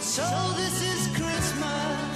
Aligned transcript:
So 0.00 0.22
this 0.56 0.82
is 0.82 1.16
Christmas. 1.16 2.07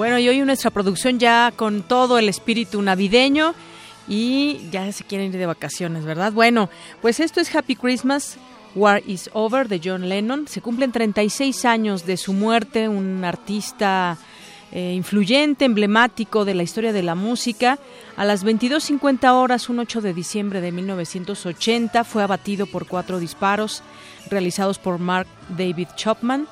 Bueno, 0.00 0.18
y 0.18 0.26
hoy 0.30 0.40
nuestra 0.40 0.70
producción 0.70 1.18
ya 1.18 1.52
con 1.54 1.82
todo 1.82 2.18
el 2.18 2.30
espíritu 2.30 2.80
navideño 2.80 3.54
y 4.08 4.62
ya 4.72 4.90
se 4.92 5.04
quieren 5.04 5.26
ir 5.26 5.38
de 5.38 5.44
vacaciones, 5.44 6.06
¿verdad? 6.06 6.32
Bueno, 6.32 6.70
pues 7.02 7.20
esto 7.20 7.38
es 7.38 7.54
Happy 7.54 7.76
Christmas. 7.76 8.38
War 8.74 9.02
is 9.06 9.28
Over 9.34 9.68
de 9.68 9.78
John 9.84 10.08
Lennon. 10.08 10.48
Se 10.48 10.62
cumplen 10.62 10.90
36 10.90 11.66
años 11.66 12.06
de 12.06 12.16
su 12.16 12.32
muerte, 12.32 12.88
un 12.88 13.22
artista 13.26 14.16
eh, 14.72 14.94
influyente, 14.94 15.66
emblemático 15.66 16.46
de 16.46 16.54
la 16.54 16.62
historia 16.62 16.94
de 16.94 17.02
la 17.02 17.14
música. 17.14 17.78
A 18.16 18.24
las 18.24 18.42
22.50 18.42 19.30
horas, 19.34 19.68
un 19.68 19.80
8 19.80 20.00
de 20.00 20.14
diciembre 20.14 20.62
de 20.62 20.72
1980, 20.72 22.04
fue 22.04 22.22
abatido 22.22 22.64
por 22.64 22.86
cuatro 22.86 23.18
disparos 23.18 23.82
realizados 24.30 24.78
por 24.78 24.98
Mark 24.98 25.26
David 25.50 25.88
Chapman 25.94 26.48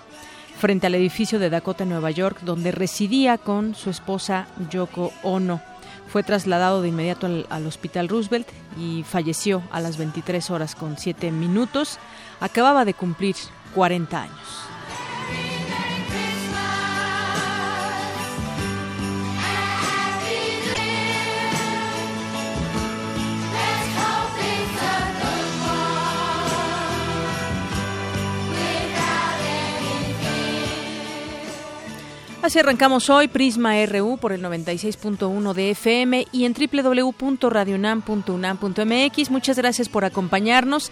frente 0.58 0.88
al 0.88 0.94
edificio 0.94 1.38
de 1.38 1.50
Dakota, 1.50 1.84
Nueva 1.84 2.10
York, 2.10 2.40
donde 2.42 2.72
residía 2.72 3.38
con 3.38 3.74
su 3.74 3.90
esposa 3.90 4.46
Yoko 4.70 5.12
Ono. 5.22 5.60
Fue 6.08 6.22
trasladado 6.22 6.82
de 6.82 6.88
inmediato 6.88 7.26
al, 7.26 7.46
al 7.48 7.66
Hospital 7.66 8.08
Roosevelt 8.08 8.48
y 8.78 9.04
falleció 9.04 9.62
a 9.70 9.80
las 9.80 9.98
23 9.98 10.50
horas 10.50 10.74
con 10.74 10.98
7 10.98 11.30
minutos. 11.30 11.98
Acababa 12.40 12.84
de 12.84 12.94
cumplir 12.94 13.36
40 13.74 14.22
años. 14.22 14.68
Así 32.48 32.58
arrancamos 32.60 33.10
hoy 33.10 33.28
Prisma 33.28 33.74
RU 33.84 34.16
por 34.16 34.32
el 34.32 34.42
96.1 34.42 35.52
de 35.52 35.72
FM 35.72 36.28
y 36.32 36.46
en 36.46 36.54
www.radionam.unam.mx. 36.54 39.30
Muchas 39.30 39.58
gracias 39.58 39.90
por 39.90 40.06
acompañarnos. 40.06 40.90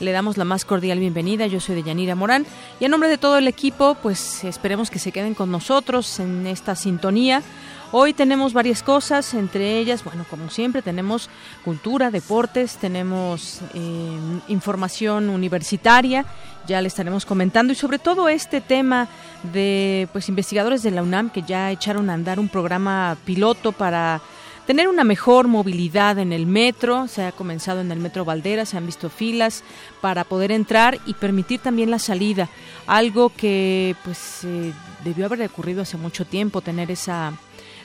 Le 0.00 0.12
damos 0.12 0.36
la 0.36 0.44
más 0.44 0.66
cordial 0.66 0.98
bienvenida. 0.98 1.46
Yo 1.46 1.60
soy 1.60 1.76
Deyanira 1.76 2.14
Morán 2.14 2.44
y 2.78 2.84
a 2.84 2.90
nombre 2.90 3.08
de 3.08 3.16
todo 3.16 3.38
el 3.38 3.48
equipo, 3.48 3.96
pues 4.02 4.44
esperemos 4.44 4.90
que 4.90 4.98
se 4.98 5.10
queden 5.10 5.32
con 5.32 5.50
nosotros 5.50 6.20
en 6.20 6.46
esta 6.46 6.76
sintonía. 6.76 7.42
Hoy 7.90 8.12
tenemos 8.12 8.52
varias 8.52 8.82
cosas, 8.82 9.32
entre 9.32 9.78
ellas, 9.78 10.04
bueno, 10.04 10.26
como 10.28 10.50
siempre, 10.50 10.82
tenemos 10.82 11.30
cultura, 11.64 12.10
deportes, 12.10 12.76
tenemos 12.76 13.62
eh, 13.72 14.18
información 14.48 15.30
universitaria, 15.30 16.26
ya 16.68 16.80
le 16.80 16.88
estaremos 16.88 17.26
comentando, 17.26 17.72
y 17.72 17.76
sobre 17.76 17.98
todo 17.98 18.28
este 18.28 18.60
tema 18.60 19.08
de 19.52 20.06
pues 20.12 20.28
investigadores 20.28 20.82
de 20.82 20.90
la 20.90 21.02
UNAM 21.02 21.30
que 21.30 21.42
ya 21.42 21.72
echaron 21.72 22.10
a 22.10 22.14
andar 22.14 22.38
un 22.38 22.48
programa 22.48 23.16
piloto 23.24 23.72
para 23.72 24.20
tener 24.66 24.86
una 24.86 25.02
mejor 25.02 25.48
movilidad 25.48 26.18
en 26.18 26.30
el 26.30 26.46
metro. 26.46 27.08
Se 27.08 27.24
ha 27.24 27.32
comenzado 27.32 27.80
en 27.80 27.90
el 27.90 27.98
metro 27.98 28.26
Valdera, 28.26 28.66
se 28.66 28.76
han 28.76 28.84
visto 28.84 29.08
filas 29.08 29.64
para 30.02 30.24
poder 30.24 30.52
entrar 30.52 30.98
y 31.06 31.14
permitir 31.14 31.60
también 31.60 31.90
la 31.90 31.98
salida. 31.98 32.50
Algo 32.86 33.30
que 33.30 33.96
pues 34.04 34.44
eh, 34.44 34.72
debió 35.04 35.24
haber 35.24 35.40
ocurrido 35.42 35.80
hace 35.82 35.96
mucho 35.96 36.26
tiempo, 36.26 36.60
tener 36.60 36.90
esa 36.90 37.32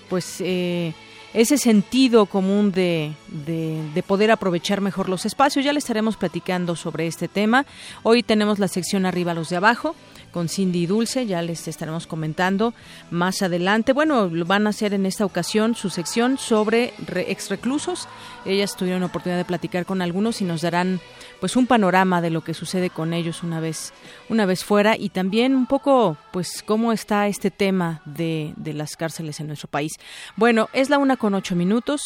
pues 0.09 0.41
eh, 0.41 0.93
ese 1.33 1.57
sentido 1.57 2.25
común 2.25 2.71
de, 2.71 3.13
de, 3.27 3.81
de 3.93 4.03
poder 4.03 4.31
aprovechar 4.31 4.81
mejor 4.81 5.09
los 5.09 5.25
espacios. 5.25 5.65
Ya 5.65 5.73
le 5.73 5.79
estaremos 5.79 6.17
platicando 6.17 6.75
sobre 6.75 7.07
este 7.07 7.27
tema. 7.27 7.65
Hoy 8.03 8.23
tenemos 8.23 8.59
la 8.59 8.67
sección 8.67 9.05
arriba 9.05 9.33
los 9.33 9.49
de 9.49 9.57
abajo 9.57 9.95
con 10.33 10.49
Cindy 10.49 10.83
y 10.83 10.85
Dulce, 10.87 11.25
ya 11.25 11.41
les 11.41 11.67
estaremos 11.69 12.07
comentando 12.07 12.73
más 13.11 13.41
adelante. 13.41 13.93
Bueno, 13.93 14.29
van 14.45 14.67
a 14.67 14.71
hacer 14.71 14.93
en 14.93 15.05
esta 15.05 15.23
ocasión 15.23 15.75
su 15.75 15.89
sección 15.89 16.37
sobre 16.37 16.93
re- 17.05 17.31
exreclusos. 17.31 18.09
Ellas 18.45 18.75
tuvieron 18.75 19.03
oportunidad 19.03 19.37
de 19.37 19.45
platicar 19.45 19.85
con 19.85 20.01
algunos 20.01 20.41
y 20.41 20.43
nos 20.43 20.61
darán 20.61 20.99
pues 21.39 21.55
un 21.55 21.67
panorama 21.67 22.19
de 22.21 22.29
lo 22.31 22.41
que 22.43 22.53
sucede 22.53 22.89
con 22.89 23.13
ellos 23.13 23.43
una 23.43 23.59
vez 23.59 23.93
una 24.29 24.45
vez 24.45 24.63
fuera 24.65 24.97
y 24.97 25.09
también 25.09 25.55
un 25.55 25.65
poco 25.67 26.17
pues 26.31 26.63
cómo 26.65 26.91
está 26.91 27.27
este 27.27 27.51
tema 27.51 28.01
de, 28.05 28.53
de 28.57 28.73
las 28.73 28.97
cárceles 28.97 29.39
en 29.39 29.47
nuestro 29.47 29.69
país. 29.69 29.93
Bueno, 30.35 30.69
es 30.73 30.89
la 30.89 30.97
una 30.97 31.15
con 31.17 31.33
ocho 31.35 31.55
minutos. 31.55 32.01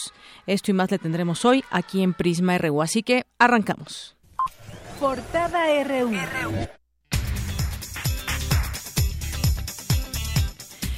Esto 0.45 0.71
y 0.71 0.73
más 0.73 0.91
le 0.91 0.99
tendremos 0.99 1.45
hoy 1.45 1.63
aquí 1.71 2.03
en 2.03 2.13
Prisma 2.13 2.57
RU. 2.57 2.81
Así 2.81 3.03
que 3.03 3.25
arrancamos. 3.39 4.15
Portada 4.99 5.65
RU. 5.83 6.11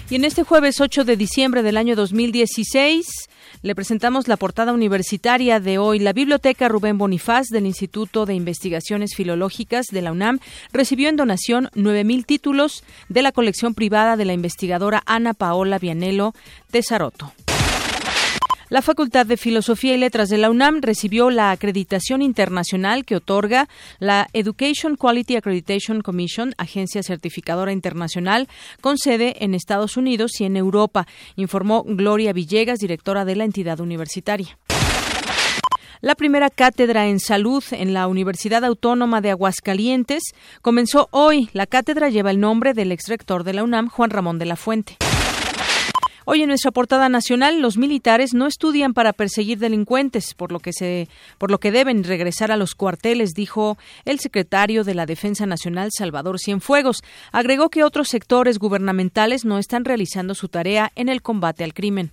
Y 0.09 0.16
en 0.16 0.25
este 0.25 0.44
jueves 0.44 0.81
8 0.81 1.06
de 1.06 1.18
diciembre 1.18 1.62
del 1.62 1.78
año 1.78 1.96
2016 1.96 3.30
le 3.62 3.75
presentamos 3.75 4.28
la 4.28 4.38
portada 4.38 4.74
universitaria 4.74 5.59
de 5.59 5.78
hoy. 5.78 6.00
La 6.00 6.14
Biblioteca 6.14 6.68
Rubén 6.68 6.97
Bonifaz 6.97 7.46
del 7.50 7.68
Instituto 7.68 8.25
de 8.25 8.34
Investigaciones 8.34 9.12
Filológicas 9.16 9.86
de 9.92 10.02
la 10.02 10.12
UNAM 10.12 10.40
recibió 10.74 11.09
en 11.09 11.16
donación 11.16 11.69
9.000 11.75 12.25
títulos 12.25 12.84
de 13.08 13.22
la 13.22 13.31
colección 13.31 13.75
privada 13.75 14.18
de 14.18 14.25
la 14.25 14.34
investigadora 14.34 15.03
Ana 15.06 15.36
Paola 15.36 15.78
Vianello 15.78 16.34
Tesaroto. 16.72 17.31
La 18.69 18.84
Facultad 18.84 19.25
de 19.25 19.35
Filosofía 19.35 19.96
y 19.96 19.97
Letras 19.97 20.30
de 20.30 20.38
la 20.38 20.52
UNAM 20.52 20.81
recibió 20.81 21.31
la 21.31 21.50
acreditación 21.50 22.22
internacional 22.22 23.03
que 23.03 23.16
otorga 23.16 23.68
la 23.97 24.28
Education 24.34 24.96
Quality 24.96 25.38
Accreditation 25.38 26.02
Commission, 26.02 26.53
agencia 26.59 27.02
certificadora 27.02 27.72
internacional 27.72 28.47
con 28.80 29.00
sede 29.00 29.44
en 29.44 29.56
Estados 29.56 29.98
Unidos 29.98 30.39
y 30.39 30.44
en 30.44 30.56
Europa, 30.56 31.07
informó 31.36 31.83
Gloria 31.83 32.31
Villegas, 32.31 32.77
directora 32.77 33.25
de 33.25 33.38
la 33.38 33.45
entidad 33.45 33.80
universitaria. 33.80 34.60
La 36.01 36.13
primera 36.13 36.51
cátedra 36.51 37.07
en 37.07 37.19
salud 37.19 37.63
en 37.71 37.95
la 37.95 38.07
Universidad 38.07 38.63
Autónoma 38.63 39.19
de 39.19 39.31
Aguascalientes 39.31 40.21
comenzó 40.62 41.10
hoy. 41.10 41.50
La 41.54 41.66
cátedra 41.66 42.10
lleva 42.10 42.30
el 42.30 42.39
nombre 42.39 42.75
del 42.75 42.92
exrector 42.92 43.44
de 43.44 43.54
la 43.54 43.63
UNAM, 43.63 43.89
Juan 43.89 44.12
Ramón 44.12 44.38
de 44.38 44.45
la 44.45 44.56
Fuente. 44.56 44.98
Hoy 46.31 46.44
en 46.44 46.50
nuestra 46.50 46.70
portada 46.70 47.10
nacional, 47.10 47.60
los 47.60 47.80
militares 47.80 48.36
no 48.36 48.46
estudian 48.46 48.94
para 48.94 49.14
perseguir 49.14 49.58
delincuentes, 49.58 50.36
por 50.36 50.52
lo 50.52 50.60
que 50.60 50.74
se, 50.74 51.08
por 51.40 51.50
lo 51.50 51.60
que 51.60 51.72
deben 51.72 52.04
regresar 52.04 52.52
a 52.52 52.56
los 52.56 52.76
cuarteles, 52.76 53.34
dijo 53.34 53.80
el 54.06 54.20
secretario 54.20 54.84
de 54.84 54.94
la 54.94 55.08
Defensa 55.08 55.48
Nacional 55.48 55.90
Salvador 55.92 56.38
Cienfuegos. 56.40 57.02
Agregó 57.31 57.70
que 57.70 57.84
otros 57.84 58.10
sectores 58.10 58.60
gubernamentales 58.60 59.44
no 59.44 59.58
están 59.58 59.86
realizando 59.86 60.36
su 60.36 60.50
tarea 60.50 60.92
en 60.94 61.10
el 61.10 61.24
combate 61.24 61.64
al 61.64 61.74
crimen. 61.74 62.12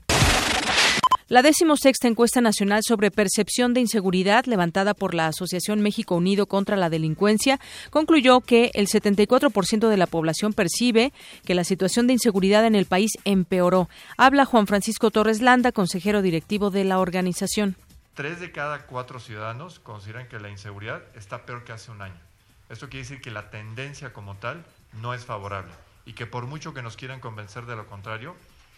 La 1.28 1.42
decimosexta 1.42 2.06
encuesta 2.06 2.40
nacional 2.40 2.82
sobre 2.86 3.10
percepción 3.10 3.74
de 3.74 3.80
inseguridad 3.80 4.44
levantada 4.44 4.94
por 4.94 5.12
la 5.12 5.26
Asociación 5.26 5.80
México 5.80 6.14
Unido 6.14 6.46
contra 6.46 6.76
la 6.76 6.88
Delincuencia 6.88 7.58
concluyó 7.90 8.42
que 8.42 8.70
el 8.74 8.86
74% 8.86 9.88
de 9.88 9.96
la 9.96 10.06
población 10.06 10.52
percibe 10.52 11.12
que 11.44 11.56
la 11.56 11.64
situación 11.64 12.06
de 12.06 12.12
inseguridad 12.12 12.64
en 12.64 12.76
el 12.76 12.86
país 12.86 13.10
empeoró. 13.24 13.88
Habla 14.16 14.44
Juan 14.44 14.68
Francisco 14.68 15.10
Torres 15.10 15.42
Landa, 15.42 15.72
consejero 15.72 16.22
directivo 16.22 16.70
de 16.70 16.84
la 16.84 17.00
organización. 17.00 17.74
tres 18.14 18.38
de 18.38 18.52
cada 18.52 18.86
cuatro 18.86 19.18
ciudadanos 19.18 19.80
consideran 19.80 20.28
que 20.28 20.38
la 20.38 20.48
inseguridad 20.48 21.02
está 21.16 21.44
peor 21.44 21.64
que 21.64 21.72
hace 21.72 21.90
un 21.90 22.02
año. 22.02 22.20
Esto 22.68 22.88
quiere 22.88 23.02
decir 23.02 23.20
que 23.20 23.32
la 23.32 23.50
tendencia 23.50 24.12
como 24.12 24.36
tal 24.36 24.64
no 25.02 25.12
es 25.12 25.24
favorable 25.24 25.72
y 26.04 26.12
que 26.12 26.26
por 26.26 26.46
mucho 26.46 26.72
que 26.72 26.82
nos 26.82 26.96
quieran 26.96 27.18
convencer 27.18 27.66
de 27.66 27.74
lo 27.74 27.88
contrario, 27.88 28.36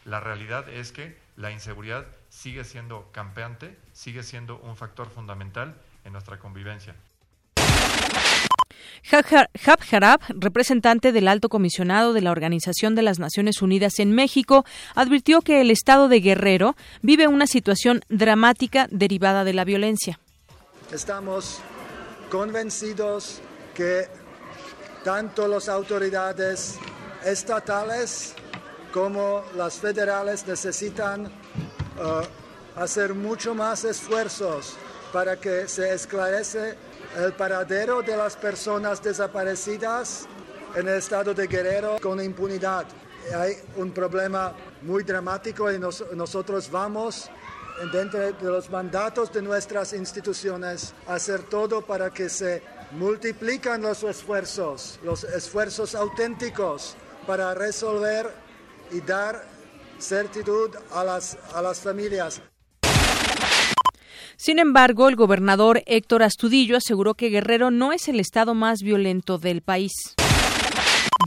la 0.09 0.21
realidad 0.21 0.69
es 0.69 0.91
que 0.91 1.17
la 1.37 1.51
inseguridad 1.51 2.07
sigue 2.31 2.65
siendo 2.65 3.11
campeante, 3.13 3.77
sigue 3.93 4.23
siendo 4.23 4.59
un 4.59 4.77
factor 4.77 5.09
fundamental 5.09 5.75
en 6.05 6.13
nuestra 6.13 6.39
convivencia. 6.39 6.95
Hab 9.11 9.79
Harab, 9.91 10.21
representante 10.29 11.13
del 11.13 11.29
alto 11.29 11.49
comisionado 11.49 12.13
de 12.13 12.21
la 12.23 12.31
Organización 12.31 12.95
de 12.95 13.03
las 13.03 13.19
Naciones 13.19 13.63
Unidas 13.63 13.99
en 13.99 14.13
México, 14.13 14.65
advirtió 14.95 15.41
que 15.41 15.61
el 15.61 15.71
estado 15.71 16.09
de 16.09 16.21
Guerrero 16.21 16.75
vive 17.03 17.29
una 17.29 17.47
situación 17.47 18.01
dramática 18.09 18.87
derivada 18.91 19.45
de 19.45 19.53
la 19.53 19.65
violencia. 19.65 20.19
Estamos 20.91 21.61
convencidos 22.31 23.41
que 23.75 24.07
tanto 25.05 25.47
las 25.47 25.69
autoridades 25.69 26.79
estatales 27.25 28.35
como 28.99 29.45
las 29.57 29.75
federales 29.75 30.45
necesitan 30.45 31.27
uh, 31.27 32.81
hacer 32.81 33.15
mucho 33.15 33.55
más 33.55 33.85
esfuerzos 33.85 34.75
para 35.13 35.37
que 35.39 35.69
se 35.69 35.93
esclarece 35.95 36.75
el 37.17 37.33
paradero 37.35 38.03
de 38.03 38.17
las 38.17 38.35
personas 38.35 39.01
desaparecidas 39.01 40.27
en 40.75 40.89
el 40.89 40.95
estado 40.99 41.33
de 41.33 41.47
Guerrero 41.47 41.99
con 42.03 42.21
impunidad. 42.21 42.87
Hay 43.37 43.53
un 43.77 43.93
problema 43.93 44.53
muy 44.83 45.05
dramático 45.05 45.71
y 45.73 45.79
nos- 45.79 46.05
nosotros 46.15 46.69
vamos 46.69 47.31
dentro 47.93 48.19
de 48.19 48.35
los 48.43 48.69
mandatos 48.69 49.33
de 49.33 49.43
nuestras 49.43 49.93
instituciones 49.93 50.93
a 51.07 51.15
hacer 51.15 51.45
todo 51.45 51.83
para 51.83 52.11
que 52.11 52.29
se 52.29 52.65
multiplican 52.91 53.81
los 53.81 54.03
esfuerzos, 54.03 54.99
los 55.05 55.23
esfuerzos 55.23 55.95
auténticos 55.95 56.97
para 57.29 57.55
resolver 57.55 58.48
y 58.93 59.01
dar 59.01 59.45
certitud 59.99 60.71
a 60.93 61.05
las, 61.05 61.37
a 61.55 61.63
las 61.63 61.81
familias. 61.81 62.41
Sin 64.37 64.61
embargo, 64.61 65.09
el 65.09 65.17
gobernador 65.17 65.83
Héctor 65.87 66.23
Astudillo 66.23 66.77
aseguró 66.77 67.15
que 67.15 67.29
Guerrero 67.29 67.73
no 67.73 67.93
es 67.93 68.07
el 68.09 68.21
estado 68.21 68.55
más 68.55 68.83
violento 68.83 69.39
del 69.39 69.63
país. 69.63 69.93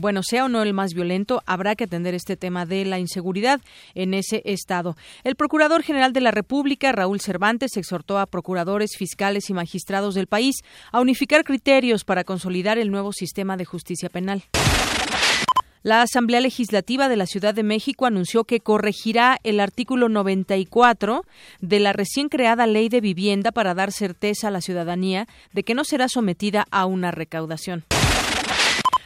Bueno, 0.00 0.22
sea 0.22 0.46
o 0.46 0.48
no 0.48 0.62
el 0.62 0.72
más 0.72 0.94
violento, 0.94 1.42
habrá 1.46 1.76
que 1.76 1.84
atender 1.84 2.14
este 2.14 2.36
tema 2.36 2.64
de 2.64 2.84
la 2.86 2.98
inseguridad 2.98 3.60
en 3.94 4.14
ese 4.14 4.40
estado. 4.46 4.96
El 5.22 5.36
Procurador 5.36 5.82
General 5.82 6.12
de 6.12 6.22
la 6.22 6.30
República, 6.30 6.90
Raúl 6.90 7.20
Cervantes, 7.20 7.76
exhortó 7.76 8.18
a 8.18 8.26
procuradores, 8.26 8.96
fiscales 8.96 9.50
y 9.50 9.54
magistrados 9.54 10.14
del 10.14 10.26
país 10.26 10.56
a 10.90 11.00
unificar 11.00 11.44
criterios 11.44 12.04
para 12.04 12.24
consolidar 12.24 12.78
el 12.78 12.90
nuevo 12.90 13.12
sistema 13.12 13.56
de 13.56 13.66
justicia 13.66 14.08
penal. 14.08 14.42
La 15.84 16.02
Asamblea 16.02 16.40
Legislativa 16.40 17.08
de 17.08 17.16
la 17.16 17.26
Ciudad 17.26 17.54
de 17.54 17.64
México 17.64 18.06
anunció 18.06 18.44
que 18.44 18.60
corregirá 18.60 19.40
el 19.42 19.58
artículo 19.58 20.08
94 20.08 21.24
de 21.60 21.80
la 21.80 21.92
recién 21.92 22.28
creada 22.28 22.68
Ley 22.68 22.88
de 22.88 23.00
Vivienda 23.00 23.50
para 23.50 23.74
dar 23.74 23.90
certeza 23.90 24.46
a 24.46 24.50
la 24.52 24.60
ciudadanía 24.60 25.26
de 25.52 25.64
que 25.64 25.74
no 25.74 25.82
será 25.82 26.08
sometida 26.08 26.66
a 26.70 26.86
una 26.86 27.10
recaudación. 27.10 27.82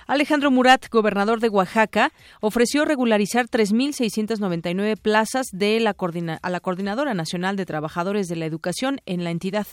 Alejandro 0.07 0.51
Murat, 0.51 0.91
gobernador 0.91 1.41
de 1.41 1.49
Oaxaca, 1.49 2.13
ofreció 2.43 2.85
regularizar 2.85 3.47
3.699 3.49 4.99
plazas 4.99 5.47
de 5.53 5.81
la 5.81 5.97
a 6.43 6.51
la 6.51 6.61
Coordinadora 6.61 7.15
Nacional 7.15 7.57
de 7.57 7.65
Trabajadores 7.65 8.29
de 8.29 8.37
la 8.37 8.45
Educación 8.45 9.01
en 9.07 9.25
la 9.25 9.31
entidad. 9.31 9.67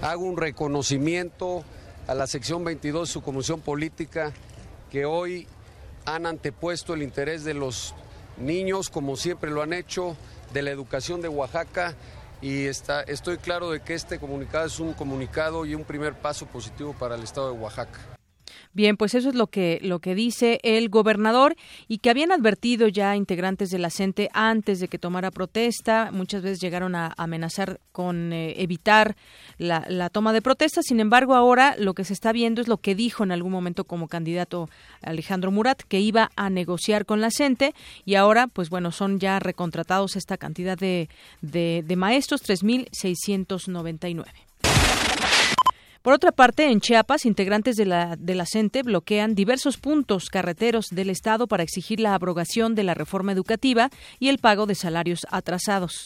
Hago 0.00 0.24
un 0.24 0.38
reconocimiento 0.38 1.62
a 2.06 2.14
la 2.14 2.26
sección 2.26 2.64
22 2.64 3.06
de 3.06 3.12
su 3.12 3.20
comisión 3.20 3.60
política 3.60 4.32
que 4.90 5.04
hoy 5.04 5.46
han 6.14 6.26
antepuesto 6.26 6.94
el 6.94 7.02
interés 7.02 7.44
de 7.44 7.54
los 7.54 7.94
niños, 8.38 8.88
como 8.88 9.16
siempre 9.16 9.50
lo 9.50 9.62
han 9.62 9.72
hecho, 9.72 10.16
de 10.52 10.62
la 10.62 10.70
educación 10.70 11.20
de 11.20 11.28
Oaxaca 11.28 11.94
y 12.40 12.66
está, 12.66 13.02
estoy 13.02 13.38
claro 13.38 13.70
de 13.70 13.80
que 13.80 13.94
este 13.94 14.18
comunicado 14.18 14.66
es 14.66 14.78
un 14.80 14.94
comunicado 14.94 15.66
y 15.66 15.74
un 15.74 15.84
primer 15.84 16.14
paso 16.14 16.46
positivo 16.46 16.94
para 16.98 17.16
el 17.16 17.22
estado 17.22 17.52
de 17.52 17.58
Oaxaca. 17.58 18.17
Bien, 18.72 18.96
pues 18.96 19.14
eso 19.14 19.28
es 19.28 19.34
lo 19.34 19.48
que 19.48 19.80
lo 19.82 19.98
que 19.98 20.14
dice 20.14 20.60
el 20.62 20.88
gobernador 20.88 21.56
y 21.88 21.98
que 21.98 22.10
habían 22.10 22.32
advertido 22.32 22.88
ya 22.88 23.16
integrantes 23.16 23.70
de 23.70 23.78
la 23.78 23.90
CENTE 23.90 24.30
antes 24.32 24.80
de 24.80 24.88
que 24.88 24.98
tomara 24.98 25.30
protesta. 25.30 26.10
Muchas 26.12 26.42
veces 26.42 26.60
llegaron 26.60 26.94
a 26.94 27.12
amenazar 27.16 27.80
con 27.92 28.32
eh, 28.32 28.60
evitar 28.62 29.16
la, 29.56 29.84
la 29.88 30.10
toma 30.10 30.32
de 30.32 30.42
protesta. 30.42 30.82
Sin 30.82 31.00
embargo, 31.00 31.34
ahora 31.34 31.74
lo 31.78 31.94
que 31.94 32.04
se 32.04 32.12
está 32.12 32.32
viendo 32.32 32.60
es 32.60 32.68
lo 32.68 32.78
que 32.78 32.94
dijo 32.94 33.24
en 33.24 33.32
algún 33.32 33.52
momento 33.52 33.84
como 33.84 34.08
candidato 34.08 34.68
Alejandro 35.02 35.50
Murat, 35.50 35.82
que 35.82 36.00
iba 36.00 36.30
a 36.36 36.50
negociar 36.50 37.06
con 37.06 37.20
la 37.20 37.30
CENTE 37.30 37.74
y 38.04 38.14
ahora, 38.14 38.46
pues 38.46 38.70
bueno, 38.70 38.92
son 38.92 39.18
ya 39.18 39.38
recontratados 39.38 40.16
esta 40.16 40.36
cantidad 40.36 40.76
de, 40.76 41.08
de, 41.40 41.82
de 41.86 41.96
maestros, 41.96 42.42
3.699. 42.44 44.47
Por 46.02 46.14
otra 46.14 46.32
parte, 46.32 46.70
en 46.70 46.80
Chiapas, 46.80 47.26
integrantes 47.26 47.76
de 47.76 47.84
la, 47.84 48.16
de 48.16 48.44
CENTE 48.46 48.82
bloquean 48.82 49.34
diversos 49.34 49.78
puntos 49.78 50.26
carreteros 50.30 50.86
del 50.90 51.10
Estado 51.10 51.46
para 51.48 51.64
exigir 51.64 52.00
la 52.00 52.14
abrogación 52.14 52.74
de 52.74 52.84
la 52.84 52.94
reforma 52.94 53.32
educativa 53.32 53.90
y 54.18 54.28
el 54.28 54.38
pago 54.38 54.66
de 54.66 54.74
salarios 54.74 55.26
atrasados. 55.30 56.02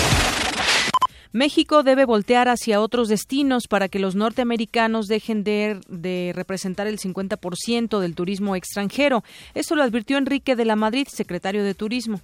México 1.32 1.82
debe 1.82 2.04
voltear 2.04 2.48
hacia 2.48 2.80
otros 2.80 3.08
destinos 3.08 3.66
para 3.66 3.88
que 3.88 3.98
los 3.98 4.14
norteamericanos 4.14 5.06
dejen 5.06 5.44
de, 5.44 5.80
de 5.88 6.32
representar 6.34 6.86
el 6.86 6.98
50% 6.98 8.00
del 8.00 8.14
turismo 8.14 8.54
extranjero. 8.54 9.24
Esto 9.54 9.74
lo 9.74 9.82
advirtió 9.82 10.18
Enrique 10.18 10.56
de 10.56 10.66
la 10.66 10.76
Madrid, 10.76 11.06
secretario 11.10 11.64
de 11.64 11.74
Turismo. 11.74 12.20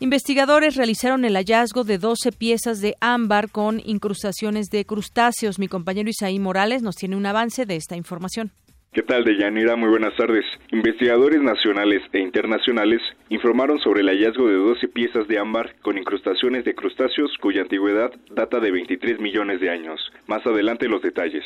Investigadores 0.00 0.76
realizaron 0.76 1.24
el 1.24 1.34
hallazgo 1.34 1.82
de 1.82 1.98
12 1.98 2.30
piezas 2.30 2.80
de 2.80 2.94
ámbar 3.00 3.50
con 3.50 3.82
incrustaciones 3.84 4.68
de 4.70 4.84
crustáceos. 4.84 5.58
Mi 5.58 5.66
compañero 5.66 6.08
Isaí 6.08 6.38
Morales 6.38 6.82
nos 6.82 6.94
tiene 6.94 7.16
un 7.16 7.26
avance 7.26 7.66
de 7.66 7.74
esta 7.74 7.96
información. 7.96 8.52
¿Qué 8.92 9.02
tal, 9.02 9.24
Deyanira? 9.24 9.74
Muy 9.74 9.88
buenas 9.88 10.16
tardes. 10.16 10.44
Investigadores 10.70 11.42
nacionales 11.42 12.00
e 12.12 12.20
internacionales 12.20 13.00
informaron 13.28 13.80
sobre 13.80 14.02
el 14.02 14.08
hallazgo 14.08 14.46
de 14.46 14.54
12 14.54 14.86
piezas 14.86 15.26
de 15.26 15.40
ámbar 15.40 15.74
con 15.82 15.98
incrustaciones 15.98 16.64
de 16.64 16.76
crustáceos 16.76 17.32
cuya 17.40 17.62
antigüedad 17.62 18.12
data 18.30 18.60
de 18.60 18.70
23 18.70 19.18
millones 19.18 19.60
de 19.60 19.70
años. 19.70 20.00
Más 20.28 20.46
adelante 20.46 20.88
los 20.88 21.02
detalles. 21.02 21.44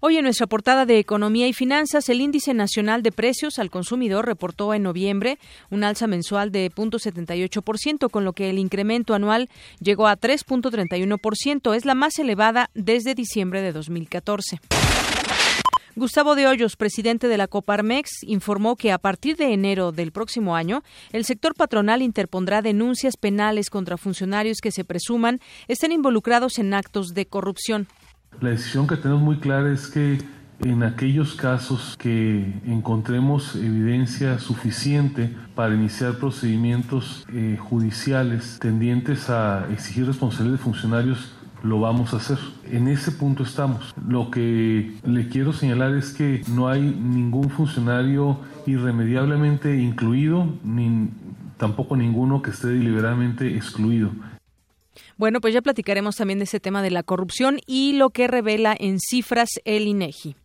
Hoy 0.00 0.16
en 0.16 0.22
nuestra 0.22 0.46
portada 0.46 0.86
de 0.86 1.00
Economía 1.00 1.48
y 1.48 1.52
Finanzas, 1.52 2.08
el 2.08 2.20
índice 2.20 2.54
nacional 2.54 3.02
de 3.02 3.10
precios 3.10 3.58
al 3.58 3.68
consumidor 3.68 4.26
reportó 4.26 4.72
en 4.72 4.84
noviembre 4.84 5.40
un 5.70 5.82
alza 5.82 6.06
mensual 6.06 6.52
de 6.52 6.70
0.78%, 6.70 8.08
con 8.08 8.24
lo 8.24 8.32
que 8.32 8.48
el 8.48 8.60
incremento 8.60 9.14
anual 9.14 9.50
llegó 9.80 10.06
a 10.06 10.16
3.31%. 10.16 11.74
Es 11.74 11.84
la 11.84 11.96
más 11.96 12.16
elevada 12.20 12.70
desde 12.74 13.16
diciembre 13.16 13.60
de 13.60 13.72
2014. 13.72 14.60
Gustavo 15.96 16.36
de 16.36 16.46
Hoyos, 16.46 16.76
presidente 16.76 17.26
de 17.26 17.36
la 17.36 17.48
Coparmex, 17.48 18.22
informó 18.22 18.76
que 18.76 18.92
a 18.92 18.98
partir 18.98 19.36
de 19.36 19.52
enero 19.52 19.90
del 19.90 20.12
próximo 20.12 20.54
año, 20.54 20.84
el 21.10 21.24
sector 21.24 21.56
patronal 21.56 22.02
interpondrá 22.02 22.62
denuncias 22.62 23.16
penales 23.16 23.68
contra 23.68 23.96
funcionarios 23.96 24.58
que 24.62 24.70
se 24.70 24.84
presuman 24.84 25.40
estén 25.66 25.90
involucrados 25.90 26.60
en 26.60 26.72
actos 26.72 27.14
de 27.14 27.26
corrupción. 27.26 27.88
La 28.40 28.50
decisión 28.50 28.86
que 28.86 28.96
tenemos 28.96 29.20
muy 29.20 29.38
clara 29.38 29.72
es 29.72 29.88
que 29.88 30.18
en 30.60 30.84
aquellos 30.84 31.34
casos 31.34 31.96
que 31.98 32.60
encontremos 32.66 33.56
evidencia 33.56 34.38
suficiente 34.38 35.34
para 35.56 35.74
iniciar 35.74 36.18
procedimientos 36.18 37.26
eh, 37.32 37.56
judiciales 37.58 38.60
tendientes 38.60 39.28
a 39.28 39.66
exigir 39.72 40.06
responsabilidad 40.06 40.58
de 40.58 40.62
funcionarios, 40.62 41.32
lo 41.64 41.80
vamos 41.80 42.14
a 42.14 42.18
hacer. 42.18 42.38
En 42.70 42.86
ese 42.86 43.10
punto 43.10 43.42
estamos. 43.42 43.92
Lo 44.06 44.30
que 44.30 44.96
le 45.04 45.28
quiero 45.28 45.52
señalar 45.52 45.94
es 45.94 46.12
que 46.12 46.42
no 46.48 46.68
hay 46.68 46.80
ningún 46.80 47.50
funcionario 47.50 48.38
irremediablemente 48.66 49.80
incluido, 49.80 50.46
ni 50.62 51.10
tampoco 51.56 51.96
ninguno 51.96 52.40
que 52.40 52.50
esté 52.50 52.68
deliberadamente 52.68 53.56
excluido. 53.56 54.12
Bueno, 55.18 55.40
pues 55.40 55.52
ya 55.52 55.62
platicaremos 55.62 56.14
también 56.14 56.38
de 56.38 56.44
ese 56.44 56.60
tema 56.60 56.80
de 56.80 56.92
la 56.92 57.02
corrupción 57.02 57.58
y 57.66 57.94
lo 57.94 58.10
que 58.10 58.28
revela 58.28 58.74
en 58.78 59.00
cifras 59.00 59.50
el 59.64 59.88
INEGI. 59.88 60.36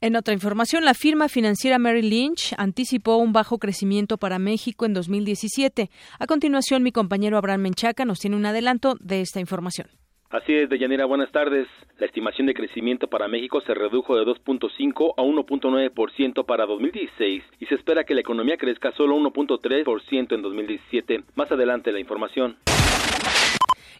En 0.00 0.14
otra 0.14 0.32
información, 0.32 0.84
la 0.84 0.94
firma 0.94 1.28
financiera 1.28 1.80
Merrill 1.80 2.08
Lynch 2.08 2.54
anticipó 2.56 3.16
un 3.16 3.32
bajo 3.32 3.58
crecimiento 3.58 4.16
para 4.16 4.38
México 4.38 4.86
en 4.86 4.94
2017. 4.94 5.90
A 6.20 6.26
continuación, 6.28 6.84
mi 6.84 6.92
compañero 6.92 7.36
Abraham 7.36 7.62
Menchaca 7.62 8.04
nos 8.04 8.20
tiene 8.20 8.36
un 8.36 8.46
adelanto 8.46 8.94
de 9.00 9.22
esta 9.22 9.40
información. 9.40 9.88
Así 10.30 10.52
es, 10.52 10.68
Deyanira, 10.68 11.06
buenas 11.06 11.32
tardes. 11.32 11.66
La 11.98 12.04
estimación 12.04 12.46
de 12.46 12.52
crecimiento 12.52 13.06
para 13.08 13.28
México 13.28 13.62
se 13.62 13.72
redujo 13.72 14.14
de 14.14 14.26
2.5 14.26 15.14
a 15.16 15.22
1.9% 15.22 16.44
para 16.44 16.66
2016 16.66 17.42
y 17.60 17.66
se 17.66 17.74
espera 17.74 18.04
que 18.04 18.12
la 18.12 18.20
economía 18.20 18.58
crezca 18.58 18.92
solo 18.92 19.16
1.3% 19.16 20.34
en 20.34 20.42
2017. 20.42 21.24
Más 21.34 21.50
adelante 21.50 21.92
la 21.92 22.00
información. 22.00 22.56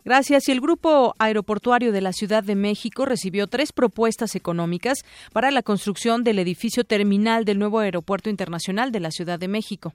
Gracias. 0.05 0.49
Y 0.49 0.53
el 0.53 0.61
Grupo 0.61 1.15
Aeroportuario 1.19 1.93
de 1.93 2.03
la 2.03 2.13
Ciudad 2.13 2.45
de 2.45 2.55
México 2.55 3.07
recibió 3.07 3.47
tres 3.47 3.73
propuestas 3.73 4.37
económicas 4.37 4.99
para 5.33 5.51
la 5.51 5.63
construcción 5.63 6.25
del 6.25 6.39
edificio 6.39 6.85
terminal 6.85 7.47
del 7.47 7.59
nuevo 7.59 7.79
Aeropuerto 7.79 8.29
Internacional 8.29 8.93
de 8.93 9.01
la 9.01 9.11
Ciudad 9.11 9.39
de 9.39 9.49
México. 9.49 9.95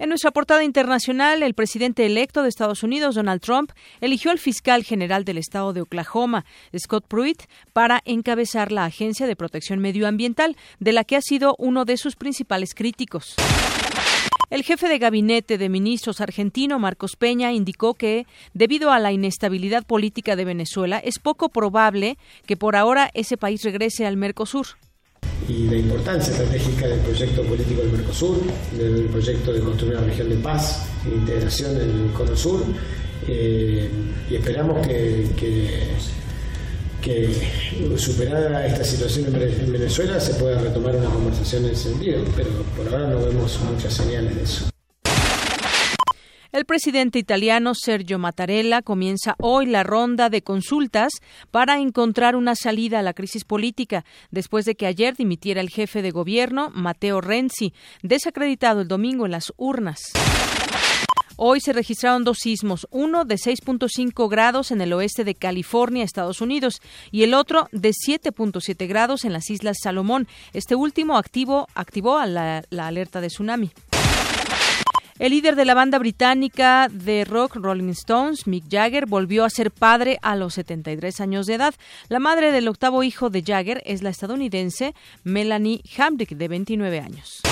En 0.00 0.08
nuestra 0.08 0.30
portada 0.30 0.64
internacional, 0.64 1.42
el 1.42 1.52
presidente 1.52 2.06
electo 2.06 2.42
de 2.42 2.48
Estados 2.48 2.82
Unidos, 2.82 3.16
Donald 3.16 3.42
Trump, 3.42 3.72
eligió 4.00 4.30
al 4.30 4.38
fiscal 4.38 4.82
general 4.82 5.26
del 5.26 5.36
estado 5.36 5.74
de 5.74 5.82
Oklahoma, 5.82 6.46
Scott 6.74 7.04
Pruitt, 7.06 7.42
para 7.74 8.00
encabezar 8.06 8.72
la 8.72 8.86
Agencia 8.86 9.26
de 9.26 9.36
Protección 9.36 9.78
Medioambiental, 9.78 10.56
de 10.78 10.92
la 10.94 11.04
que 11.04 11.16
ha 11.16 11.20
sido 11.20 11.54
uno 11.58 11.84
de 11.84 11.98
sus 11.98 12.16
principales 12.16 12.72
críticos. 12.74 13.34
El 14.48 14.62
jefe 14.62 14.88
de 14.88 14.98
gabinete 14.98 15.58
de 15.58 15.68
ministros 15.68 16.22
argentino, 16.22 16.78
Marcos 16.78 17.16
Peña, 17.16 17.52
indicó 17.52 17.92
que, 17.92 18.26
debido 18.54 18.92
a 18.92 19.00
la 19.00 19.12
inestabilidad 19.12 19.84
política 19.84 20.34
de 20.34 20.46
Venezuela, 20.46 20.96
es 20.96 21.18
poco 21.18 21.50
probable 21.50 22.16
que 22.46 22.56
por 22.56 22.74
ahora 22.74 23.10
ese 23.12 23.36
país 23.36 23.62
regrese 23.64 24.06
al 24.06 24.16
Mercosur 24.16 24.66
y 25.48 25.64
la 25.68 25.76
importancia 25.76 26.32
estratégica 26.32 26.86
del 26.86 27.00
proyecto 27.00 27.42
político 27.42 27.82
del 27.82 27.92
Mercosur, 27.92 28.40
del 28.76 29.04
proyecto 29.06 29.52
de 29.52 29.60
construir 29.60 29.96
una 29.96 30.06
región 30.06 30.28
de 30.28 30.36
paz 30.36 30.86
e 31.04 31.14
integración 31.14 31.76
en 31.76 31.90
el 31.90 32.12
Cono 32.12 32.36
Sur. 32.36 32.62
Eh, 33.28 33.88
y 34.30 34.34
esperamos 34.36 34.86
que, 34.86 35.26
que, 35.36 35.88
que, 37.02 37.98
superada 37.98 38.66
esta 38.66 38.84
situación 38.84 39.26
en 39.34 39.72
Venezuela 39.72 40.18
se 40.20 40.34
pueda 40.34 40.58
retomar 40.60 40.96
una 40.96 41.10
conversación 41.10 41.64
en 41.64 41.72
ese 41.72 41.90
sentido, 41.90 42.24
pero 42.36 42.50
por 42.76 42.88
ahora 42.88 43.10
no 43.10 43.24
vemos 43.24 43.58
muchas 43.60 43.92
señales 43.92 44.36
de 44.36 44.42
eso. 44.42 44.79
El 46.52 46.64
presidente 46.64 47.20
italiano 47.20 47.76
Sergio 47.76 48.18
Mattarella 48.18 48.82
comienza 48.82 49.36
hoy 49.38 49.66
la 49.66 49.84
ronda 49.84 50.30
de 50.30 50.42
consultas 50.42 51.12
para 51.52 51.78
encontrar 51.78 52.34
una 52.34 52.56
salida 52.56 52.98
a 52.98 53.02
la 53.02 53.14
crisis 53.14 53.44
política, 53.44 54.04
después 54.32 54.64
de 54.64 54.74
que 54.74 54.86
ayer 54.86 55.14
dimitiera 55.14 55.60
el 55.60 55.70
jefe 55.70 56.02
de 56.02 56.10
gobierno, 56.10 56.70
Matteo 56.74 57.20
Renzi, 57.20 57.72
desacreditado 58.02 58.80
el 58.80 58.88
domingo 58.88 59.26
en 59.26 59.32
las 59.32 59.52
urnas. 59.58 60.00
Hoy 61.36 61.60
se 61.60 61.72
registraron 61.72 62.24
dos 62.24 62.38
sismos, 62.38 62.88
uno 62.90 63.24
de 63.24 63.36
6.5 63.36 64.28
grados 64.28 64.72
en 64.72 64.80
el 64.80 64.92
oeste 64.92 65.22
de 65.22 65.36
California, 65.36 66.02
Estados 66.02 66.40
Unidos, 66.40 66.82
y 67.12 67.22
el 67.22 67.32
otro 67.32 67.68
de 67.70 67.90
7.7 67.90 68.88
grados 68.88 69.24
en 69.24 69.32
las 69.32 69.50
Islas 69.50 69.76
Salomón. 69.80 70.26
Este 70.52 70.74
último 70.74 71.16
activo, 71.16 71.68
activó 71.76 72.18
a 72.18 72.26
la, 72.26 72.64
la 72.70 72.88
alerta 72.88 73.20
de 73.20 73.28
tsunami. 73.28 73.70
El 75.20 75.32
líder 75.32 75.54
de 75.54 75.66
la 75.66 75.74
banda 75.74 75.98
británica 75.98 76.88
de 76.90 77.26
rock 77.26 77.56
Rolling 77.56 77.90
Stones, 77.90 78.46
Mick 78.46 78.64
Jagger, 78.70 79.04
volvió 79.04 79.44
a 79.44 79.50
ser 79.50 79.70
padre 79.70 80.18
a 80.22 80.34
los 80.34 80.54
73 80.54 81.20
años 81.20 81.46
de 81.46 81.56
edad. 81.56 81.74
La 82.08 82.20
madre 82.20 82.52
del 82.52 82.68
octavo 82.68 83.02
hijo 83.02 83.28
de 83.28 83.42
Jagger 83.42 83.82
es 83.84 84.02
la 84.02 84.08
estadounidense 84.08 84.94
Melanie 85.22 85.82
Hamrick, 85.98 86.30
de 86.30 86.48
29 86.48 87.00
años. 87.00 87.42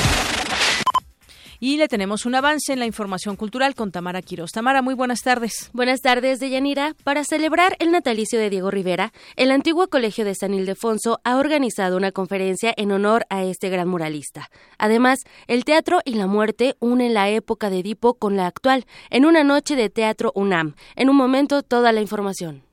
Y 1.60 1.76
le 1.76 1.88
tenemos 1.88 2.24
un 2.24 2.36
avance 2.36 2.72
en 2.72 2.78
la 2.78 2.86
información 2.86 3.34
cultural 3.34 3.74
con 3.74 3.90
Tamara 3.90 4.22
Quiroz. 4.22 4.52
Tamara, 4.52 4.80
muy 4.80 4.94
buenas 4.94 5.22
tardes. 5.22 5.70
Buenas 5.72 6.00
tardes, 6.00 6.38
Deyanira. 6.38 6.94
Para 7.02 7.24
celebrar 7.24 7.74
el 7.80 7.90
natalicio 7.90 8.38
de 8.38 8.48
Diego 8.48 8.70
Rivera, 8.70 9.12
el 9.34 9.50
antiguo 9.50 9.88
Colegio 9.88 10.24
de 10.24 10.36
San 10.36 10.54
Ildefonso 10.54 11.20
ha 11.24 11.36
organizado 11.36 11.96
una 11.96 12.12
conferencia 12.12 12.72
en 12.76 12.92
honor 12.92 13.26
a 13.28 13.42
este 13.42 13.70
gran 13.70 13.88
muralista. 13.88 14.50
Además, 14.78 15.18
el 15.48 15.64
teatro 15.64 16.00
y 16.04 16.14
la 16.14 16.28
muerte 16.28 16.76
unen 16.78 17.12
la 17.12 17.28
época 17.28 17.70
de 17.70 17.80
Edipo 17.80 18.14
con 18.14 18.36
la 18.36 18.46
actual 18.46 18.86
en 19.10 19.24
una 19.24 19.42
noche 19.42 19.74
de 19.74 19.90
teatro 19.90 20.30
UNAM. 20.36 20.76
En 20.94 21.10
un 21.10 21.16
momento, 21.16 21.64
toda 21.64 21.90
la 21.90 22.00
información. 22.00 22.67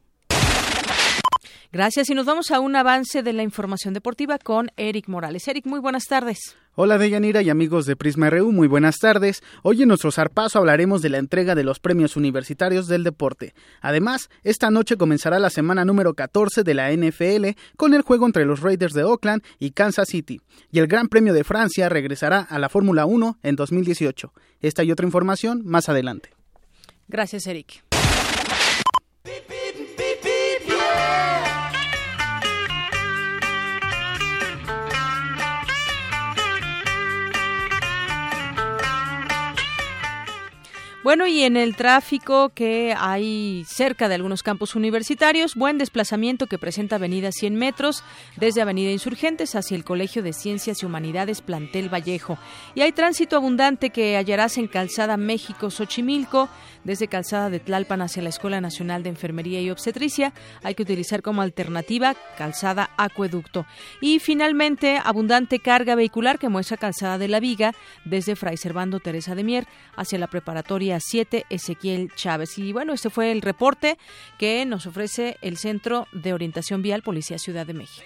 Gracias 1.75 2.09
y 2.09 2.13
nos 2.13 2.25
vamos 2.25 2.51
a 2.51 2.61
un 2.61 2.73
avance 2.77 3.21
de 3.21 3.33
la 3.33 3.43
información 3.43 3.93
deportiva 3.93 4.39
con 4.39 4.71
Eric 4.77 5.09
Morales. 5.09 5.45
Eric, 5.49 5.65
muy 5.65 5.81
buenas 5.81 6.05
tardes. 6.05 6.55
Hola 6.75 6.97
Deyanira 6.97 7.41
y 7.41 7.49
amigos 7.49 7.85
de 7.85 7.97
Prisma 7.97 8.29
RU, 8.29 8.53
muy 8.53 8.69
buenas 8.69 8.95
tardes. 8.97 9.43
Hoy 9.61 9.81
en 9.81 9.89
nuestro 9.89 10.09
zarpazo 10.09 10.59
hablaremos 10.59 11.01
de 11.01 11.09
la 11.09 11.17
entrega 11.17 11.53
de 11.53 11.65
los 11.65 11.81
premios 11.81 12.15
universitarios 12.15 12.87
del 12.87 13.03
deporte. 13.03 13.53
Además, 13.81 14.29
esta 14.43 14.71
noche 14.71 14.95
comenzará 14.95 15.37
la 15.37 15.49
semana 15.49 15.83
número 15.83 16.13
14 16.13 16.63
de 16.63 16.73
la 16.75 16.93
NFL 16.93 17.59
con 17.75 17.93
el 17.93 18.03
juego 18.03 18.25
entre 18.25 18.45
los 18.45 18.61
Raiders 18.61 18.93
de 18.93 19.03
Oakland 19.03 19.43
y 19.59 19.71
Kansas 19.71 20.07
City. 20.07 20.39
Y 20.71 20.79
el 20.79 20.87
Gran 20.87 21.09
Premio 21.09 21.33
de 21.33 21.43
Francia 21.43 21.89
regresará 21.89 22.39
a 22.39 22.57
la 22.57 22.69
Fórmula 22.69 23.05
1 23.05 23.39
en 23.43 23.57
2018. 23.57 24.31
Esta 24.61 24.85
y 24.85 24.93
otra 24.93 25.05
información 25.05 25.63
más 25.65 25.89
adelante. 25.89 26.29
Gracias, 27.09 27.45
Eric. 27.47 27.84
Bueno, 41.05 41.27
y 41.27 41.43
en 41.43 41.55
el 41.55 41.75
tráfico 41.75 42.49
que 42.49 42.95
hay 42.97 43.63
cerca 43.67 44.09
de 44.09 44.15
algunos 44.15 44.41
campus 44.41 44.73
universitarios, 44.73 45.53
buen 45.53 45.77
desplazamiento 45.77 46.47
que 46.47 46.57
presenta 46.57 46.95
Avenida 46.95 47.31
100 47.31 47.53
metros 47.53 48.03
desde 48.37 48.63
Avenida 48.63 48.89
Insurgentes 48.89 49.53
hacia 49.53 49.77
el 49.77 49.83
Colegio 49.83 50.23
de 50.23 50.33
Ciencias 50.33 50.81
y 50.81 50.85
Humanidades 50.87 51.41
Plantel 51.41 51.93
Vallejo. 51.93 52.39
Y 52.73 52.81
hay 52.81 52.91
tránsito 52.91 53.35
abundante 53.35 53.91
que 53.91 54.17
hallarás 54.17 54.57
en 54.57 54.67
Calzada 54.67 55.15
México 55.15 55.69
Xochimilco, 55.69 56.49
desde 56.85 57.09
Calzada 57.09 57.49
de 57.49 57.59
Tlalpan 57.59 58.01
hacia 58.01 58.23
la 58.23 58.29
Escuela 58.29 58.61
Nacional 58.61 59.03
de 59.03 59.09
Enfermería 59.09 59.59
y 59.61 59.69
Obstetricia. 59.69 60.33
Hay 60.63 60.75
que 60.75 60.83
utilizar 60.83 61.21
como 61.21 61.41
alternativa 61.41 62.15
Calzada 62.37 62.91
Acueducto. 62.95 63.65
Y 63.99 64.19
finalmente, 64.19 65.01
abundante 65.03 65.59
carga 65.59 65.95
vehicular 65.95 66.39
que 66.39 66.47
muestra 66.47 66.77
Calzada 66.77 67.17
de 67.17 67.27
la 67.27 67.41
Viga 67.41 67.73
desde 68.05 68.37
Fray 68.37 68.55
Servando 68.55 68.99
Teresa 69.01 69.35
de 69.35 69.43
Mier 69.43 69.67
hacia 69.97 70.19
la 70.19 70.27
preparatoria 70.27 70.99
7 71.01 71.45
Ezequiel 71.49 72.11
Chávez. 72.15 72.57
Y 72.57 72.71
bueno, 72.71 72.93
este 72.93 73.09
fue 73.09 73.31
el 73.31 73.41
reporte 73.41 73.97
que 74.37 74.65
nos 74.65 74.85
ofrece 74.85 75.37
el 75.41 75.57
Centro 75.57 76.07
de 76.13 76.33
Orientación 76.33 76.81
Vial 76.81 77.01
Policía 77.01 77.37
Ciudad 77.37 77.65
de 77.65 77.73
México. 77.73 78.05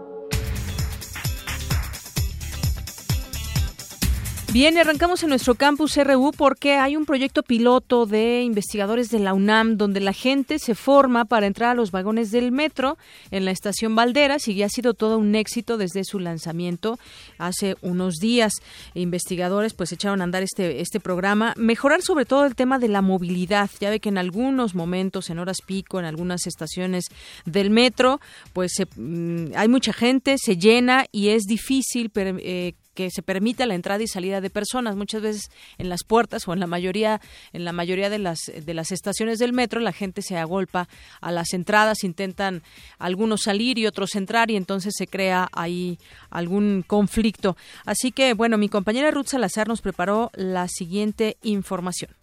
Bien, 4.53 4.77
arrancamos 4.77 5.23
en 5.23 5.29
nuestro 5.29 5.55
campus 5.55 5.95
RU 5.95 6.33
porque 6.35 6.73
hay 6.73 6.97
un 6.97 7.05
proyecto 7.05 7.41
piloto 7.41 8.05
de 8.05 8.41
investigadores 8.41 9.07
de 9.07 9.19
la 9.19 9.33
UNAM 9.33 9.77
donde 9.77 10.01
la 10.01 10.11
gente 10.11 10.59
se 10.59 10.75
forma 10.75 11.23
para 11.23 11.47
entrar 11.47 11.69
a 11.69 11.73
los 11.73 11.91
vagones 11.91 12.31
del 12.31 12.51
metro 12.51 12.97
en 13.31 13.45
la 13.45 13.51
estación 13.51 13.95
Valderas 13.95 14.49
y 14.49 14.55
ya 14.55 14.65
ha 14.65 14.69
sido 14.69 14.93
todo 14.93 15.19
un 15.19 15.35
éxito 15.35 15.77
desde 15.77 16.03
su 16.03 16.19
lanzamiento 16.19 16.99
hace 17.37 17.77
unos 17.81 18.15
días. 18.15 18.55
Investigadores 18.93 19.73
pues 19.73 19.93
echaron 19.93 20.19
a 20.19 20.25
andar 20.25 20.43
este, 20.43 20.81
este 20.81 20.99
programa, 20.99 21.53
mejorar 21.55 22.01
sobre 22.01 22.25
todo 22.25 22.43
el 22.43 22.55
tema 22.55 22.77
de 22.77 22.89
la 22.89 23.01
movilidad. 23.01 23.69
Ya 23.79 23.89
ve 23.89 24.01
que 24.01 24.09
en 24.09 24.17
algunos 24.17 24.75
momentos, 24.75 25.29
en 25.29 25.39
horas 25.39 25.59
pico, 25.65 25.97
en 25.97 26.05
algunas 26.05 26.45
estaciones 26.45 27.05
del 27.45 27.69
metro, 27.69 28.19
pues 28.51 28.73
se, 28.75 28.85
mm, 28.97 29.53
hay 29.55 29.69
mucha 29.69 29.93
gente, 29.93 30.35
se 30.37 30.57
llena 30.57 31.05
y 31.13 31.29
es 31.29 31.43
difícil 31.43 32.11
eh, 32.15 32.73
que 32.93 33.09
se 33.09 33.21
permita 33.21 33.65
la 33.65 33.75
entrada 33.75 34.03
y 34.03 34.07
salida 34.07 34.41
de 34.41 34.49
personas. 34.49 34.95
Muchas 34.95 35.21
veces 35.21 35.51
en 35.77 35.89
las 35.89 36.03
puertas 36.03 36.47
o 36.47 36.53
en 36.53 36.59
la 36.59 36.67
mayoría 36.67 37.21
en 37.53 37.65
la 37.65 37.73
mayoría 37.73 38.09
de 38.09 38.19
las 38.19 38.39
de 38.53 38.73
las 38.73 38.91
estaciones 38.91 39.39
del 39.39 39.53
metro 39.53 39.79
la 39.79 39.93
gente 39.93 40.21
se 40.21 40.37
agolpa 40.37 40.87
a 41.21 41.31
las 41.31 41.53
entradas, 41.53 42.03
intentan 42.03 42.61
algunos 42.99 43.41
salir 43.41 43.77
y 43.77 43.87
otros 43.87 44.15
entrar 44.15 44.51
y 44.51 44.55
entonces 44.55 44.93
se 44.97 45.07
crea 45.07 45.47
ahí 45.51 45.99
algún 46.29 46.83
conflicto. 46.85 47.57
Así 47.85 48.11
que 48.11 48.33
bueno, 48.33 48.57
mi 48.57 48.69
compañera 48.69 49.11
Ruth 49.11 49.27
Salazar 49.27 49.67
nos 49.67 49.81
preparó 49.81 50.31
la 50.35 50.67
siguiente 50.67 51.37
información. 51.41 52.20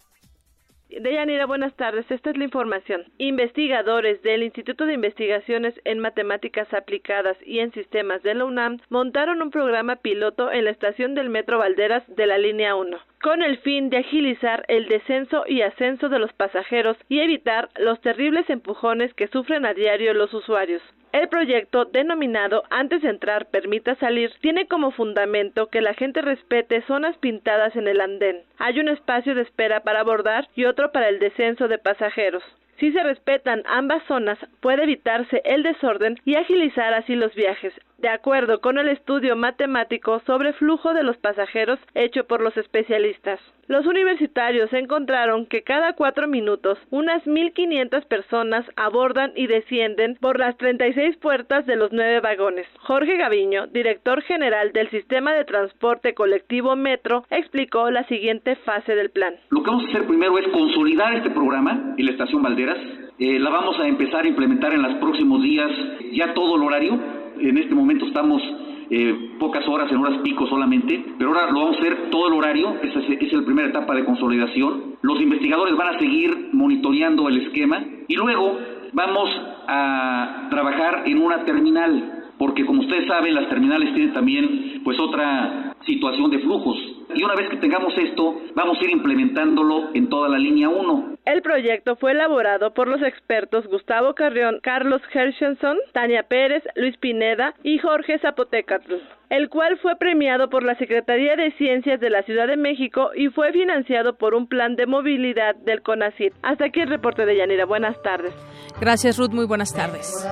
Deyanira, 1.00 1.46
buenas 1.46 1.74
tardes. 1.76 2.10
Esta 2.10 2.30
es 2.30 2.36
la 2.36 2.44
información. 2.44 3.04
Investigadores 3.18 4.20
del 4.22 4.42
Instituto 4.42 4.84
de 4.84 4.94
Investigaciones 4.94 5.74
en 5.84 6.00
Matemáticas 6.00 6.72
Aplicadas 6.74 7.36
y 7.46 7.60
en 7.60 7.72
Sistemas 7.72 8.22
de 8.24 8.34
la 8.34 8.44
UNAM 8.44 8.78
montaron 8.88 9.40
un 9.40 9.50
programa 9.50 9.96
piloto 9.96 10.50
en 10.50 10.64
la 10.64 10.70
estación 10.70 11.14
del 11.14 11.30
Metro 11.30 11.58
Valderas 11.58 12.02
de 12.08 12.26
la 12.26 12.38
línea 12.38 12.74
1. 12.74 12.98
Con 13.20 13.42
el 13.42 13.58
fin 13.58 13.90
de 13.90 13.98
agilizar 13.98 14.64
el 14.68 14.88
descenso 14.88 15.44
y 15.46 15.62
ascenso 15.62 16.08
de 16.08 16.18
los 16.18 16.32
pasajeros 16.32 16.96
y 17.08 17.20
evitar 17.20 17.68
los 17.78 18.00
terribles 18.00 18.48
empujones 18.48 19.12
que 19.14 19.28
sufren 19.28 19.66
a 19.66 19.74
diario 19.74 20.14
los 20.14 20.32
usuarios. 20.32 20.82
El 21.12 21.28
proyecto, 21.28 21.86
denominado 21.86 22.64
Antes 22.70 23.02
de 23.02 23.08
entrar, 23.08 23.46
permita 23.46 23.94
salir, 23.96 24.30
tiene 24.40 24.68
como 24.68 24.90
fundamento 24.90 25.68
que 25.68 25.80
la 25.80 25.94
gente 25.94 26.20
respete 26.20 26.82
zonas 26.82 27.16
pintadas 27.16 27.74
en 27.76 27.88
el 27.88 28.00
andén. 28.00 28.42
Hay 28.58 28.78
un 28.78 28.88
espacio 28.88 29.34
de 29.34 29.42
espera 29.42 29.80
para 29.80 30.00
abordar 30.00 30.46
y 30.54 30.66
otro 30.66 30.92
para 30.92 31.08
el 31.08 31.18
descenso 31.18 31.66
de 31.66 31.78
pasajeros. 31.78 32.42
Si 32.78 32.92
se 32.92 33.02
respetan 33.02 33.62
ambas 33.66 34.04
zonas, 34.04 34.38
puede 34.60 34.84
evitarse 34.84 35.42
el 35.44 35.62
desorden 35.62 36.20
y 36.24 36.36
agilizar 36.36 36.94
así 36.94 37.16
los 37.16 37.34
viajes, 37.34 37.72
de 37.98 38.08
acuerdo 38.08 38.60
con 38.60 38.78
el 38.78 38.88
estudio 38.88 39.36
matemático 39.36 40.20
sobre 40.26 40.52
flujo 40.54 40.94
de 40.94 41.02
los 41.02 41.16
pasajeros 41.18 41.78
hecho 41.94 42.24
por 42.24 42.40
los 42.40 42.56
especialistas. 42.56 43.40
Los 43.66 43.86
universitarios 43.86 44.72
encontraron 44.72 45.44
que 45.44 45.62
cada 45.62 45.92
cuatro 45.92 46.26
minutos 46.26 46.78
unas 46.90 47.22
1.500 47.26 48.06
personas 48.06 48.64
abordan 48.76 49.32
y 49.36 49.46
descienden 49.46 50.16
por 50.20 50.38
las 50.38 50.56
36 50.56 51.16
puertas 51.18 51.66
de 51.66 51.76
los 51.76 51.92
nueve 51.92 52.20
vagones. 52.20 52.66
Jorge 52.80 53.18
Gaviño, 53.18 53.66
director 53.66 54.22
general 54.22 54.72
del 54.72 54.88
Sistema 54.90 55.34
de 55.34 55.44
Transporte 55.44 56.14
Colectivo 56.14 56.76
Metro, 56.76 57.24
explicó 57.30 57.90
la 57.90 58.04
siguiente 58.04 58.56
fase 58.56 58.94
del 58.94 59.10
plan. 59.10 59.34
Lo 59.50 59.62
que 59.62 59.70
vamos 59.70 59.84
a 59.84 59.88
hacer 59.88 60.06
primero 60.06 60.38
es 60.38 60.48
consolidar 60.48 61.14
este 61.14 61.30
programa 61.30 61.94
en 61.98 62.06
la 62.06 62.12
estación 62.12 62.42
Valderas. 62.42 62.78
Eh, 63.18 63.38
la 63.38 63.50
vamos 63.50 63.78
a 63.80 63.86
empezar 63.86 64.24
a 64.24 64.28
implementar 64.28 64.72
en 64.72 64.82
los 64.82 64.94
próximos 64.94 65.42
días 65.42 65.70
ya 66.12 66.32
todo 66.32 66.56
el 66.56 66.62
horario. 66.62 66.98
En 67.40 67.58
este 67.58 67.74
momento 67.74 68.06
estamos 68.06 68.42
eh, 68.90 69.36
pocas 69.38 69.66
horas, 69.68 69.90
en 69.92 69.98
horas 69.98 70.20
pico 70.22 70.46
solamente, 70.46 71.04
pero 71.18 71.30
ahora 71.30 71.50
lo 71.50 71.60
vamos 71.60 71.76
a 71.76 71.80
hacer 71.80 72.10
todo 72.10 72.28
el 72.28 72.34
horario, 72.34 72.76
esa 72.82 73.00
es, 73.00 73.22
es 73.22 73.32
la 73.32 73.44
primera 73.44 73.68
etapa 73.68 73.94
de 73.94 74.04
consolidación. 74.04 74.96
Los 75.02 75.20
investigadores 75.20 75.76
van 75.76 75.94
a 75.94 75.98
seguir 75.98 76.48
monitoreando 76.52 77.28
el 77.28 77.46
esquema 77.46 77.84
y 78.06 78.14
luego 78.14 78.58
vamos 78.92 79.30
a 79.68 80.48
trabajar 80.50 81.02
en 81.06 81.22
una 81.22 81.44
terminal, 81.44 82.17
porque 82.38 82.64
como 82.64 82.80
ustedes 82.80 83.06
saben, 83.06 83.34
las 83.34 83.48
terminales 83.48 83.92
tienen 83.94 84.12
también 84.12 84.80
pues 84.84 84.98
otra 85.00 85.74
situación 85.86 86.30
de 86.30 86.38
flujos. 86.38 86.76
Y 87.14 87.22
una 87.24 87.34
vez 87.34 87.48
que 87.48 87.56
tengamos 87.56 87.92
esto, 87.96 88.36
vamos 88.54 88.78
a 88.78 88.84
ir 88.84 88.90
implementándolo 88.90 89.94
en 89.94 90.08
toda 90.08 90.28
la 90.28 90.38
línea 90.38 90.68
1. 90.68 91.16
El 91.24 91.42
proyecto 91.42 91.96
fue 91.96 92.12
elaborado 92.12 92.72
por 92.74 92.86
los 92.86 93.02
expertos 93.02 93.66
Gustavo 93.66 94.14
Carrión, 94.14 94.60
Carlos 94.62 95.00
Hershenson, 95.12 95.78
Tania 95.92 96.22
Pérez, 96.24 96.62
Luis 96.74 96.96
Pineda 96.98 97.54
y 97.62 97.78
Jorge 97.78 98.18
Zapotecatl, 98.18 98.94
el 99.30 99.48
cual 99.48 99.78
fue 99.78 99.96
premiado 99.96 100.48
por 100.48 100.62
la 100.62 100.76
Secretaría 100.76 101.36
de 101.36 101.52
Ciencias 101.52 102.00
de 102.00 102.10
la 102.10 102.22
Ciudad 102.22 102.46
de 102.46 102.56
México 102.56 103.10
y 103.14 103.28
fue 103.28 103.52
financiado 103.52 104.16
por 104.16 104.34
un 104.34 104.46
plan 104.46 104.76
de 104.76 104.86
movilidad 104.86 105.54
del 105.56 105.82
CONACYT. 105.82 106.34
Hasta 106.42 106.66
aquí 106.66 106.80
el 106.80 106.88
reporte 106.88 107.26
de 107.26 107.36
Yanira. 107.36 107.64
Buenas 107.64 108.00
tardes. 108.02 108.34
Gracias, 108.80 109.18
Ruth. 109.18 109.32
Muy 109.32 109.46
buenas 109.46 109.74
tardes. 109.74 110.24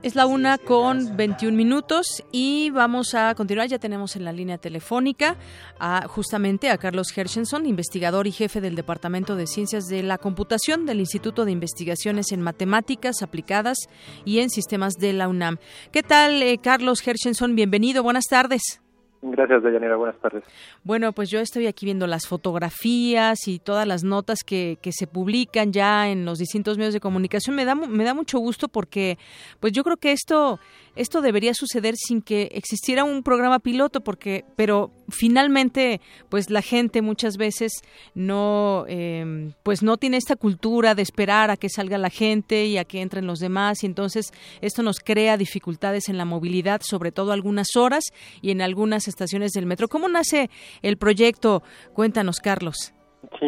Es 0.00 0.14
la 0.14 0.26
una 0.26 0.58
con 0.58 1.16
21 1.16 1.56
minutos 1.56 2.22
y 2.30 2.70
vamos 2.70 3.14
a 3.14 3.34
continuar. 3.34 3.66
Ya 3.66 3.80
tenemos 3.80 4.14
en 4.14 4.24
la 4.24 4.32
línea 4.32 4.56
telefónica 4.56 5.36
a 5.80 6.06
justamente 6.06 6.70
a 6.70 6.78
Carlos 6.78 7.16
Hershenson, 7.16 7.66
investigador 7.66 8.28
y 8.28 8.32
jefe 8.32 8.60
del 8.60 8.76
Departamento 8.76 9.34
de 9.34 9.48
Ciencias 9.48 9.86
de 9.86 10.04
la 10.04 10.16
Computación 10.18 10.86
del 10.86 11.00
Instituto 11.00 11.44
de 11.44 11.50
Investigaciones 11.50 12.30
en 12.30 12.42
Matemáticas 12.42 13.22
Aplicadas 13.22 13.76
y 14.24 14.38
en 14.38 14.50
Sistemas 14.50 14.94
de 14.94 15.12
la 15.14 15.26
UNAM. 15.26 15.58
¿Qué 15.90 16.04
tal, 16.04 16.44
eh, 16.44 16.58
Carlos 16.58 17.04
Hershenson? 17.04 17.56
Bienvenido. 17.56 18.04
Buenas 18.04 18.26
tardes. 18.26 18.80
Gracias, 19.20 19.62
Deyanira. 19.64 19.96
Buenas 19.96 20.18
tardes. 20.20 20.44
Bueno, 20.84 21.12
pues 21.12 21.28
yo 21.28 21.40
estoy 21.40 21.66
aquí 21.66 21.84
viendo 21.84 22.06
las 22.06 22.26
fotografías 22.28 23.48
y 23.48 23.58
todas 23.58 23.86
las 23.86 24.04
notas 24.04 24.44
que, 24.44 24.78
que 24.80 24.92
se 24.92 25.08
publican 25.08 25.72
ya 25.72 26.08
en 26.08 26.24
los 26.24 26.38
distintos 26.38 26.78
medios 26.78 26.94
de 26.94 27.00
comunicación. 27.00 27.56
Me 27.56 27.64
da, 27.64 27.74
me 27.74 28.04
da 28.04 28.14
mucho 28.14 28.38
gusto 28.38 28.68
porque, 28.68 29.18
pues 29.58 29.72
yo 29.72 29.82
creo 29.82 29.96
que 29.96 30.12
esto, 30.12 30.60
esto 30.98 31.22
debería 31.22 31.54
suceder 31.54 31.94
sin 31.96 32.22
que 32.22 32.50
existiera 32.52 33.04
un 33.04 33.22
programa 33.22 33.60
piloto, 33.60 34.00
porque, 34.00 34.44
pero 34.56 34.90
finalmente, 35.08 36.00
pues 36.28 36.50
la 36.50 36.60
gente 36.60 37.02
muchas 37.02 37.36
veces 37.36 37.72
no, 38.14 38.84
eh, 38.88 39.52
pues 39.62 39.82
no 39.82 39.96
tiene 39.96 40.16
esta 40.16 40.36
cultura 40.36 40.94
de 40.94 41.02
esperar 41.02 41.50
a 41.50 41.56
que 41.56 41.68
salga 41.68 41.98
la 41.98 42.10
gente 42.10 42.66
y 42.66 42.78
a 42.78 42.84
que 42.84 43.00
entren 43.00 43.26
los 43.26 43.38
demás, 43.38 43.82
y 43.84 43.86
entonces 43.86 44.32
esto 44.60 44.82
nos 44.82 45.00
crea 45.00 45.36
dificultades 45.36 46.08
en 46.08 46.18
la 46.18 46.24
movilidad, 46.24 46.80
sobre 46.82 47.12
todo 47.12 47.32
algunas 47.32 47.76
horas 47.76 48.04
y 48.42 48.50
en 48.50 48.60
algunas 48.60 49.08
estaciones 49.08 49.52
del 49.52 49.66
metro. 49.66 49.88
¿Cómo 49.88 50.08
nace 50.08 50.50
el 50.82 50.96
proyecto? 50.96 51.62
Cuéntanos, 51.92 52.40
Carlos. 52.40 52.92
Sí, 53.38 53.46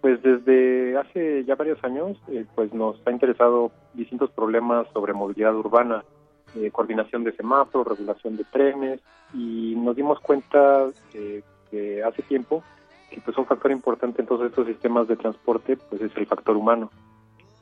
pues 0.00 0.22
desde 0.22 0.96
hace 0.96 1.44
ya 1.44 1.56
varios 1.56 1.82
años, 1.82 2.16
eh, 2.28 2.44
pues 2.54 2.72
nos 2.72 2.96
ha 3.06 3.10
interesado 3.10 3.72
distintos 3.94 4.30
problemas 4.30 4.86
sobre 4.92 5.12
movilidad 5.12 5.54
urbana, 5.56 6.04
eh, 6.54 6.70
coordinación 6.70 7.24
de 7.24 7.32
semáforos, 7.32 7.88
regulación 7.88 8.36
de 8.36 8.44
trenes, 8.44 9.00
y 9.34 9.74
nos 9.76 9.96
dimos 9.96 10.20
cuenta 10.20 10.86
eh, 11.14 12.02
hace 12.06 12.22
tiempo 12.22 12.62
que 13.10 13.20
pues 13.20 13.36
un 13.36 13.46
factor 13.46 13.70
importante 13.70 14.20
en 14.20 14.28
todos 14.28 14.46
estos 14.46 14.66
sistemas 14.66 15.08
de 15.08 15.16
transporte 15.16 15.76
pues 15.76 16.02
es 16.02 16.16
el 16.16 16.26
factor 16.26 16.56
humano. 16.56 16.90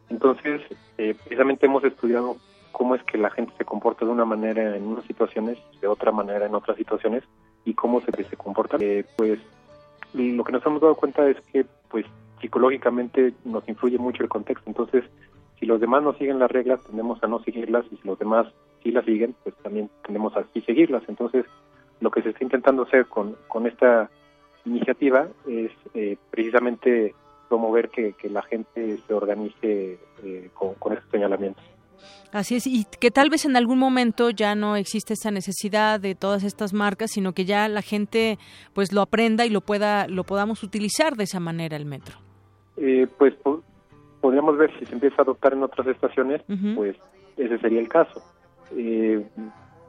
Entonces, 0.09 0.61
eh, 0.99 1.15
precisamente 1.15 1.67
hemos 1.67 1.85
estudiado 1.85 2.37
cómo 2.73 2.95
es 2.95 3.03
que 3.05 3.19
la 3.19 3.31
gente 3.31 3.53
se 3.57 3.65
comporta 3.65 4.05
de 4.05 4.11
una 4.11 4.25
manera 4.25 4.77
en 4.77 4.85
unas 4.85 5.05
situaciones, 5.05 5.59
de 5.81 5.87
otra 5.87 6.13
manera 6.13 6.47
en 6.47 6.55
otras 6.55 6.77
situaciones, 6.77 7.25
y 7.65 7.75
cómo 7.75 8.01
se, 8.01 8.13
se 8.25 8.37
comporta. 8.37 8.77
Eh, 8.81 9.05
pues 9.17 9.39
lo 10.13 10.45
que 10.45 10.53
nos 10.53 10.65
hemos 10.67 10.81
dado 10.81 10.95
cuenta 10.95 11.29
es 11.29 11.41
que 11.53 11.65
pues 11.89 12.05
psicológicamente 12.41 13.33
nos 13.45 13.67
influye 13.69 13.99
mucho 13.99 14.23
el 14.23 14.29
contexto. 14.29 14.69
Entonces, 14.69 15.05
si 15.59 15.67
los 15.67 15.81
demás 15.81 16.03
no 16.03 16.15
siguen 16.15 16.39
las 16.39 16.51
reglas, 16.51 16.81
tendemos 16.85 17.23
a 17.23 17.27
no 17.27 17.39
seguirlas, 17.41 17.85
y 17.91 17.97
si 17.97 18.07
los 18.07 18.19
demás 18.19 18.47
sí 18.83 18.91
las 18.91 19.05
siguen, 19.05 19.35
pues 19.43 19.55
también 19.57 19.91
tendemos 20.05 20.37
a 20.37 20.45
sí 20.53 20.61
seguirlas. 20.63 21.03
Entonces, 21.09 21.47
lo 22.01 22.11
que 22.11 22.23
se 22.23 22.31
está 22.31 22.45
intentando 22.45 22.83
hacer 22.83 23.07
con, 23.07 23.37
con 23.49 23.67
esta 23.67 24.11
iniciativa 24.65 25.29
es 25.47 25.71
eh, 25.95 26.17
precisamente 26.31 27.15
promover 27.49 27.89
que, 27.91 28.15
que 28.15 28.29
la 28.29 28.43
gente 28.43 28.99
se 29.07 29.15
organice 29.15 29.99
eh, 30.23 30.51
con, 30.55 30.75
con 30.75 30.93
estos 30.93 31.11
señalamientos. 31.11 31.65
Así 32.33 32.57
es, 32.57 32.67
y 32.67 32.85
que 32.85 33.13
tal 33.13 33.31
vez 33.31 33.45
en 33.45 33.57
algún 33.57 33.79
momento 33.79 34.31
ya 34.31 34.57
no 34.57 34.75
existe 34.75 35.15
esta 35.15 35.31
necesidad 35.31 36.01
de 36.01 36.17
todas 36.17 36.43
estas 36.43 36.73
marcas, 36.73 37.13
sino 37.13 37.33
que 37.33 37.45
ya 37.45 37.69
la 37.69 37.81
gente 37.81 38.39
pues 38.73 38.93
lo 38.93 39.03
aprenda 39.03 39.47
y 39.47 39.51
lo 39.51 39.61
pueda 39.61 40.09
lo 40.09 40.25
podamos 40.25 40.65
utilizar 40.65 41.15
de 41.15 41.25
esa 41.25 41.39
manera 41.39 41.77
el 41.77 41.87
metro. 41.87 42.17
Eh, 42.77 43.07
pues 43.19 43.35
podríamos 44.25 44.57
ver 44.57 44.73
si 44.79 44.87
se 44.87 44.95
empieza 44.95 45.17
a 45.19 45.25
adoptar 45.25 45.53
en 45.53 45.63
otras 45.63 45.87
estaciones, 45.87 46.41
pues 46.75 46.97
ese 47.37 47.59
sería 47.59 47.79
el 47.79 47.91
caso. 47.91 48.23
Eh, 48.75 49.23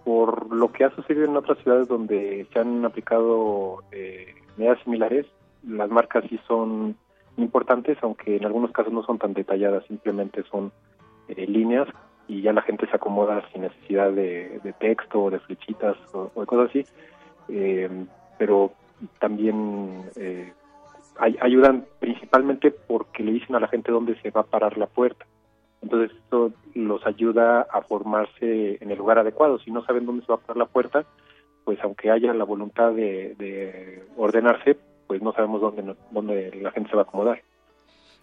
por 0.04 0.54
lo 0.54 0.74
que 0.74 0.84
ha 0.84 0.90
sucedido 0.94 1.24
en 1.24 1.38
otras 1.38 1.58
ciudades 1.60 1.88
donde 1.88 2.46
se 2.52 2.60
han 2.60 2.84
aplicado 2.84 3.82
eh, 3.94 4.36
medidas 4.58 4.78
similares, 4.84 5.26
las 5.66 5.90
marcas 5.90 6.26
sí 6.30 6.38
son 6.50 6.98
importantes, 7.38 7.98
aunque 8.02 8.36
en 8.36 8.46
algunos 8.46 8.74
casos 8.74 8.92
no 8.92 9.04
son 9.04 9.20
tan 9.20 9.34
detalladas, 9.34 9.86
simplemente 9.86 10.44
son 10.52 10.74
eh, 11.30 11.48
líneas 11.48 11.88
y 12.28 12.42
ya 12.42 12.52
la 12.52 12.62
gente 12.62 12.88
se 12.88 12.96
acomoda 12.98 13.42
sin 13.54 13.62
necesidad 13.62 14.12
de, 14.12 14.60
de 14.62 14.74
texto 14.74 15.24
o 15.24 15.32
de 15.32 15.40
flechitas 15.40 15.96
o, 16.14 16.30
o 16.36 16.42
de 16.42 16.46
cosas 16.46 16.72
así. 16.72 16.86
Eh, 17.48 17.90
pero 18.38 18.74
también 19.20 20.10
eh, 20.18 20.52
ay- 21.18 21.38
ayudan 21.42 21.86
principalmente 22.00 22.72
porque 22.72 23.24
le 23.24 23.32
dicen 23.34 23.56
a 23.56 23.60
la 23.60 23.68
gente 23.68 23.92
dónde 23.92 24.20
se 24.22 24.32
va 24.32 24.42
a 24.42 24.46
parar 24.46 24.78
la 24.78 24.88
puerta. 24.88 25.26
Entonces 25.82 26.16
esto 26.18 26.52
los 26.74 27.06
ayuda 27.06 27.62
a 27.62 27.82
formarse 27.82 28.78
en 28.82 28.92
el 28.92 28.98
lugar 28.98 29.20
adecuado. 29.20 29.60
Si 29.60 29.72
no 29.72 29.86
saben 29.86 30.06
dónde 30.06 30.26
se 30.26 30.32
va 30.32 30.36
a 30.40 30.42
parar 30.42 30.58
la 30.58 30.66
puerta, 30.66 31.06
pues 31.64 31.80
aunque 31.84 32.10
haya 32.12 32.34
la 32.34 32.44
voluntad 32.44 32.92
de, 32.94 33.36
de 33.38 34.04
ordenarse, 34.18 34.78
pues 35.08 35.22
no 35.22 35.34
sabemos 35.34 35.62
dónde, 35.62 35.96
dónde 36.12 36.60
la 36.62 36.72
gente 36.72 36.90
se 36.90 36.96
va 36.96 37.04
a 37.04 37.06
acomodar. 37.06 37.42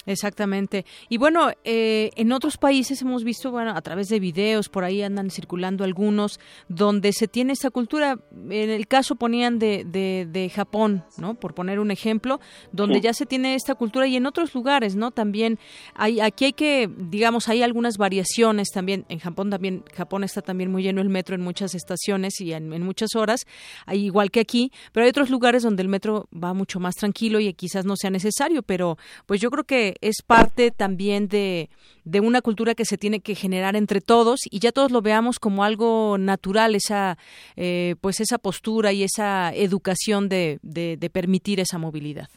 Exactamente. 0.07 0.85
Y 1.09 1.17
bueno, 1.19 1.51
eh, 1.65 2.11
en 2.17 2.33
otros 2.33 2.57
países 2.57 3.01
hemos 3.03 3.25
visto, 3.25 3.51
bueno, 3.51 3.73
a 3.75 3.81
través 3.83 4.09
de 4.09 4.19
videos, 4.21 4.69
por 4.69 4.85
ahí 4.85 5.03
andan 5.03 5.31
circulando 5.31 5.85
algunos, 5.85 6.41
donde 6.69 7.13
se 7.13 7.29
tiene 7.29 7.53
esta 7.53 7.71
cultura. 7.71 8.19
En 8.51 8.71
el 8.71 8.87
caso 8.89 9.15
ponían 9.15 9.59
de, 9.59 9.85
de, 9.85 10.27
de 10.31 10.51
Japón, 10.51 11.05
¿no? 11.19 11.35
Por 11.35 11.55
poner 11.55 11.79
un 11.79 11.91
ejemplo, 11.91 12.41
donde 12.73 12.97
Sí. 12.97 13.01
ya 13.03 13.15
se 13.15 13.27
tiene 13.27 13.55
esta 13.55 13.75
cultura 13.75 14.07
y 14.07 14.17
en 14.17 14.27
otros 14.27 14.55
lugares, 14.55 14.97
¿no? 14.97 15.13
También 15.13 15.59
hay, 15.95 16.21
aquí 16.21 16.47
hay 16.47 16.53
que, 16.53 16.91
digamos, 16.97 17.49
hay 17.49 17.63
algunas 17.63 17.97
variaciones 17.97 18.69
también. 18.71 19.05
En 19.09 19.19
Japón 19.19 19.51
también, 19.51 19.85
Japón 19.95 20.25
está 20.25 20.43
también 20.43 20.71
muy 20.71 20.83
lleno 20.83 21.01
el 21.01 21.09
metro 21.09 21.35
en 21.35 21.41
muchas 21.43 21.75
estaciones 21.75 22.41
y 22.41 22.53
en, 22.53 22.73
en 22.73 22.83
muchas 22.83 23.15
horas, 23.15 23.47
igual 23.93 24.31
que 24.31 24.41
aquí, 24.41 24.73
pero 24.93 25.05
hay 25.05 25.11
otros 25.11 25.31
lugares 25.31 25.63
donde 25.63 25.83
el 25.83 25.89
metro 25.89 26.29
va 26.33 26.53
mucho 26.55 26.81
más 26.81 26.97
tranquilo 26.97 27.41
y 27.41 27.53
quizás 27.55 27.85
no 27.85 27.97
sea 27.97 28.11
necesario, 28.11 28.63
pero 28.63 28.99
pues 29.27 29.41
yo 29.41 29.51
creo 29.51 29.65
que 29.65 29.92
que 29.93 30.07
es 30.09 30.23
parte 30.23 30.71
también 30.71 31.29
de, 31.29 31.69
de 32.05 32.21
una 32.21 32.41
cultura 32.41 32.75
que 32.75 32.85
se 32.85 32.99
tiene 32.99 33.21
que 33.21 33.35
generar 33.35 33.77
entre 33.77 34.01
todos 34.01 34.41
y 34.51 34.59
ya 34.61 34.73
todos 34.73 34.91
lo 34.93 35.03
veamos 35.03 35.39
como 35.39 35.65
algo 35.65 36.19
natural, 36.19 36.75
esa, 36.75 37.19
eh, 37.57 37.95
pues 38.01 38.21
esa 38.21 38.39
postura 38.39 38.93
y 38.93 39.03
esa 39.03 39.53
educación 39.55 40.29
de, 40.29 40.59
de, 40.63 40.97
de 40.97 41.11
permitir 41.11 41.61
esa 41.61 41.79
movilidad. 41.79 42.29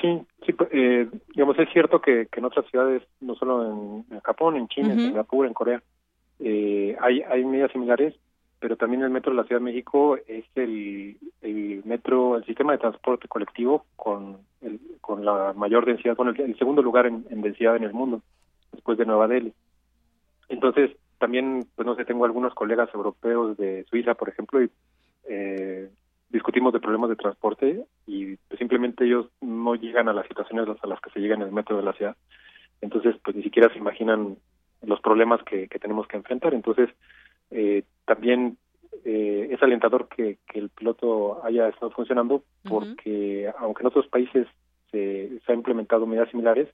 Sí, 0.00 0.20
sí 0.46 0.52
pues, 0.52 0.68
eh, 0.72 1.08
digamos, 1.34 1.58
es 1.58 1.68
cierto 1.72 2.00
que, 2.00 2.26
que 2.30 2.40
en 2.40 2.46
otras 2.46 2.66
ciudades, 2.70 3.02
no 3.20 3.34
solo 3.34 4.04
en, 4.08 4.14
en 4.14 4.20
Japón, 4.20 4.56
en 4.56 4.68
China, 4.68 4.92
en. 4.92 5.00
Singapur, 5.00 5.46
en 5.46 5.54
Corea, 5.54 5.82
eh, 6.40 6.96
hay, 7.00 7.22
hay 7.22 7.44
medidas 7.44 7.72
similares, 7.72 8.14
pero 8.60 8.76
también 8.76 9.02
el 9.02 9.10
metro 9.10 9.32
de 9.32 9.36
la 9.36 9.44
Ciudad 9.44 9.60
de 9.60 9.64
México 9.64 10.18
es 10.26 10.44
el, 10.54 11.16
el 11.42 11.82
metro, 11.84 12.36
el 12.36 12.44
sistema 12.44 12.72
de 12.72 12.78
transporte 12.78 13.28
colectivo 13.28 13.84
con, 13.96 14.38
el, 14.62 14.80
con 15.00 15.24
la 15.24 15.52
mayor 15.54 15.86
densidad, 15.86 16.16
el, 16.18 16.40
el 16.40 16.58
segundo 16.58 16.82
lugar 16.82 17.06
en, 17.06 17.24
en 17.30 17.42
densidad 17.42 17.76
en 17.76 17.84
el 17.84 17.92
mundo, 17.92 18.20
después 18.72 18.98
de 18.98 19.06
Nueva 19.06 19.28
Delhi. 19.28 19.52
Entonces, 20.48 20.90
también, 21.18 21.66
pues 21.74 21.86
no 21.86 21.94
sé, 21.94 22.04
tengo 22.04 22.24
algunos 22.24 22.54
colegas 22.54 22.88
europeos 22.94 23.56
de 23.56 23.84
Suiza, 23.84 24.14
por 24.14 24.28
ejemplo, 24.28 24.62
y 24.62 24.70
eh, 25.28 25.90
discutimos 26.30 26.72
de 26.72 26.80
problemas 26.80 27.10
de 27.10 27.16
transporte 27.16 27.84
y 28.06 28.36
pues, 28.36 28.58
simplemente 28.58 29.04
ellos 29.04 29.26
no 29.40 29.74
llegan 29.74 30.08
a 30.08 30.12
las 30.12 30.26
situaciones 30.26 30.68
a 30.82 30.86
las 30.86 31.00
que 31.00 31.10
se 31.10 31.20
llega 31.20 31.34
en 31.34 31.42
el 31.42 31.52
metro 31.52 31.76
de 31.76 31.82
la 31.82 31.92
ciudad. 31.92 32.16
Entonces, 32.80 33.16
pues 33.22 33.36
ni 33.36 33.42
siquiera 33.42 33.72
se 33.72 33.78
imaginan 33.78 34.36
los 34.82 35.00
problemas 35.00 35.42
que, 35.42 35.68
que 35.68 35.78
tenemos 35.78 36.06
que 36.06 36.16
enfrentar. 36.16 36.54
Entonces, 36.54 36.88
eh, 37.50 37.82
también 38.04 38.58
eh, 39.04 39.48
es 39.50 39.62
alentador 39.62 40.08
que, 40.08 40.38
que 40.46 40.58
el 40.58 40.70
piloto 40.70 41.44
haya 41.44 41.68
estado 41.68 41.90
funcionando 41.90 42.42
porque, 42.68 43.50
aunque 43.58 43.82
en 43.82 43.86
otros 43.86 44.06
países 44.08 44.46
se, 44.90 45.40
se 45.44 45.52
han 45.52 45.58
implementado 45.58 46.06
medidas 46.06 46.30
similares, 46.30 46.68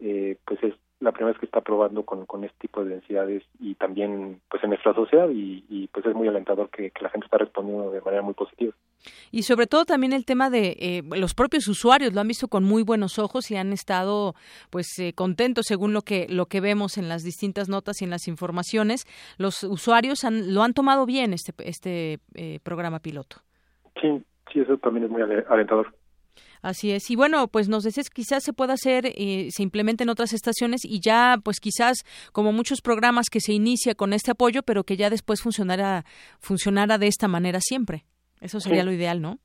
eh, 0.00 0.36
pues 0.46 0.62
es 0.62 0.74
la 1.00 1.12
primera 1.12 1.32
vez 1.32 1.40
que 1.40 1.46
está 1.46 1.62
probando 1.62 2.04
con, 2.04 2.26
con 2.26 2.44
este 2.44 2.56
tipo 2.60 2.84
de 2.84 2.90
densidades 2.90 3.42
y 3.58 3.74
también 3.74 4.40
pues 4.50 4.62
en 4.62 4.70
nuestra 4.70 4.94
sociedad 4.94 5.28
y, 5.30 5.64
y, 5.68 5.88
pues 5.88 6.04
es 6.06 6.14
muy 6.14 6.28
alentador 6.28 6.68
que, 6.70 6.90
que 6.90 7.02
la 7.02 7.08
gente 7.08 7.24
está 7.24 7.38
respondiendo 7.38 7.90
de 7.90 8.00
manera 8.02 8.22
muy 8.22 8.34
positiva. 8.34 8.72
Y 9.30 9.44
sobre 9.44 9.66
todo 9.66 9.86
también 9.86 10.12
el 10.12 10.26
tema 10.26 10.50
de 10.50 10.76
eh, 10.78 11.02
los 11.16 11.34
propios 11.34 11.66
usuarios 11.68 12.12
lo 12.12 12.20
han 12.20 12.28
visto 12.28 12.48
con 12.48 12.64
muy 12.64 12.82
buenos 12.82 13.18
ojos 13.18 13.50
y 13.50 13.56
han 13.56 13.72
estado 13.72 14.34
pues 14.68 14.98
eh, 14.98 15.14
contentos 15.14 15.64
según 15.66 15.94
lo 15.94 16.02
que 16.02 16.26
lo 16.28 16.46
que 16.46 16.60
vemos 16.60 16.98
en 16.98 17.08
las 17.08 17.22
distintas 17.22 17.68
notas 17.70 18.02
y 18.02 18.04
en 18.04 18.10
las 18.10 18.28
informaciones. 18.28 19.06
Los 19.38 19.64
usuarios 19.64 20.24
han, 20.24 20.52
lo 20.54 20.62
han 20.62 20.74
tomado 20.74 21.06
bien 21.06 21.32
este 21.32 21.54
este 21.64 22.18
eh, 22.34 22.60
programa 22.62 22.98
piloto. 22.98 23.36
Sí, 24.02 24.22
sí, 24.52 24.60
eso 24.60 24.76
también 24.76 25.06
es 25.06 25.10
muy 25.10 25.22
ale- 25.22 25.46
alentador. 25.48 25.94
Así 26.62 26.90
es. 26.90 27.10
Y 27.10 27.16
bueno, 27.16 27.48
pues 27.48 27.68
nos 27.68 27.84
decías 27.84 28.10
quizás 28.10 28.44
se 28.44 28.52
pueda 28.52 28.74
hacer, 28.74 29.06
eh, 29.16 29.48
se 29.50 29.62
implemente 29.62 30.02
en 30.04 30.10
otras 30.10 30.32
estaciones 30.34 30.82
y 30.84 31.00
ya, 31.00 31.38
pues 31.42 31.58
quizás 31.58 31.98
como 32.32 32.52
muchos 32.52 32.82
programas 32.82 33.30
que 33.30 33.40
se 33.40 33.52
inicia 33.54 33.94
con 33.94 34.12
este 34.12 34.30
apoyo, 34.32 34.62
pero 34.62 34.84
que 34.84 34.96
ya 34.96 35.08
después 35.08 35.40
funcionara, 35.40 36.04
funcionara 36.38 36.98
de 36.98 37.06
esta 37.06 37.28
manera 37.28 37.60
siempre. 37.62 38.04
Eso 38.40 38.60
sería 38.60 38.82
Sí. 38.82 38.86
lo 38.86 38.92
ideal, 38.92 39.20
¿no? 39.22 39.38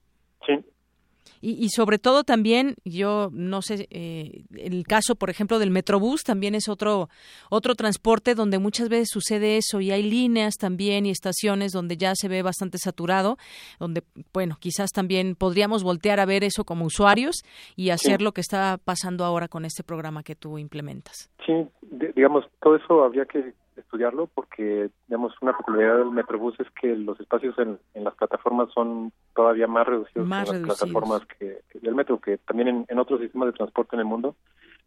Y, 1.48 1.64
y 1.64 1.70
sobre 1.70 2.00
todo 2.00 2.24
también, 2.24 2.74
yo 2.86 3.30
no 3.32 3.62
sé, 3.62 3.88
eh, 3.92 4.46
el 4.58 4.84
caso, 4.88 5.14
por 5.14 5.30
ejemplo, 5.30 5.60
del 5.60 5.70
Metrobús 5.70 6.24
también 6.24 6.56
es 6.56 6.68
otro, 6.68 7.08
otro 7.52 7.76
transporte 7.76 8.34
donde 8.34 8.58
muchas 8.58 8.90
veces 8.90 9.10
sucede 9.12 9.58
eso 9.58 9.80
y 9.80 9.92
hay 9.92 10.02
líneas 10.02 10.56
también 10.56 11.06
y 11.06 11.12
estaciones 11.12 11.72
donde 11.72 11.98
ya 11.98 12.14
se 12.16 12.30
ve 12.30 12.42
bastante 12.42 12.80
saturado, 12.80 13.38
donde, 13.80 14.02
bueno, 14.34 14.58
quizás 14.60 14.90
también 14.92 15.36
podríamos 15.36 15.84
voltear 15.84 16.20
a 16.20 16.26
ver 16.26 16.44
eso 16.44 16.64
como 16.64 16.86
usuarios 16.86 17.36
y 17.76 17.92
hacer 17.92 18.18
Sí. 18.18 18.24
lo 18.24 18.32
que 18.32 18.42
está 18.42 18.80
pasando 18.84 19.24
ahora 19.24 19.48
con 19.48 19.66
este 19.66 19.84
programa 19.84 20.24
que 20.24 20.36
tú 20.36 20.58
implementas. 20.58 21.30
Sí, 21.46 21.54
de- 21.84 22.12
digamos, 22.16 22.46
todo 22.64 22.76
eso 22.78 23.04
habría 23.04 23.26
que 23.26 23.54
estudiarlo 23.78 24.28
porque, 24.28 24.90
digamos, 25.08 25.34
una 25.42 25.56
peculiaridad 25.58 25.98
del 26.00 26.12
Metrobús 26.12 26.60
es 26.60 26.68
que 26.72 26.96
los 26.96 27.20
espacios 27.20 27.58
en, 27.60 27.78
en 27.94 28.04
las 28.04 28.16
plataformas 28.16 28.70
son 28.74 29.12
todavía 29.36 29.68
más 29.68 29.86
reducidos 29.88 30.28
Más 30.28 30.50
que 30.50 30.58
las 30.58 30.62
reducidos. 30.62 30.78
plataformas 30.92 31.28
que, 31.38 31.62
que 31.70 31.80
del 31.80 31.96
metro, 31.96 32.20
que 32.20 32.38
también 32.40 32.68
en, 32.70 32.86
en 32.88 33.00
otros 33.00 33.20
sistemas 33.20 33.48
de 33.48 33.54
transporte 33.54 33.96
en 33.96 34.02
el 34.02 34.06
mundo 34.06 34.36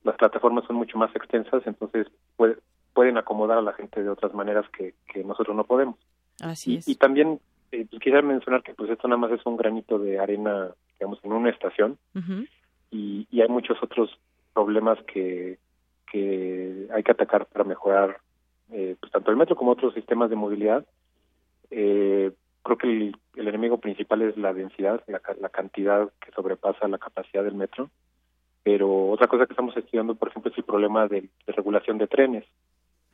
las 0.05 0.17
plataformas 0.17 0.65
son 0.67 0.77
mucho 0.77 0.97
más 0.97 1.15
extensas, 1.17 1.63
entonces 1.67 2.07
puede- 2.37 2.57
pueden 2.95 3.19
acomodar 3.19 3.59
a 3.59 3.63
la 3.63 3.73
gente 3.75 4.03
de 4.03 4.09
otras 4.09 4.33
maneras 4.35 4.65
que, 4.77 4.95
que 5.13 5.23
nosotros 5.25 5.55
no 5.57 5.65
podemos. 5.65 5.97
Así 6.41 6.75
y, 6.75 6.77
es. 6.79 6.89
y 6.89 6.95
también 6.95 7.41
eh, 7.73 7.85
pues, 7.91 8.01
quisiera 8.01 8.23
mencionar 8.23 8.63
que 8.63 8.75
pues 8.75 8.91
esto 8.91 9.07
nada 9.09 9.19
más 9.21 9.31
es 9.33 9.45
un 9.45 9.57
granito 9.57 9.99
de 9.99 10.19
arena, 10.19 10.71
digamos, 10.99 11.19
en 11.25 11.33
una 11.33 11.51
estación 11.51 11.99
y, 12.91 13.27
y 13.31 13.41
hay 13.43 13.49
muchos 13.49 13.77
otros 13.83 14.11
problemas 14.55 14.99
que, 15.13 15.59
que 16.11 16.89
hay 16.95 17.03
que 17.03 17.13
atacar 17.13 17.47
para 17.47 17.65
mejorar 17.65 18.19
eh, 18.73 18.97
pues 19.01 19.13
tanto 19.13 19.31
el 19.31 19.37
metro 19.37 19.57
como 19.57 19.73
otros 19.73 19.95
sistemas 19.95 20.31
de 20.31 20.37
movilidad. 20.37 20.87
Eh, 21.71 22.33
creo 22.63 22.77
que 22.79 22.87
el, 22.89 23.17
el 23.37 23.49
enemigo 23.49 23.79
principal 23.79 24.23
es 24.23 24.37
la 24.37 24.53
densidad, 24.53 25.03
la, 25.07 25.21
ca- 25.21 25.37
la 25.41 25.49
cantidad 25.49 26.11
que 26.21 26.33
sobrepasa 26.33 26.89
la 26.89 26.99
capacidad 26.99 27.45
del 27.45 27.55
metro. 27.55 27.91
Pero 28.63 29.09
otra 29.11 29.29
cosa 29.29 29.47
que 29.47 29.53
estamos 29.53 29.77
estudiando, 29.77 30.15
por 30.15 30.29
ejemplo, 30.29 30.51
es 30.51 30.59
el 30.59 30.65
problema 30.65 31.07
de, 31.09 31.23
de 31.47 31.53
regulación 31.53 31.97
de 31.99 32.07
trenes, 32.07 32.45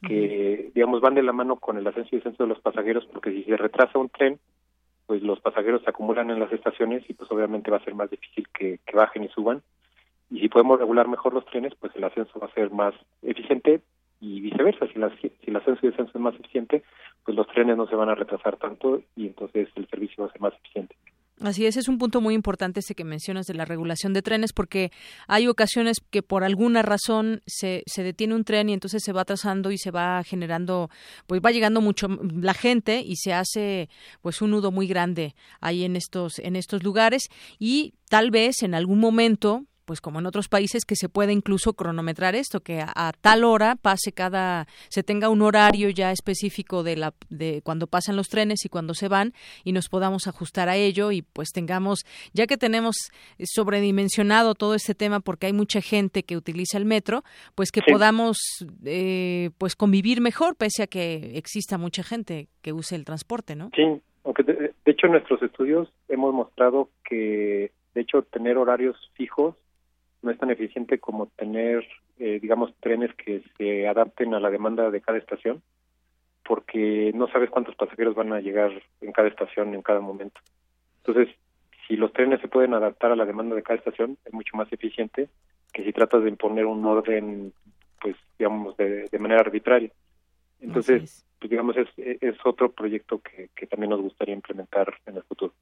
que, 0.03 0.71
digamos, 0.75 1.01
van 1.01 1.15
de 1.15 1.23
la 1.23 1.33
mano 1.33 1.57
con 1.57 1.79
el 1.79 1.87
ascenso 1.87 2.11
y 2.13 2.17
descenso 2.19 2.43
de 2.43 2.49
los 2.49 2.61
pasajeros, 2.61 3.07
porque 3.07 3.31
si 3.31 3.45
se 3.45 3.57
retrasa 3.57 3.99
un 3.99 4.09
tren, 4.09 4.39
pues 5.07 5.23
los 5.23 5.41
pasajeros 5.41 5.83
se 5.83 5.91
acumulan 5.91 6.31
en 6.31 6.41
las 6.41 6.53
estaciones 6.53 7.09
y 7.09 7.15
pues 7.15 7.31
obviamente 7.31 7.71
va 7.71 7.77
a 7.77 7.85
ser 7.85 7.95
más 7.95 8.11
difícil 8.11 8.49
que, 8.49 8.81
que 8.85 8.97
bajen 8.97 9.25
y 9.25 9.29
suban. 9.29 9.63
Y 10.31 10.41
si 10.41 10.49
podemos 10.49 10.79
regular 10.79 11.07
mejor 11.09 11.33
los 11.35 11.45
trenes, 11.47 11.75
pues 11.77 11.95
el 11.95 12.05
ascenso 12.05 12.39
va 12.41 12.47
a 12.49 12.55
ser 12.55 12.71
más 12.71 12.95
eficiente 13.23 13.81
y 14.25 14.41
viceversa. 14.41 14.87
Si, 14.93 14.99
la, 14.99 15.15
si 15.21 15.31
el 15.47 15.57
ascenso 15.57 15.81
y 15.87 15.91
descenso 15.91 16.13
es 16.15 16.21
más 16.21 16.35
eficiente, 16.35 16.83
pues 17.25 17.37
los 17.37 17.47
trenes 17.49 17.77
no 17.77 17.87
se 17.87 17.95
van 17.95 18.09
a 18.09 18.15
retrasar 18.15 18.57
tanto 18.57 19.03
y 19.17 19.27
entonces 19.27 19.69
el 19.77 19.87
servicio 19.89 20.25
va 20.25 20.31
a 20.31 20.33
ser 20.33 20.41
más 20.41 20.55
eficiente. 20.55 20.97
Así 21.41 21.67
es, 21.67 21.77
es 21.77 21.89
un 21.89 21.99
punto 21.99 22.21
muy 22.21 22.33
importante 22.33 22.79
este 22.79 22.95
que 22.95 23.03
mencionas 23.05 23.47
de 23.47 23.55
la 23.55 23.65
regulación 23.65 24.13
de 24.13 24.23
trenes, 24.23 24.53
porque 24.53 24.93
hay 25.27 25.49
ocasiones 25.49 25.99
que 26.11 26.23
por 26.23 26.45
alguna 26.45 26.81
razón 26.83 27.43
se, 27.45 27.83
se 27.87 28.05
detiene 28.05 28.37
un 28.37 28.45
tren 28.45 28.69
y 28.69 28.73
entonces 28.73 29.03
se 29.05 29.13
va 29.13 29.23
atrasando 29.23 29.73
y 29.73 29.79
se 29.79 29.91
va 29.91 30.23
generando, 30.23 30.91
pues 31.27 31.41
va 31.45 31.51
llegando 31.51 31.81
mucho 31.81 32.07
la 32.09 32.55
gente 32.55 33.03
y 33.05 33.17
se 33.17 33.33
hace 33.33 33.89
pues 34.23 34.43
un 34.43 34.53
nudo 34.53 34.71
muy 34.71 34.87
grande 34.87 35.35
ahí 35.61 35.85
en 35.85 35.97
estos, 35.97 36.39
en 36.39 36.55
estos 36.55 36.85
lugares 36.85 37.29
y 37.59 37.95
tal 38.09 38.31
vez 38.31 38.63
en 38.63 38.75
algún 38.75 39.01
momento 39.01 39.65
pues 39.85 40.01
como 40.01 40.19
en 40.19 40.27
otros 40.27 40.49
países 40.49 40.85
que 40.85 40.97
se 40.97 41.09
puede 41.09 41.33
incluso 41.33 41.75
cronometrar 41.75 42.35
esto 42.35 42.61
que 42.61 42.81
a, 42.81 42.91
a, 42.95 43.13
tal 43.13 43.45
hora 43.45 43.77
pase 43.77 44.13
cada 44.13 44.67
se 44.89 45.03
tenga 45.03 45.29
un 45.29 45.43
horario 45.43 45.91
ya 45.91 46.11
específico 46.13 46.83
de 46.83 46.97
la 46.97 47.15
de 47.31 47.61
cuando 47.63 47.87
pasan 47.87 48.17
los 48.17 48.29
trenes 48.29 48.65
y 48.65 48.69
cuando 48.69 48.95
se 48.95 49.09
van 49.09 49.33
y 49.65 49.73
nos 49.73 49.89
podamos 49.89 50.27
ajustar 50.27 50.69
a 50.69 50.77
ello 50.77 51.13
y 51.13 51.23
pues 51.23 51.51
tengamos 51.53 52.05
ya 52.33 52.47
que 52.47 52.57
tenemos 52.57 52.97
sobredimensionado 53.65 54.55
todo 54.55 54.75
este 54.75 54.95
tema 54.95 55.21
porque 55.21 55.47
hay 55.47 55.53
mucha 55.53 55.81
gente 55.81 56.23
que 56.23 56.37
utiliza 56.37 56.79
el 56.79 56.85
metro 56.85 57.23
pues 57.55 57.71
que 57.71 57.81
Sí. 57.85 57.93
podamos 57.93 58.39
eh, 58.85 59.51
pues 59.59 59.77
convivir 59.77 60.21
mejor 60.21 60.57
pese 60.57 60.83
a 60.83 60.87
que 60.87 61.37
exista 61.37 61.77
mucha 61.79 62.03
gente 62.03 62.49
que 62.63 62.73
use 62.73 62.95
el 62.95 63.05
transporte 63.05 63.55
no 63.57 63.71
Sí, 63.75 63.83
aunque 64.25 64.43
de, 64.43 64.55
de 64.85 64.93
hecho 64.93 65.07
en 65.07 65.13
nuestros 65.13 65.43
estudios 65.43 65.89
hemos 66.09 66.33
mostrado 66.33 66.89
que 67.09 67.73
de 67.95 68.01
hecho 68.01 68.23
tener 68.23 68.57
horarios 68.59 68.97
fijos 69.15 69.55
no 70.25 70.31
es 70.31 70.39
tan 70.39 70.51
eficiente 70.51 70.99
como 70.99 71.27
tener, 71.37 71.87
eh, 72.19 72.39
digamos, 72.41 72.75
trenes 72.81 73.15
que 73.15 73.43
se 73.57 73.87
adapten 73.87 74.35
a 74.35 74.41
la 74.41 74.51
demanda 74.51 74.91
de 74.91 75.01
cada 75.01 75.19
estación, 75.19 75.63
porque 76.45 77.13
no 77.15 77.29
sabes 77.29 77.51
cuántos 77.51 77.75
pasajeros 77.77 78.15
van 78.15 78.33
a 78.33 78.41
llegar 78.41 78.73
en 79.01 79.13
cada 79.13 79.29
estación 79.29 79.75
en 79.75 79.83
cada 79.83 80.01
momento. 80.01 80.41
Entonces, 81.05 81.35
si 81.87 81.97
los 81.97 82.13
trenes 82.13 82.41
se 82.41 82.49
pueden 82.49 82.75
adaptar 82.75 83.13
a 83.13 83.17
la 83.17 83.27
demanda 83.27 83.55
de 83.55 83.63
cada 83.63 83.79
estación, 83.79 84.19
es 84.25 84.33
mucho 84.33 84.57
más 84.57 84.73
eficiente 84.73 85.29
que 85.73 85.85
si 85.85 85.93
tratas 85.93 86.23
de 86.23 86.31
imponer 86.31 86.67
un 86.67 86.85
orden, 86.87 87.53
pues, 88.01 88.17
digamos, 88.39 88.77
de, 88.77 89.09
de 89.11 89.19
manera 89.19 89.41
arbitraria. 89.41 89.91
Entonces, 90.61 91.27
pues, 91.39 91.51
digamos, 91.51 91.77
es, 91.77 91.89
es 91.99 92.37
otro 92.45 92.73
proyecto 92.73 93.19
que, 93.19 93.51
que 93.55 93.67
también 93.67 93.91
nos 93.91 94.01
gustaría 94.01 94.35
implementar 94.35 94.95
en 95.05 95.17
el 95.17 95.23
futuro. 95.25 95.53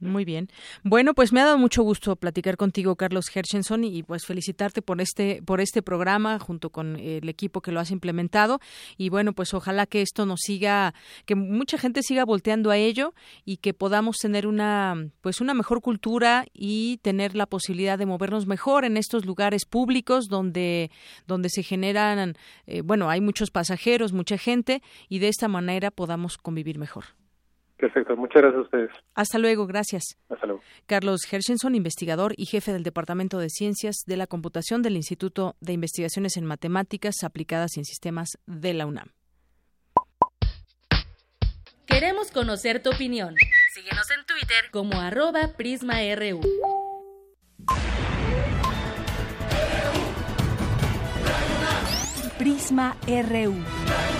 Muy 0.00 0.24
bien. 0.24 0.48
Bueno, 0.82 1.12
pues 1.12 1.30
me 1.30 1.42
ha 1.42 1.44
dado 1.44 1.58
mucho 1.58 1.82
gusto 1.82 2.16
platicar 2.16 2.56
contigo, 2.56 2.96
Carlos 2.96 3.26
Hershenson, 3.34 3.84
y 3.84 4.02
pues 4.02 4.24
felicitarte 4.24 4.80
por 4.80 4.98
este, 5.02 5.42
por 5.42 5.60
este 5.60 5.82
programa 5.82 6.38
junto 6.38 6.70
con 6.70 6.96
el 6.96 7.28
equipo 7.28 7.60
que 7.60 7.70
lo 7.70 7.80
has 7.80 7.90
implementado. 7.90 8.60
Y 8.96 9.10
bueno, 9.10 9.34
pues 9.34 9.52
ojalá 9.52 9.84
que 9.84 10.00
esto 10.00 10.24
nos 10.24 10.40
siga, 10.40 10.94
que 11.26 11.34
mucha 11.34 11.76
gente 11.76 12.02
siga 12.02 12.24
volteando 12.24 12.70
a 12.70 12.78
ello 12.78 13.12
y 13.44 13.58
que 13.58 13.74
podamos 13.74 14.16
tener 14.16 14.46
una, 14.46 15.10
pues 15.20 15.42
una 15.42 15.52
mejor 15.52 15.82
cultura 15.82 16.46
y 16.54 16.96
tener 17.02 17.36
la 17.36 17.44
posibilidad 17.44 17.98
de 17.98 18.06
movernos 18.06 18.46
mejor 18.46 18.86
en 18.86 18.96
estos 18.96 19.26
lugares 19.26 19.66
públicos 19.66 20.28
donde, 20.28 20.90
donde 21.26 21.50
se 21.50 21.62
generan, 21.62 22.36
eh, 22.66 22.80
bueno, 22.80 23.10
hay 23.10 23.20
muchos 23.20 23.50
pasajeros, 23.50 24.14
mucha 24.14 24.38
gente, 24.38 24.82
y 25.10 25.18
de 25.18 25.28
esta 25.28 25.46
manera 25.46 25.90
podamos 25.90 26.38
convivir 26.38 26.78
mejor. 26.78 27.19
Perfecto, 27.80 28.14
muchas 28.14 28.42
gracias 28.42 28.58
a 28.58 28.62
ustedes. 28.62 28.90
Hasta 29.14 29.38
luego, 29.38 29.66
gracias. 29.66 30.02
Hasta 30.28 30.46
luego. 30.46 30.62
Carlos 30.86 31.20
Hershenson, 31.30 31.74
investigador 31.74 32.34
y 32.36 32.44
jefe 32.44 32.72
del 32.72 32.82
Departamento 32.82 33.38
de 33.38 33.48
Ciencias 33.48 34.02
de 34.06 34.18
la 34.18 34.26
Computación 34.26 34.82
del 34.82 34.96
Instituto 34.96 35.56
de 35.60 35.72
Investigaciones 35.72 36.36
en 36.36 36.44
Matemáticas 36.44 37.24
Aplicadas 37.24 37.76
y 37.76 37.80
en 37.80 37.86
Sistemas 37.86 38.38
de 38.46 38.74
la 38.74 38.86
UNAM. 38.86 39.08
Queremos 41.86 42.30
conocer 42.30 42.82
tu 42.82 42.90
opinión. 42.90 43.34
Síguenos 43.74 44.10
en 44.10 44.26
Twitter 44.26 44.70
como 44.70 45.00
arroba 45.00 45.54
PrismaRU. 45.56 46.40
Prisma 52.38 52.96
RU. 53.06 54.19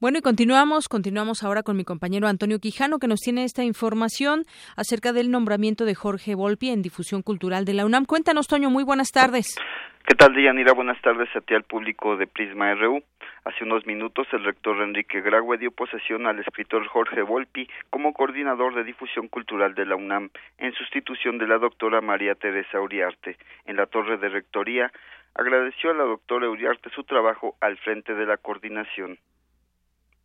Bueno, 0.00 0.16
y 0.16 0.22
continuamos, 0.22 0.88
continuamos 0.88 1.42
ahora 1.42 1.62
con 1.62 1.76
mi 1.76 1.84
compañero 1.84 2.26
Antonio 2.26 2.58
Quijano, 2.58 2.98
que 2.98 3.06
nos 3.06 3.20
tiene 3.20 3.44
esta 3.44 3.64
información 3.64 4.46
acerca 4.74 5.12
del 5.12 5.30
nombramiento 5.30 5.84
de 5.84 5.94
Jorge 5.94 6.34
Volpi 6.34 6.70
en 6.70 6.80
difusión 6.80 7.20
cultural 7.20 7.66
de 7.66 7.74
la 7.74 7.84
UNAM. 7.84 8.06
Cuéntanos, 8.06 8.48
Toño, 8.48 8.70
muy 8.70 8.82
buenas 8.82 9.10
tardes. 9.12 9.60
¿Qué 10.08 10.14
tal, 10.14 10.32
Dianira? 10.34 10.72
Buenas 10.72 10.98
tardes 11.02 11.28
a 11.36 11.42
ti 11.42 11.52
al 11.52 11.64
público 11.64 12.16
de 12.16 12.26
Prisma 12.26 12.74
RU. 12.76 13.02
Hace 13.44 13.64
unos 13.64 13.84
minutos 13.84 14.26
el 14.32 14.42
rector 14.42 14.80
Enrique 14.80 15.20
Graue 15.20 15.58
dio 15.58 15.70
posesión 15.70 16.26
al 16.26 16.38
escritor 16.38 16.86
Jorge 16.86 17.20
Volpi 17.20 17.68
como 17.90 18.14
coordinador 18.14 18.74
de 18.74 18.84
difusión 18.84 19.28
cultural 19.28 19.74
de 19.74 19.84
la 19.84 19.96
UNAM 19.96 20.30
en 20.56 20.72
sustitución 20.72 21.36
de 21.36 21.46
la 21.46 21.58
doctora 21.58 22.00
María 22.00 22.34
Teresa 22.36 22.80
Uriarte. 22.80 23.36
En 23.66 23.76
la 23.76 23.84
torre 23.84 24.16
de 24.16 24.30
rectoría 24.30 24.90
agradeció 25.34 25.90
a 25.90 25.94
la 25.94 26.04
doctora 26.04 26.48
Uriarte 26.48 26.88
su 26.88 27.04
trabajo 27.04 27.56
al 27.60 27.76
frente 27.76 28.14
de 28.14 28.24
la 28.24 28.38
coordinación. 28.38 29.18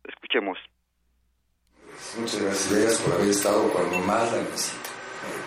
Escuchemos. 0.08 0.58
Muchas 2.18 2.42
gracias, 2.42 2.72
Vegas, 2.72 3.00
por 3.00 3.14
haber 3.14 3.28
estado 3.30 3.68
cuando 3.72 3.98
más 4.00 4.32
la 4.32 4.42
necesito. 4.42 4.90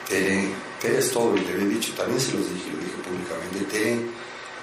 Tere, 0.07 0.49
Tere 0.81 0.97
es 0.97 1.11
todo, 1.13 1.37
y 1.37 1.41
le 1.41 1.53
había 1.53 1.65
dicho, 1.65 1.93
también 1.93 2.19
se 2.19 2.35
los 2.35 2.53
dije, 2.53 2.71
lo 2.71 2.79
dije 2.79 2.97
públicamente, 3.03 3.65
Tere 3.71 3.99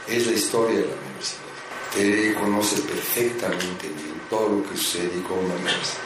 es 0.08 0.26
la 0.26 0.32
historia 0.32 0.78
de 0.80 0.86
la 0.86 0.94
universidad. 0.94 1.46
Tere 1.94 2.34
conoce 2.34 2.82
perfectamente 2.82 3.88
bien 3.88 4.20
todo 4.28 4.58
lo 4.58 4.68
que 4.68 4.76
sucede 4.76 5.18
y 5.18 5.22
cómo 5.22 5.42
la 5.48 5.54
universidad. 5.54 6.02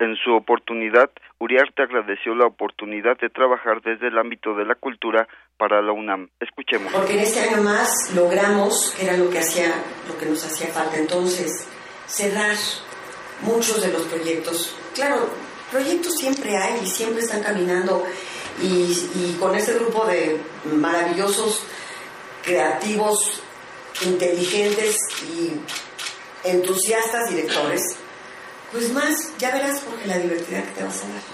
En 0.00 0.16
su 0.16 0.32
oportunidad, 0.32 1.10
Uriarte 1.38 1.82
agradeció 1.82 2.34
la 2.34 2.46
oportunidad 2.46 3.16
de 3.18 3.30
trabajar 3.30 3.80
desde 3.82 4.08
el 4.08 4.18
ámbito 4.18 4.54
de 4.54 4.64
la 4.64 4.74
cultura 4.74 5.28
para 5.56 5.80
la 5.82 5.92
UNAM. 5.92 6.30
Escuchemos. 6.40 6.92
Porque 6.92 7.14
en 7.14 7.20
este 7.20 7.40
año 7.40 7.62
más 7.62 8.12
logramos, 8.14 8.94
que 8.98 9.06
era 9.06 9.16
lo 9.16 9.30
que 9.30 9.38
hacía, 9.38 9.72
lo 10.08 10.18
que 10.18 10.26
nos 10.26 10.44
hacía 10.44 10.68
falta 10.68 10.96
entonces, 10.98 11.68
cerrar 12.06 12.56
muchos 13.42 13.82
de 13.82 13.88
los 13.88 14.02
proyectos. 14.02 14.74
Claro, 14.94 15.28
proyectos 15.70 16.14
siempre 16.14 16.56
hay 16.56 16.80
y 16.84 16.88
siempre 16.88 17.22
están 17.22 17.42
caminando 17.42 18.04
y, 18.62 19.36
con 19.40 19.54
este 19.56 19.74
grupo 19.74 20.06
de 20.06 20.40
maravillosos, 20.72 21.60
creativos, 22.44 23.40
inteligentes 24.02 24.96
y 25.34 25.52
entusiastas 26.44 27.30
directores, 27.30 27.82
pues 28.70 28.92
más, 28.92 29.36
ya 29.38 29.50
verás 29.52 29.80
porque 29.80 30.06
la 30.06 30.18
diversidad 30.18 30.64
que 30.64 30.72
te 30.72 30.84
vas 30.84 31.02
a 31.02 31.08
dar. 31.08 31.33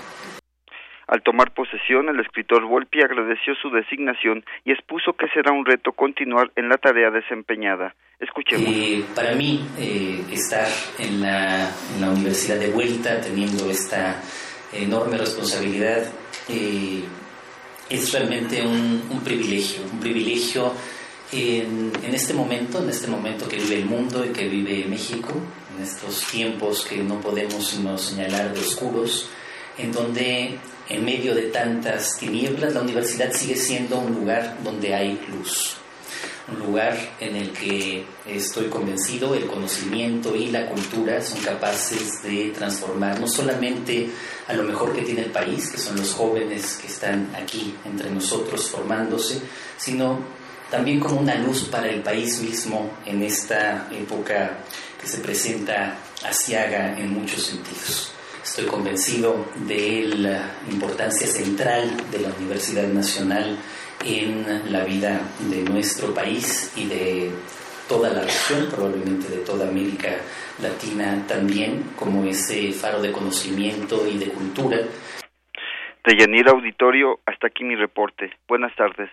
Al 1.10 1.24
tomar 1.24 1.52
posesión, 1.52 2.08
el 2.08 2.20
escritor 2.20 2.64
Volpi 2.66 3.00
agradeció 3.02 3.56
su 3.60 3.68
designación 3.70 4.44
y 4.64 4.70
expuso 4.70 5.14
que 5.14 5.26
será 5.34 5.50
un 5.50 5.66
reto 5.66 5.90
continuar 5.90 6.52
en 6.54 6.68
la 6.68 6.76
tarea 6.76 7.10
desempeñada. 7.10 7.96
Escuchemos. 8.20 8.68
Eh, 8.68 9.04
para 9.12 9.34
mí, 9.34 9.66
eh, 9.76 10.22
estar 10.30 10.68
en 11.00 11.20
la, 11.20 11.68
en 11.96 12.00
la 12.00 12.10
universidad 12.12 12.60
de 12.60 12.70
vuelta, 12.70 13.20
teniendo 13.20 13.68
esta 13.68 14.22
enorme 14.72 15.18
responsabilidad, 15.18 16.06
eh, 16.48 17.02
es 17.88 18.12
realmente 18.12 18.64
un, 18.64 19.02
un 19.10 19.24
privilegio, 19.24 19.82
un 19.92 19.98
privilegio 19.98 20.72
en, 21.32 21.90
en 22.04 22.14
este 22.14 22.34
momento, 22.34 22.84
en 22.84 22.88
este 22.88 23.08
momento 23.08 23.48
que 23.48 23.56
vive 23.56 23.78
el 23.80 23.86
mundo 23.86 24.24
y 24.24 24.28
que 24.28 24.46
vive 24.46 24.86
México, 24.88 25.32
en 25.76 25.82
estos 25.82 26.30
tiempos 26.30 26.86
que 26.86 26.98
no 26.98 27.20
podemos 27.20 27.68
sino 27.68 27.98
señalar 27.98 28.54
de 28.54 28.60
oscuros, 28.60 29.28
en 29.76 29.90
donde 29.90 30.56
en 30.90 31.04
medio 31.04 31.34
de 31.34 31.42
tantas 31.42 32.18
tinieblas 32.18 32.74
la 32.74 32.82
universidad 32.82 33.32
sigue 33.32 33.56
siendo 33.56 33.98
un 33.98 34.12
lugar 34.12 34.56
donde 34.64 34.92
hay 34.92 35.20
luz, 35.28 35.76
un 36.52 36.58
lugar 36.58 36.96
en 37.20 37.36
el 37.36 37.52
que 37.52 38.04
estoy 38.26 38.66
convencido 38.66 39.34
el 39.34 39.46
conocimiento 39.46 40.34
y 40.34 40.48
la 40.48 40.66
cultura 40.66 41.22
son 41.22 41.40
capaces 41.40 42.22
de 42.24 42.50
transformar 42.50 43.20
no 43.20 43.28
solamente 43.28 44.10
a 44.48 44.54
lo 44.54 44.64
mejor 44.64 44.92
que 44.92 45.02
tiene 45.02 45.22
el 45.22 45.30
país, 45.30 45.70
que 45.70 45.78
son 45.78 45.96
los 45.96 46.12
jóvenes 46.12 46.78
que 46.82 46.88
están 46.88 47.30
aquí 47.40 47.72
entre 47.84 48.10
nosotros 48.10 48.68
formándose, 48.68 49.40
sino 49.78 50.18
también 50.70 50.98
como 50.98 51.20
una 51.20 51.36
luz 51.36 51.68
para 51.70 51.88
el 51.88 52.02
país 52.02 52.40
mismo 52.40 52.90
en 53.06 53.22
esta 53.22 53.88
época 53.92 54.58
que 55.00 55.06
se 55.06 55.18
presenta 55.18 55.96
asiaga 56.24 56.98
en 56.98 57.12
muchos 57.12 57.44
sentidos. 57.44 58.12
Estoy 58.42 58.66
convencido 58.66 59.46
de 59.66 60.14
la 60.16 60.50
importancia 60.70 61.26
central 61.26 61.90
de 62.10 62.20
la 62.20 62.30
Universidad 62.30 62.88
Nacional 62.88 63.56
en 64.04 64.72
la 64.72 64.84
vida 64.84 65.20
de 65.50 65.62
nuestro 65.62 66.14
país 66.14 66.72
y 66.76 66.86
de 66.86 67.30
toda 67.86 68.08
la 68.10 68.22
región, 68.22 68.68
probablemente 68.70 69.28
de 69.28 69.44
toda 69.44 69.68
América 69.68 70.16
Latina 70.62 71.24
también, 71.26 71.82
como 71.96 72.24
ese 72.24 72.72
faro 72.72 73.02
de 73.02 73.12
conocimiento 73.12 74.06
y 74.08 74.16
de 74.16 74.28
cultura. 74.30 74.78
De 76.06 76.16
Yanira 76.18 76.52
Auditorio, 76.52 77.20
hasta 77.26 77.48
aquí 77.48 77.62
mi 77.62 77.76
reporte. 77.76 78.30
Buenas 78.48 78.74
tardes. 78.74 79.10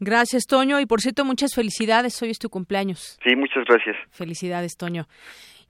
Gracias, 0.00 0.46
Toño. 0.46 0.80
Y 0.80 0.86
por 0.86 1.00
cierto, 1.00 1.24
muchas 1.24 1.54
felicidades. 1.54 2.20
Hoy 2.22 2.30
es 2.30 2.38
tu 2.38 2.48
cumpleaños. 2.48 3.18
Sí, 3.22 3.36
muchas 3.36 3.64
gracias. 3.66 3.96
Felicidades, 4.10 4.76
Toño. 4.76 5.06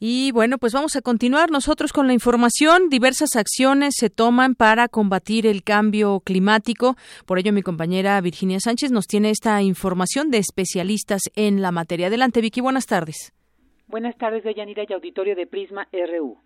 Y 0.06 0.32
bueno, 0.32 0.58
pues 0.58 0.74
vamos 0.74 0.96
a 0.96 1.00
continuar 1.00 1.50
nosotros 1.50 1.90
con 1.90 2.06
la 2.06 2.12
información. 2.12 2.90
Diversas 2.90 3.36
acciones 3.36 3.94
se 3.96 4.10
toman 4.10 4.54
para 4.54 4.86
combatir 4.86 5.46
el 5.46 5.64
cambio 5.64 6.20
climático. 6.20 6.96
Por 7.24 7.38
ello, 7.38 7.54
mi 7.54 7.62
compañera 7.62 8.20
Virginia 8.20 8.60
Sánchez 8.60 8.92
nos 8.92 9.06
tiene 9.06 9.30
esta 9.30 9.62
información 9.62 10.30
de 10.30 10.36
especialistas 10.36 11.22
en 11.36 11.62
la 11.62 11.72
materia. 11.72 12.08
Adelante, 12.08 12.42
Vicky. 12.42 12.60
Buenas 12.60 12.84
tardes. 12.84 13.32
Buenas 13.86 14.14
tardes, 14.18 14.44
Deyanira 14.44 14.84
y 14.86 14.92
auditorio 14.92 15.34
de 15.34 15.46
Prisma 15.46 15.88
RU. 15.90 16.36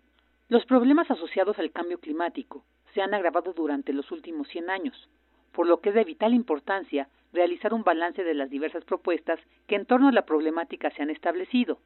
Los 0.47 0.63
problemas 0.65 1.11
asociados 1.11 1.59
al 1.59 1.73
cambio 1.73 1.99
climático 1.99 2.63
se 2.93 3.01
han 3.01 3.13
agravado 3.13 3.51
durante 3.51 3.91
los 3.91 4.09
últimos 4.09 4.47
100 4.47 4.69
años, 4.69 5.09
por 5.51 5.67
lo 5.67 5.81
que 5.81 5.89
es 5.89 5.95
de 5.95 6.05
vital 6.05 6.33
importancia 6.33 7.09
realizar 7.33 7.73
un 7.73 7.83
balance 7.83 8.23
de 8.23 8.35
las 8.35 8.49
diversas 8.49 8.85
propuestas 8.85 9.37
que 9.67 9.75
en 9.75 9.85
torno 9.85 10.07
a 10.07 10.13
la 10.13 10.25
problemática 10.25 10.91
se 10.91 11.01
han 11.01 11.09
establecido. 11.09 11.77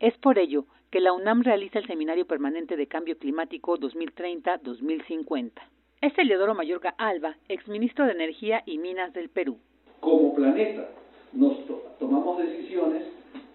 Es 0.00 0.16
por 0.16 0.38
ello 0.38 0.64
que 0.90 0.98
la 0.98 1.12
UNAM 1.12 1.42
realiza 1.42 1.78
el 1.78 1.86
Seminario 1.86 2.26
Permanente 2.26 2.74
de 2.78 2.86
Cambio 2.86 3.18
Climático 3.18 3.76
2030-2050. 3.76 5.52
Es 6.00 6.16
Eleodoro 6.16 6.54
Mayorga 6.54 6.94
Alba, 6.96 7.36
exministro 7.50 8.06
de 8.06 8.12
Energía 8.12 8.62
y 8.64 8.78
Minas 8.78 9.12
del 9.12 9.28
Perú. 9.28 9.58
Como 10.00 10.34
planeta 10.34 10.88
nos 11.34 11.66
to 11.66 11.82
tomamos 11.98 12.38
decisiones 12.38 13.02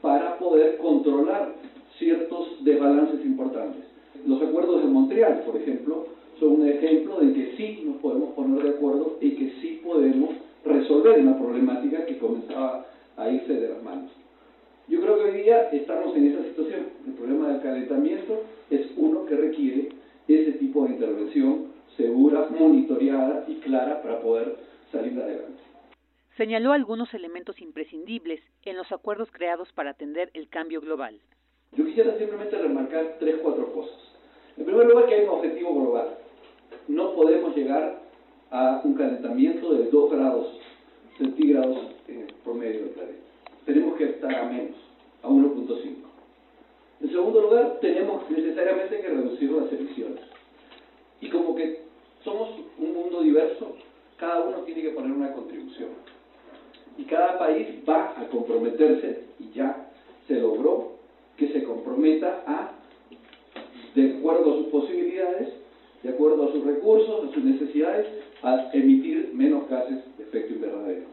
para 0.04 0.38
poder 0.38 0.78
controlar 0.78 1.56
ciertos 1.98 2.64
desbalances 2.64 3.26
importantes. 3.26 3.84
Los 4.28 4.40
acuerdos 4.44 4.84
de 4.84 4.88
Montreal, 4.88 5.42
por 5.48 5.58
ejemplo, 5.58 6.06
son 6.40 6.62
un 6.62 6.70
ejemplo 6.70 7.22
de 7.22 7.34
que 7.34 7.58
sí 7.58 7.82
nos 7.88 7.98
podemos 7.98 8.36
poner 8.36 8.62
de 8.62 8.70
acuerdo 8.70 9.18
y 9.20 9.32
que 9.32 9.50
sí 9.62 9.82
podemos 9.84 10.36
resolver 10.64 11.22
una 11.22 11.40
problemática 11.40 12.06
que 12.06 12.20
comenzaba 12.20 12.86
a 13.18 13.30
irse 13.32 13.52
de 13.52 13.70
las 13.70 13.82
manos. 13.82 14.12
Yo 14.88 15.02
creo 15.02 15.18
que 15.18 15.24
hoy 15.24 15.42
día 15.42 15.70
estamos 15.72 16.16
en 16.16 16.28
esa 16.28 16.44
situación. 16.44 16.90
El 17.08 17.14
problema 17.14 17.50
del 17.50 17.62
calentamiento 17.62 18.44
es 18.70 18.88
uno 18.98 19.26
que 19.26 19.36
requiere 19.36 19.90
ese 20.28 20.52
tipo 20.54 20.84
de 20.86 20.92
intervención 20.92 21.74
segura, 21.98 22.48
monitoreada 22.50 23.46
y 23.48 23.56
clara 23.56 24.02
para 24.04 24.22
poder 24.22 24.58
salir 24.92 25.20
adelante. 25.20 25.64
Señaló 26.38 26.72
algunos 26.74 27.14
elementos 27.14 27.62
imprescindibles 27.62 28.42
en 28.64 28.78
los 28.78 28.92
acuerdos 28.92 29.30
creados 29.32 29.72
para 29.72 29.92
atender 29.92 30.30
el 30.34 30.50
cambio 30.50 30.82
global. 30.82 31.20
Yo 31.72 31.86
quisiera 31.86 32.18
simplemente 32.18 32.58
remarcar 32.58 33.16
tres, 33.20 33.38
cuatro 33.42 33.72
cosas. 33.74 33.98
En 34.58 34.66
primer 34.66 34.86
lugar, 34.86 35.08
que 35.08 35.16
hay 35.16 35.24
un 35.24 35.30
objetivo 35.30 35.74
global. 35.74 36.18
No 36.88 37.16
podemos 37.16 37.56
llegar 37.56 38.02
a 38.52 38.82
un 38.84 38.94
calentamiento 38.94 39.74
de 39.74 39.90
2 39.90 40.12
grados 40.12 40.60
centígrados 41.18 41.78
en 42.08 42.28
promedio 42.44 42.82
del 42.82 42.90
planeta. 42.90 43.25
Tenemos 43.66 43.98
que 43.98 44.06
estar 44.06 44.34
a 44.34 44.46
menos, 44.46 44.76
a 45.24 45.28
1.5. 45.28 45.96
En 47.02 47.10
segundo 47.10 47.42
lugar, 47.42 47.80
tenemos 47.82 48.30
necesariamente 48.30 49.02
que 49.02 49.08
reducir 49.08 49.52
las 49.52 49.72
emisiones. 49.72 50.22
Y 51.22 51.30
como 51.30 51.56
que 51.56 51.82
somos 52.24 52.50
un 52.78 52.94
mundo 52.94 53.22
diverso, 53.22 53.76
cada 54.18 54.46
uno 54.46 54.60
tiene 54.60 54.82
que 54.82 54.90
poner 54.92 55.12
una 55.12 55.34
contribución. 55.34 55.90
cada 57.10 57.38
país 57.38 57.68
va 57.88 58.14
a 58.18 58.28
comprometerse, 58.30 59.26
y 59.40 59.52
ya 59.52 59.90
se 60.28 60.36
logró, 60.36 60.94
que 61.38 61.50
se 61.50 61.64
comprometa 61.64 62.44
a, 62.48 62.72
de 63.94 64.18
acuerdo 64.18 64.54
a 64.54 64.58
sus 64.58 64.68
posibilidades, 64.68 65.54
de 66.02 66.10
acuerdo 66.10 66.48
a 66.48 66.52
sus 66.52 66.64
recursos, 66.64 67.30
a 67.30 67.34
sus 67.34 67.44
necesidades, 67.44 68.08
a 68.42 68.70
emitir 68.74 69.32
menos 69.34 69.68
gases 69.70 70.00
de 70.18 70.24
efecto 70.24 70.54
invernadero. 70.54 71.06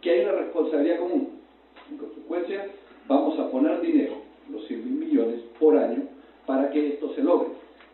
Que 0.00 0.10
hay 0.10 0.20
una 0.20 0.32
responsabilidad 0.32 0.98
común. 0.98 1.43
En 1.90 1.98
consecuencia, 1.98 2.66
vamos 3.06 3.38
a 3.38 3.50
poner 3.50 3.80
dinero, 3.80 4.14
los 4.50 4.66
100 4.66 4.84
mil 4.84 5.06
millones 5.06 5.40
por 5.58 5.76
año, 5.76 6.02
para 6.46 6.70
que 6.70 6.94
esto 6.94 7.14
se 7.14 7.22
logre, 7.22 7.50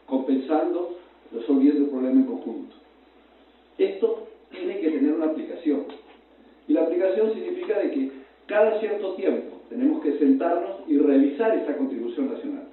compensando, 0.06 0.96
resolviendo 1.32 1.84
el 1.84 1.90
problema 1.90 2.20
en 2.20 2.26
conjunto. 2.26 2.76
Esto 3.78 4.28
tiene 4.50 4.80
que 4.80 4.90
tener 4.90 5.14
una 5.14 5.26
aplicación. 5.26 5.84
Y 6.68 6.72
la 6.72 6.82
aplicación 6.82 7.32
significa 7.34 7.78
de 7.78 7.90
que 7.90 8.12
cada 8.46 8.78
cierto 8.80 9.14
tiempo 9.14 9.60
tenemos 9.68 10.02
que 10.02 10.18
sentarnos 10.18 10.80
y 10.88 10.98
revisar 10.98 11.56
esa 11.56 11.76
contribución 11.76 12.32
nacional. 12.32 12.68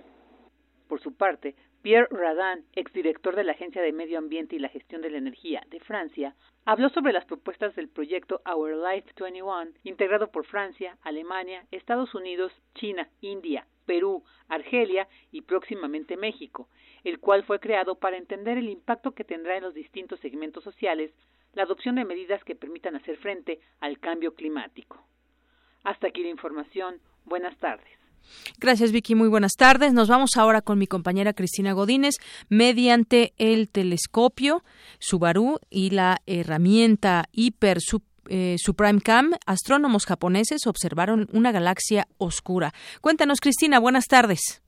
Por 0.87 0.99
su 0.99 1.13
parte, 1.13 1.55
Pierre 1.81 2.07
Radin, 2.09 2.65
exdirector 2.73 3.35
de 3.35 3.43
la 3.43 3.53
Agencia 3.53 3.81
de 3.81 3.93
Medio 3.93 4.17
Ambiente 4.17 4.55
y 4.55 4.59
la 4.59 4.69
Gestión 4.69 5.01
de 5.01 5.09
la 5.09 5.19
Energía 5.19 5.63
de 5.69 5.79
Francia, 5.79 6.35
habló 6.65 6.89
sobre 6.89 7.13
las 7.13 7.25
propuestas 7.25 7.75
del 7.75 7.87
proyecto 7.87 8.41
Our 8.45 8.75
Life 8.75 9.11
21, 9.17 9.71
integrado 9.83 10.31
por 10.31 10.45
Francia, 10.45 10.97
Alemania, 11.03 11.65
Estados 11.71 12.13
Unidos, 12.15 12.51
China, 12.75 13.07
India, 13.21 13.67
Perú, 13.85 14.23
Argelia 14.49 15.07
y 15.31 15.41
próximamente 15.41 16.17
México, 16.17 16.67
el 17.03 17.19
cual 17.19 17.43
fue 17.43 17.59
creado 17.59 17.95
para 17.95 18.17
entender 18.17 18.57
el 18.57 18.69
impacto 18.69 19.11
que 19.11 19.23
tendrá 19.23 19.55
en 19.55 19.63
los 19.63 19.73
distintos 19.73 20.19
segmentos 20.19 20.63
sociales 20.63 21.13
la 21.53 21.63
adopción 21.63 21.95
de 21.95 22.05
medidas 22.05 22.43
que 22.43 22.55
permitan 22.55 22.95
hacer 22.95 23.17
frente 23.17 23.59
al 23.79 23.99
cambio 23.99 24.35
climático. 24.35 25.01
Hasta 25.83 26.07
aquí 26.07 26.21
la 26.21 26.29
información. 26.29 26.99
Buenas 27.23 27.57
tardes. 27.57 27.96
Gracias, 28.59 28.91
Vicky. 28.91 29.15
Muy 29.15 29.27
buenas 29.27 29.53
tardes. 29.53 29.93
Nos 29.93 30.07
vamos 30.07 30.37
ahora 30.37 30.61
con 30.61 30.77
mi 30.77 30.87
compañera 30.87 31.33
Cristina 31.33 31.73
Godínez 31.73 32.15
mediante 32.49 33.33
el 33.37 33.69
telescopio 33.69 34.63
Subaru 34.99 35.59
y 35.69 35.91
la 35.91 36.21
herramienta 36.25 37.29
Hiper 37.31 37.79
eh, 38.29 38.55
Supreme 38.57 39.01
Cam. 39.01 39.31
Astrónomos 39.45 40.05
japoneses 40.05 40.67
observaron 40.67 41.27
una 41.31 41.51
galaxia 41.51 42.07
oscura. 42.17 42.73
Cuéntanos, 43.01 43.39
Cristina. 43.39 43.79
Buenas 43.79 44.05
tardes 44.05 44.61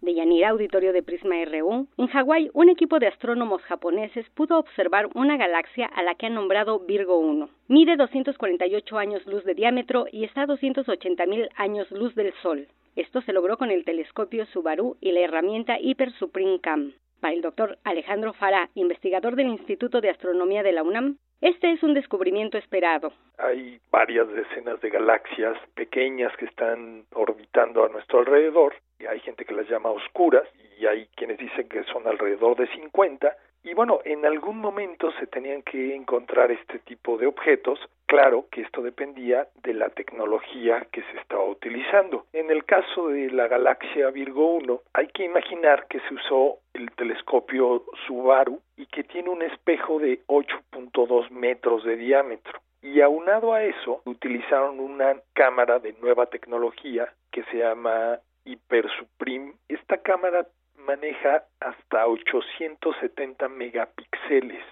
de 0.00 0.14
Yanira, 0.14 0.50
auditorio 0.50 0.92
de 0.92 1.02
Prisma 1.02 1.36
RU, 1.44 1.86
en 1.96 2.06
Hawái 2.06 2.50
un 2.54 2.68
equipo 2.68 2.98
de 2.98 3.08
astrónomos 3.08 3.62
japoneses 3.62 4.28
pudo 4.30 4.58
observar 4.58 5.08
una 5.14 5.36
galaxia 5.36 5.86
a 5.86 6.02
la 6.02 6.14
que 6.14 6.26
han 6.26 6.34
nombrado 6.34 6.80
Virgo 6.80 7.18
1. 7.18 7.48
Mide 7.68 7.96
248 7.96 8.98
años 8.98 9.26
luz 9.26 9.44
de 9.44 9.54
diámetro 9.54 10.06
y 10.10 10.24
está 10.24 10.42
a 10.42 10.46
280 10.46 11.26
mil 11.26 11.48
años 11.56 11.90
luz 11.90 12.14
del 12.14 12.32
Sol. 12.42 12.66
Esto 12.96 13.20
se 13.22 13.32
logró 13.32 13.56
con 13.56 13.70
el 13.70 13.84
telescopio 13.84 14.46
Subaru 14.46 14.96
y 15.00 15.12
la 15.12 15.20
herramienta 15.20 15.78
Hyper 15.78 16.12
Supreme 16.12 16.60
Cam. 16.60 16.92
Para 17.20 17.34
el 17.34 17.42
doctor 17.42 17.78
Alejandro 17.84 18.32
Fará, 18.32 18.70
investigador 18.74 19.36
del 19.36 19.48
Instituto 19.48 20.00
de 20.00 20.10
Astronomía 20.10 20.62
de 20.62 20.72
la 20.72 20.82
UNAM, 20.82 21.18
este 21.40 21.72
es 21.72 21.82
un 21.82 21.94
descubrimiento 21.94 22.58
esperado. 22.58 23.12
Hay 23.38 23.80
varias 23.90 24.28
decenas 24.28 24.80
de 24.80 24.90
galaxias 24.90 25.56
pequeñas 25.74 26.36
que 26.36 26.44
están 26.46 27.04
orbitando 27.14 27.84
a 27.84 27.88
nuestro 27.88 28.20
alrededor. 28.20 28.74
Hay 29.06 29.20
gente 29.20 29.44
que 29.44 29.54
las 29.54 29.68
llama 29.68 29.90
oscuras 29.90 30.44
y 30.78 30.86
hay 30.86 31.06
quienes 31.16 31.38
dicen 31.38 31.68
que 31.68 31.84
son 31.84 32.06
alrededor 32.06 32.56
de 32.56 32.66
50 32.68 33.36
y 33.62 33.74
bueno, 33.74 34.00
en 34.04 34.24
algún 34.24 34.58
momento 34.58 35.12
se 35.12 35.26
tenían 35.26 35.62
que 35.62 35.94
encontrar 35.94 36.50
este 36.50 36.78
tipo 36.78 37.18
de 37.18 37.26
objetos. 37.26 37.78
Claro 38.06 38.46
que 38.50 38.62
esto 38.62 38.80
dependía 38.80 39.48
de 39.62 39.74
la 39.74 39.90
tecnología 39.90 40.86
que 40.90 41.02
se 41.02 41.18
estaba 41.18 41.44
utilizando. 41.44 42.24
En 42.32 42.50
el 42.50 42.64
caso 42.64 43.08
de 43.08 43.30
la 43.30 43.48
galaxia 43.48 44.10
Virgo 44.10 44.54
1, 44.54 44.80
hay 44.94 45.08
que 45.08 45.24
imaginar 45.24 45.86
que 45.88 46.00
se 46.00 46.14
usó 46.14 46.58
el 46.72 46.90
telescopio 46.92 47.84
Subaru 48.06 48.60
y 48.76 48.86
que 48.86 49.04
tiene 49.04 49.28
un 49.28 49.42
espejo 49.42 49.98
de 49.98 50.20
8.2 50.26 51.30
metros 51.30 51.84
de 51.84 51.96
diámetro. 51.96 52.60
Y 52.82 53.02
aunado 53.02 53.52
a 53.52 53.62
eso, 53.62 54.00
utilizaron 54.06 54.80
una 54.80 55.16
cámara 55.34 55.78
de 55.80 55.94
nueva 56.00 56.26
tecnología 56.26 57.12
que 57.30 57.42
se 57.44 57.58
llama 57.58 58.18
Hyper 58.50 58.86
Supreme. 58.98 59.54
Esta 59.68 59.98
cámara 59.98 60.46
maneja 60.86 61.44
hasta 61.60 62.06
870 62.06 63.48
megapíxeles. 63.48 64.64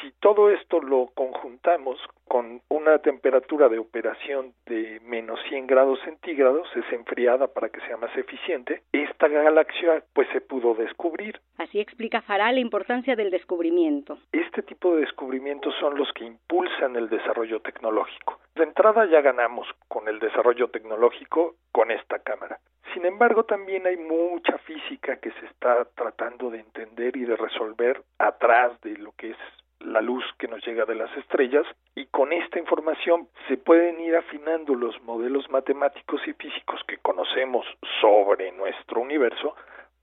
Si 0.00 0.12
todo 0.20 0.50
esto 0.50 0.80
lo 0.80 1.06
conjuntamos 1.14 1.98
con 2.26 2.60
una 2.68 2.98
temperatura 2.98 3.68
de 3.68 3.78
operación 3.78 4.52
de 4.66 5.00
menos 5.00 5.40
100 5.48 5.66
grados 5.66 5.98
centígrados, 6.04 6.68
es 6.76 6.92
enfriada 6.92 7.46
para 7.48 7.70
que 7.70 7.80
sea 7.80 7.96
más 7.96 8.14
eficiente, 8.16 8.82
esta 8.92 9.28
galaxia 9.28 10.04
pues 10.12 10.28
se 10.32 10.40
pudo 10.40 10.74
descubrir. 10.74 11.40
Así 11.56 11.80
explica 11.80 12.20
Farah 12.22 12.52
la 12.52 12.60
importancia 12.60 13.16
del 13.16 13.30
descubrimiento. 13.30 14.18
Este 14.32 14.62
tipo 14.62 14.94
de 14.94 15.02
descubrimientos 15.02 15.74
son 15.80 15.96
los 15.96 16.12
que 16.12 16.24
impulsan 16.24 16.96
el 16.96 17.08
desarrollo 17.08 17.60
tecnológico. 17.60 18.40
De 18.54 18.64
entrada 18.64 19.06
ya 19.06 19.20
ganamos 19.22 19.66
con 19.88 20.08
el 20.08 20.18
desarrollo 20.18 20.68
tecnológico 20.68 21.56
con 21.72 21.90
esta 21.90 22.18
cámara. 22.18 22.58
Sin 22.94 23.04
embargo, 23.04 23.44
también 23.44 23.86
hay 23.86 23.96
mucha 23.96 24.58
física 24.58 25.16
que 25.16 25.30
se 25.32 25.46
está 25.46 25.84
tratando 25.94 26.50
de 26.50 26.60
entender 26.60 27.16
y 27.16 27.24
de 27.24 27.36
resolver 27.36 28.02
atrás 28.18 28.80
de 28.82 28.96
lo 28.96 29.12
que 29.12 29.30
es 29.30 29.36
la 29.80 30.00
luz 30.00 30.24
que 30.38 30.48
nos 30.48 30.64
llega 30.66 30.84
de 30.84 30.94
las 30.94 31.14
estrellas 31.16 31.66
y 31.94 32.06
con 32.06 32.32
esta 32.32 32.58
información 32.58 33.28
se 33.48 33.56
pueden 33.56 34.00
ir 34.00 34.14
afinando 34.14 34.74
los 34.74 35.00
modelos 35.02 35.50
matemáticos 35.50 36.20
y 36.26 36.32
físicos 36.34 36.80
que 36.86 36.98
conocemos 36.98 37.66
sobre 38.00 38.52
nuestro 38.52 39.00
universo 39.00 39.54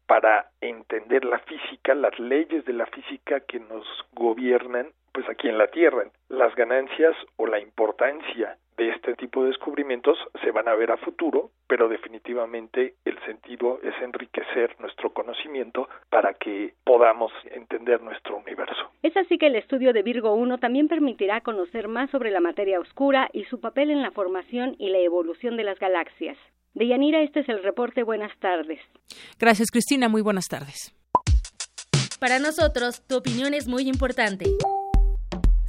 para 0.08 0.50
entender 0.62 1.26
la 1.26 1.40
física, 1.40 1.94
las 1.94 2.18
leyes 2.18 2.66
de 2.66 2.74
la 2.74 2.86
física 2.88 3.42
que 3.42 3.60
nos 3.60 3.86
gobiernan 4.14 4.88
pues 5.18 5.28
aquí 5.30 5.48
en 5.48 5.58
la 5.58 5.66
Tierra. 5.66 6.04
Las 6.30 6.54
ganancias 6.54 7.16
o 7.38 7.48
la 7.48 7.60
importancia 7.60 8.56
de 8.78 8.90
este 8.90 9.16
tipo 9.16 9.42
de 9.42 9.48
descubrimientos 9.48 10.16
se 10.44 10.52
van 10.52 10.68
a 10.68 10.76
ver 10.76 10.92
a 10.92 10.98
futuro, 10.98 11.50
pero 11.68 11.90
definitivamente 11.90 12.94
el 13.04 13.18
sentido 13.26 13.80
es 13.82 13.96
enriquecer 14.00 14.76
nuestro 14.80 15.12
conocimiento 15.14 15.90
para 16.12 16.36
que 16.36 16.76
podamos 16.84 17.32
entender 17.50 18.00
nuestro 18.00 18.38
universo. 18.38 18.92
Es 19.02 19.18
así 19.18 19.40
que 19.40 19.48
el 19.48 19.56
estudio 19.56 19.92
de 19.92 20.04
Virgo 20.04 20.36
1 20.36 20.60
también 20.60 20.88
permitirá 20.88 21.42
conocer 21.42 21.88
más 21.88 22.12
sobre 22.12 22.30
la 22.30 22.40
materia 22.40 22.80
oscura 22.80 23.28
y 23.34 23.46
su 23.46 23.60
papel 23.60 23.90
en 23.90 24.04
la 24.04 24.12
formación 24.12 24.76
y 24.78 24.92
la 24.92 25.00
evolución 25.00 25.58
de 25.58 25.64
las 25.64 25.80
galaxias. 25.80 26.38
De 26.76 26.86
Yanira, 26.86 27.22
este 27.22 27.40
es 27.40 27.50
el 27.50 27.64
reporte. 27.64 28.04
Buenas 28.04 28.38
tardes. 28.38 28.80
Gracias, 29.40 29.72
Cristina. 29.72 30.10
Muy 30.10 30.22
buenas 30.22 30.46
tardes. 30.48 30.94
Para 32.20 32.38
nosotros, 32.38 33.02
tu 33.08 33.18
opinión 33.18 33.56
es 33.56 33.68
muy 33.68 33.90
importante. 33.90 34.46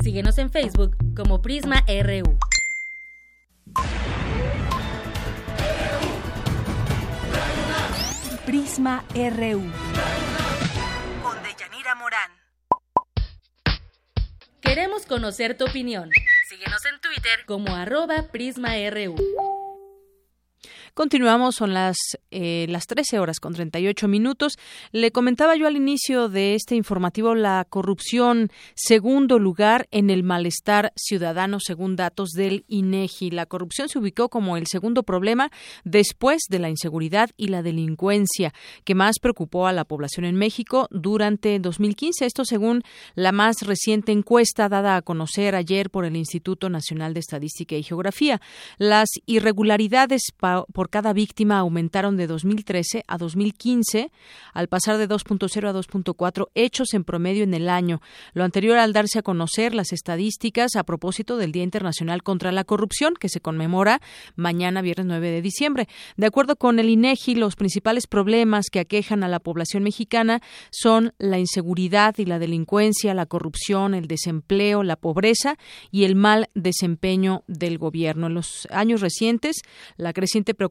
Síguenos 0.09 0.39
en 0.39 0.51
Facebook 0.51 0.97
como 1.15 1.43
Prisma 1.43 1.85
RU. 1.87 2.39
Prisma 8.47 9.05
RU. 9.13 9.71
Con 11.23 11.43
Deyanira 11.43 11.95
Morán. 11.97 12.31
Queremos 14.63 15.05
conocer 15.05 15.59
tu 15.59 15.67
opinión. 15.67 16.09
Síguenos 16.49 16.87
en 16.87 16.99
Twitter 17.03 17.45
como 17.45 17.77
arroba 17.77 18.23
PrismaRU. 18.33 19.15
Continuamos, 20.95 21.57
son 21.57 21.75
las, 21.75 21.97
eh, 22.31 22.67
las 22.69 22.87
13 22.87 23.19
horas 23.19 23.41
con 23.41 23.55
38 23.55 24.09
minutos. 24.09 24.59
Le 24.93 25.11
comentaba 25.11 25.57
yo 25.57 25.67
al 25.67 25.77
inicio 25.77 26.29
de 26.29 26.55
este 26.55 26.75
informativo 26.75 27.35
la 27.35 27.67
corrupción, 27.69 28.51
segundo 28.75 29.39
lugar 29.39 29.89
en 29.91 30.11
el 30.11 30.23
malestar 30.23 30.93
ciudadano, 30.97 31.59
según 31.61 31.97
datos 31.97 32.31
del 32.31 32.65
INEGI. 32.69 33.31
La 33.31 33.47
corrupción 33.47 33.89
se 33.89 33.99
ubicó 33.99 34.29
como 34.29 34.57
el 34.57 34.67
segundo 34.67 35.03
problema 35.03 35.51
después 35.85 36.43
de 36.49 36.59
la 36.59 36.69
inseguridad 36.69 37.31
y 37.37 37.49
la 37.49 37.63
delincuencia 37.63 38.53
que 38.85 38.95
más 38.95 39.19
preocupó 39.21 39.67
a 39.67 39.73
la 39.73 39.85
población 39.85 40.25
en 40.25 40.37
México 40.37 40.89
durante 40.91 41.59
2015. 41.59 42.27
Esto 42.27 42.45
según 42.45 42.83
la 43.15 43.33
más 43.33 43.63
reciente 43.63 44.13
encuesta 44.13 44.69
dada 44.69 44.97
a 44.97 45.03
conocer 45.03 45.55
ayer 45.55 45.91
por 45.91 46.05
el 46.05 46.17
Instituto 46.17 46.69
Nacional 46.69 47.15
de 47.15 47.21
Estadística 47.21 47.77
y 47.77 47.83
Geografía. 47.83 48.41
Las 48.79 49.09
irregularidades 49.27 50.23
por 50.39 50.88
cada 50.89 51.13
víctima 51.13 51.59
aumentaron 51.59 52.17
de 52.17 52.27
2013 52.27 53.05
a 53.07 53.19
2015, 53.19 54.11
al 54.53 54.69
pasar 54.69 54.99
de 54.99 55.09
2.0 55.09 55.69
a 55.69 55.73
2.4 55.73 56.49
hechos 56.55 56.95
en 56.95 57.05
promedio 57.05 57.45
en 57.45 57.55
el 57.55 57.69
año. 57.69 58.01
Lo 58.35 58.45
anterior 58.45 58.79
al 58.79 58.93
darse 58.93 59.21
a 59.21 59.23
conocer 59.23 59.75
las 59.75 59.93
estadísticas 59.93 60.77
a 60.77 60.85
propósito 60.85 61.37
del 61.37 61.53
Día 61.53 61.63
Internacional 61.63 62.23
contra 62.23 62.53
la 62.53 62.65
Corrupción, 62.65 63.15
que 63.19 63.29
se 63.29 63.41
conmemora 63.41 64.01
mañana, 64.37 64.83
viernes 64.83 65.07
9 65.07 65.31
de 65.31 65.43
diciembre. 65.43 65.89
De 66.17 66.27
acuerdo 66.27 66.57
con 66.57 66.79
el 66.79 66.89
INEGI, 66.89 67.35
los 67.35 67.57
principales 67.57 68.07
problemas 68.07 68.67
que 68.71 68.81
aquejan 68.81 69.23
a 69.23 69.29
la 69.29 69.41
población 69.41 69.83
mexicana 69.83 70.41
son 70.71 71.13
la 71.19 71.39
inseguridad 71.39 72.15
y 72.19 72.25
la 72.25 72.39
delincuencia, 72.39 73.15
la 73.15 73.27
corrupción, 73.27 73.95
el 73.95 74.09
desempleo, 74.09 74.83
la 74.83 74.97
pobreza 74.97 75.57
y 75.91 76.05
el 76.05 76.15
mal 76.15 76.49
desempeño 76.55 77.45
del 77.47 77.79
gobierno. 77.79 78.27
En 78.27 78.35
los 78.35 78.67
años 78.71 79.01
recientes, 79.01 79.57
la 79.97 80.13
creciente 80.13 80.55
preocupación 80.55 80.68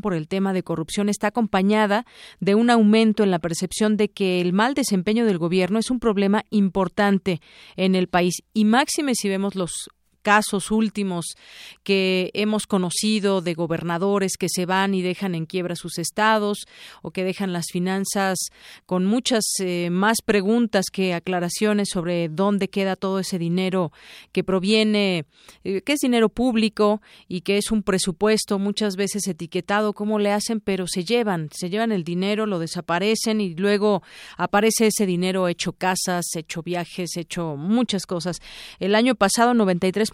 por 0.00 0.14
el 0.14 0.28
tema 0.28 0.52
de 0.52 0.62
corrupción 0.62 1.08
está 1.08 1.28
acompañada 1.28 2.06
de 2.40 2.54
un 2.54 2.70
aumento 2.70 3.22
en 3.22 3.30
la 3.30 3.38
percepción 3.38 3.96
de 3.96 4.10
que 4.10 4.40
el 4.40 4.52
mal 4.52 4.74
desempeño 4.74 5.24
del 5.24 5.38
gobierno 5.38 5.78
es 5.78 5.90
un 5.90 6.00
problema 6.00 6.44
importante 6.50 7.40
en 7.76 7.94
el 7.94 8.08
país. 8.08 8.42
Y 8.52 8.64
máxime 8.64 9.14
si 9.14 9.28
vemos 9.28 9.54
los 9.54 9.90
casos 10.22 10.70
últimos 10.70 11.36
que 11.82 12.30
hemos 12.34 12.66
conocido 12.66 13.40
de 13.40 13.54
gobernadores 13.54 14.36
que 14.38 14.48
se 14.48 14.66
van 14.66 14.94
y 14.94 15.02
dejan 15.02 15.34
en 15.34 15.46
quiebra 15.46 15.76
sus 15.76 15.98
estados 15.98 16.66
o 17.02 17.10
que 17.10 17.24
dejan 17.24 17.52
las 17.52 17.66
finanzas 17.72 18.38
con 18.86 19.04
muchas 19.06 19.44
eh, 19.60 19.88
más 19.90 20.18
preguntas 20.24 20.86
que 20.92 21.14
aclaraciones 21.14 21.88
sobre 21.90 22.28
dónde 22.28 22.68
queda 22.68 22.96
todo 22.96 23.18
ese 23.18 23.38
dinero 23.38 23.92
que 24.32 24.44
proviene, 24.44 25.24
eh, 25.64 25.82
que 25.82 25.92
es 25.92 26.00
dinero 26.00 26.28
público 26.28 27.00
y 27.28 27.40
que 27.42 27.56
es 27.56 27.70
un 27.70 27.82
presupuesto 27.82 28.58
muchas 28.58 28.96
veces 28.96 29.26
etiquetado, 29.26 29.92
cómo 29.92 30.18
le 30.18 30.32
hacen, 30.32 30.60
pero 30.60 30.86
se 30.86 31.04
llevan, 31.04 31.48
se 31.52 31.70
llevan 31.70 31.92
el 31.92 32.04
dinero, 32.04 32.46
lo 32.46 32.58
desaparecen 32.58 33.40
y 33.40 33.54
luego 33.54 34.02
aparece 34.36 34.88
ese 34.88 35.06
dinero 35.06 35.48
hecho 35.48 35.72
casas, 35.72 36.26
hecho 36.36 36.62
viajes, 36.62 37.16
hecho 37.16 37.56
muchas 37.56 38.06
cosas. 38.06 38.38
El 38.78 38.94
año 38.94 39.14
pasado 39.14 39.54
93 39.54 40.09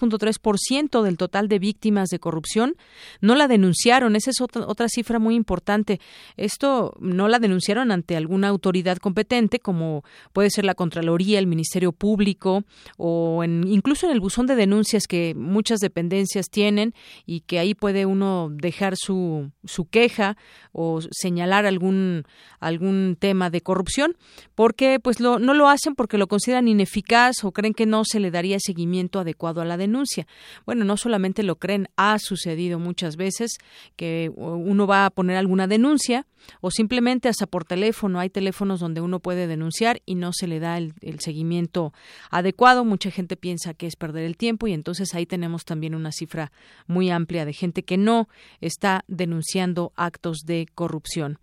ciento 0.59 1.03
del 1.03 1.17
total 1.17 1.49
de 1.49 1.59
víctimas 1.59 2.09
de 2.09 2.19
corrupción 2.19 2.77
no 3.21 3.35
la 3.35 3.49
denunciaron. 3.49 4.17
Esa 4.17 4.31
es 4.31 4.41
otra, 4.41 4.67
otra 4.67 4.89
cifra 4.89 5.19
muy 5.19 5.35
importante. 5.35 6.01
Esto 6.37 6.95
no 7.01 7.29
la 7.29 7.39
denunciaron 7.39 7.91
ante 7.91 8.17
alguna 8.17 8.49
autoridad 8.49 8.99
competente, 8.99 9.61
como 9.61 10.05
puede 10.33 10.51
ser 10.51 10.65
la 10.65 10.75
Contraloría, 10.75 11.39
el 11.39 11.47
Ministerio 11.47 11.93
Público 11.93 12.65
o 12.97 13.43
en, 13.45 13.67
incluso 13.69 14.07
en 14.07 14.13
el 14.13 14.21
buzón 14.21 14.47
de 14.47 14.57
denuncias 14.57 15.07
que 15.07 15.35
muchas 15.35 15.81
dependencias 15.81 16.51
tienen 16.51 16.95
y 17.25 17.41
que 17.41 17.59
ahí 17.59 17.75
puede 17.75 18.07
uno 18.07 18.49
dejar 18.51 18.95
su, 18.97 19.51
su 19.65 19.87
queja 19.87 20.37
o 20.73 21.01
señalar 21.11 21.67
algún, 21.67 22.25
algún 22.61 23.17
tema 23.19 23.51
de 23.51 23.61
corrupción, 23.63 24.17
porque 24.55 25.01
pues 25.01 25.21
lo, 25.21 25.39
no 25.39 25.55
lo 25.55 25.69
hacen 25.69 25.95
porque 25.95 26.19
lo 26.19 26.27
consideran 26.27 26.69
ineficaz 26.69 27.45
o 27.45 27.53
creen 27.53 27.75
que 27.75 27.87
no 27.87 28.05
se 28.05 28.21
le 28.21 28.31
daría 28.31 28.59
seguimiento 28.61 29.21
adecuado 29.21 29.61
a 29.61 29.65
la 29.65 29.77
denuncia 29.77 29.86
denuncia. 29.87 30.27
Bueno, 30.65 30.85
no 30.85 30.97
solamente 30.97 31.43
lo 31.43 31.57
creen, 31.57 31.89
ha 31.97 32.19
sucedido 32.19 32.79
muchas 32.79 33.17
veces 33.17 33.59
que 33.97 34.31
uno 34.35 34.87
va 34.87 35.07
a 35.07 35.11
poner 35.11 35.37
alguna 35.37 35.67
denuncia 35.67 36.27
o 36.61 36.71
simplemente 36.71 37.29
hasta 37.29 37.47
por 37.47 37.65
teléfono. 37.65 38.21
Hay 38.21 38.31
teléfonos 38.31 38.81
donde 38.81 39.01
uno 39.01 39.21
puede 39.21 39.47
denunciar 39.47 40.03
y 40.07 40.15
no 40.15 40.33
se 40.33 40.47
le 40.47 40.61
da 40.61 40.79
el, 40.79 40.95
seguimiento 41.19 41.93
adecuado. 42.31 42.85
Mucha 42.85 43.11
gente 43.11 43.37
piensa 43.37 43.75
que 43.75 43.87
es 43.87 43.97
perder 43.97 44.25
el 44.25 44.37
tiempo 44.37 44.67
y 44.67 44.73
entonces 44.73 45.15
ahí 45.15 45.27
tenemos 45.27 45.65
también 45.65 45.95
una 45.95 46.13
cifra 46.13 46.53
muy 46.87 47.11
amplia 47.11 47.45
de 47.45 47.53
gente 47.53 47.83
que 47.83 47.97
no 47.97 48.29
está 48.61 49.05
denunciando 49.09 49.93
actos 49.97 50.41
de 50.45 50.67
corrupción. 50.75 51.39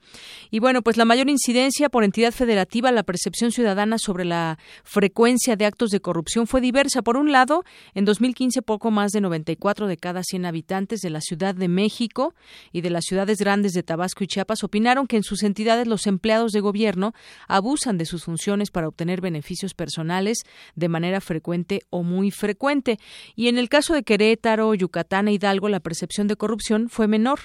Y 0.51 0.59
bueno, 0.59 0.81
pues 0.81 0.97
la 0.97 1.05
mayor 1.05 1.29
incidencia 1.29 1.89
por 1.89 2.03
entidad 2.03 2.31
federativa, 2.31 2.91
la 2.91 3.03
percepción 3.03 3.51
ciudadana 3.51 3.97
sobre 3.97 4.25
la 4.25 4.57
frecuencia 4.83 5.55
de 5.55 5.65
actos 5.65 5.89
de 5.89 5.99
corrupción 5.99 6.47
fue 6.47 6.61
diversa. 6.61 7.01
Por 7.01 7.17
un 7.17 7.31
lado, 7.31 7.63
en 7.93 8.05
2015 8.33 8.61
poco 8.63 8.89
más 8.89 9.11
de 9.11 9.21
94 9.21 9.87
de 9.87 9.97
cada 9.97 10.23
100 10.23 10.45
habitantes 10.45 11.01
de 11.01 11.11
la 11.11 11.21
Ciudad 11.21 11.53
de 11.53 11.67
México 11.67 12.33
y 12.71 12.81
de 12.81 12.89
las 12.89 13.05
ciudades 13.05 13.37
grandes 13.37 13.73
de 13.73 13.83
Tabasco 13.83 14.23
y 14.23 14.27
Chiapas 14.27 14.63
opinaron 14.63 15.05
que 15.05 15.17
en 15.17 15.23
sus 15.23 15.43
entidades 15.43 15.87
los 15.87 16.07
empleados 16.07 16.51
de 16.51 16.59
gobierno 16.59 17.13
abusan 17.47 17.97
de 17.99 18.05
sus 18.05 18.23
funciones 18.23 18.71
para 18.71 18.87
obtener 18.87 19.21
beneficios 19.21 19.75
personales 19.75 20.39
de 20.75 20.89
manera 20.89 21.21
frecuente 21.21 21.81
o 21.91 22.01
muy 22.01 22.31
frecuente. 22.31 22.97
Y 23.35 23.49
en 23.49 23.59
el 23.59 23.69
caso 23.69 23.93
de 23.93 24.03
Querétaro, 24.03 24.73
Yucatán 24.73 25.27
e 25.27 25.33
Hidalgo, 25.33 25.69
la 25.69 25.79
percepción 25.79 26.27
de 26.27 26.35
corrupción 26.35 26.89
fue 26.89 27.07
menor 27.07 27.39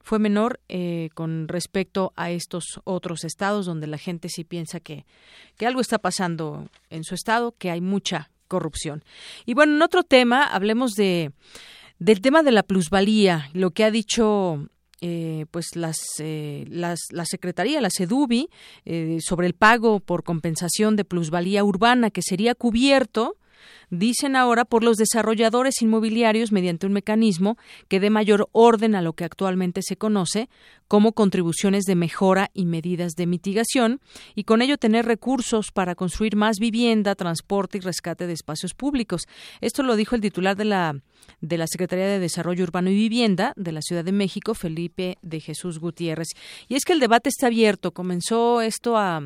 fue 0.00 0.18
menor 0.18 0.60
eh, 0.68 1.10
con 1.14 1.48
respecto 1.48 2.14
a 2.16 2.30
estos 2.30 2.80
otros 2.84 3.24
estados 3.24 3.66
donde 3.66 3.86
la 3.86 3.98
gente 3.98 4.30
sí 4.30 4.42
piensa 4.42 4.80
que, 4.80 5.04
que 5.58 5.66
algo 5.66 5.82
está 5.82 5.98
pasando 5.98 6.70
en 6.88 7.04
su 7.04 7.14
estado, 7.14 7.52
que 7.58 7.70
hay 7.70 7.82
mucha 7.82 8.30
corrupción. 8.48 9.04
Y 9.46 9.54
bueno, 9.54 9.74
en 9.76 9.82
otro 9.82 10.02
tema, 10.02 10.42
hablemos 10.42 10.94
de 10.94 11.32
del 11.98 12.20
tema 12.20 12.42
de 12.42 12.52
la 12.52 12.62
plusvalía, 12.62 13.50
lo 13.52 13.72
que 13.72 13.84
ha 13.84 13.90
dicho 13.90 14.68
eh, 15.00 15.46
pues 15.50 15.76
las, 15.76 15.98
eh, 16.18 16.64
las, 16.68 16.98
la 17.10 17.24
Secretaría, 17.24 17.80
la 17.80 17.90
SEDUBI, 17.90 18.48
eh, 18.84 19.18
sobre 19.20 19.46
el 19.46 19.54
pago 19.54 20.00
por 20.00 20.24
compensación 20.24 20.96
de 20.96 21.04
plusvalía 21.04 21.62
urbana 21.62 22.10
que 22.10 22.22
sería 22.22 22.54
cubierto 22.54 23.36
dicen 23.90 24.36
ahora 24.36 24.64
por 24.64 24.84
los 24.84 24.96
desarrolladores 24.96 25.80
inmobiliarios 25.82 26.52
mediante 26.52 26.86
un 26.86 26.92
mecanismo 26.92 27.56
que 27.88 28.00
dé 28.00 28.10
mayor 28.10 28.48
orden 28.52 28.94
a 28.94 29.02
lo 29.02 29.12
que 29.12 29.24
actualmente 29.24 29.82
se 29.82 29.96
conoce 29.96 30.48
como 30.88 31.12
contribuciones 31.12 31.84
de 31.84 31.94
mejora 31.94 32.50
y 32.54 32.64
medidas 32.64 33.12
de 33.12 33.26
mitigación 33.26 34.00
y 34.34 34.44
con 34.44 34.62
ello 34.62 34.78
tener 34.78 35.04
recursos 35.04 35.70
para 35.70 35.94
construir 35.94 36.34
más 36.34 36.58
vivienda, 36.58 37.14
transporte 37.14 37.78
y 37.78 37.80
rescate 37.82 38.26
de 38.26 38.32
espacios 38.32 38.74
públicos. 38.74 39.22
Esto 39.60 39.82
lo 39.82 39.96
dijo 39.96 40.14
el 40.14 40.22
titular 40.22 40.56
de 40.56 40.64
la 40.64 41.00
de 41.40 41.58
la 41.58 41.66
Secretaría 41.66 42.06
de 42.06 42.18
Desarrollo 42.18 42.64
Urbano 42.64 42.90
y 42.90 42.94
Vivienda 42.94 43.52
de 43.56 43.72
la 43.72 43.82
Ciudad 43.82 44.04
de 44.04 44.12
México, 44.12 44.54
Felipe 44.54 45.18
de 45.22 45.40
Jesús 45.40 45.78
Gutiérrez. 45.78 46.28
Y 46.68 46.74
es 46.74 46.84
que 46.84 46.92
el 46.92 47.00
debate 47.00 47.28
está 47.28 47.46
abierto. 47.46 47.92
Comenzó 47.92 48.62
esto 48.62 48.96
a 48.96 49.20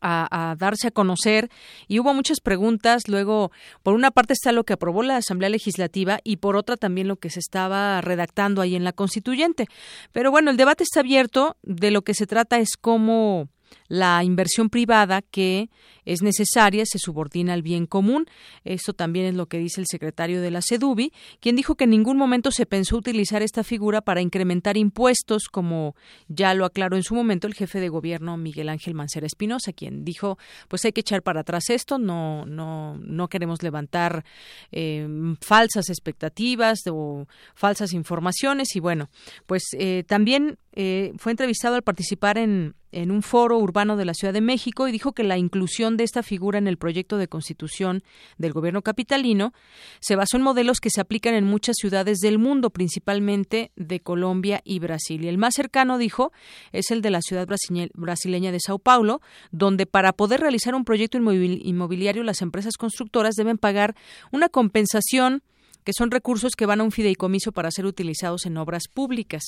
a, 0.00 0.56
darse 0.58 0.88
a 0.88 0.90
conocer 0.90 1.50
y 1.86 2.00
hubo 2.00 2.14
muchas 2.14 2.40
preguntas. 2.40 3.08
Luego, 3.08 3.50
por 3.82 3.94
una 3.94 4.10
parte 4.10 4.32
está 4.32 4.52
lo 4.52 4.64
que 4.64 4.72
aprobó 4.72 5.02
la 5.02 5.16
Asamblea 5.16 5.48
Legislativa 5.50 6.20
y 6.24 6.36
por 6.36 6.56
otra 6.56 6.76
también 6.76 7.08
lo 7.08 7.16
que 7.16 7.30
se 7.30 7.40
estaba 7.40 8.00
redactando 8.00 8.60
ahí 8.62 8.76
en 8.76 8.84
la 8.84 8.92
Constituyente. 8.92 9.66
Pero 10.12 10.30
bueno, 10.30 10.50
el 10.50 10.56
debate 10.56 10.84
está 10.84 11.00
abierto. 11.00 11.56
De 11.62 11.90
lo 11.90 12.02
que 12.02 12.14
se 12.14 12.26
trata 12.26 12.58
es 12.58 12.76
cómo 12.80 13.48
la 13.88 14.22
inversión 14.22 14.68
privada 14.70 15.22
que 15.22 15.70
es 16.08 16.22
necesaria 16.22 16.84
se 16.86 16.98
subordina 16.98 17.52
al 17.52 17.62
bien 17.62 17.86
común. 17.86 18.26
Esto 18.64 18.94
también 18.94 19.26
es 19.26 19.34
lo 19.34 19.46
que 19.46 19.58
dice 19.58 19.80
el 19.80 19.86
secretario 19.86 20.40
de 20.40 20.50
la 20.50 20.62
SEDUBI, 20.62 21.12
quien 21.40 21.54
dijo 21.54 21.74
que 21.74 21.84
en 21.84 21.90
ningún 21.90 22.16
momento 22.16 22.50
se 22.50 22.64
pensó 22.64 22.96
utilizar 22.96 23.42
esta 23.42 23.62
figura 23.62 24.00
para 24.00 24.22
incrementar 24.22 24.78
impuestos, 24.78 25.48
como 25.50 25.94
ya 26.28 26.54
lo 26.54 26.64
aclaró 26.64 26.96
en 26.96 27.02
su 27.02 27.14
momento 27.14 27.46
el 27.46 27.54
jefe 27.54 27.78
de 27.78 27.90
gobierno 27.90 28.38
Miguel 28.38 28.70
Ángel 28.70 28.94
Mancera 28.94 29.26
Espinosa, 29.26 29.74
quien 29.74 30.04
dijo, 30.04 30.38
pues 30.68 30.84
hay 30.86 30.92
que 30.92 31.02
echar 31.02 31.22
para 31.22 31.40
atrás 31.40 31.68
esto, 31.68 31.98
no, 31.98 32.46
no, 32.46 32.96
no 32.98 33.28
queremos 33.28 33.62
levantar 33.62 34.24
eh, 34.72 35.06
falsas 35.42 35.90
expectativas 35.90 36.80
o 36.90 37.26
falsas 37.54 37.92
informaciones 37.92 38.74
y 38.76 38.80
bueno, 38.80 39.10
pues 39.46 39.64
eh, 39.78 40.04
también 40.06 40.58
eh, 40.72 41.12
fue 41.18 41.32
entrevistado 41.32 41.74
al 41.74 41.82
participar 41.82 42.38
en, 42.38 42.74
en 42.92 43.10
un 43.10 43.22
foro 43.22 43.58
urbano 43.58 43.96
de 43.96 44.04
la 44.04 44.14
Ciudad 44.14 44.32
de 44.32 44.40
México 44.40 44.88
y 44.88 44.92
dijo 44.92 45.12
que 45.12 45.24
la 45.24 45.38
inclusión 45.38 45.96
de 45.96 46.04
esta 46.04 46.22
figura 46.22 46.58
en 46.58 46.68
el 46.68 46.78
proyecto 46.78 47.18
de 47.18 47.28
constitución 47.28 48.02
del 48.38 48.52
gobierno 48.52 48.82
capitalino 48.82 49.52
se 50.00 50.16
basó 50.16 50.36
en 50.36 50.42
modelos 50.42 50.80
que 50.80 50.90
se 50.90 51.00
aplican 51.00 51.34
en 51.34 51.44
muchas 51.44 51.76
ciudades 51.78 52.18
del 52.18 52.38
mundo, 52.38 52.70
principalmente 52.70 53.72
de 53.76 54.00
Colombia 54.00 54.60
y 54.64 54.78
Brasil. 54.78 55.24
Y 55.24 55.28
el 55.28 55.38
más 55.38 55.54
cercano, 55.54 55.98
dijo, 55.98 56.32
es 56.72 56.90
el 56.90 57.02
de 57.02 57.10
la 57.10 57.20
ciudad 57.20 57.46
brasileña 57.94 58.52
de 58.52 58.60
Sao 58.60 58.78
Paulo, 58.78 59.20
donde 59.50 59.86
para 59.86 60.12
poder 60.12 60.40
realizar 60.40 60.74
un 60.74 60.84
proyecto 60.84 61.18
inmobiliario 61.18 62.22
las 62.22 62.42
empresas 62.42 62.76
constructoras 62.76 63.34
deben 63.34 63.58
pagar 63.58 63.94
una 64.32 64.48
compensación 64.48 65.42
que 65.84 65.92
son 65.94 66.10
recursos 66.10 66.52
que 66.54 66.66
van 66.66 66.82
a 66.82 66.84
un 66.84 66.92
fideicomiso 66.92 67.52
para 67.52 67.70
ser 67.70 67.86
utilizados 67.86 68.44
en 68.44 68.58
obras 68.58 68.82
públicas. 68.92 69.42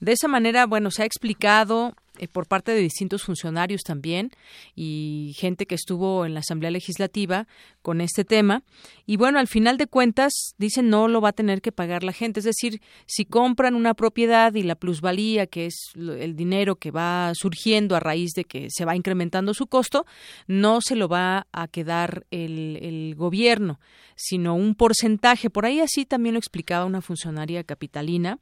De 0.00 0.12
esa 0.12 0.26
manera, 0.26 0.64
bueno, 0.64 0.90
se 0.90 1.02
ha 1.02 1.04
explicado 1.04 1.94
eh, 2.22 2.28
por 2.28 2.46
parte 2.46 2.70
de 2.70 2.80
distintos 2.80 3.24
funcionarios 3.24 3.82
también 3.82 4.30
y 4.76 5.34
gente 5.36 5.66
que 5.66 5.74
estuvo 5.74 6.24
en 6.24 6.34
la 6.34 6.40
Asamblea 6.40 6.70
Legislativa 6.70 7.48
con 7.82 8.00
este 8.00 8.24
tema. 8.24 8.62
Y 9.06 9.16
bueno, 9.16 9.40
al 9.40 9.48
final 9.48 9.76
de 9.76 9.88
cuentas, 9.88 10.32
dicen 10.56 10.88
no 10.88 11.08
lo 11.08 11.20
va 11.20 11.30
a 11.30 11.32
tener 11.32 11.60
que 11.60 11.72
pagar 11.72 12.04
la 12.04 12.12
gente. 12.12 12.38
Es 12.38 12.44
decir, 12.44 12.80
si 13.06 13.24
compran 13.24 13.74
una 13.74 13.94
propiedad 13.94 14.54
y 14.54 14.62
la 14.62 14.76
plusvalía, 14.76 15.48
que 15.48 15.66
es 15.66 15.90
el 15.96 16.36
dinero 16.36 16.76
que 16.76 16.92
va 16.92 17.32
surgiendo 17.34 17.96
a 17.96 18.00
raíz 18.00 18.34
de 18.36 18.44
que 18.44 18.68
se 18.70 18.84
va 18.84 18.94
incrementando 18.94 19.52
su 19.52 19.66
costo, 19.66 20.06
no 20.46 20.80
se 20.80 20.94
lo 20.94 21.08
va 21.08 21.48
a 21.50 21.66
quedar 21.66 22.24
el, 22.30 22.78
el 22.82 23.16
gobierno, 23.16 23.80
sino 24.14 24.54
un 24.54 24.76
porcentaje. 24.76 25.50
Por 25.50 25.66
ahí 25.66 25.80
así 25.80 26.04
también 26.04 26.34
lo 26.34 26.38
explicaba 26.38 26.84
una 26.84 27.00
funcionaria 27.00 27.64
capitalina. 27.64 28.38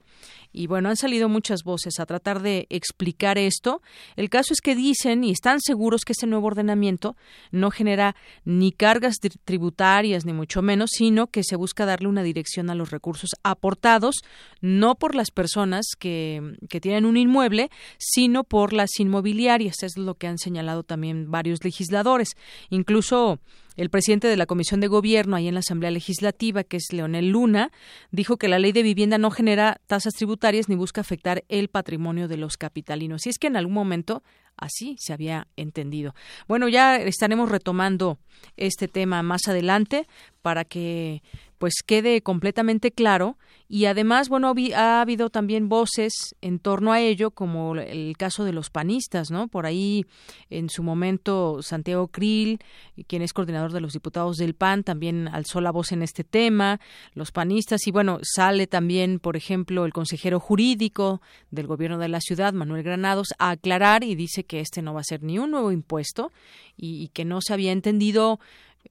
Y 0.52 0.66
bueno, 0.66 0.88
han 0.88 0.96
salido 0.96 1.28
muchas 1.28 1.62
voces 1.62 2.00
a 2.00 2.06
tratar 2.06 2.42
de 2.42 2.66
explicar 2.68 3.38
esto. 3.38 3.69
El 4.16 4.28
caso 4.28 4.52
es 4.52 4.60
que 4.60 4.74
dicen 4.74 5.24
y 5.24 5.30
están 5.30 5.60
seguros 5.60 6.04
que 6.04 6.12
este 6.12 6.26
nuevo 6.26 6.46
ordenamiento 6.46 7.16
no 7.50 7.70
genera 7.70 8.16
ni 8.44 8.72
cargas 8.72 9.16
tributarias, 9.44 10.24
ni 10.24 10.32
mucho 10.32 10.62
menos, 10.62 10.90
sino 10.92 11.28
que 11.28 11.44
se 11.44 11.56
busca 11.56 11.86
darle 11.86 12.08
una 12.08 12.22
dirección 12.22 12.70
a 12.70 12.74
los 12.74 12.90
recursos 12.90 13.30
aportados, 13.42 14.16
no 14.60 14.94
por 14.96 15.14
las 15.14 15.30
personas 15.30 15.86
que, 15.98 16.56
que 16.68 16.80
tienen 16.80 17.04
un 17.04 17.16
inmueble, 17.16 17.70
sino 17.98 18.44
por 18.44 18.72
las 18.72 18.90
inmobiliarias. 18.98 19.82
Es 19.82 19.96
lo 19.96 20.14
que 20.14 20.26
han 20.26 20.38
señalado 20.38 20.82
también 20.82 21.30
varios 21.30 21.64
legisladores. 21.64 22.36
Incluso 22.70 23.38
el 23.76 23.90
presidente 23.90 24.28
de 24.28 24.36
la 24.36 24.46
Comisión 24.46 24.80
de 24.80 24.88
Gobierno 24.88 25.36
ahí 25.36 25.48
en 25.48 25.54
la 25.54 25.60
Asamblea 25.60 25.90
Legislativa, 25.90 26.64
que 26.64 26.76
es 26.76 26.92
Leonel 26.92 27.30
Luna, 27.30 27.70
dijo 28.10 28.36
que 28.36 28.48
la 28.48 28.58
ley 28.58 28.72
de 28.72 28.82
vivienda 28.82 29.18
no 29.18 29.30
genera 29.30 29.80
tasas 29.86 30.14
tributarias 30.14 30.68
ni 30.68 30.74
busca 30.74 31.00
afectar 31.00 31.44
el 31.48 31.68
patrimonio 31.68 32.28
de 32.28 32.36
los 32.36 32.56
capitalinos. 32.56 33.26
Y 33.26 33.30
es 33.30 33.38
que 33.38 33.46
en 33.46 33.56
algún 33.56 33.74
momento 33.74 34.22
así 34.56 34.96
se 34.98 35.12
había 35.12 35.46
entendido. 35.56 36.14
Bueno, 36.46 36.68
ya 36.68 36.96
estaremos 36.96 37.48
retomando 37.48 38.18
este 38.56 38.88
tema 38.88 39.22
más 39.22 39.48
adelante 39.48 40.06
para 40.42 40.64
que 40.64 41.22
pues 41.60 41.82
quede 41.84 42.22
completamente 42.22 42.90
claro. 42.90 43.36
Y 43.68 43.84
además 43.84 44.30
bueno 44.30 44.52
ha 44.74 45.00
habido 45.02 45.28
también 45.28 45.68
voces 45.68 46.34
en 46.40 46.58
torno 46.58 46.90
a 46.90 47.00
ello 47.00 47.30
como 47.30 47.76
el 47.76 48.16
caso 48.16 48.44
de 48.44 48.52
los 48.52 48.70
panistas 48.70 49.30
no 49.30 49.46
por 49.46 49.66
ahí 49.66 50.06
en 50.48 50.70
su 50.70 50.82
momento 50.82 51.62
Santiago 51.62 52.08
Krill 52.08 52.58
quien 53.06 53.22
es 53.22 53.32
coordinador 53.32 53.72
de 53.72 53.80
los 53.80 53.92
diputados 53.92 54.38
del 54.38 54.54
PAN 54.54 54.82
también 54.82 55.28
alzó 55.28 55.60
la 55.60 55.70
voz 55.70 55.92
en 55.92 56.02
este 56.02 56.24
tema. 56.24 56.80
Los 57.12 57.30
panistas 57.30 57.86
y 57.86 57.90
bueno 57.90 58.18
sale 58.22 58.66
también 58.66 59.20
por 59.20 59.36
ejemplo 59.36 59.84
el 59.84 59.92
consejero 59.92 60.40
jurídico 60.40 61.20
del 61.50 61.66
gobierno 61.66 61.98
de 61.98 62.08
la 62.08 62.20
ciudad 62.20 62.54
Manuel 62.54 62.82
Granados 62.82 63.34
a 63.38 63.50
aclarar 63.50 64.02
y 64.02 64.14
dice 64.14 64.44
que 64.44 64.60
este 64.60 64.80
no 64.80 64.94
va 64.94 65.00
a 65.00 65.04
ser 65.04 65.22
ni 65.22 65.38
un 65.38 65.50
nuevo 65.50 65.70
impuesto 65.70 66.32
y, 66.74 67.02
y 67.02 67.08
que 67.08 67.26
no 67.26 67.42
se 67.42 67.52
había 67.52 67.70
entendido 67.70 68.40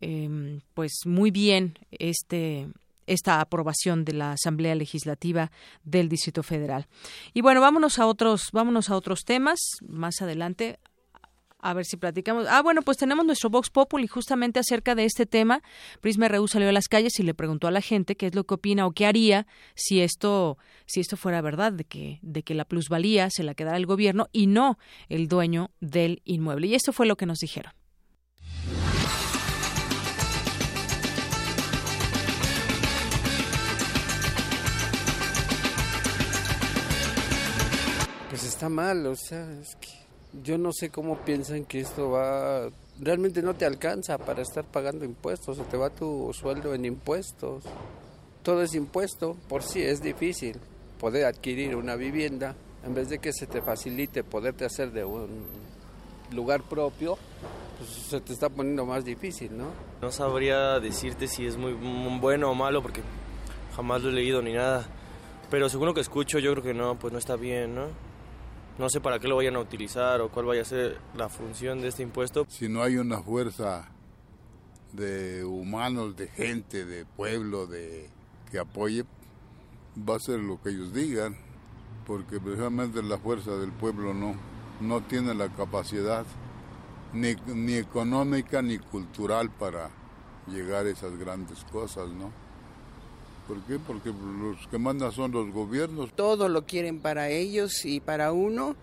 eh, 0.01 0.59
pues 0.73 1.01
muy 1.05 1.31
bien 1.31 1.77
este 1.91 2.67
esta 3.09 3.41
aprobación 3.41 4.05
de 4.05 4.13
la 4.13 4.33
Asamblea 4.33 4.75
Legislativa 4.75 5.51
del 5.83 6.09
Distrito 6.09 6.43
Federal. 6.43 6.87
Y 7.33 7.41
bueno, 7.41 7.59
vámonos 7.59 7.99
a 7.99 8.05
otros, 8.05 8.49
vámonos 8.53 8.89
a 8.89 8.95
otros 8.95 9.25
temas 9.25 9.59
más 9.87 10.21
adelante. 10.21 10.79
A 11.61 11.73
ver 11.73 11.83
si 11.83 11.97
platicamos. 11.97 12.45
Ah, 12.47 12.61
bueno, 12.61 12.81
pues 12.83 12.95
tenemos 12.95 13.25
nuestro 13.25 13.49
Vox 13.49 13.69
Populi 13.69 14.07
justamente 14.07 14.59
acerca 14.59 14.95
de 14.95 15.03
este 15.03 15.25
tema. 15.25 15.61
Prisma 15.99 16.29
RU 16.29 16.47
salió 16.47 16.69
a 16.69 16.71
las 16.71 16.87
calles 16.87 17.19
y 17.19 17.23
le 17.23 17.33
preguntó 17.33 17.67
a 17.67 17.71
la 17.71 17.81
gente 17.81 18.15
qué 18.15 18.27
es 18.27 18.35
lo 18.35 18.45
que 18.45 18.53
opina 18.53 18.85
o 18.85 18.91
qué 18.91 19.05
haría 19.05 19.45
si 19.75 19.99
esto, 19.99 20.57
si 20.85 21.01
esto 21.01 21.17
fuera 21.17 21.41
verdad, 21.41 21.73
de 21.73 21.83
que, 21.83 22.19
de 22.21 22.43
que 22.43 22.53
la 22.53 22.63
plusvalía 22.63 23.29
se 23.29 23.43
la 23.43 23.55
quedara 23.55 23.75
el 23.75 23.87
gobierno 23.87 24.29
y 24.31 24.47
no 24.47 24.77
el 25.09 25.27
dueño 25.27 25.71
del 25.81 26.21
inmueble. 26.23 26.67
Y 26.67 26.75
esto 26.75 26.93
fue 26.93 27.07
lo 27.07 27.17
que 27.17 27.25
nos 27.25 27.39
dijeron. 27.39 27.73
Está 38.59 38.67
mal, 38.67 39.07
o 39.07 39.15
sea, 39.15 39.49
es 39.61 39.77
que 39.77 39.87
yo 40.43 40.57
no 40.57 40.73
sé 40.73 40.89
cómo 40.89 41.19
piensan 41.19 41.63
que 41.63 41.79
esto 41.79 42.09
va, 42.09 42.69
realmente 42.99 43.41
no 43.41 43.53
te 43.53 43.63
alcanza 43.63 44.17
para 44.17 44.41
estar 44.41 44.65
pagando 44.65 45.05
impuestos, 45.05 45.59
o 45.59 45.63
te 45.63 45.77
va 45.77 45.89
tu 45.89 46.29
sueldo 46.33 46.73
en 46.73 46.83
impuestos. 46.83 47.63
Todo 48.43 48.61
es 48.61 48.75
impuesto, 48.75 49.37
por 49.47 49.63
sí 49.63 49.81
es 49.81 50.01
difícil 50.01 50.57
poder 50.99 51.25
adquirir 51.25 51.73
una 51.73 51.95
vivienda, 51.95 52.53
en 52.83 52.93
vez 52.93 53.07
de 53.07 53.19
que 53.19 53.31
se 53.31 53.47
te 53.47 53.61
facilite 53.61 54.25
poderte 54.25 54.65
hacer 54.65 54.91
de 54.91 55.05
un 55.05 55.45
lugar 56.33 56.61
propio, 56.63 57.17
pues 57.77 57.89
se 57.89 58.19
te 58.19 58.33
está 58.33 58.49
poniendo 58.49 58.85
más 58.85 59.05
difícil, 59.05 59.57
¿no? 59.57 59.67
No 60.01 60.11
sabría 60.11 60.81
decirte 60.81 61.29
si 61.29 61.45
es 61.45 61.55
muy 61.55 61.71
bueno 62.19 62.51
o 62.51 62.55
malo 62.55 62.81
porque 62.81 63.03
jamás 63.73 64.03
lo 64.03 64.09
he 64.09 64.13
leído 64.13 64.41
ni 64.41 64.51
nada. 64.51 64.85
Pero 65.49 65.69
según 65.69 65.87
lo 65.87 65.93
que 65.93 66.01
escucho, 66.01 66.39
yo 66.39 66.51
creo 66.51 66.63
que 66.63 66.73
no, 66.73 66.99
pues 66.99 67.13
no 67.13 67.19
está 67.19 67.37
bien, 67.37 67.73
¿no? 67.73 68.08
No 68.79 68.89
sé 68.89 69.01
para 69.01 69.19
qué 69.19 69.27
lo 69.27 69.35
vayan 69.35 69.57
a 69.57 69.59
utilizar 69.59 70.21
o 70.21 70.29
cuál 70.29 70.45
vaya 70.45 70.61
a 70.61 70.65
ser 70.65 70.97
la 71.15 71.27
función 71.27 71.81
de 71.81 71.89
este 71.89 72.01
impuesto. 72.01 72.45
Si 72.47 72.69
no 72.69 72.81
hay 72.81 72.95
una 72.95 73.21
fuerza 73.21 73.89
de 74.93 75.43
humanos, 75.43 76.15
de 76.15 76.29
gente, 76.29 76.85
de 76.85 77.05
pueblo, 77.05 77.67
de 77.67 78.09
que 78.49 78.57
apoye, 78.57 79.03
va 79.97 80.15
a 80.15 80.19
ser 80.19 80.39
lo 80.39 80.61
que 80.61 80.69
ellos 80.69 80.93
digan, 80.93 81.35
porque 82.07 82.39
precisamente 82.39 83.03
la 83.03 83.17
fuerza 83.17 83.51
del 83.57 83.73
pueblo 83.73 84.13
no, 84.13 84.35
no 84.79 85.01
tiene 85.01 85.33
la 85.35 85.49
capacidad 85.49 86.25
ni, 87.13 87.35
ni 87.53 87.73
económica 87.73 88.61
ni 88.61 88.79
cultural 88.79 89.51
para 89.51 89.89
llegar 90.47 90.85
a 90.85 90.89
esas 90.89 91.17
grandes 91.17 91.65
cosas, 91.65 92.09
¿no? 92.09 92.31
¿Por 93.49 93.61
qué? 93.61 93.79
Porque 93.79 94.11
los 94.11 94.67
que 94.67 94.77
mandan 94.77 95.11
son 95.11 95.31
los 95.31 95.51
gobiernos. 95.51 96.13
Todo 96.13 96.47
lo 96.49 96.67
quieren 96.67 96.99
para 96.99 97.29
ellos 97.29 97.83
y 97.83 97.99
para 97.99 98.31
uno. 98.31 98.75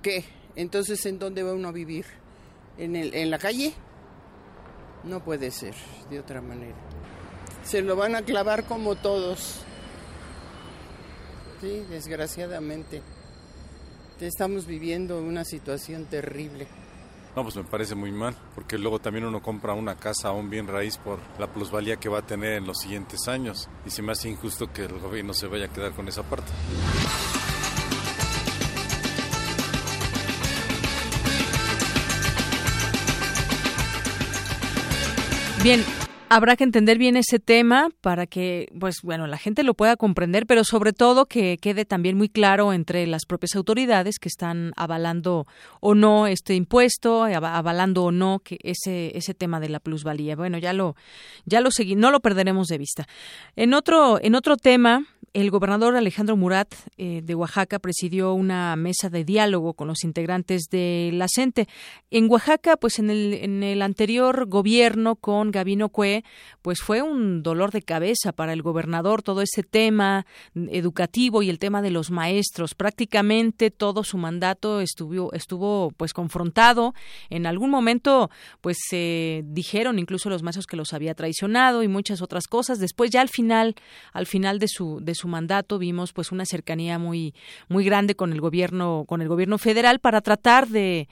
¿Qué? 0.00 0.24
Entonces, 0.56 1.04
¿en 1.04 1.18
dónde 1.18 1.42
va 1.42 1.52
uno 1.52 1.68
a 1.68 1.72
vivir? 1.72 2.06
¿En, 2.78 2.96
el, 2.96 3.14
en 3.14 3.30
la 3.30 3.38
calle? 3.38 3.74
No 5.04 5.22
puede 5.22 5.50
ser 5.50 5.74
de 6.08 6.20
otra 6.20 6.40
manera. 6.40 6.74
Se 7.64 7.82
lo 7.82 7.94
van 7.94 8.14
a 8.16 8.22
clavar 8.22 8.64
como 8.64 8.94
todos. 8.94 9.60
Sí, 11.60 11.84
desgraciadamente. 11.90 13.02
Estamos 14.20 14.66
viviendo 14.66 15.20
una 15.20 15.44
situación 15.44 16.06
terrible. 16.06 16.66
No, 17.34 17.42
pues 17.42 17.56
me 17.56 17.64
parece 17.64 17.94
muy 17.94 18.12
mal, 18.12 18.36
porque 18.54 18.76
luego 18.76 18.98
también 18.98 19.24
uno 19.24 19.40
compra 19.40 19.72
una 19.72 19.94
casa 19.94 20.28
a 20.28 20.32
un 20.32 20.50
bien 20.50 20.66
raíz 20.66 20.98
por 20.98 21.18
la 21.38 21.46
plusvalía 21.46 21.96
que 21.96 22.10
va 22.10 22.18
a 22.18 22.26
tener 22.26 22.54
en 22.54 22.66
los 22.66 22.78
siguientes 22.78 23.26
años 23.26 23.70
y 23.86 23.90
se 23.90 24.02
me 24.02 24.12
hace 24.12 24.28
injusto 24.28 24.70
que 24.70 24.84
el 24.84 24.98
gobierno 24.98 25.32
se 25.32 25.46
vaya 25.46 25.64
a 25.64 25.68
quedar 25.68 25.92
con 25.92 26.08
esa 26.08 26.22
parte. 26.22 26.52
Bien, 35.62 35.84
habrá 36.34 36.56
que 36.56 36.64
entender 36.64 36.96
bien 36.96 37.18
ese 37.18 37.38
tema 37.38 37.90
para 38.00 38.26
que, 38.26 38.72
pues 38.80 39.02
bueno, 39.02 39.26
la 39.26 39.36
gente 39.36 39.62
lo 39.62 39.74
pueda 39.74 39.96
comprender, 39.96 40.46
pero 40.46 40.64
sobre 40.64 40.94
todo 40.94 41.26
que 41.26 41.58
quede 41.60 41.84
también 41.84 42.16
muy 42.16 42.30
claro 42.30 42.72
entre 42.72 43.06
las 43.06 43.26
propias 43.26 43.54
autoridades 43.54 44.18
que 44.18 44.28
están 44.28 44.72
avalando 44.76 45.46
o 45.80 45.94
no 45.94 46.26
este 46.26 46.54
impuesto, 46.54 47.24
avalando 47.24 48.04
o 48.04 48.12
no 48.12 48.38
que 48.38 48.58
ese 48.62 49.12
ese 49.14 49.34
tema 49.34 49.60
de 49.60 49.68
la 49.68 49.78
plusvalía. 49.78 50.34
Bueno, 50.34 50.56
ya 50.56 50.72
lo 50.72 50.96
ya 51.44 51.60
lo 51.60 51.70
seguí, 51.70 51.96
no 51.96 52.10
lo 52.10 52.20
perderemos 52.20 52.66
de 52.68 52.78
vista. 52.78 53.06
En 53.54 53.74
otro 53.74 54.18
en 54.22 54.34
otro 54.34 54.56
tema, 54.56 55.04
el 55.34 55.50
gobernador 55.50 55.96
Alejandro 55.96 56.36
Murat 56.36 56.74
eh, 56.96 57.22
de 57.22 57.34
Oaxaca 57.34 57.78
presidió 57.78 58.34
una 58.34 58.76
mesa 58.76 59.08
de 59.08 59.24
diálogo 59.24 59.74
con 59.74 59.88
los 59.88 60.04
integrantes 60.04 60.64
de 60.70 61.10
la 61.14 61.26
CENTE. 61.32 61.68
En 62.10 62.30
Oaxaca, 62.30 62.76
pues 62.76 62.98
en 62.98 63.10
el 63.10 63.34
en 63.34 63.62
el 63.62 63.82
anterior 63.82 64.46
gobierno 64.46 65.16
con 65.16 65.50
Gabino 65.50 65.88
Cue 65.88 66.24
pues 66.62 66.80
fue 66.80 67.02
un 67.02 67.42
dolor 67.42 67.72
de 67.72 67.82
cabeza 67.82 68.32
para 68.32 68.52
el 68.52 68.62
gobernador 68.62 69.22
todo 69.22 69.42
ese 69.42 69.62
tema 69.62 70.26
educativo 70.54 71.42
y 71.42 71.50
el 71.50 71.58
tema 71.58 71.82
de 71.82 71.90
los 71.90 72.10
maestros. 72.10 72.74
Prácticamente 72.74 73.70
todo 73.70 74.04
su 74.04 74.16
mandato 74.16 74.80
estuvo, 74.80 75.32
estuvo 75.32 75.92
pues 75.96 76.12
confrontado. 76.12 76.94
En 77.30 77.46
algún 77.46 77.70
momento, 77.70 78.30
pues 78.60 78.78
se 78.88 79.42
dijeron 79.46 79.98
incluso 79.98 80.30
los 80.30 80.42
maestros 80.42 80.66
que 80.66 80.76
los 80.76 80.92
había 80.92 81.14
traicionado 81.14 81.82
y 81.82 81.88
muchas 81.88 82.22
otras 82.22 82.46
cosas. 82.46 82.78
Después, 82.78 83.10
ya 83.10 83.20
al 83.20 83.28
final, 83.28 83.74
al 84.12 84.26
final 84.26 84.58
de 84.58 84.68
su, 84.68 85.00
de 85.02 85.14
su 85.14 85.21
mandato, 85.28 85.78
vimos 85.78 86.12
pues 86.12 86.32
una 86.32 86.46
cercanía 86.46 86.98
muy, 86.98 87.34
muy 87.68 87.84
grande 87.84 88.14
con 88.14 88.32
el 88.32 88.40
gobierno, 88.40 89.04
con 89.06 89.22
el 89.22 89.28
gobierno 89.28 89.58
federal 89.58 89.98
para 89.98 90.20
tratar 90.20 90.68
de 90.68 91.08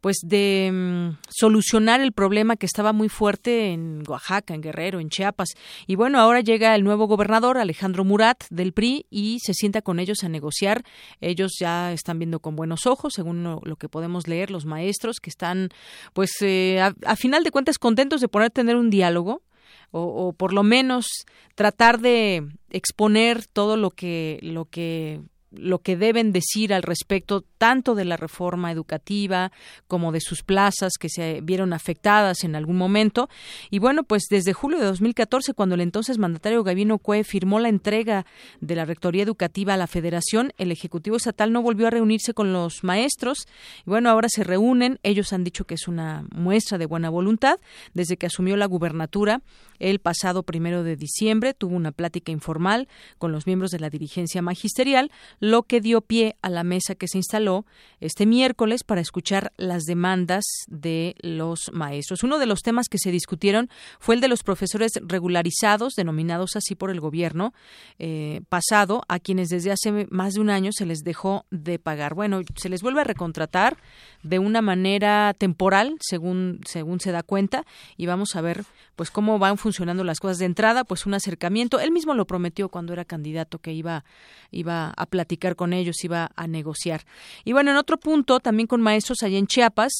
pues 0.00 0.18
de 0.22 0.70
mm, 0.72 1.18
solucionar 1.28 2.00
el 2.00 2.12
problema 2.12 2.56
que 2.56 2.66
estaba 2.66 2.92
muy 2.92 3.08
fuerte 3.08 3.72
en 3.72 4.02
Oaxaca, 4.08 4.54
en 4.54 4.62
Guerrero, 4.62 5.00
en 5.00 5.10
Chiapas. 5.10 5.50
Y 5.86 5.96
bueno, 5.96 6.18
ahora 6.18 6.40
llega 6.40 6.74
el 6.74 6.84
nuevo 6.84 7.06
gobernador, 7.06 7.58
Alejandro 7.58 8.04
Murat, 8.04 8.44
del 8.50 8.72
PRI, 8.72 9.06
y 9.10 9.38
se 9.40 9.54
sienta 9.54 9.82
con 9.82 10.00
ellos 10.00 10.24
a 10.24 10.28
negociar. 10.28 10.84
Ellos 11.20 11.52
ya 11.58 11.92
están 11.92 12.18
viendo 12.18 12.40
con 12.40 12.56
buenos 12.56 12.86
ojos, 12.86 13.12
según 13.14 13.42
lo, 13.42 13.76
que 13.76 13.88
podemos 13.88 14.26
leer, 14.26 14.50
los 14.50 14.64
maestros 14.64 15.20
que 15.20 15.30
están, 15.30 15.68
pues, 16.12 16.30
eh, 16.40 16.80
a, 16.80 17.16
final 17.16 17.44
de 17.44 17.50
cuentas, 17.50 17.78
contentos 17.78 18.20
de 18.20 18.28
poder 18.28 18.50
tener 18.50 18.76
un 18.76 18.90
diálogo 18.90 19.42
o, 19.90 20.00
o, 20.00 20.32
por 20.32 20.52
lo 20.52 20.62
menos 20.62 21.06
tratar 21.54 22.00
de 22.00 22.46
exponer 22.70 23.46
todo 23.46 23.76
lo 23.76 23.90
que 23.90 24.38
lo 24.42 24.64
que 24.64 25.20
lo 25.50 25.80
que 25.80 25.96
deben 25.96 26.32
decir 26.32 26.72
al 26.72 26.82
respecto 26.82 27.44
tanto 27.58 27.94
de 27.94 28.04
la 28.04 28.16
reforma 28.16 28.70
educativa 28.72 29.52
como 29.86 30.12
de 30.12 30.20
sus 30.20 30.42
plazas 30.42 30.92
que 30.98 31.08
se 31.08 31.40
vieron 31.42 31.72
afectadas 31.72 32.44
en 32.44 32.54
algún 32.54 32.76
momento. 32.76 33.28
Y 33.70 33.78
bueno, 33.78 34.04
pues 34.04 34.24
desde 34.30 34.52
julio 34.52 34.78
de 34.78 34.86
2014, 34.86 35.54
cuando 35.54 35.74
el 35.74 35.80
entonces 35.80 36.18
mandatario 36.18 36.62
Gabino 36.62 36.98
Cue 36.98 37.24
firmó 37.24 37.58
la 37.58 37.68
entrega 37.68 38.26
de 38.60 38.76
la 38.76 38.84
Rectoría 38.84 39.22
Educativa 39.22 39.74
a 39.74 39.76
la 39.76 39.86
Federación, 39.86 40.52
el 40.58 40.72
Ejecutivo 40.72 41.16
Estatal 41.16 41.52
no 41.52 41.62
volvió 41.62 41.86
a 41.86 41.90
reunirse 41.90 42.32
con 42.34 42.52
los 42.52 42.84
maestros. 42.84 43.46
Y 43.86 43.90
bueno, 43.90 44.10
ahora 44.10 44.28
se 44.28 44.44
reúnen. 44.44 44.98
Ellos 45.02 45.32
han 45.32 45.44
dicho 45.44 45.64
que 45.64 45.74
es 45.74 45.88
una 45.88 46.24
muestra 46.34 46.78
de 46.78 46.86
buena 46.86 47.10
voluntad. 47.10 47.58
Desde 47.94 48.16
que 48.16 48.26
asumió 48.26 48.56
la 48.56 48.66
gubernatura 48.66 49.42
el 49.80 49.98
pasado 49.98 50.42
primero 50.42 50.84
de 50.84 50.96
diciembre, 50.96 51.54
tuvo 51.54 51.74
una 51.74 51.90
plática 51.90 52.30
informal 52.30 52.86
con 53.18 53.32
los 53.32 53.46
miembros 53.46 53.70
de 53.70 53.80
la 53.80 53.90
dirigencia 53.90 54.42
magisterial, 54.42 55.10
lo 55.40 55.64
que 55.64 55.80
dio 55.80 56.02
pie 56.02 56.36
a 56.42 56.50
la 56.50 56.62
mesa 56.62 56.94
que 56.94 57.08
se 57.08 57.18
instaló 57.18 57.66
este 57.98 58.26
miércoles 58.26 58.84
para 58.84 59.00
escuchar 59.00 59.52
las 59.56 59.84
demandas 59.84 60.44
de 60.68 61.16
los 61.20 61.70
maestros. 61.72 62.22
Uno 62.22 62.38
de 62.38 62.46
los 62.46 62.62
temas 62.62 62.88
que 62.88 62.98
se 62.98 63.10
discutieron 63.10 63.68
fue 63.98 64.14
el 64.14 64.20
de 64.20 64.28
los 64.28 64.42
profesores 64.42 64.92
regularizados, 65.02 65.94
denominados 65.94 66.56
así 66.56 66.74
por 66.74 66.90
el 66.90 67.00
gobierno 67.00 67.52
eh, 67.98 68.42
pasado, 68.48 69.02
a 69.08 69.18
quienes 69.18 69.48
desde 69.48 69.72
hace 69.72 70.06
más 70.10 70.34
de 70.34 70.40
un 70.40 70.50
año 70.50 70.70
se 70.72 70.86
les 70.86 71.00
dejó 71.00 71.46
de 71.50 71.78
pagar. 71.78 72.14
Bueno, 72.14 72.40
se 72.56 72.68
les 72.68 72.82
vuelve 72.82 73.00
a 73.00 73.04
recontratar 73.04 73.78
de 74.22 74.38
una 74.38 74.60
manera 74.62 75.34
temporal, 75.34 75.96
según, 76.00 76.60
según 76.66 77.00
se 77.00 77.12
da 77.12 77.22
cuenta, 77.22 77.64
y 77.96 78.06
vamos 78.06 78.36
a 78.36 78.42
ver 78.42 78.64
pues 79.00 79.10
cómo 79.10 79.38
van 79.38 79.56
funcionando 79.56 80.04
las 80.04 80.20
cosas 80.20 80.36
de 80.36 80.44
entrada, 80.44 80.84
pues 80.84 81.06
un 81.06 81.14
acercamiento. 81.14 81.80
Él 81.80 81.90
mismo 81.90 82.12
lo 82.12 82.26
prometió 82.26 82.68
cuando 82.68 82.92
era 82.92 83.06
candidato 83.06 83.58
que 83.58 83.72
iba, 83.72 84.04
iba 84.50 84.92
a 84.94 85.06
platicar 85.06 85.56
con 85.56 85.72
ellos, 85.72 86.04
iba 86.04 86.30
a 86.36 86.46
negociar. 86.46 87.06
Y 87.46 87.54
bueno, 87.54 87.70
en 87.70 87.78
otro 87.78 87.96
punto, 87.96 88.40
también 88.40 88.66
con 88.66 88.82
maestros 88.82 89.22
allá 89.22 89.38
en 89.38 89.46
Chiapas, 89.46 89.92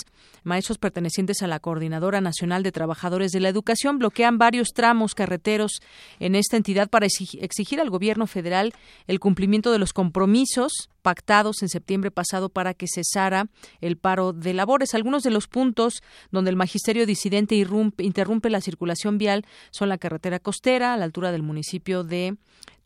maestros 0.44 0.76
pertenecientes 0.76 1.40
a 1.40 1.46
la 1.46 1.60
Coordinadora 1.60 2.20
Nacional 2.20 2.62
de 2.62 2.72
Trabajadores 2.72 3.32
de 3.32 3.40
la 3.40 3.48
Educación 3.48 3.98
bloquean 3.98 4.36
varios 4.36 4.74
tramos 4.74 5.14
carreteros 5.14 5.80
en 6.18 6.34
esta 6.34 6.58
entidad 6.58 6.90
para 6.90 7.06
exigir 7.06 7.80
al 7.80 7.88
gobierno 7.88 8.26
federal 8.26 8.74
el 9.06 9.18
cumplimiento 9.18 9.72
de 9.72 9.78
los 9.78 9.94
compromisos 9.94 10.89
pactados 11.00 11.62
en 11.62 11.68
septiembre 11.68 12.10
pasado 12.10 12.48
para 12.48 12.74
que 12.74 12.86
cesara 12.86 13.48
el 13.80 13.96
paro 13.96 14.32
de 14.32 14.54
labores. 14.54 14.94
Algunos 14.94 15.22
de 15.22 15.30
los 15.30 15.48
puntos 15.48 16.02
donde 16.30 16.50
el 16.50 16.56
magisterio 16.56 17.06
disidente 17.06 17.54
interrumpe 17.54 18.50
la 18.50 18.60
circulación 18.60 19.18
vial 19.18 19.44
son 19.70 19.88
la 19.88 19.98
carretera 19.98 20.38
costera 20.38 20.94
a 20.94 20.96
la 20.96 21.04
altura 21.04 21.32
del 21.32 21.42
municipio 21.42 22.04
de 22.04 22.36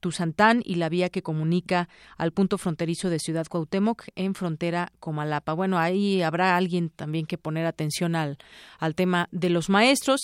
Tuzantán 0.04 0.60
y 0.66 0.74
la 0.74 0.90
vía 0.90 1.08
que 1.08 1.22
comunica 1.22 1.88
al 2.18 2.30
punto 2.30 2.58
fronterizo 2.58 3.08
de 3.08 3.18
Ciudad 3.18 3.46
Cuauhtémoc 3.48 4.04
en 4.16 4.34
frontera 4.34 4.92
Comalapa. 5.00 5.54
Bueno, 5.54 5.78
ahí 5.78 6.20
habrá 6.20 6.58
alguien 6.58 6.90
también 6.90 7.24
que 7.24 7.38
poner 7.38 7.64
atención 7.64 8.14
al, 8.14 8.36
al 8.78 8.94
tema 8.94 9.30
de 9.32 9.48
los 9.48 9.70
maestros 9.70 10.20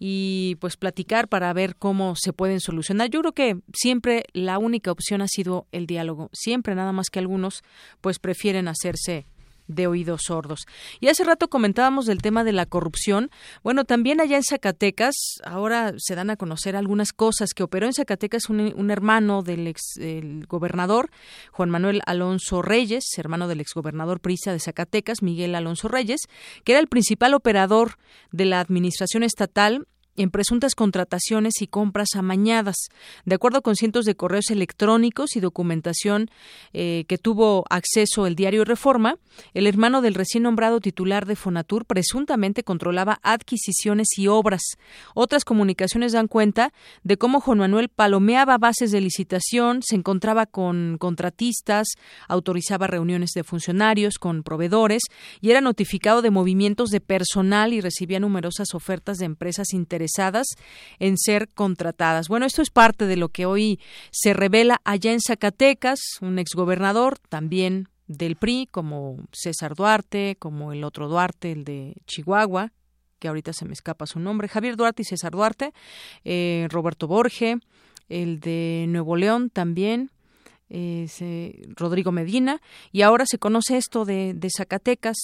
y 0.00 0.56
pues 0.60 0.76
platicar 0.76 1.28
para 1.28 1.52
ver 1.52 1.76
cómo 1.76 2.14
se 2.16 2.32
pueden 2.32 2.58
solucionar. 2.58 3.08
Yo 3.08 3.20
creo 3.20 3.32
que 3.34 3.60
siempre 3.72 4.24
la 4.32 4.58
única 4.58 4.90
opción 4.90 5.22
ha 5.22 5.28
sido 5.28 5.68
el 5.70 5.86
diálogo. 5.86 6.28
Siempre 6.32 6.74
nada 6.74 6.90
más 6.90 7.06
que 7.08 7.20
algunos 7.20 7.62
pues 8.00 8.18
prefieren 8.18 8.66
hacerse 8.66 9.26
de 9.70 9.86
oídos 9.86 10.22
sordos. 10.26 10.66
Y 11.00 11.08
hace 11.08 11.24
rato 11.24 11.48
comentábamos 11.48 12.06
del 12.06 12.22
tema 12.22 12.44
de 12.44 12.52
la 12.52 12.66
corrupción. 12.66 13.30
Bueno, 13.62 13.84
también 13.84 14.20
allá 14.20 14.36
en 14.36 14.42
Zacatecas, 14.42 15.14
ahora 15.44 15.94
se 15.96 16.14
dan 16.14 16.30
a 16.30 16.36
conocer 16.36 16.76
algunas 16.76 17.12
cosas 17.12 17.50
que 17.54 17.62
operó 17.62 17.86
en 17.86 17.92
Zacatecas 17.92 18.48
un, 18.48 18.90
hermano 18.90 19.42
del 19.42 19.66
ex 19.66 19.82
gobernador, 20.48 21.10
Juan 21.52 21.70
Manuel 21.70 22.02
Alonso 22.06 22.62
Reyes, 22.62 23.04
hermano 23.16 23.48
del 23.48 23.60
exgobernador 23.60 24.20
prisa 24.20 24.52
de 24.52 24.60
Zacatecas, 24.60 25.22
Miguel 25.22 25.54
Alonso 25.54 25.88
Reyes, 25.88 26.22
que 26.64 26.72
era 26.72 26.80
el 26.80 26.88
principal 26.88 27.34
operador 27.34 27.96
de 28.32 28.44
la 28.44 28.60
administración 28.60 29.22
estatal 29.22 29.86
en 30.16 30.30
presuntas 30.30 30.74
contrataciones 30.74 31.62
y 31.62 31.66
compras 31.66 32.08
amañadas. 32.14 32.76
De 33.24 33.34
acuerdo 33.34 33.62
con 33.62 33.76
cientos 33.76 34.04
de 34.04 34.14
correos 34.14 34.50
electrónicos 34.50 35.36
y 35.36 35.40
documentación 35.40 36.30
eh, 36.72 37.04
que 37.08 37.18
tuvo 37.18 37.64
acceso 37.70 38.26
el 38.26 38.34
diario 38.34 38.64
Reforma, 38.64 39.16
el 39.54 39.66
hermano 39.66 40.02
del 40.02 40.14
recién 40.14 40.42
nombrado 40.42 40.80
titular 40.80 41.26
de 41.26 41.36
Fonatur 41.36 41.86
presuntamente 41.86 42.64
controlaba 42.64 43.20
adquisiciones 43.22 44.08
y 44.16 44.26
obras. 44.26 44.62
Otras 45.14 45.44
comunicaciones 45.44 46.12
dan 46.12 46.28
cuenta 46.28 46.72
de 47.02 47.16
cómo 47.16 47.40
Juan 47.40 47.58
Manuel 47.58 47.88
palomeaba 47.88 48.58
bases 48.58 48.90
de 48.90 49.00
licitación, 49.00 49.80
se 49.82 49.96
encontraba 49.96 50.46
con 50.46 50.98
contratistas, 50.98 51.88
autorizaba 52.28 52.86
reuniones 52.86 53.30
de 53.34 53.44
funcionarios 53.44 54.18
con 54.18 54.42
proveedores 54.42 55.02
y 55.40 55.50
era 55.50 55.60
notificado 55.60 56.22
de 56.22 56.30
movimientos 56.30 56.90
de 56.90 57.00
personal 57.00 57.72
y 57.72 57.80
recibía 57.80 58.20
numerosas 58.20 58.74
ofertas 58.74 59.18
de 59.18 59.26
empresas 59.26 59.72
interesadas 59.72 60.09
en 60.98 61.18
ser 61.18 61.48
contratadas. 61.48 62.28
Bueno, 62.28 62.46
esto 62.46 62.62
es 62.62 62.70
parte 62.70 63.06
de 63.06 63.16
lo 63.16 63.28
que 63.28 63.46
hoy 63.46 63.80
se 64.10 64.32
revela 64.32 64.80
allá 64.84 65.12
en 65.12 65.20
Zacatecas, 65.20 66.00
un 66.20 66.38
exgobernador 66.38 67.18
también 67.28 67.88
del 68.06 68.36
PRI, 68.36 68.68
como 68.70 69.16
César 69.32 69.74
Duarte, 69.74 70.36
como 70.38 70.72
el 70.72 70.82
otro 70.84 71.08
Duarte, 71.08 71.52
el 71.52 71.64
de 71.64 71.94
Chihuahua, 72.06 72.72
que 73.18 73.28
ahorita 73.28 73.52
se 73.52 73.66
me 73.66 73.72
escapa 73.72 74.06
su 74.06 74.18
nombre, 74.18 74.48
Javier 74.48 74.76
Duarte 74.76 75.02
y 75.02 75.04
César 75.04 75.32
Duarte, 75.32 75.72
eh, 76.24 76.66
Roberto 76.70 77.06
Borge, 77.06 77.58
el 78.08 78.40
de 78.40 78.86
Nuevo 78.88 79.16
León 79.16 79.50
también, 79.50 80.10
Rodrigo 81.76 82.12
Medina, 82.12 82.60
y 82.92 83.02
ahora 83.02 83.24
se 83.26 83.38
conoce 83.38 83.76
esto 83.76 84.04
de, 84.04 84.36
Zacatecas, 84.56 85.16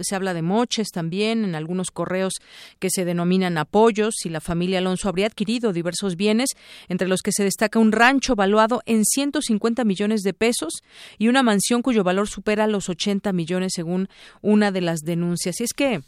se 0.00 0.14
habla 0.14 0.34
de 0.34 0.42
moches 0.42 0.88
también, 0.88 1.44
en 1.44 1.54
algunos 1.54 1.90
correos 1.90 2.34
que 2.78 2.88
se 2.90 3.04
denominan 3.04 3.58
apoyos, 3.58 4.24
y 4.24 4.30
la 4.30 4.40
familia 4.40 4.78
Alonso 4.78 5.08
habría 5.08 5.26
adquirido 5.26 5.72
diversos 5.72 6.16
bienes, 6.16 6.50
entre 6.88 7.08
los 7.08 7.20
que 7.22 7.32
se 7.32 7.44
destaca 7.44 7.78
un 7.78 7.92
rancho 7.92 8.34
valuado 8.34 8.82
en 8.86 9.04
150 9.04 9.84
millones 9.84 10.22
de 10.22 10.32
pesos 10.32 10.82
y 11.18 11.28
una 11.28 11.42
mansión 11.42 11.82
cuyo 11.82 12.04
valor 12.04 12.28
supera 12.28 12.66
los 12.66 12.88
80 12.88 13.32
millones 13.32 13.72
según 13.74 14.08
una 14.40 14.72
de 14.72 14.80
las 14.80 15.00
denuncias. 15.00 15.60
Y 15.60 15.64
es 15.64 15.72
que 15.72 16.00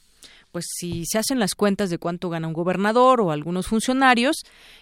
pues 0.53 0.67
si 0.69 1.05
se 1.07 1.19
hacen 1.19 1.39
las 1.39 1.55
cuentas 1.55 1.91
de 1.91 1.99
cuánto 1.99 2.29
gana 2.29 2.49
un 2.49 2.53
gobernador 2.53 3.21
o 3.21 3.31
algunos 3.31 3.67
funcionarios 3.67 4.37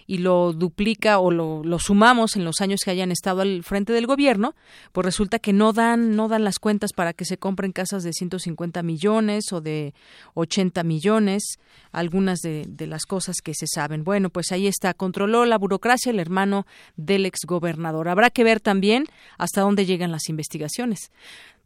y 0.07 0.19
lo 0.19 0.53
duplica 0.53 1.19
o 1.19 1.31
lo, 1.31 1.79
sumamos 1.79 2.35
en 2.35 2.45
los 2.45 2.61
años 2.61 2.81
que 2.83 2.91
hayan 2.91 3.11
estado 3.11 3.41
al 3.41 3.63
frente 3.63 3.93
del 3.93 4.07
gobierno, 4.07 4.55
pues 4.91 5.05
resulta 5.05 5.39
que 5.39 5.53
no 5.53 5.73
dan 5.73 6.15
no 6.15 6.27
dan 6.27 6.43
las 6.43 6.59
cuentas 6.59 6.91
para 6.93 7.13
que 7.13 7.25
se 7.25 7.37
compren 7.37 7.71
casas 7.71 8.03
de 8.03 8.13
150 8.13 8.83
millones 8.83 9.51
o 9.51 9.61
de 9.61 9.93
80 10.33 10.83
millones, 10.83 11.43
algunas 11.91 12.39
de, 12.39 12.65
de 12.67 12.87
las 12.87 13.05
cosas 13.05 13.37
que 13.43 13.53
se 13.53 13.67
saben. 13.67 14.03
Bueno, 14.03 14.29
pues 14.29 14.51
ahí 14.51 14.67
está, 14.67 14.93
controló 14.93 15.45
la 15.45 15.57
burocracia 15.57 16.11
el 16.11 16.19
hermano 16.19 16.65
del 16.97 17.25
exgobernador. 17.25 18.09
Habrá 18.09 18.29
que 18.29 18.43
ver 18.43 18.59
también 18.59 19.05
hasta 19.37 19.61
dónde 19.61 19.85
llegan 19.85 20.11
las 20.11 20.29
investigaciones. 20.29 21.11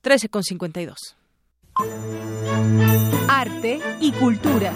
13 0.02 0.30
con 0.30 0.44
52. 0.44 1.23
Arte 3.28 3.80
y 4.00 4.12
cultura. 4.12 4.74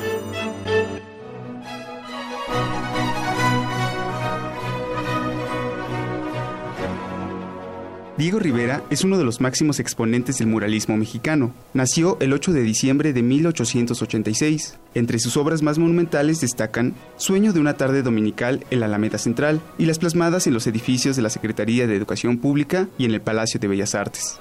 Diego 8.17 8.39
Rivera 8.39 8.83
es 8.89 9.03
uno 9.03 9.19
de 9.19 9.23
los 9.23 9.41
máximos 9.41 9.79
exponentes 9.79 10.39
del 10.39 10.47
muralismo 10.47 10.97
mexicano. 10.97 11.53
Nació 11.75 12.17
el 12.19 12.33
8 12.33 12.51
de 12.51 12.63
diciembre 12.63 13.13
de 13.13 13.21
1886. 13.21 14.79
Entre 14.95 15.19
sus 15.19 15.37
obras 15.37 15.61
más 15.61 15.77
monumentales 15.77 16.41
destacan 16.41 16.95
Sueño 17.17 17.53
de 17.53 17.59
una 17.59 17.77
tarde 17.77 18.01
dominical 18.01 18.65
en 18.71 18.79
la 18.79 18.87
Alameda 18.87 19.19
Central 19.19 19.61
y 19.77 19.85
las 19.85 19.99
plasmadas 19.99 20.47
en 20.47 20.55
los 20.55 20.65
edificios 20.65 21.15
de 21.15 21.21
la 21.21 21.29
Secretaría 21.29 21.85
de 21.85 21.95
Educación 21.95 22.39
Pública 22.39 22.87
y 22.97 23.05
en 23.05 23.11
el 23.11 23.21
Palacio 23.21 23.59
de 23.59 23.67
Bellas 23.67 23.93
Artes. 23.93 24.39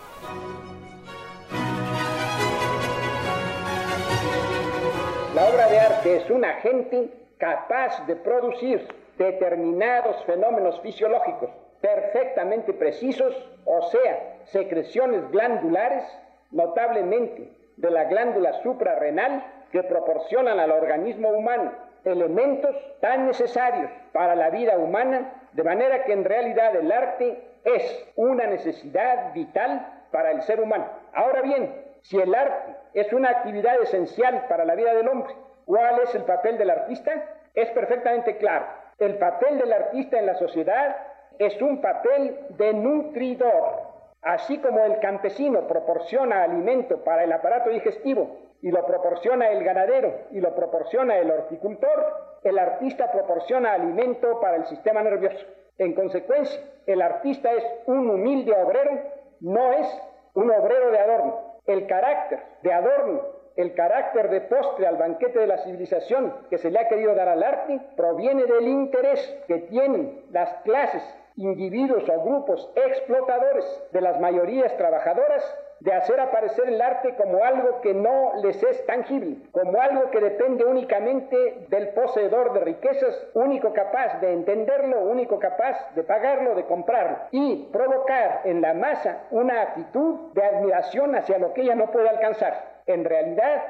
Es 5.76 6.30
un 6.30 6.42
agente 6.42 7.10
capaz 7.36 8.06
de 8.06 8.16
producir 8.16 8.88
determinados 9.18 10.24
fenómenos 10.24 10.80
fisiológicos 10.80 11.50
perfectamente 11.82 12.72
precisos, 12.72 13.34
o 13.66 13.82
sea, 13.90 14.38
secreciones 14.44 15.30
glandulares 15.30 16.04
notablemente 16.50 17.52
de 17.76 17.90
la 17.90 18.04
glándula 18.04 18.54
suprarrenal 18.62 19.44
que 19.70 19.82
proporcionan 19.82 20.58
al 20.60 20.70
organismo 20.70 21.28
humano 21.28 21.72
elementos 22.04 22.74
tan 23.00 23.26
necesarios 23.26 23.90
para 24.12 24.34
la 24.34 24.48
vida 24.48 24.78
humana, 24.78 25.48
de 25.52 25.62
manera 25.62 26.04
que 26.04 26.12
en 26.12 26.24
realidad 26.24 26.74
el 26.74 26.90
arte 26.90 27.38
es 27.64 28.06
una 28.14 28.46
necesidad 28.46 29.34
vital 29.34 29.86
para 30.10 30.30
el 30.30 30.40
ser 30.42 30.60
humano. 30.60 30.86
Ahora 31.12 31.42
bien, 31.42 31.74
si 32.00 32.16
el 32.18 32.34
arte 32.34 32.76
es 32.94 33.12
una 33.12 33.30
actividad 33.30 33.82
esencial 33.82 34.46
para 34.48 34.64
la 34.64 34.74
vida 34.74 34.94
del 34.94 35.08
hombre, 35.08 35.34
¿cuál 35.66 36.00
es 36.00 36.14
el 36.14 36.22
papel 36.22 36.56
del 36.56 36.70
artista? 36.70 37.12
Es 37.54 37.68
perfectamente 37.70 38.38
claro. 38.38 38.66
El 38.98 39.18
papel 39.18 39.58
del 39.58 39.72
artista 39.72 40.18
en 40.18 40.24
la 40.24 40.36
sociedad 40.36 40.96
es 41.38 41.60
un 41.60 41.82
papel 41.82 42.38
de 42.56 42.72
nutridor. 42.72 43.94
Así 44.22 44.58
como 44.58 44.80
el 44.80 44.98
campesino 45.00 45.66
proporciona 45.68 46.42
alimento 46.42 47.04
para 47.04 47.24
el 47.24 47.32
aparato 47.32 47.70
digestivo 47.70 48.38
y 48.62 48.70
lo 48.70 48.84
proporciona 48.86 49.50
el 49.50 49.62
ganadero 49.62 50.12
y 50.30 50.40
lo 50.40 50.54
proporciona 50.54 51.18
el 51.18 51.30
horticultor, 51.30 52.40
el 52.42 52.58
artista 52.58 53.12
proporciona 53.12 53.72
alimento 53.72 54.40
para 54.40 54.56
el 54.56 54.66
sistema 54.66 55.02
nervioso. 55.02 55.44
En 55.78 55.92
consecuencia, 55.92 56.60
el 56.86 57.02
artista 57.02 57.52
es 57.52 57.64
un 57.86 58.08
humilde 58.08 58.52
obrero, 58.52 58.98
no 59.40 59.72
es 59.72 59.86
un 60.34 60.50
obrero 60.50 60.90
de 60.90 60.98
adorno. 60.98 61.58
El 61.66 61.86
carácter 61.86 62.40
de 62.62 62.72
adorno, 62.72 63.22
el 63.56 63.74
carácter 63.74 64.28
de 64.30 64.42
postre 64.42 64.86
al 64.86 64.96
banquete 64.96 65.38
de 65.38 65.46
la 65.46 65.58
civilización 65.58 66.32
que 66.50 66.58
se 66.58 66.70
le 66.70 66.78
ha 66.78 66.88
querido 66.88 67.14
dar 67.14 67.28
al 67.28 67.42
arte, 67.42 67.80
proviene 67.96 68.44
del 68.44 68.68
interés 68.68 69.38
que 69.48 69.58
tienen 69.60 70.24
las 70.30 70.52
clases, 70.62 71.02
individuos 71.36 72.08
o 72.08 72.22
grupos 72.22 72.70
explotadores 72.74 73.64
de 73.92 74.00
las 74.00 74.20
mayorías 74.20 74.76
trabajadoras 74.76 75.42
de 75.80 75.92
hacer 75.92 76.18
aparecer 76.20 76.68
el 76.68 76.80
arte 76.80 77.14
como 77.16 77.44
algo 77.44 77.80
que 77.80 77.92
no 77.92 78.32
les 78.42 78.62
es 78.62 78.84
tangible, 78.86 79.36
como 79.52 79.80
algo 79.80 80.10
que 80.10 80.20
depende 80.20 80.64
únicamente 80.64 81.66
del 81.68 81.88
poseedor 81.90 82.52
de 82.54 82.60
riquezas, 82.60 83.28
único 83.34 83.72
capaz 83.72 84.20
de 84.20 84.32
entenderlo, 84.32 85.02
único 85.02 85.38
capaz 85.38 85.94
de 85.94 86.02
pagarlo, 86.02 86.54
de 86.54 86.64
comprarlo, 86.64 87.18
y 87.30 87.68
provocar 87.72 88.42
en 88.44 88.62
la 88.62 88.74
masa 88.74 89.24
una 89.30 89.62
actitud 89.62 90.32
de 90.32 90.44
admiración 90.44 91.14
hacia 91.14 91.38
lo 91.38 91.52
que 91.52 91.62
ella 91.62 91.74
no 91.74 91.90
puede 91.90 92.08
alcanzar. 92.08 92.82
En 92.86 93.04
realidad, 93.04 93.62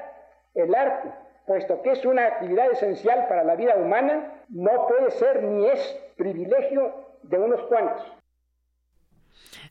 el 0.54 0.74
arte, 0.74 1.10
puesto 1.46 1.82
que 1.82 1.90
es 1.90 2.04
una 2.04 2.26
actividad 2.26 2.70
esencial 2.70 3.26
para 3.28 3.44
la 3.44 3.56
vida 3.56 3.76
humana, 3.76 4.42
no 4.48 4.86
puede 4.86 5.10
ser 5.10 5.42
ni 5.42 5.68
es 5.68 6.12
privilegio 6.16 6.92
de 7.22 7.38
unos 7.38 7.62
cuantos. 7.64 8.16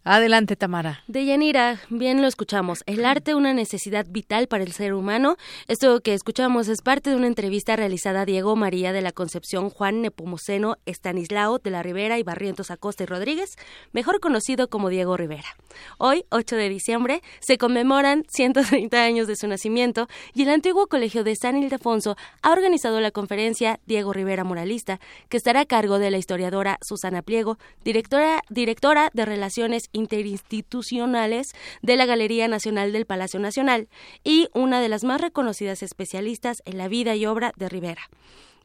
Adelante, 0.07 0.55
Tamara. 0.55 1.03
De 1.07 1.25
Yanira, 1.25 1.79
bien 1.89 2.21
lo 2.21 2.27
escuchamos. 2.27 2.83
El 2.85 3.05
arte, 3.05 3.33
una 3.33 3.55
necesidad 3.55 4.05
vital 4.07 4.47
para 4.47 4.63
el 4.63 4.71
ser 4.71 4.93
humano. 4.93 5.35
Esto 5.67 5.99
que 6.01 6.13
escuchamos 6.13 6.67
es 6.67 6.83
parte 6.83 7.09
de 7.09 7.15
una 7.15 7.25
entrevista 7.25 7.75
realizada 7.75 8.21
a 8.21 8.25
Diego 8.25 8.55
María 8.55 8.93
de 8.93 9.01
la 9.01 9.11
Concepción 9.11 9.71
Juan 9.71 10.03
Nepomuceno 10.03 10.77
Estanislao 10.85 11.57
de 11.57 11.71
la 11.71 11.81
Rivera 11.81 12.19
y 12.19 12.23
Barrientos 12.23 12.69
Acosta 12.69 13.01
y 13.01 13.07
Rodríguez, 13.07 13.55
mejor 13.93 14.19
conocido 14.19 14.69
como 14.69 14.89
Diego 14.89 15.17
Rivera. 15.17 15.47
Hoy, 15.97 16.25
8 16.29 16.55
de 16.55 16.69
diciembre, 16.69 17.23
se 17.39 17.57
conmemoran 17.57 18.25
130 18.29 19.01
años 19.01 19.25
de 19.25 19.35
su 19.35 19.47
nacimiento 19.47 20.07
y 20.35 20.43
el 20.43 20.49
antiguo 20.49 20.85
Colegio 20.85 21.23
de 21.23 21.35
San 21.35 21.57
Ildefonso 21.57 22.15
ha 22.43 22.51
organizado 22.51 23.01
la 23.01 23.09
conferencia 23.09 23.79
Diego 23.87 24.13
Rivera 24.13 24.43
Moralista, 24.43 24.99
que 25.29 25.37
estará 25.37 25.61
a 25.61 25.65
cargo 25.65 25.97
de 25.97 26.11
la 26.11 26.19
historiadora 26.19 26.77
Susana 26.83 27.23
Pliego, 27.23 27.57
directora, 27.83 28.43
directora 28.51 29.09
de 29.11 29.25
Relaciones 29.25 29.89
interinstitucionales 29.95 31.53
de 31.81 31.95
la 31.95 32.05
Galería 32.05 32.47
Nacional 32.47 32.91
del 32.91 33.05
Palacio 33.05 33.39
Nacional 33.39 33.87
y 34.23 34.47
una 34.53 34.81
de 34.81 34.89
las 34.89 35.03
más 35.03 35.21
reconocidas 35.21 35.81
especialistas 35.81 36.61
en 36.65 36.77
la 36.77 36.87
vida 36.87 37.15
y 37.15 37.25
obra 37.25 37.53
de 37.55 37.69
Rivera. 37.69 38.09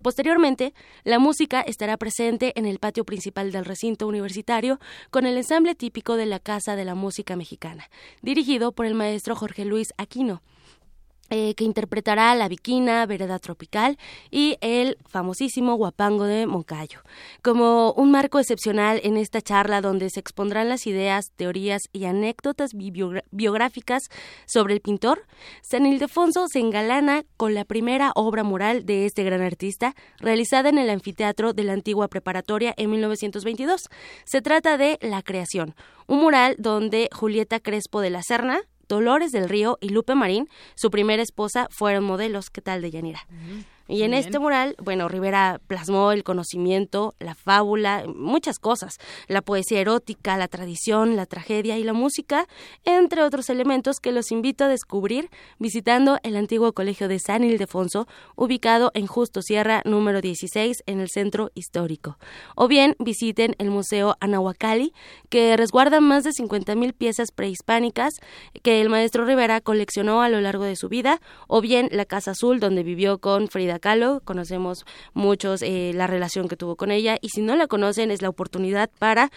Posteriormente, 0.02 0.72
la 1.04 1.18
música 1.18 1.60
estará 1.60 1.98
presente 1.98 2.52
en 2.56 2.64
el 2.64 2.78
patio 2.78 3.04
principal 3.04 3.52
del 3.52 3.66
recinto 3.66 4.08
universitario 4.08 4.80
con 5.10 5.26
el 5.26 5.36
ensamble 5.36 5.74
típico 5.74 6.16
de 6.16 6.24
la 6.24 6.38
Casa 6.38 6.74
de 6.74 6.86
la 6.86 6.94
Música 6.94 7.36
Mexicana, 7.36 7.90
dirigido 8.22 8.72
por 8.72 8.86
el 8.86 8.94
maestro 8.94 9.36
Jorge 9.36 9.66
Luis 9.66 9.92
Aquino. 9.98 10.42
Eh, 11.32 11.54
que 11.54 11.62
interpretará 11.62 12.34
La 12.34 12.48
Viquina, 12.48 13.06
Vereda 13.06 13.38
Tropical 13.38 13.98
y 14.32 14.56
el 14.60 14.98
famosísimo 15.08 15.76
Guapango 15.76 16.24
de 16.24 16.44
Moncayo. 16.48 17.02
Como 17.40 17.92
un 17.92 18.10
marco 18.10 18.40
excepcional 18.40 19.00
en 19.04 19.16
esta 19.16 19.40
charla 19.40 19.80
donde 19.80 20.10
se 20.10 20.18
expondrán 20.18 20.68
las 20.68 20.88
ideas, 20.88 21.30
teorías 21.36 21.82
y 21.92 22.06
anécdotas 22.06 22.72
biográficas 22.74 24.02
sobre 24.44 24.74
el 24.74 24.80
pintor, 24.80 25.24
San 25.62 25.86
Ildefonso 25.86 26.48
se 26.48 26.58
engalana 26.58 27.22
con 27.36 27.54
la 27.54 27.64
primera 27.64 28.10
obra 28.16 28.42
mural 28.42 28.84
de 28.84 29.06
este 29.06 29.22
gran 29.22 29.40
artista, 29.40 29.94
realizada 30.18 30.68
en 30.68 30.78
el 30.78 30.90
anfiteatro 30.90 31.52
de 31.52 31.62
la 31.62 31.74
antigua 31.74 32.08
preparatoria 32.08 32.74
en 32.76 32.90
1922. 32.90 33.82
Se 34.24 34.42
trata 34.42 34.76
de 34.76 34.98
La 35.00 35.22
Creación, 35.22 35.76
un 36.08 36.22
mural 36.22 36.56
donde 36.58 37.08
Julieta 37.12 37.60
Crespo 37.60 38.00
de 38.00 38.10
la 38.10 38.24
Serna, 38.24 38.62
Dolores 38.90 39.30
del 39.30 39.48
Río 39.48 39.78
y 39.80 39.90
Lupe 39.90 40.16
Marín, 40.16 40.48
su 40.74 40.90
primera 40.90 41.22
esposa, 41.22 41.68
fueron 41.70 42.02
modelos. 42.02 42.50
¿Qué 42.50 42.60
tal, 42.60 42.82
de 42.82 42.90
Yanira? 42.90 43.20
Y 43.90 44.04
en 44.04 44.14
este 44.14 44.38
mural, 44.38 44.76
bueno, 44.80 45.08
Rivera 45.08 45.60
plasmó 45.66 46.12
el 46.12 46.22
conocimiento, 46.22 47.16
la 47.18 47.34
fábula, 47.34 48.04
muchas 48.06 48.60
cosas, 48.60 48.98
la 49.26 49.42
poesía 49.42 49.80
erótica, 49.80 50.36
la 50.36 50.46
tradición, 50.46 51.16
la 51.16 51.26
tragedia 51.26 51.76
y 51.76 51.82
la 51.82 51.92
música, 51.92 52.46
entre 52.84 53.24
otros 53.24 53.50
elementos 53.50 53.98
que 53.98 54.12
los 54.12 54.30
invito 54.30 54.62
a 54.62 54.68
descubrir 54.68 55.28
visitando 55.58 56.18
el 56.22 56.36
antiguo 56.36 56.72
colegio 56.72 57.08
de 57.08 57.18
San 57.18 57.42
Ildefonso, 57.42 58.06
ubicado 58.36 58.92
en 58.94 59.08
Justo 59.08 59.42
Sierra 59.42 59.82
número 59.84 60.20
16 60.20 60.84
en 60.86 61.00
el 61.00 61.08
centro 61.08 61.50
histórico. 61.54 62.16
O 62.54 62.68
bien 62.68 62.94
visiten 63.00 63.56
el 63.58 63.70
Museo 63.70 64.16
Anahuacali, 64.20 64.92
que 65.30 65.56
resguarda 65.56 66.00
más 66.00 66.22
de 66.22 66.30
50.000 66.30 66.94
piezas 66.94 67.32
prehispánicas 67.32 68.14
que 68.62 68.80
el 68.80 68.88
maestro 68.88 69.24
Rivera 69.24 69.60
coleccionó 69.60 70.22
a 70.22 70.28
lo 70.28 70.40
largo 70.40 70.62
de 70.62 70.76
su 70.76 70.88
vida, 70.88 71.20
o 71.48 71.60
bien 71.60 71.88
la 71.90 72.04
Casa 72.04 72.30
Azul, 72.30 72.60
donde 72.60 72.84
vivió 72.84 73.18
con 73.18 73.48
Frida 73.48 73.79
Kahlo, 73.80 74.20
conocemos 74.24 74.84
muchos 75.14 75.62
eh, 75.62 75.92
la 75.94 76.06
relación 76.06 76.48
que 76.48 76.56
tuvo 76.56 76.76
con 76.76 76.90
ella 76.90 77.18
y 77.20 77.30
si 77.30 77.42
no 77.42 77.56
la 77.56 77.66
conocen 77.66 78.10
es 78.10 78.22
la 78.22 78.28
oportunidad 78.28 78.90
para 78.98 79.30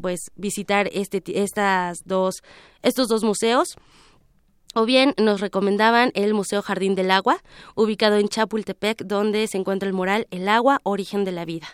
pues 0.00 0.30
visitar 0.36 0.88
este 0.92 1.22
estas 1.40 1.98
dos 2.04 2.42
estos 2.82 3.08
dos 3.08 3.24
museos. 3.24 3.76
O 4.74 4.84
bien 4.84 5.14
nos 5.18 5.40
recomendaban 5.40 6.12
el 6.14 6.32
Museo 6.32 6.62
Jardín 6.62 6.94
del 6.94 7.10
Agua, 7.10 7.42
ubicado 7.74 8.18
en 8.18 8.28
Chapultepec, 8.28 9.02
donde 9.04 9.48
se 9.48 9.58
encuentra 9.58 9.88
el 9.88 9.94
mural 9.94 10.28
El 10.30 10.48
agua, 10.48 10.78
origen 10.84 11.24
de 11.24 11.32
la 11.32 11.44
vida. 11.44 11.66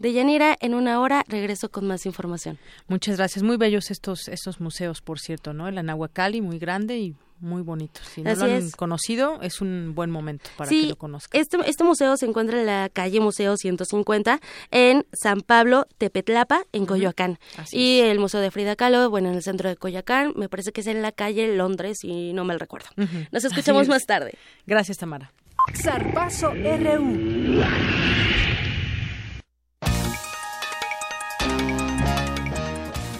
De 0.00 0.12
Yanira, 0.12 0.56
en 0.60 0.74
una 0.74 1.00
hora 1.00 1.24
regreso 1.28 1.68
con 1.68 1.86
más 1.86 2.06
información. 2.06 2.58
Muchas 2.88 3.16
gracias. 3.16 3.44
Muy 3.44 3.56
bellos 3.56 3.92
estos, 3.92 4.26
estos 4.26 4.60
museos, 4.60 5.00
por 5.00 5.20
cierto, 5.20 5.52
¿no? 5.52 5.68
El 5.68 5.78
Anahuacali, 5.78 6.40
muy 6.40 6.58
grande 6.58 6.98
y 6.98 7.14
muy 7.44 7.62
bonito. 7.62 8.00
Si 8.02 8.22
no 8.22 8.34
lo 8.34 8.44
han 8.44 8.70
conocido, 8.70 9.40
es 9.42 9.60
un 9.60 9.92
buen 9.94 10.10
momento 10.10 10.50
para 10.56 10.68
que 10.68 10.86
lo 10.86 10.96
conozcan. 10.96 11.40
Este, 11.40 11.58
este 11.66 11.84
museo 11.84 12.16
se 12.16 12.26
encuentra 12.26 12.58
en 12.58 12.66
la 12.66 12.88
calle 12.92 13.20
Museo 13.20 13.56
150 13.56 14.40
en 14.70 15.06
San 15.12 15.42
Pablo, 15.42 15.86
Tepetlapa, 15.98 16.64
en 16.72 16.86
Coyoacán. 16.86 17.38
y 17.70 18.00
el 18.00 18.18
Museo 18.18 18.40
de 18.40 18.50
Frida 18.50 18.76
Kahlo, 18.76 19.10
bueno, 19.10 19.28
en 19.28 19.34
el 19.36 19.42
centro 19.42 19.68
de 19.68 19.76
Coyoacán, 19.76 20.32
me 20.36 20.48
parece 20.48 20.72
que 20.72 20.80
es 20.80 20.86
en 20.86 21.02
la 21.02 21.12
calle 21.12 21.54
Londres, 21.56 21.98
y 22.02 22.32
no 22.32 22.44
me 22.44 22.56
recuerdo. 22.58 22.88
Nos 23.30 23.44
escuchamos 23.44 23.88
más 23.88 24.04
tarde. 24.06 24.32
Gracias, 24.66 24.98
Tamara. 24.98 25.32
Zarpazo 25.74 26.52
RU. 26.52 27.62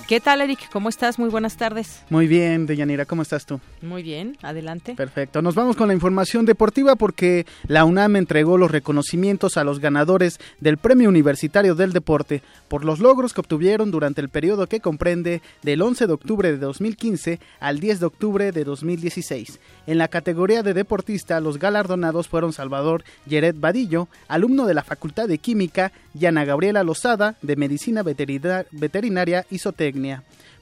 ¿Qué 0.07 0.21
tal, 0.21 0.43
Eric? 0.43 0.69
¿Cómo 0.71 0.91
estás? 0.91 1.19
Muy 1.19 1.31
buenas 1.31 1.57
tardes. 1.57 2.03
Muy 2.11 2.29
bien, 2.29 2.67
Deyanira, 2.67 3.07
¿cómo 3.07 3.23
estás 3.23 3.47
tú? 3.47 3.59
Muy 3.81 4.03
bien, 4.03 4.37
adelante. 4.43 4.95
Perfecto. 4.95 5.41
Nos 5.41 5.55
vamos 5.55 5.77
con 5.77 5.89
la 5.89 5.95
información 5.95 6.45
deportiva 6.45 6.95
porque 6.95 7.47
la 7.69 7.87
UNAM 7.87 8.17
entregó 8.17 8.59
los 8.59 8.71
reconocimientos 8.71 9.57
a 9.57 9.65
los 9.65 9.81
ganadores 9.81 10.41
del 10.61 10.77
Premio 10.77 11.09
Universitario 11.09 11.75
del 11.75 11.95
Deporte 11.95 12.43
por 12.69 12.85
los 12.85 13.01
logros 13.01 13.33
que 13.33 13.41
obtuvieron 13.41 13.91
durante 13.91 14.21
el 14.21 14.29
periodo 14.29 14.67
que 14.67 14.81
comprende 14.81 15.41
del 15.63 15.81
11 15.81 16.07
de 16.07 16.13
octubre 16.13 16.53
de 16.53 16.59
2015 16.59 17.41
al 17.59 17.81
10 17.81 18.01
de 18.01 18.07
octubre 18.07 18.53
de 18.53 18.65
2016. 18.65 19.59
En 19.87 19.97
la 19.97 20.09
categoría 20.09 20.63
de 20.63 20.75
deportista, 20.75 21.41
los 21.41 21.59
galardonados 21.59 22.29
fueron 22.29 22.53
Salvador 22.53 23.05
Yeret 23.25 23.59
Vadillo, 23.59 24.09
alumno 24.29 24.67
de 24.67 24.75
la 24.75 24.85
Facultad 24.85 25.29
de 25.29 25.39
Química, 25.39 25.93
y 26.17 26.27
Ana 26.27 26.45
Gabriela 26.45 26.85
Lozada, 26.85 27.37
de 27.43 27.57
Medicina 27.57 28.03
Veterinaria 28.05 29.47
y 29.51 29.59
Zootecnia 29.59 29.94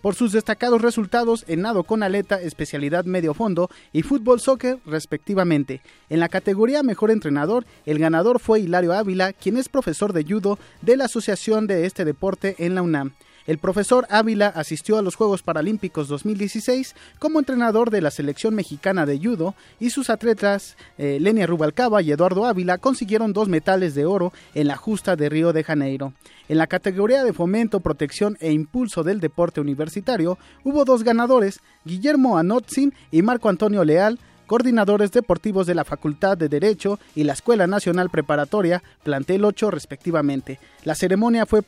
por 0.03 0.15
sus 0.15 0.33
destacados 0.33 0.83
resultados 0.83 1.45
en 1.49 1.63
nado 1.63 1.85
con 1.85 2.03
aleta, 2.03 2.41
especialidad 2.41 3.05
medio 3.05 3.35
fondo 3.35 3.71
y 3.93 4.03
fútbol 4.03 4.41
soccer 4.41 4.79
respectivamente. 4.85 5.81
En 6.11 6.21
la 6.21 6.29
categoría 6.29 6.83
mejor 6.83 7.11
entrenador, 7.11 7.65
el 7.87 7.99
ganador 7.99 8.41
fue 8.41 8.61
Hilario 8.61 8.93
Ávila, 8.93 9.33
quien 9.33 9.57
es 9.57 9.69
profesor 9.69 10.13
de 10.13 10.25
judo 10.25 10.59
de 10.83 10.97
la 10.97 11.05
Asociación 11.05 11.67
de 11.67 11.87
este 11.87 12.05
deporte 12.05 12.57
en 12.59 12.75
la 12.75 12.83
UNAM. 12.83 13.13
El 13.47 13.59
profesor 13.59 14.07
Ávila 14.09 14.49
asistió 14.49 14.99
a 14.99 15.03
los 15.03 15.17
Juegos 15.17 15.43
Paralímpicos 15.43 16.09
2016 16.09 16.95
como 17.19 17.39
entrenador 17.39 17.91
de 17.91 18.01
la 18.01 18.11
selección 18.11 18.55
mexicana 18.55 19.05
de 19.05 19.19
judo 19.19 19.55
y 19.81 19.91
sus 19.91 20.11
atletas 20.11 20.77
eh, 20.99 21.19
Lenia 21.21 21.47
Rubalcaba 21.47 22.03
y 22.03 22.13
Eduardo 22.13 22.47
Ávila 22.47 22.79
consiguieron 22.79 23.33
dos 23.33 23.49
metales 23.49 23.95
de 23.95 24.07
oro 24.07 24.33
en 24.55 24.69
la 24.69 24.77
justa 24.77 25.17
de 25.17 25.29
Río 25.29 25.53
de 25.53 25.65
Janeiro. 25.65 26.13
En 26.49 26.59
la 26.59 26.67
categoría 26.67 27.25
de 27.25 27.33
fomento, 27.33 27.81
protección 27.81 28.37
e 28.41 28.53
impulso 28.53 29.03
del 29.03 29.21
deporte 29.21 29.61
universitario 29.61 30.39
hubo 30.65 30.85
dos 30.85 31.03
ganadores, 31.03 31.61
Guillermo 31.85 32.39
Anotzin 32.39 32.95
y 33.11 33.23
Marco 33.23 33.49
Antonio 33.49 33.85
Leal, 33.85 34.19
coordinadores 34.47 35.13
deportivos 35.13 35.67
de 35.67 35.75
la 35.75 35.85
Facultad 35.85 36.37
de 36.37 36.49
Derecho 36.49 36.99
y 37.15 37.25
la 37.25 37.33
Escuela 37.33 37.67
Nacional 37.67 38.11
Preparatoria, 38.11 38.83
plantel 39.03 39.45
8 39.45 39.71
respectivamente. 39.71 40.61
La 40.85 40.95
ceremonia 40.95 41.47
fue 41.47 41.63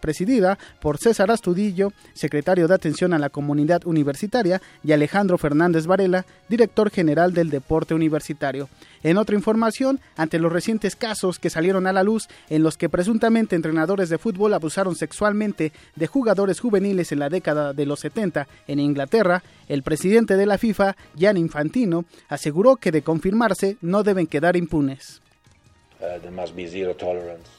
presidida 0.00 0.58
por 0.80 0.98
César 0.98 1.30
Astudillo, 1.30 1.92
secretario 2.14 2.66
de 2.66 2.74
Atención 2.74 3.12
a 3.12 3.18
la 3.18 3.30
Comunidad 3.30 3.86
Universitaria, 3.86 4.60
y 4.82 4.92
Alejandro 4.92 5.38
Fernández 5.38 5.86
Varela, 5.86 6.26
director 6.48 6.90
general 6.90 7.32
del 7.32 7.50
Deporte 7.50 7.94
Universitario. 7.94 8.68
En 9.02 9.16
otra 9.16 9.36
información, 9.36 10.00
ante 10.16 10.38
los 10.38 10.52
recientes 10.52 10.96
casos 10.96 11.38
que 11.38 11.50
salieron 11.50 11.86
a 11.86 11.92
la 11.92 12.02
luz 12.02 12.28
en 12.48 12.62
los 12.62 12.76
que 12.76 12.88
presuntamente 12.88 13.56
entrenadores 13.56 14.08
de 14.08 14.18
fútbol 14.18 14.52
abusaron 14.52 14.94
sexualmente 14.94 15.72
de 15.96 16.06
jugadores 16.06 16.60
juveniles 16.60 17.12
en 17.12 17.20
la 17.20 17.28
década 17.28 17.72
de 17.72 17.86
los 17.86 18.00
70 18.00 18.46
en 18.66 18.80
Inglaterra, 18.80 19.42
el 19.68 19.82
presidente 19.82 20.36
de 20.36 20.46
la 20.46 20.58
FIFA, 20.58 20.96
Jan 21.18 21.36
Infantino, 21.36 22.04
aseguró 22.28 22.76
que 22.76 22.92
de 22.92 23.02
confirmarse 23.02 23.76
no 23.80 24.02
deben 24.02 24.26
quedar 24.26 24.56
impunes. 24.56 25.20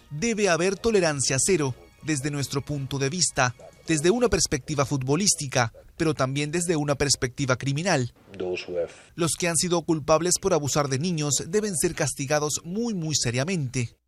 Debe 0.10 0.50
haber 0.50 0.76
tolerancia 0.76 1.38
cero 1.40 1.76
desde 2.04 2.32
nuestro 2.32 2.62
punto 2.62 2.98
de 3.00 3.10
vista, 3.10 3.56
desde 3.88 4.12
una 4.12 4.30
perspectiva 4.30 4.86
futbolística, 4.86 5.74
pero 5.98 6.14
también 6.14 6.52
desde 6.52 6.76
una 6.76 6.96
perspectiva 6.96 7.58
criminal. 7.58 8.14
Los 9.16 9.34
que 9.38 9.48
han 9.48 9.58
sido 9.58 9.82
culpables 9.84 10.36
por 10.42 10.54
abusar 10.54 10.88
de 10.88 11.00
niños 11.00 11.44
deben 11.48 11.76
ser 11.76 11.94
castigados 11.96 12.62
muy 12.64 12.94
muy 12.94 13.16
seriamente. 13.16 14.01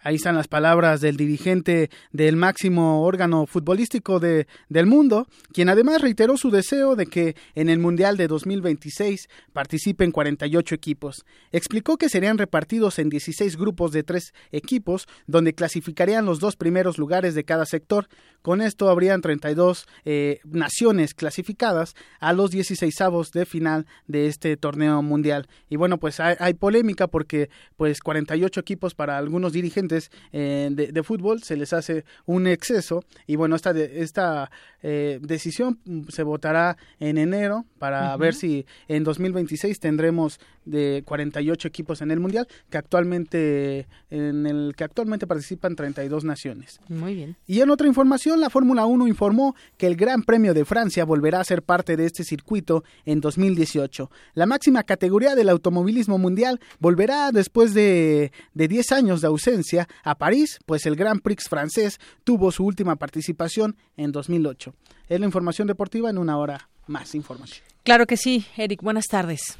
Ahí 0.00 0.14
están 0.14 0.36
las 0.36 0.46
palabras 0.46 1.00
del 1.00 1.16
dirigente 1.16 1.90
del 2.12 2.36
máximo 2.36 3.02
órgano 3.02 3.46
futbolístico 3.46 4.20
de, 4.20 4.46
del 4.68 4.86
mundo, 4.86 5.26
quien 5.52 5.68
además 5.68 6.00
reiteró 6.00 6.36
su 6.36 6.50
deseo 6.52 6.94
de 6.94 7.06
que 7.06 7.34
en 7.56 7.68
el 7.68 7.80
Mundial 7.80 8.16
de 8.16 8.28
2026 8.28 9.28
participen 9.52 10.12
48 10.12 10.72
equipos. 10.76 11.24
Explicó 11.50 11.96
que 11.96 12.08
serían 12.08 12.38
repartidos 12.38 13.00
en 13.00 13.08
16 13.08 13.56
grupos 13.56 13.90
de 13.90 14.04
tres 14.04 14.34
equipos, 14.52 15.08
donde 15.26 15.52
clasificarían 15.52 16.24
los 16.24 16.38
dos 16.38 16.54
primeros 16.54 16.96
lugares 16.96 17.34
de 17.34 17.42
cada 17.42 17.66
sector. 17.66 18.06
Con 18.40 18.60
esto 18.60 18.90
habrían 18.90 19.20
32 19.20 19.88
eh, 20.04 20.38
naciones 20.44 21.12
clasificadas 21.12 21.96
a 22.20 22.32
los 22.32 22.52
16 22.52 23.00
avos 23.00 23.32
de 23.32 23.46
final 23.46 23.86
de 24.06 24.28
este 24.28 24.56
torneo 24.56 25.02
mundial. 25.02 25.48
Y 25.68 25.74
bueno, 25.74 25.98
pues 25.98 26.20
hay, 26.20 26.36
hay 26.38 26.54
polémica 26.54 27.08
porque 27.08 27.50
pues 27.76 28.00
48 28.00 28.60
equipos 28.60 28.94
para 28.94 29.18
algunos 29.18 29.52
dirigentes 29.52 29.87
eh, 30.32 30.68
de, 30.70 31.02
fútbol 31.02 31.42
se 31.42 31.56
les 31.56 31.72
hace 31.72 32.04
un 32.26 32.46
exceso 32.46 33.04
y 33.26 33.36
bueno, 33.36 33.56
esta, 33.56 33.70
esta 33.70 34.50
eh, 34.82 35.18
decisión 35.22 35.78
se 36.08 36.22
votará 36.22 36.76
en 37.00 37.18
enero 37.18 37.64
para 37.78 38.16
ver 38.16 38.34
si 38.34 38.66
en 38.88 39.04
2026 39.04 39.80
tendremos 39.80 40.40
de 40.68 41.02
48 41.04 41.68
equipos 41.68 42.00
en 42.02 42.10
el 42.10 42.20
mundial 42.20 42.46
que 42.70 42.78
actualmente 42.78 43.86
en 44.10 44.46
el 44.46 44.74
que 44.76 44.84
actualmente 44.84 45.26
participan 45.26 45.74
32 45.74 46.24
naciones. 46.24 46.80
Muy 46.88 47.14
bien. 47.14 47.36
Y 47.46 47.60
en 47.60 47.70
otra 47.70 47.86
información, 47.86 48.40
la 48.40 48.50
Fórmula 48.50 48.86
1 48.86 49.06
informó 49.06 49.54
que 49.76 49.86
el 49.86 49.96
Gran 49.96 50.22
Premio 50.22 50.54
de 50.54 50.64
Francia 50.64 51.04
volverá 51.04 51.40
a 51.40 51.44
ser 51.44 51.62
parte 51.62 51.96
de 51.96 52.06
este 52.06 52.24
circuito 52.24 52.84
en 53.04 53.20
2018. 53.20 54.10
La 54.34 54.46
máxima 54.46 54.82
categoría 54.82 55.34
del 55.34 55.48
automovilismo 55.48 56.18
mundial 56.18 56.60
volverá 56.78 57.32
después 57.32 57.74
de, 57.74 58.32
de 58.54 58.68
10 58.68 58.92
años 58.92 59.20
de 59.20 59.26
ausencia 59.26 59.88
a 60.04 60.16
París, 60.16 60.58
pues 60.66 60.86
el 60.86 60.96
Grand 60.96 61.22
Prix 61.22 61.48
francés 61.48 61.98
tuvo 62.24 62.52
su 62.52 62.64
última 62.64 62.96
participación 62.96 63.76
en 63.96 64.12
2008. 64.12 64.74
Es 65.08 65.20
la 65.20 65.26
información 65.26 65.68
deportiva 65.68 66.10
en 66.10 66.18
una 66.18 66.36
hora 66.38 66.68
más 66.86 67.14
información. 67.14 67.64
Claro 67.84 68.06
que 68.06 68.16
sí, 68.16 68.44
Eric, 68.56 68.82
buenas 68.82 69.06
tardes. 69.06 69.58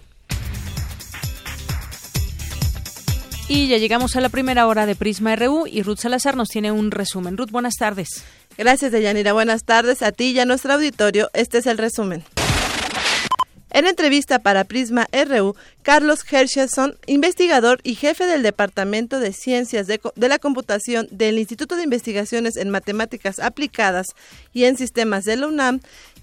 Y 3.51 3.67
ya 3.67 3.79
llegamos 3.79 4.15
a 4.15 4.21
la 4.21 4.29
primera 4.29 4.67
hora 4.67 4.85
de 4.85 4.95
Prisma 4.95 5.35
RU 5.35 5.67
y 5.67 5.83
Ruth 5.83 6.01
Salazar 6.01 6.37
nos 6.37 6.51
tiene 6.51 6.71
un 6.71 6.91
resumen. 6.91 7.39
Ruth, 7.39 7.51
buenas 7.51 7.77
tardes. 7.77 8.23
Gracias, 8.59 8.93
Deyanira. 8.93 9.33
Buenas 9.33 9.65
tardes 9.65 10.03
a 10.03 10.13
ti 10.13 10.33
y 10.33 10.39
a 10.39 10.45
nuestro 10.45 10.75
auditorio. 10.75 11.31
Este 11.33 11.57
es 11.57 11.67
el 11.67 11.79
resumen. 11.79 12.23
En 13.71 13.87
entrevista 13.87 14.39
para 14.39 14.65
Prisma 14.65 15.09
RU, 15.13 15.57
Carlos 15.81 16.31
Hershelson, 16.31 16.99
investigador 17.07 17.81
y 17.85 17.95
jefe 17.95 18.27
del 18.27 18.43
Departamento 18.43 19.19
de 19.19 19.33
Ciencias 19.33 19.87
de, 19.87 19.99
la 20.17 20.39
Computación 20.39 21.09
del 21.11 21.39
Instituto 21.39 21.77
de 21.77 21.85
Investigaciones 21.85 22.57
en 22.57 22.69
Matemáticas 22.69 23.39
Aplicadas 23.39 24.09
y 24.53 24.65
en 24.65 24.77
Sistemas 24.77 25.25
de 25.25 25.37
la 25.37 25.47
UNAM, 25.47 25.81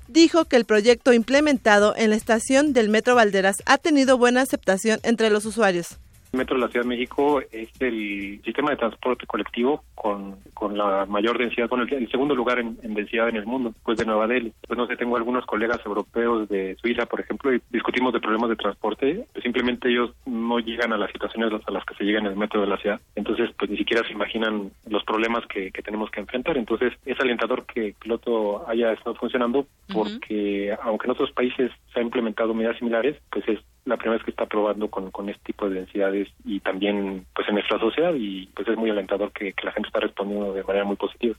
dijo 0.07 0.45
que 0.45 0.57
el 0.57 0.65
proyecto 0.65 1.11
implementado 1.11 1.95
en 1.97 2.11
la 2.11 2.17
estación 2.17 2.73
del 2.73 2.89
Metro 2.89 3.15
Valderas 3.15 3.63
ha 3.65 3.79
tenido 3.79 4.19
buena 4.19 4.41
aceptación 4.41 4.99
entre 5.01 5.31
los 5.31 5.45
usuarios. 5.45 5.97
Metro 6.35 6.55
de 6.55 6.61
la 6.61 6.69
Ciudad 6.69 6.85
de 6.85 6.89
México 6.89 7.41
es 7.51 7.69
el 7.79 8.41
sistema 8.43 8.71
de 8.71 8.77
transporte 8.77 9.25
colectivo 9.25 9.83
con, 9.93 10.37
con 10.53 10.77
la 10.77 11.05
mayor 11.05 11.37
densidad, 11.37 11.69
con 11.69 11.81
el, 11.81 12.09
segundo 12.09 12.35
lugar 12.35 12.59
en, 12.59 12.77
densidad 12.93 13.29
en 13.29 13.37
el 13.37 13.45
mundo, 13.45 13.71
después 13.73 13.97
de 13.97 14.05
Nueva 14.05 14.27
Delhi. 14.27 14.53
Pues 14.67 14.77
no 14.77 14.87
sé, 14.87 14.95
tengo 14.97 15.17
algunos 15.17 15.45
colegas 15.45 15.79
europeos 15.85 16.47
de 16.49 16.75
Suiza, 16.81 17.05
por 17.05 17.21
ejemplo, 17.21 17.53
y 17.53 17.61
discutimos 17.69 18.13
de 18.13 18.19
problemas 18.19 18.49
de 18.49 18.55
transporte. 18.55 19.25
Pues 19.33 19.43
simplemente 19.43 19.89
ellos 19.89 20.11
no 20.25 20.59
llegan 20.59 20.93
a 20.93 20.97
las 20.97 21.11
situaciones 21.11 21.51
a 21.65 21.71
las 21.71 21.85
que 21.85 21.95
se 21.95 22.03
llega 22.03 22.19
en 22.19 22.27
el 22.27 22.35
Metro 22.35 22.61
de 22.61 22.67
la 22.67 22.77
Ciudad. 22.77 22.99
Entonces, 23.15 23.49
pues 23.57 23.71
ni 23.71 23.77
siquiera 23.77 24.05
se 24.05 24.13
imaginan 24.13 24.71
los 24.87 25.03
problemas 25.03 25.45
que, 25.47 25.71
tenemos 25.83 26.09
que 26.09 26.19
enfrentar. 26.19 26.57
Entonces, 26.57 26.93
es 27.05 27.19
alentador 27.19 27.65
que 27.65 27.87
el 27.87 27.93
piloto 27.93 28.67
haya 28.67 28.91
estado 28.91 29.15
funcionando 29.15 29.67
porque, 29.93 30.75
aunque 30.81 31.05
en 31.05 31.11
otros 31.11 31.31
países 31.31 31.71
se 31.93 31.99
han 31.99 32.07
implementado 32.07 32.53
medidas 32.53 32.77
similares, 32.77 33.17
pues 33.31 33.47
es 33.47 33.59
la 33.85 33.97
primera 33.97 34.17
vez 34.17 34.25
que 34.25 34.31
está 34.31 34.45
probando 34.47 34.89
con, 34.89 35.11
con 35.11 35.29
este 35.29 35.43
tipo 35.45 35.69
de 35.69 35.75
densidades 35.75 36.27
y 36.43 36.59
también 36.59 37.25
pues 37.33 37.47
en 37.47 37.55
nuestra 37.55 37.79
sociedad 37.79 38.13
y 38.15 38.47
pues 38.47 38.67
es 38.67 38.77
muy 38.77 38.89
alentador 38.89 39.31
que, 39.31 39.53
que 39.53 39.65
la 39.65 39.71
gente 39.71 39.87
está 39.87 39.99
respondiendo 39.99 40.53
de 40.53 40.63
manera 40.63 40.85
muy 40.85 40.95
positiva. 40.95 41.35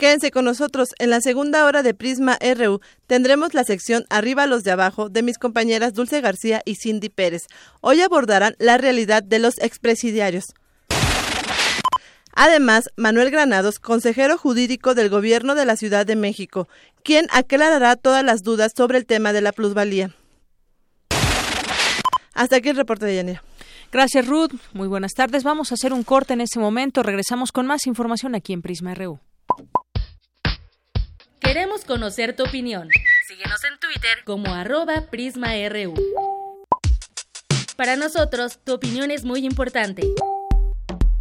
Quédense 0.00 0.30
con 0.30 0.46
nosotros. 0.46 0.88
En 0.98 1.10
la 1.10 1.20
segunda 1.20 1.66
hora 1.66 1.82
de 1.82 1.92
Prisma 1.92 2.38
RU 2.40 2.80
tendremos 3.06 3.52
la 3.52 3.64
sección 3.64 4.04
Arriba 4.08 4.46
los 4.46 4.64
de 4.64 4.70
abajo 4.70 5.10
de 5.10 5.22
mis 5.22 5.36
compañeras 5.36 5.92
Dulce 5.92 6.22
García 6.22 6.62
y 6.64 6.76
Cindy 6.76 7.10
Pérez. 7.10 7.42
Hoy 7.82 8.00
abordarán 8.00 8.54
la 8.58 8.78
realidad 8.78 9.22
de 9.22 9.38
los 9.38 9.58
expresidiarios. 9.58 10.54
Además, 12.42 12.88
Manuel 12.96 13.30
Granados, 13.30 13.78
consejero 13.78 14.38
jurídico 14.38 14.94
del 14.94 15.10
Gobierno 15.10 15.54
de 15.54 15.66
la 15.66 15.76
Ciudad 15.76 16.06
de 16.06 16.16
México, 16.16 16.68
quien 17.02 17.26
aclarará 17.32 17.96
todas 17.96 18.24
las 18.24 18.42
dudas 18.42 18.72
sobre 18.74 18.96
el 18.96 19.04
tema 19.04 19.34
de 19.34 19.42
la 19.42 19.52
plusvalía. 19.52 20.14
Hasta 22.32 22.56
aquí 22.56 22.70
el 22.70 22.76
reporte 22.76 23.04
de 23.04 23.16
Yanira. 23.16 23.42
Gracias, 23.92 24.26
Ruth. 24.26 24.52
Muy 24.72 24.88
buenas 24.88 25.12
tardes. 25.12 25.44
Vamos 25.44 25.70
a 25.70 25.74
hacer 25.74 25.92
un 25.92 26.02
corte 26.02 26.32
en 26.32 26.40
este 26.40 26.58
momento. 26.58 27.02
Regresamos 27.02 27.52
con 27.52 27.66
más 27.66 27.86
información 27.86 28.34
aquí 28.34 28.54
en 28.54 28.62
Prisma 28.62 28.94
RU. 28.94 29.20
Queremos 31.40 31.84
conocer 31.84 32.34
tu 32.34 32.44
opinión. 32.44 32.88
Síguenos 33.28 33.62
en 33.70 33.78
Twitter 33.78 34.24
como 34.24 34.54
arroba 34.54 35.10
PrismaRU. 35.10 35.92
Para 37.76 37.96
nosotros, 37.96 38.60
tu 38.64 38.72
opinión 38.72 39.10
es 39.10 39.24
muy 39.24 39.44
importante. 39.44 40.04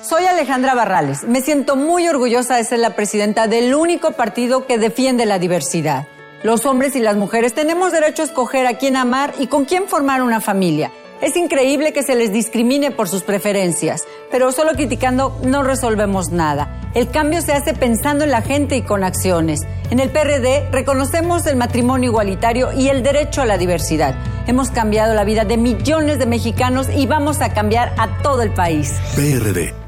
Soy 0.08 0.26
Alejandra 0.26 0.76
Barrales. 0.76 1.24
Me 1.24 1.42
siento 1.42 1.74
muy 1.74 2.06
orgullosa 2.06 2.54
de 2.54 2.62
ser 2.62 2.78
la 2.78 2.94
presidenta 2.94 3.48
del 3.48 3.74
único 3.74 4.12
partido 4.12 4.68
que 4.68 4.78
defiende 4.78 5.26
la 5.26 5.40
diversidad. 5.40 6.06
Los 6.44 6.66
hombres 6.66 6.94
y 6.94 7.00
las 7.00 7.16
mujeres 7.16 7.52
tenemos 7.52 7.90
derecho 7.90 8.22
a 8.22 8.26
escoger 8.26 8.66
a 8.68 8.78
quién 8.78 8.94
amar 8.94 9.34
y 9.40 9.48
con 9.48 9.64
quién 9.64 9.88
formar 9.88 10.22
una 10.22 10.40
familia. 10.40 10.92
Es 11.20 11.34
increíble 11.34 11.92
que 11.92 12.04
se 12.04 12.14
les 12.14 12.32
discrimine 12.32 12.92
por 12.92 13.08
sus 13.08 13.24
preferencias, 13.24 14.04
pero 14.30 14.52
solo 14.52 14.74
criticando 14.74 15.36
no 15.42 15.64
resolvemos 15.64 16.30
nada. 16.30 16.80
El 16.94 17.10
cambio 17.10 17.42
se 17.42 17.54
hace 17.54 17.74
pensando 17.74 18.22
en 18.22 18.30
la 18.30 18.42
gente 18.42 18.76
y 18.76 18.82
con 18.82 19.02
acciones. 19.02 19.62
En 19.90 19.98
el 19.98 20.10
PRD 20.10 20.68
reconocemos 20.70 21.44
el 21.46 21.56
matrimonio 21.56 22.10
igualitario 22.10 22.72
y 22.72 22.88
el 22.88 23.02
derecho 23.02 23.42
a 23.42 23.46
la 23.46 23.58
diversidad. 23.58 24.14
Hemos 24.46 24.70
cambiado 24.70 25.14
la 25.14 25.24
vida 25.24 25.44
de 25.44 25.56
millones 25.56 26.20
de 26.20 26.26
mexicanos 26.26 26.86
y 26.88 27.06
vamos 27.06 27.40
a 27.40 27.52
cambiar 27.52 27.94
a 27.98 28.22
todo 28.22 28.42
el 28.42 28.52
país. 28.52 28.94
PRD. 29.16 29.87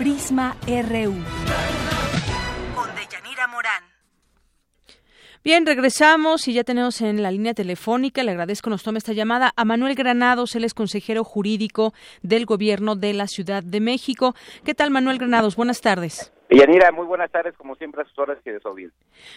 Prisma 0.00 0.56
RU. 0.66 1.12
Con 2.74 2.88
Deyanira 2.96 3.46
Morán. 3.48 3.84
Bien, 5.44 5.66
regresamos 5.66 6.48
y 6.48 6.54
ya 6.54 6.64
tenemos 6.64 7.02
en 7.02 7.22
la 7.22 7.30
línea 7.30 7.52
telefónica, 7.52 8.22
le 8.22 8.30
agradezco 8.30 8.70
nos 8.70 8.82
tome 8.82 8.96
esta 8.96 9.12
llamada, 9.12 9.52
a 9.54 9.64
Manuel 9.66 9.94
Granados, 9.94 10.56
él 10.56 10.64
es 10.64 10.72
consejero 10.72 11.22
jurídico 11.22 11.92
del 12.22 12.46
Gobierno 12.46 12.96
de 12.96 13.12
la 13.12 13.26
Ciudad 13.26 13.62
de 13.62 13.80
México. 13.80 14.34
¿Qué 14.64 14.74
tal, 14.74 14.90
Manuel 14.90 15.18
Granados? 15.18 15.54
Buenas 15.54 15.82
tardes. 15.82 16.32
Yanira, 16.50 16.90
muy 16.90 17.06
buenas 17.06 17.30
tardes, 17.30 17.54
como 17.56 17.76
siempre 17.76 18.02
a 18.02 18.04
sus 18.04 18.18
horas 18.18 18.38
que 18.42 18.52
de 18.52 18.58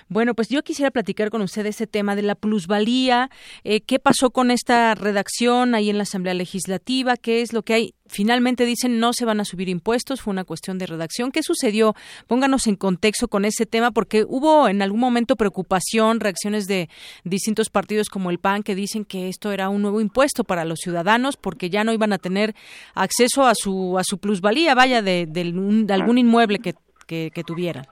Bueno, 0.09 0.33
pues 0.33 0.49
yo 0.49 0.63
quisiera 0.63 0.89
platicar 0.89 1.29
con 1.29 1.41
usted 1.41 1.63
ese 1.67 1.85
tema 1.85 2.15
de 2.15 2.23
la 2.23 2.33
plusvalía, 2.33 3.29
eh, 3.63 3.81
qué 3.81 3.99
pasó 3.99 4.31
con 4.31 4.49
esta 4.49 4.95
redacción 4.95 5.75
ahí 5.75 5.91
en 5.91 5.97
la 5.97 6.03
Asamblea 6.03 6.33
Legislativa, 6.33 7.15
qué 7.15 7.41
es 7.41 7.53
lo 7.53 7.61
que 7.61 7.73
hay. 7.73 7.95
Finalmente 8.07 8.65
dicen 8.65 8.99
no 8.99 9.13
se 9.13 9.25
van 9.25 9.39
a 9.39 9.45
subir 9.45 9.69
impuestos, 9.69 10.21
fue 10.21 10.31
una 10.31 10.43
cuestión 10.43 10.77
de 10.77 10.87
redacción. 10.87 11.31
¿Qué 11.31 11.41
sucedió? 11.41 11.95
Pónganos 12.27 12.67
en 12.67 12.75
contexto 12.75 13.27
con 13.27 13.45
ese 13.45 13.65
tema, 13.65 13.91
porque 13.91 14.25
hubo 14.27 14.67
en 14.67 14.81
algún 14.81 14.99
momento 14.99 15.35
preocupación, 15.35 16.19
reacciones 16.19 16.67
de 16.67 16.89
distintos 17.23 17.69
partidos 17.69 18.09
como 18.09 18.31
el 18.31 18.39
PAN 18.39 18.63
que 18.63 18.75
dicen 18.75 19.05
que 19.05 19.29
esto 19.29 19.51
era 19.51 19.69
un 19.69 19.81
nuevo 19.81 20.01
impuesto 20.01 20.43
para 20.43 20.65
los 20.65 20.79
ciudadanos 20.79 21.37
porque 21.37 21.69
ya 21.69 21.83
no 21.83 21.93
iban 21.93 22.13
a 22.13 22.17
tener 22.17 22.55
acceso 22.93 23.45
a 23.45 23.53
su 23.55 23.97
a 23.97 24.03
su 24.03 24.17
plusvalía, 24.17 24.75
vaya, 24.75 25.01
de, 25.01 25.25
de 25.27 25.93
algún 25.93 26.17
inmueble 26.17 26.59
que 26.59 26.73
que, 27.05 27.31
tuvieran? 27.45 27.85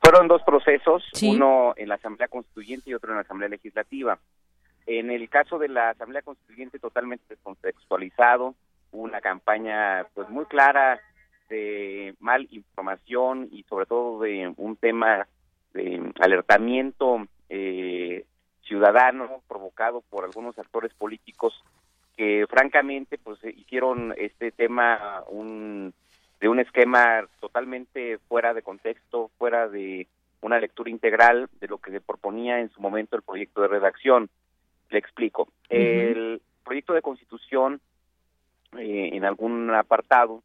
Fueron 0.00 0.28
dos 0.28 0.42
procesos, 0.42 1.02
uno 1.22 1.74
en 1.76 1.88
la 1.88 1.96
Asamblea 1.96 2.28
Constituyente 2.28 2.90
y 2.90 2.94
otro 2.94 3.10
en 3.10 3.16
la 3.16 3.22
Asamblea 3.22 3.48
Legislativa. 3.48 4.18
En 4.86 5.10
el 5.10 5.28
caso 5.28 5.58
de 5.58 5.68
la 5.68 5.90
Asamblea 5.90 6.22
Constituyente 6.22 6.78
totalmente 6.78 7.24
descontextualizado, 7.28 8.54
una 8.92 9.20
campaña 9.20 10.06
pues 10.14 10.28
muy 10.28 10.44
clara 10.46 11.00
de 11.48 12.14
mal 12.20 12.46
información 12.50 13.48
y 13.50 13.64
sobre 13.64 13.86
todo 13.86 14.20
de 14.20 14.52
un 14.56 14.76
tema 14.76 15.26
de 15.74 16.12
alertamiento 16.20 17.26
eh, 17.48 18.24
ciudadano 18.62 19.42
provocado 19.48 20.02
por 20.08 20.24
algunos 20.24 20.58
actores 20.58 20.92
políticos 20.94 21.62
que 22.16 22.46
francamente 22.48 23.18
pues 23.18 23.38
hicieron 23.44 24.14
este 24.16 24.50
tema 24.50 25.22
un 25.28 25.92
de 26.40 26.48
un 26.48 26.60
esquema 26.60 27.26
totalmente 27.40 28.18
fuera 28.28 28.54
de 28.54 28.62
contexto, 28.62 29.30
fuera 29.38 29.68
de 29.68 30.06
una 30.40 30.60
lectura 30.60 30.90
integral 30.90 31.48
de 31.60 31.68
lo 31.68 31.78
que 31.78 31.90
se 31.90 32.00
proponía 32.00 32.60
en 32.60 32.70
su 32.70 32.80
momento 32.80 33.16
el 33.16 33.22
proyecto 33.22 33.62
de 33.62 33.68
redacción. 33.68 34.28
Le 34.90 34.98
explico. 34.98 35.48
El 35.68 36.40
proyecto 36.64 36.92
de 36.92 37.02
constitución, 37.02 37.80
eh, 38.78 39.10
en 39.12 39.24
algún 39.24 39.70
apartado 39.70 40.42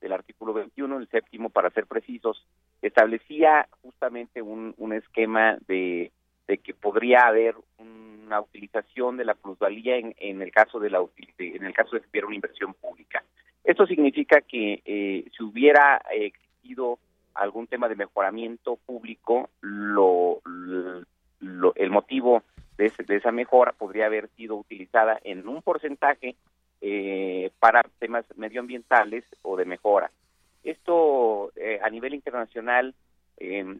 del 0.00 0.12
artículo 0.12 0.52
21, 0.52 0.98
el 0.98 1.08
séptimo 1.08 1.50
para 1.50 1.70
ser 1.70 1.86
precisos, 1.86 2.46
establecía 2.82 3.68
justamente 3.82 4.42
un, 4.42 4.74
un 4.78 4.92
esquema 4.92 5.58
de, 5.66 6.12
de 6.46 6.58
que 6.58 6.74
podría 6.74 7.26
haber 7.26 7.54
una 7.78 8.40
utilización 8.40 9.16
de 9.16 9.24
la 9.24 9.34
plusvalía 9.34 9.96
en, 9.96 10.14
en 10.18 10.42
el 10.42 10.52
caso 10.52 10.78
de 10.78 10.90
la 10.90 11.04
en 11.38 11.64
el 11.64 11.74
caso 11.74 11.96
de 11.96 12.00
que 12.02 12.08
hubiera 12.10 12.26
una 12.26 12.36
inversión 12.36 12.74
pública. 12.74 13.24
Esto 13.64 13.86
significa 13.86 14.40
que 14.40 14.82
eh, 14.84 15.24
si 15.36 15.42
hubiera 15.42 16.02
existido 16.10 16.98
algún 17.34 17.66
tema 17.66 17.88
de 17.88 17.96
mejoramiento 17.96 18.76
público, 18.76 19.50
lo, 19.60 20.40
el 21.74 21.90
motivo 21.90 22.42
de, 22.76 22.92
esa 23.08 23.32
mejora 23.32 23.72
podría 23.72 24.06
haber 24.06 24.28
sido 24.36 24.56
utilizada 24.56 25.18
en 25.24 25.46
un 25.46 25.62
porcentaje 25.62 26.36
eh, 26.80 27.50
para 27.58 27.82
temas 27.98 28.24
medioambientales 28.36 29.24
o 29.42 29.56
de 29.56 29.66
mejora. 29.66 30.10
Esto 30.64 31.52
eh, 31.56 31.78
a 31.82 31.90
nivel 31.90 32.14
internacional 32.14 32.94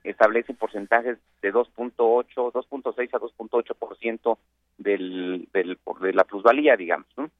establece 0.04 0.54
porcentajes 0.54 1.18
de 1.42 1.52
2.8, 1.52 1.94
2.6 2.34 3.10
a 3.12 3.18
2.8% 3.18 4.38
del, 4.78 5.48
del, 5.52 5.78
de 6.00 6.12
la 6.14 6.24
plusvalía, 6.24 6.76
digamos. 6.78 7.06
¿no? 7.18 7.30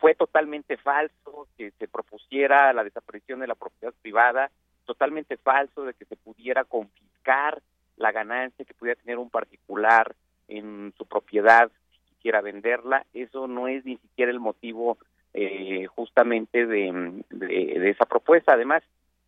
Fue 0.00 0.14
totalmente 0.14 0.78
falso 0.78 1.46
que 1.56 1.72
se 1.72 1.86
propusiera 1.86 2.72
la 2.72 2.82
desaparición 2.82 3.40
de 3.40 3.46
la 3.46 3.54
propiedad 3.54 3.94
privada, 4.00 4.50
totalmente 4.86 5.36
falso 5.36 5.84
de 5.84 5.92
que 5.92 6.06
se 6.06 6.16
pudiera 6.16 6.64
confiscar 6.64 7.60
la 7.96 8.10
ganancia 8.10 8.64
que 8.64 8.74
pudiera 8.74 9.00
tener 9.00 9.18
un 9.18 9.28
particular 9.28 10.16
en 10.48 10.94
su 10.96 11.04
propiedad 11.04 11.70
si 11.90 12.14
quisiera 12.14 12.40
venderla. 12.40 13.04
Eso 13.12 13.46
no 13.46 13.68
es 13.68 13.84
ni 13.84 13.98
siquiera 13.98 14.32
el 14.32 14.40
motivo 14.40 14.96
eh, 15.34 15.86
justamente 15.86 16.66
de, 16.66 17.22
de, 17.28 17.90
esa 17.90 18.06
propuesta. 18.06 18.54
Además, 18.54 18.82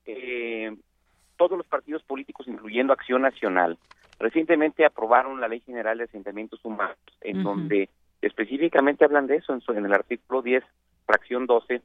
eh, 0.06 0.74
todos 1.36 1.58
los 1.58 1.66
partidos 1.66 2.02
políticos, 2.02 2.48
incluyendo 2.48 2.94
Acción 2.94 3.20
Nacional, 3.22 3.78
recientemente 4.18 4.86
aprobaron 4.86 5.38
la 5.38 5.48
Ley 5.48 5.60
General 5.60 5.98
de 5.98 6.04
Asentamientos 6.04 6.64
Humanos, 6.64 6.96
en 7.20 7.42
donde 7.42 7.90
específicamente 8.22 9.04
hablan 9.04 9.26
de 9.26 9.36
eso 9.36 9.52
en, 9.52 9.76
en 9.76 9.84
el 9.84 9.92
artículo 9.92 10.42
10, 10.42 10.64
fracción 11.04 11.46
12, 11.46 11.82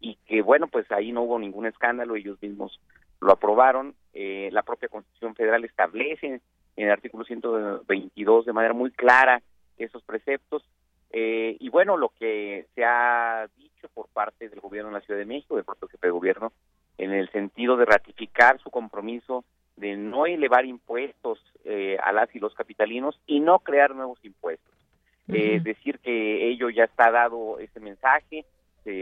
y 0.00 0.16
que 0.26 0.42
bueno, 0.42 0.66
pues 0.68 0.90
ahí 0.90 1.12
no 1.12 1.22
hubo 1.22 1.38
ningún 1.38 1.66
escándalo, 1.66 2.16
ellos 2.16 2.40
mismos 2.40 2.80
lo 3.20 3.32
aprobaron, 3.32 3.94
eh, 4.14 4.48
la 4.52 4.62
propia 4.62 4.88
Constitución 4.88 5.34
Federal 5.34 5.64
establece 5.64 6.26
en 6.26 6.40
el 6.76 6.90
artículo 6.90 7.24
122 7.24 8.46
de 8.46 8.52
manera 8.52 8.74
muy 8.74 8.90
clara 8.90 9.42
esos 9.76 10.02
preceptos, 10.02 10.64
eh, 11.12 11.56
y 11.60 11.68
bueno, 11.68 11.96
lo 11.96 12.08
que 12.08 12.66
se 12.74 12.84
ha 12.84 13.46
dicho 13.56 13.88
por 13.92 14.08
parte 14.08 14.48
del 14.48 14.60
gobierno 14.60 14.88
de 14.90 14.94
la 14.94 15.04
Ciudad 15.04 15.20
de 15.20 15.26
México, 15.26 15.56
del 15.56 15.64
propio 15.64 15.88
jefe 15.88 16.06
de 16.06 16.12
gobierno, 16.12 16.52
en 16.98 17.12
el 17.12 17.30
sentido 17.30 17.76
de 17.76 17.84
ratificar 17.84 18.58
su 18.60 18.70
compromiso 18.70 19.44
de 19.76 19.96
no 19.96 20.26
elevar 20.26 20.64
impuestos 20.64 21.38
eh, 21.64 21.98
a 22.02 22.12
las 22.12 22.34
y 22.34 22.38
los 22.38 22.54
capitalinos 22.54 23.20
y 23.26 23.40
no 23.40 23.58
crear 23.58 23.94
nuevos 23.94 24.18
impuestos. 24.24 24.72
Es 25.28 25.64
decir 25.64 25.98
que 26.00 26.48
ello 26.48 26.68
ya 26.68 26.84
está 26.84 27.10
dado 27.10 27.58
ese 27.58 27.80
mensaje, 27.80 28.44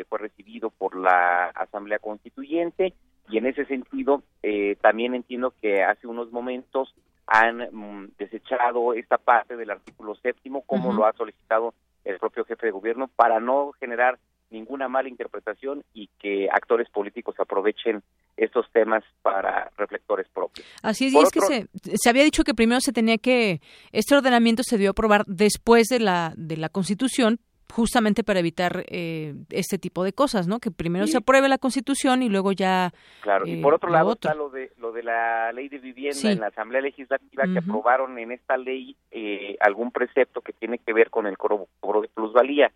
fue 0.08 0.18
recibido 0.18 0.70
por 0.70 0.94
la 0.94 1.46
Asamblea 1.46 1.98
Constituyente 1.98 2.92
y 3.30 3.38
en 3.38 3.46
ese 3.46 3.64
sentido 3.64 4.22
eh, 4.42 4.76
también 4.80 5.14
entiendo 5.14 5.54
que 5.60 5.82
hace 5.82 6.06
unos 6.06 6.30
momentos 6.32 6.94
han 7.26 7.68
mm, 7.72 8.12
desechado 8.18 8.92
esta 8.94 9.18
parte 9.18 9.56
del 9.56 9.70
artículo 9.70 10.14
séptimo 10.16 10.62
como 10.62 10.92
lo 10.92 11.06
ha 11.06 11.12
solicitado 11.12 11.74
el 12.04 12.18
propio 12.18 12.44
jefe 12.44 12.66
de 12.66 12.72
gobierno 12.72 13.08
para 13.14 13.40
no 13.40 13.72
generar 13.78 14.18
ninguna 14.50 14.88
mala 14.88 15.08
interpretación 15.08 15.84
y 15.94 16.08
que 16.18 16.48
actores 16.50 16.88
políticos 16.90 17.34
aprovechen 17.38 18.02
estos 18.36 18.66
temas 18.72 19.04
para 19.22 19.70
reflectores 19.76 20.26
propios. 20.32 20.66
Así 20.82 21.06
es, 21.06 21.12
y 21.12 21.18
es 21.18 21.30
que 21.30 21.40
se, 21.40 21.68
se, 21.94 22.08
había 22.10 22.24
dicho 22.24 22.44
que 22.44 22.54
primero 22.54 22.80
se 22.80 22.92
tenía 22.92 23.18
que, 23.18 23.60
este 23.92 24.16
ordenamiento 24.16 24.62
se 24.62 24.78
dio 24.78 24.90
a 24.90 24.92
aprobar 24.92 25.24
después 25.26 25.88
de 25.88 26.00
la, 26.00 26.32
de 26.36 26.56
la 26.56 26.68
Constitución, 26.68 27.40
justamente 27.70 28.22
para 28.22 28.40
evitar 28.40 28.84
eh, 28.88 29.34
este 29.50 29.78
tipo 29.78 30.04
de 30.04 30.12
cosas, 30.12 30.46
¿no? 30.46 30.58
Que 30.58 30.70
primero 30.70 31.06
se 31.06 31.18
apruebe 31.18 31.48
la 31.48 31.58
Constitución 31.58 32.22
y 32.22 32.28
luego 32.28 32.52
ya. 32.52 32.92
Claro, 33.22 33.46
y 33.46 33.60
por 33.62 33.74
otro 33.74 33.88
eh, 33.88 33.92
lado 33.92 34.12
está 34.12 34.34
lo 34.34 34.50
de 34.50 34.72
lo 34.78 34.92
de 34.92 35.02
la 35.02 35.52
ley 35.52 35.68
de 35.68 35.78
vivienda 35.78 36.30
en 36.30 36.40
la 36.40 36.48
Asamblea 36.48 36.82
Legislativa 36.82 37.44
que 37.44 37.58
aprobaron 37.58 38.18
en 38.18 38.32
esta 38.32 38.56
ley 38.56 38.96
eh, 39.10 39.56
algún 39.60 39.90
precepto 39.90 40.40
que 40.40 40.52
tiene 40.52 40.78
que 40.78 40.92
ver 40.92 41.10
con 41.10 41.26
el 41.26 41.38
cobro, 41.38 41.68
de 42.02 42.08
plusvalía. 42.08 42.70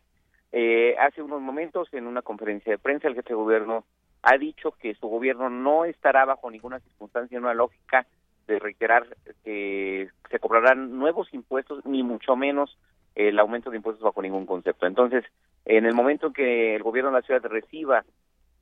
Hace 0.99 1.23
unos 1.23 1.41
momentos 1.41 1.89
en 1.93 2.07
una 2.07 2.23
conferencia 2.23 2.73
de 2.73 2.79
prensa 2.79 3.09
el 3.09 3.15
jefe 3.15 3.31
de 3.31 3.35
gobierno 3.35 3.85
ha 4.23 4.39
dicho 4.39 4.73
que 4.73 4.95
su 4.95 5.09
gobierno 5.09 5.51
no 5.51 5.85
estará 5.85 6.25
bajo 6.25 6.51
ninguna 6.51 6.81
circunstancia 6.81 7.37
en 7.37 7.45
una 7.45 7.55
lógica 7.55 8.07
de 8.47 8.59
reiterar 8.59 9.07
que 9.45 10.09
se 10.31 10.39
cobrarán 10.39 10.99
nuevos 10.99 11.33
impuestos 11.33 11.85
ni 11.85 12.03
mucho 12.03 12.37
menos 12.37 12.79
el 13.15 13.39
aumento 13.39 13.71
de 13.71 13.77
impuestos 13.77 14.03
bajo 14.03 14.23
ningún 14.23 14.47
concepto. 14.47 14.87
Entonces, 14.87 15.25
en 15.65 15.87
el 15.87 15.95
momento 15.95 16.29
en 16.29 16.33
que 16.33 16.75
el 16.75 16.83
gobierno 16.83 17.11
de 17.11 17.21
la 17.21 17.27
ciudad 17.27 17.43
reciba, 17.45 18.05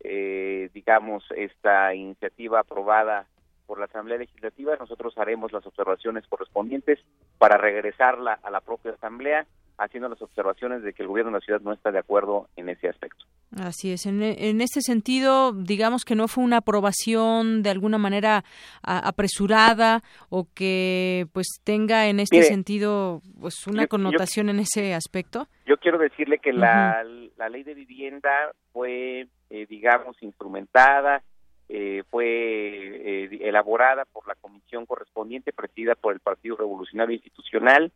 eh, 0.01 0.68
digamos, 0.74 1.24
esta 1.36 1.95
iniciativa 1.95 2.61
aprobada 2.61 3.26
por 3.66 3.78
la 3.78 3.86
Asamblea 3.86 4.18
Legislativa, 4.18 4.76
nosotros 4.76 5.16
haremos 5.16 5.53
las 5.53 5.66
observaciones 5.66 6.26
correspondientes 6.26 6.99
para 7.38 7.57
regresarla 7.57 8.38
a 8.43 8.51
la 8.51 8.61
propia 8.61 8.93
Asamblea 8.93 9.47
haciendo 9.84 10.08
las 10.08 10.22
observaciones 10.22 10.82
de 10.82 10.92
que 10.92 11.02
el 11.02 11.08
gobierno 11.08 11.32
de 11.32 11.38
la 11.38 11.44
ciudad 11.44 11.60
no 11.60 11.72
está 11.72 11.90
de 11.90 11.98
acuerdo 11.98 12.48
en 12.56 12.68
ese 12.68 12.88
aspecto. 12.88 13.24
Así 13.60 13.92
es. 13.92 14.06
En, 14.06 14.22
este 14.62 14.80
sentido, 14.80 15.52
digamos 15.52 16.04
que 16.04 16.14
no 16.14 16.26
fue 16.26 16.42
una 16.42 16.58
aprobación 16.58 17.62
de 17.62 17.70
alguna 17.70 17.98
manera 17.98 18.44
apresurada 18.82 20.02
o 20.30 20.46
que 20.54 21.26
pues 21.32 21.48
tenga 21.62 22.06
en 22.06 22.20
este 22.20 22.42
sentido 22.44 23.20
pues 23.40 23.66
una 23.66 23.86
connotación 23.86 24.48
en 24.48 24.60
ese 24.60 24.94
aspecto. 24.94 25.48
Yo 25.66 25.76
quiero 25.76 25.98
decirle 25.98 26.38
que 26.38 26.52
la, 26.52 27.04
la, 27.36 27.48
ley 27.50 27.62
de 27.62 27.74
vivienda 27.74 28.30
fue, 28.72 29.26
eh, 29.50 29.66
digamos, 29.68 30.16
instrumentada, 30.22 31.22
eh, 31.68 32.02
fue 32.10 32.26
eh, 32.26 33.38
elaborada 33.42 34.04
por 34.06 34.26
la 34.26 34.34
comisión 34.34 34.86
correspondiente 34.86 35.52
presidida 35.52 35.94
por 35.94 36.14
el 36.14 36.20
Partido 36.20 36.56
Revolucionario 36.56 37.14
Institucional 37.14 37.92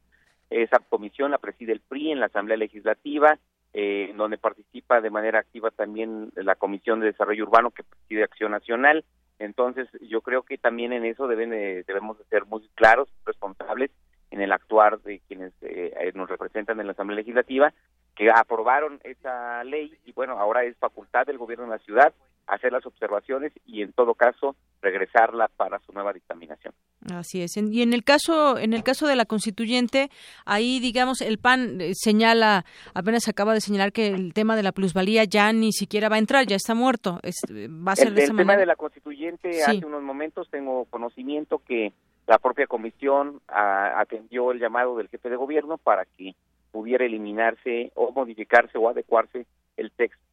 esa 0.51 0.79
comisión 0.89 1.31
la 1.31 1.39
preside 1.39 1.73
el 1.73 1.81
PRI 1.81 2.13
en 2.13 2.21
la 2.21 2.27
Asamblea 2.27 2.57
Legislativa, 2.57 3.39
eh, 3.73 4.13
donde 4.17 4.39
participa 4.39 5.01
de 5.01 5.11
manera 5.11 5.41
activa 5.41 5.71
también 5.71 6.31
la 6.35 6.55
Comisión 6.55 7.01
de 7.01 7.07
Desarrollo 7.07 7.45
Urbano 7.45 7.71
que 7.71 7.83
preside 7.83 8.25
Acción 8.25 8.53
Nacional. 8.53 9.05
Entonces, 9.39 9.89
yo 10.01 10.23
creo 10.23 10.43
que 10.43 10.57
también 10.57 10.93
en 10.93 11.05
eso 11.05 11.29
deben 11.29 11.51
debemos 11.51 12.19
de 12.19 12.25
ser 12.25 12.47
muy 12.47 12.67
claros, 12.75 13.09
responsables 13.27 13.91
en 14.31 14.41
el 14.41 14.53
actuar 14.53 15.01
de 15.01 15.21
quienes 15.29 15.53
eh, 15.61 16.13
nos 16.15 16.29
representan 16.29 16.81
en 16.81 16.87
la 16.87 16.93
Asamblea 16.93 17.17
Legislativa, 17.17 17.73
que 18.15 18.31
aprobaron 18.31 18.99
esa 19.05 19.63
ley 19.65 19.93
y 20.05 20.13
bueno, 20.13 20.39
ahora 20.39 20.65
es 20.65 20.77
facultad 20.79 21.27
del 21.27 21.39
gobierno 21.39 21.67
de 21.67 21.71
la 21.73 21.79
ciudad 21.79 22.15
hacer 22.47 22.73
las 22.73 22.87
observaciones 22.87 23.53
y 23.67 23.83
en 23.83 23.93
todo 23.93 24.15
caso 24.15 24.57
regresarla 24.81 25.49
para 25.57 25.79
su 25.81 25.93
nueva 25.93 26.13
dictaminación. 26.13 26.75
Así 27.13 27.43
es. 27.43 27.57
Y 27.57 27.83
en 27.83 27.93
el 27.93 28.05
caso 28.05 28.59
en 28.59 28.73
el 28.73 28.83
caso 28.83 29.07
de 29.07 29.17
la 29.17 29.25
constituyente, 29.25 30.11
ahí 30.45 30.81
digamos 30.81 31.21
el 31.21 31.39
PAN 31.39 31.81
eh, 31.81 31.93
señala 31.95 32.65
apenas 32.95 33.29
acaba 33.29 33.55
de 33.55 33.61
señalar 33.61 33.93
que 33.93 34.09
el 34.09 34.35
tema 34.35 34.57
de 34.57 34.63
la 34.63 34.73
plusvalía 34.73 35.25
ya 35.25 35.53
ni 35.53 35.73
siquiera 35.73 36.09
va 36.09 36.17
a 36.17 36.21
entrar, 36.21 36.47
ya 36.47 36.57
está 36.57 36.75
muerto. 36.75 37.19
Es, 37.23 37.37
va 37.51 37.93
a 37.93 37.97
ser 37.97 38.09
el, 38.09 38.15
de 38.15 38.23
esa 38.23 38.33
el 38.33 38.39
tema 38.39 38.57
de 38.57 38.67
la 38.67 38.77
constituyente 38.77 39.63
hace 39.65 39.85
unos 39.85 40.03
momentos 40.03 40.49
tengo 40.51 40.85
conocimiento 40.87 41.61
que 41.67 41.93
la 42.27 42.39
propia 42.39 42.67
comisión 42.67 43.41
atendió 43.47 44.51
el 44.51 44.59
llamado 44.59 44.97
del 44.97 45.09
jefe 45.09 45.31
de 45.31 45.37
gobierno 45.37 45.79
para 45.79 46.05
que 46.05 46.35
pudiera 46.73 47.05
eliminarse 47.05 47.93
o 47.95 48.11
modificarse 48.13 48.77
o 48.79 48.89
adecuarse 48.89 49.47
el 49.77 49.93
texto 49.93 50.26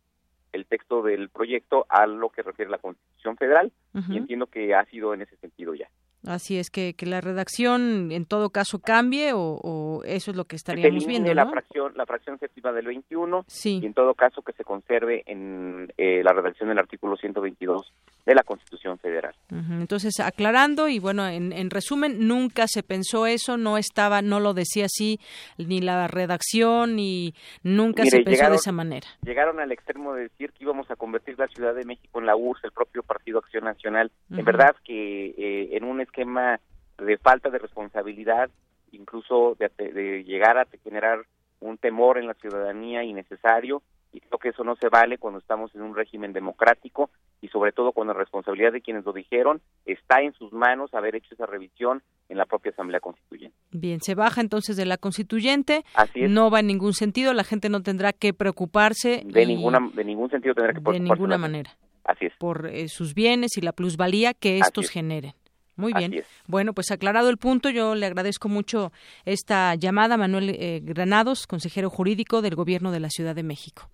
el 0.54 0.66
texto 0.66 1.02
del 1.02 1.30
proyecto 1.30 1.86
a 1.90 2.08
lo 2.08 2.30
que 2.30 2.44
refiere 2.44 2.72
la 2.72 2.78
Constitución 2.78 3.36
Federal 3.38 3.72
y 4.10 4.18
entiendo 4.18 4.48
que 4.48 4.74
ha 4.74 4.86
sido 4.86 5.14
en 5.14 5.22
ese 5.24 5.36
sentido 5.38 5.74
ya. 5.76 5.90
Así 6.26 6.58
es 6.58 6.70
que, 6.70 6.94
que 6.94 7.06
la 7.06 7.20
redacción 7.20 8.12
en 8.12 8.26
todo 8.26 8.50
caso 8.50 8.80
cambie 8.80 9.32
o, 9.34 10.02
eso 10.06 10.32
es 10.32 10.38
lo 10.38 10.46
que 10.46 10.56
estaríamos 10.56 11.06
viendo. 11.06 11.34
la 11.34 11.48
fracción 11.48 11.92
la 11.96 12.06
fracción 12.06 12.40
séptima 12.40 12.72
del 12.72 12.86
21 12.86 13.44
sí. 13.48 13.80
y 13.82 13.86
en 13.86 13.94
todo 13.94 14.14
caso 14.14 14.42
que 14.42 14.54
se 14.54 14.64
conserve 14.64 15.24
en 15.26 15.92
eh, 15.98 16.24
la 16.24 16.32
redacción 16.32 16.70
del 16.70 16.80
artículo 16.80 17.18
122 17.18 17.92
de 18.26 18.36
la 18.36 18.44
Constitución 18.44 18.98
Federal. 19.00 19.36
Entonces 19.50 20.20
aclarando 20.20 20.88
y 20.88 21.00
bueno 21.00 21.28
en, 21.28 21.52
en, 21.52 21.70
resumen 21.70 22.28
nunca 22.28 22.68
se 22.68 22.82
pensó 22.82 23.28
eso 23.28 23.58
no 23.58 23.78
estaba 23.78 24.22
no 24.22 24.40
lo 24.40 24.54
decía 24.54 24.86
así 24.86 25.20
ni 25.58 25.82
la 25.82 26.08
redacción 26.08 26.96
ni 26.96 27.34
nunca 27.64 28.06
se 28.06 28.22
pensó 28.22 28.50
de 28.50 28.56
esa 28.56 28.72
manera. 28.72 29.08
Llegaron 29.24 29.60
al 29.60 29.72
extremo 29.72 30.14
de 30.14 30.24
decir 30.24 30.52
que 30.52 30.64
íbamos 30.64 30.90
a 30.90 30.96
convertir 30.96 31.38
la 31.38 31.48
Ciudad 31.48 31.76
de 31.76 31.86
México 31.86 32.20
en 32.20 32.26
la 32.26 32.36
URSS, 32.36 32.66
el 32.66 32.72
propio 32.72 33.04
Partido 33.04 33.40
Acción 33.40 33.66
Nacional. 33.66 34.12
En 34.32 34.46
verdad 34.46 34.76
que 34.84 35.28
eh, 35.38 35.70
en 35.78 35.84
un 35.84 36.02
esquema 36.02 36.60
de 36.98 37.18
falta 37.18 37.50
de 37.50 37.60
responsabilidad, 37.60 38.50
incluso 38.92 39.58
de, 39.60 40.24
llegar 40.24 40.58
a 40.58 40.68
generar 40.84 41.20
un 41.60 41.78
temor 41.78 42.18
en 42.18 42.28
la 42.28 42.34
ciudadanía 42.36 43.04
innecesario 43.04 43.82
y 44.14 44.20
creo 44.20 44.40
que 44.40 44.50
eso 44.50 44.64
no 44.64 44.76
se 44.76 44.90
vale 44.90 45.18
cuando 45.18 45.40
estamos 45.40 45.74
en 45.76 45.82
un 45.82 45.96
régimen 45.96 46.34
democrático 46.34 47.10
y 47.42 47.48
sobre 47.50 47.72
todo 47.72 47.92
cuando 47.92 48.14
la 48.14 48.20
responsabilidad 48.20 48.72
de 48.72 48.82
quienes 48.82 49.04
lo 49.04 49.12
dijeron 49.12 49.60
está 49.86 50.22
en 50.22 50.34
sus 50.34 50.54
manos 50.54 50.94
haber 50.94 51.16
hecho 51.16 51.34
esa 51.34 51.48
revisión 51.48 52.04
en 52.30 52.38
la 52.38 52.46
propia 52.46 52.72
Asamblea 52.72 53.00
Constituyente. 53.00 53.58
Bien, 53.72 54.00
se 54.02 54.16
baja 54.16 54.40
entonces 54.40 54.78
de 54.78 54.86
la 54.86 54.98
Constituyente, 54.98 55.84
no 56.16 56.52
va 56.52 56.60
en 56.60 56.68
ningún 56.68 56.94
sentido, 56.94 57.34
la 57.34 57.44
gente 57.44 57.70
no 57.70 57.82
tendrá 57.82 58.14
que 58.14 58.34
preocuparse. 58.34 59.24
De, 59.26 59.46
ninguna, 59.46 59.80
de 59.94 60.04
ningún 60.04 60.30
sentido 60.30 60.54
tendrá 60.54 60.74
que 60.74 60.82
preocuparse. 60.82 61.04
De 61.04 61.10
ninguna 61.10 61.38
manera. 61.38 61.72
Así 62.06 62.26
es. 62.26 62.34
Por 62.38 62.68
eh, 62.68 62.88
sus 62.88 63.14
bienes 63.14 63.58
y 63.58 63.62
la 63.62 63.72
plusvalía 63.72 64.34
que 64.34 64.60
estos 64.60 64.90
generen. 64.90 65.34
Muy 65.76 65.92
bien. 65.94 66.24
Bueno, 66.46 66.74
pues 66.74 66.92
aclarado 66.92 67.30
el 67.30 67.38
punto, 67.38 67.70
yo 67.72 67.96
le 67.96 68.06
agradezco 68.06 68.48
mucho 68.48 68.92
esta 69.26 69.74
llamada, 69.74 70.18
Manuel 70.18 70.52
eh, 70.52 70.82
Granados, 70.84 71.48
consejero 71.48 71.90
jurídico 71.90 72.44
del 72.44 72.56
Gobierno 72.56 72.92
de 72.92 73.00
la 73.00 73.10
Ciudad 73.10 73.34
de 73.34 73.42
México. 73.42 73.90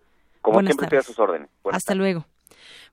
Como 0.51 0.61
siempre, 0.65 0.85
estoy 0.85 0.99
a 0.99 1.03
sus 1.03 1.19
órdenes. 1.19 1.49
Hasta 1.71 1.95
luego. 1.95 2.25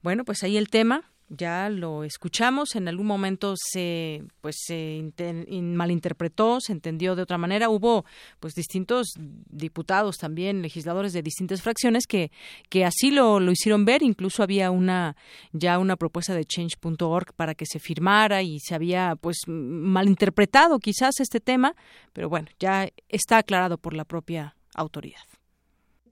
Bueno, 0.03 0.25
pues 0.25 0.43
ahí 0.43 0.57
el 0.57 0.69
tema 0.69 1.05
ya 1.29 1.69
lo 1.71 2.05
escuchamos, 2.05 2.77
en 2.77 2.87
algún 2.87 3.07
momento 3.07 3.55
se 3.57 4.23
pues 4.41 4.57
se 4.65 5.13
malinterpretó, 5.61 6.61
se 6.61 6.73
entendió 6.73 7.17
de 7.17 7.23
otra 7.23 7.39
manera, 7.39 7.69
hubo 7.69 8.05
pues 8.39 8.55
distintos 8.55 9.09
diputados 9.17 10.19
también, 10.19 10.63
legisladores 10.63 11.13
de 11.13 11.23
distintas 11.23 11.63
fracciones 11.63 12.07
que 12.07 12.31
que 12.69 12.85
así 12.85 13.11
lo, 13.11 13.41
lo 13.41 13.51
hicieron 13.51 13.85
ver, 13.85 14.03
incluso 14.03 14.43
había 14.43 14.71
una 14.71 15.17
ya 15.53 15.79
una 15.79 15.97
propuesta 15.97 16.35
de 16.35 16.45
change.org 16.45 17.33
para 17.35 17.55
que 17.55 17.67
se 17.67 17.81
firmara 17.81 18.43
y 18.43 18.61
se 18.61 18.75
había 18.75 19.17
pues 19.17 19.39
malinterpretado 19.47 20.79
quizás 20.79 21.19
este 21.19 21.41
tema, 21.41 21.75
pero 22.13 22.29
bueno, 22.29 22.49
ya 22.61 22.89
está 23.09 23.39
aclarado 23.39 23.79
por 23.79 23.95
la 23.95 24.05
propia 24.05 24.55
autoridad. 24.75 25.23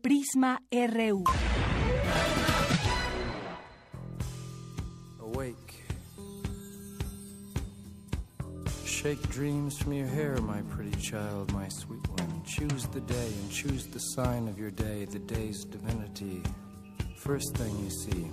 Prisma 0.04 0.58
RU. 0.70 1.24
Awake. 5.22 5.82
Shake 8.84 9.22
dreams 9.30 9.78
from 9.78 9.94
your 9.94 10.06
hair, 10.06 10.36
my 10.42 10.60
pretty 10.68 10.94
child, 11.00 11.50
my 11.54 11.68
sweet 11.68 12.06
one. 12.06 12.42
Choose 12.44 12.86
the 12.88 13.00
day 13.00 13.28
and 13.28 13.50
choose 13.50 13.86
the 13.86 13.98
sign 13.98 14.46
of 14.46 14.58
your 14.58 14.70
day, 14.70 15.06
the 15.06 15.20
day's 15.20 15.64
divinity. 15.64 16.42
First 17.16 17.56
thing 17.56 17.74
you 17.78 17.88
see. 17.88 18.30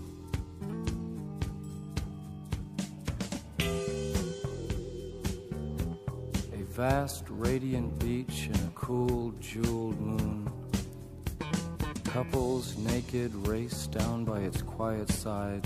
A 6.54 6.64
vast, 6.74 7.24
radiant 7.30 7.98
beach 7.98 8.48
and 8.48 8.58
a 8.58 8.72
cool, 8.76 9.32
jeweled 9.40 10.02
moon. 10.02 10.61
Couples 12.14 12.78
naked 12.78 13.32
race 13.48 13.88
down 13.88 14.26
by 14.26 14.42
its 14.42 14.62
quiet 14.62 15.10
side. 15.10 15.66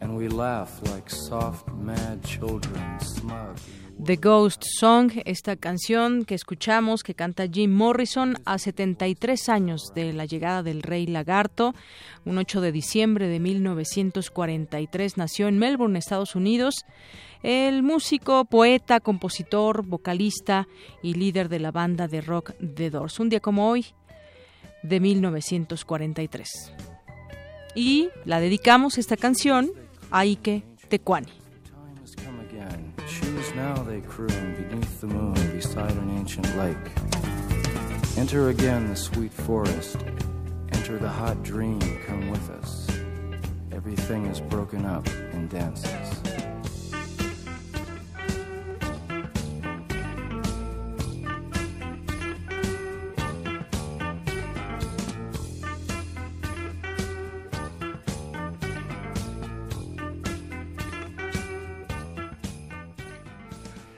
And 0.00 0.16
we 0.16 0.26
laugh 0.28 0.80
like 0.90 1.08
soft, 1.08 1.68
mad 1.68 2.24
children, 2.24 2.98
smug. 2.98 3.56
The 4.04 4.16
Ghost 4.16 4.64
Song, 4.64 5.12
esta 5.26 5.54
canción 5.54 6.24
que 6.24 6.34
escuchamos 6.34 7.04
que 7.04 7.14
canta 7.14 7.46
Jim 7.46 7.72
Morrison 7.72 8.36
a 8.44 8.58
73 8.58 9.48
años 9.48 9.92
de 9.94 10.12
la 10.12 10.24
llegada 10.24 10.64
del 10.64 10.82
rey 10.82 11.06
lagarto. 11.06 11.72
Un 12.24 12.38
8 12.38 12.60
de 12.60 12.72
diciembre 12.72 13.28
de 13.28 13.38
1943 13.38 15.18
nació 15.18 15.46
en 15.46 15.58
Melbourne, 15.58 16.00
Estados 16.00 16.34
Unidos. 16.34 16.84
El 17.44 17.84
músico, 17.84 18.44
poeta, 18.44 18.98
compositor, 18.98 19.86
vocalista 19.86 20.66
y 21.00 21.14
líder 21.14 21.48
de 21.48 21.60
la 21.60 21.70
banda 21.70 22.08
de 22.08 22.22
rock 22.22 22.54
The 22.74 22.90
Doors. 22.90 23.20
Un 23.20 23.28
día 23.28 23.40
como 23.40 23.68
hoy, 23.68 23.86
de 24.82 25.00
1943. 25.00 26.72
Y 27.74 28.10
la 28.24 28.40
dedicamos 28.40 28.98
esta 28.98 29.16
canción 29.16 29.70
a 30.10 30.24
Ike 30.24 30.64
Tecuani. 30.88 31.38
Now 33.58 33.82
they 33.82 34.00
croon 34.02 34.54
beneath 34.54 35.00
the 35.00 35.08
moon 35.08 35.34
beside 35.50 35.90
an 35.90 36.10
ancient 36.16 36.46
lake. 36.56 36.76
Enter 38.16 38.50
again 38.50 38.88
the 38.88 38.94
sweet 38.94 39.32
forest. 39.32 39.96
Enter 40.70 40.96
the 40.96 41.08
hot 41.08 41.42
dream, 41.42 41.80
come 42.06 42.30
with 42.30 42.50
us. 42.50 42.86
Everything 43.72 44.26
is 44.26 44.40
broken 44.40 44.84
up 44.84 45.08
in 45.32 45.48
dances. 45.48 46.37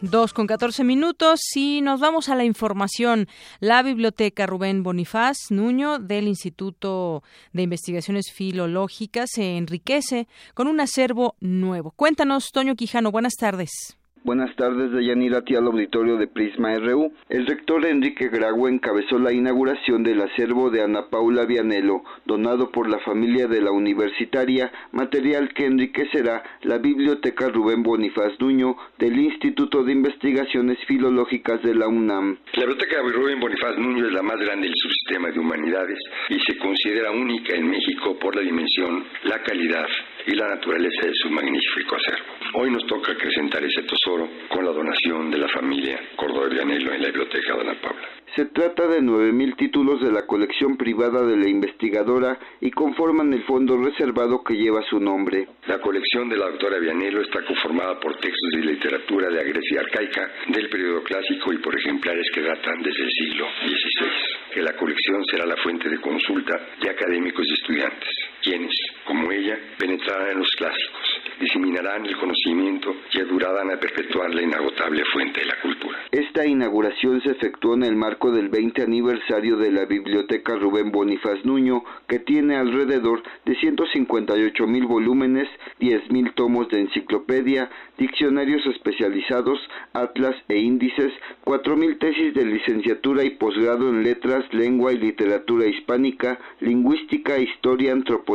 Dos 0.03 0.33
con 0.33 0.47
catorce 0.47 0.83
minutos 0.83 1.41
y 1.55 1.83
nos 1.83 2.01
vamos 2.01 2.31
a 2.31 2.35
la 2.35 2.45
información. 2.45 3.29
La 3.61 3.83
biblioteca 3.83 4.47
Rubén 4.47 4.83
Bonifaz 4.83 5.51
Nuño 5.51 5.99
del 5.99 6.27
Instituto 6.27 7.23
de 7.53 7.65
Investigaciones 7.65 8.33
Filológicas 8.33 9.29
se 9.35 9.59
enriquece 9.59 10.27
con 10.55 10.69
un 10.69 10.81
acervo 10.81 11.37
nuevo. 11.41 11.91
Cuéntanos, 11.91 12.51
Toño 12.51 12.77
Quijano, 12.77 13.11
buenas 13.11 13.35
tardes. 13.35 14.00
Buenas 14.23 14.55
tardes, 14.55 14.93
Deyanira, 14.93 15.39
aquí 15.39 15.55
al 15.55 15.67
auditorio 15.67 16.19
de 16.19 16.27
Prisma 16.27 16.77
RU. 16.77 17.11
El 17.31 17.47
rector 17.47 17.87
Enrique 17.87 18.29
Grago 18.29 18.69
encabezó 18.69 19.19
la 19.19 19.33
inauguración 19.33 20.03
del 20.03 20.21
acervo 20.21 20.69
de 20.69 20.83
Ana 20.83 21.07
Paula 21.09 21.47
Vianelo, 21.47 22.03
donado 22.27 22.71
por 22.71 22.91
la 22.91 22.99
familia 22.99 23.47
de 23.47 23.63
la 23.63 23.73
universitaria, 23.73 24.71
material 24.93 25.55
que 25.55 25.65
enriquecerá 25.65 26.43
la 26.65 26.77
Biblioteca 26.77 27.49
Rubén 27.49 27.83
Bonifaz 27.83 28.37
Duño 28.37 28.77
del 28.99 29.19
Instituto 29.19 29.85
de 29.85 29.93
Investigaciones 29.93 30.77
Filológicas 30.87 31.63
de 31.63 31.75
la 31.75 31.89
UNAM. 31.89 32.37
La 32.53 32.67
Biblioteca 32.67 33.01
Rubén 33.01 33.41
Bonifaz 33.41 33.79
Nuño 33.79 34.07
es 34.07 34.13
la 34.13 34.23
más 34.23 34.37
grande 34.39 34.67
del 34.67 34.77
subsistema 34.77 35.31
de 35.31 35.41
humanidades 35.41 35.99
y 36.29 36.39
se 36.41 36.59
considera 36.59 37.11
única 37.11 37.57
en 37.57 37.71
México 37.71 38.19
por 38.19 38.37
la 38.37 38.43
dimensión, 38.43 39.03
la 39.25 39.43
calidad 39.43 39.87
y 40.31 40.37
la 40.37 40.49
naturaleza 40.49 41.07
de 41.07 41.15
su 41.15 41.29
magnífico 41.31 41.97
acervo. 41.97 42.35
Hoy 42.55 42.71
nos 42.71 42.87
toca 42.87 43.13
acrecentar 43.13 43.65
ese 43.65 43.83
tesoro 43.83 44.29
con 44.49 44.65
la 44.65 44.71
donación 44.71 45.29
de 45.31 45.39
la 45.39 45.49
familia 45.49 45.99
Córdoba 46.15 46.47
Anhelo 46.63 46.93
en 46.93 47.03
la 47.03 47.09
Biblioteca 47.09 47.55
de 47.55 47.61
Ana 47.63 47.81
Paula. 47.81 48.09
Se 48.37 48.45
trata 48.47 48.87
de 48.87 49.01
9.000 49.01 49.57
títulos 49.57 50.01
de 50.01 50.13
la 50.13 50.25
colección 50.25 50.77
privada 50.77 51.27
de 51.27 51.37
la 51.37 51.49
investigadora 51.49 52.39
y 52.61 52.71
conforman 52.71 53.33
el 53.33 53.43
fondo 53.43 53.77
reservado 53.77 54.45
que 54.45 54.55
lleva 54.55 54.83
su 54.83 55.01
nombre. 55.01 55.49
La 55.67 55.81
colección 55.81 56.29
de 56.29 56.37
la 56.37 56.47
doctora 56.47 56.79
Vianello 56.79 57.23
está 57.23 57.45
conformada 57.45 57.99
por 57.99 58.15
textos 58.19 58.51
de 58.53 58.61
literatura 58.61 59.29
de 59.29 59.35
la 59.35 59.43
Grecia 59.43 59.81
arcaica, 59.81 60.31
del 60.47 60.69
periodo 60.69 61.03
clásico 61.03 61.53
y 61.53 61.59
por 61.59 61.77
ejemplares 61.77 62.31
que 62.33 62.43
datan 62.43 62.81
desde 62.83 63.03
el 63.03 63.11
siglo 63.11 63.47
XVI. 63.67 64.55
Que 64.55 64.63
la 64.63 64.77
colección 64.77 65.25
será 65.25 65.45
la 65.45 65.57
fuente 65.57 65.89
de 65.89 66.01
consulta 66.01 66.55
de 66.81 66.89
académicos 66.89 67.45
y 67.49 67.53
estudiantes, 67.53 68.11
quienes, 68.43 68.75
como 69.07 69.31
ella, 69.31 69.59
penetrarán 69.79 70.33
en 70.33 70.39
los 70.39 70.51
clásicos, 70.57 71.21
diseminarán 71.41 72.07
el 72.07 72.17
conocimiento 72.17 72.95
y 73.13 73.21
ayudarán 73.21 73.71
a 73.71 73.79
perpetuar 73.79 74.35
la 74.35 74.43
inagotable 74.43 75.03
fuente 75.13 75.41
de 75.41 75.47
la 75.47 75.61
cultura. 75.61 75.99
Esta 76.11 76.47
inauguración 76.47 77.21
se 77.23 77.33
efectuó 77.33 77.75
en 77.75 77.85
el 77.85 77.97
marco 77.97 78.31
del 78.31 78.49
20 78.49 78.83
aniversario 78.83 79.57
de 79.57 79.73
la 79.73 79.85
Biblioteca 79.85 80.57
Rubén 80.57 80.91
Bonifaz 80.91 81.45
Nuño, 81.45 81.83
que 82.09 82.19
tiene 82.19 82.57
alrededor 82.57 83.23
de 83.45 83.55
158 83.57 84.67
mil 84.67 84.87
volúmenes, 84.87 85.49
10 85.79 86.11
mil 86.11 86.33
tomos 86.35 86.69
de 86.69 86.81
enciclopedia, 86.81 87.71
diccionarios 87.99 88.65
especializados, 88.67 89.59
atlas 89.93 90.37
e 90.49 90.59
índices, 90.59 91.13
4 91.45 91.77
mil 91.77 91.99
tesis 91.99 92.35
de 92.35 92.45
licenciatura 92.45 93.25
y 93.25 93.31
posgrado 93.31 93.89
en 93.91 94.03
letras, 94.03 94.45
lengua 94.53 94.93
y 94.93 94.99
literatura 94.99 95.67
hispánica, 95.67 96.39
lingüística, 96.61 97.39
historia, 97.39 97.93
antropología 97.93 98.30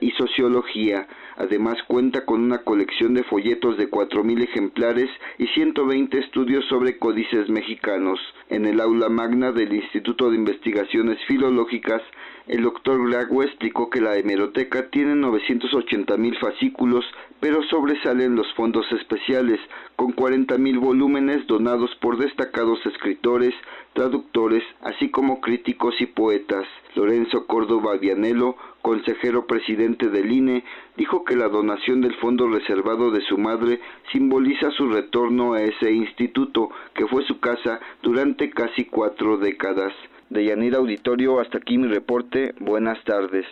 y 0.00 0.10
sociología. 0.12 1.08
Además 1.36 1.76
cuenta 1.88 2.24
con 2.24 2.42
una 2.42 2.58
colección 2.58 3.14
de 3.14 3.24
folletos 3.24 3.76
de 3.76 3.90
4.000 3.90 4.44
ejemplares 4.44 5.10
y 5.38 5.46
120 5.48 6.18
estudios 6.18 6.64
sobre 6.66 6.98
códices 6.98 7.48
mexicanos. 7.48 8.20
En 8.48 8.66
el 8.66 8.80
aula 8.80 9.08
magna 9.08 9.50
del 9.50 9.72
Instituto 9.72 10.30
de 10.30 10.36
Investigaciones 10.36 11.18
Filológicas, 11.26 12.02
el 12.46 12.62
doctor 12.62 13.08
Grago 13.08 13.42
explicó 13.42 13.88
que 13.88 14.00
la 14.00 14.16
hemeroteca 14.16 14.88
tiene 14.90 15.14
980.000 15.14 16.38
fascículos, 16.38 17.04
pero 17.40 17.62
sobresalen 17.64 18.36
los 18.36 18.52
fondos 18.54 18.84
especiales, 18.92 19.58
con 19.96 20.14
40.000 20.14 20.80
volúmenes 20.80 21.46
donados 21.46 21.90
por 22.00 22.18
destacados 22.18 22.84
escritores, 22.86 23.54
traductores, 23.94 24.62
así 24.82 25.10
como 25.10 25.40
críticos 25.40 25.94
y 26.00 26.06
poetas. 26.06 26.66
Lorenzo 26.94 27.46
Córdoba 27.46 27.96
Vianelo, 27.96 28.56
consejero 28.82 29.46
presidente 29.46 30.08
del 30.08 30.30
INE, 30.30 30.64
dijo 30.96 31.24
que 31.24 31.36
la 31.36 31.48
donación 31.48 32.00
del 32.00 32.14
fondo 32.16 32.48
reservado 32.48 33.10
de 33.10 33.22
su 33.22 33.38
madre 33.38 33.80
simboliza 34.12 34.70
su 34.72 34.88
retorno 34.88 35.54
a 35.54 35.62
ese 35.62 35.90
instituto, 35.92 36.68
que 36.94 37.06
fue 37.06 37.24
su 37.24 37.40
casa 37.40 37.80
durante 38.02 38.50
casi 38.50 38.84
cuatro 38.84 39.38
décadas. 39.38 39.92
De 40.28 40.44
Yanira 40.44 40.78
Auditorio, 40.78 41.40
hasta 41.40 41.58
aquí 41.58 41.78
mi 41.78 41.88
reporte. 41.88 42.54
Buenas 42.58 43.02
tardes. 43.04 43.46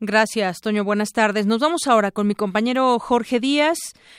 Gracias, 0.00 0.60
Toño. 0.60 0.84
Buenas 0.84 1.10
tardes. 1.10 1.46
Nos 1.46 1.60
vamos 1.60 1.86
ahora 1.88 2.12
con 2.12 2.26
mi 2.28 2.34
compañero 2.34 2.98
Jorge 3.00 3.40
Díaz, 3.40 3.78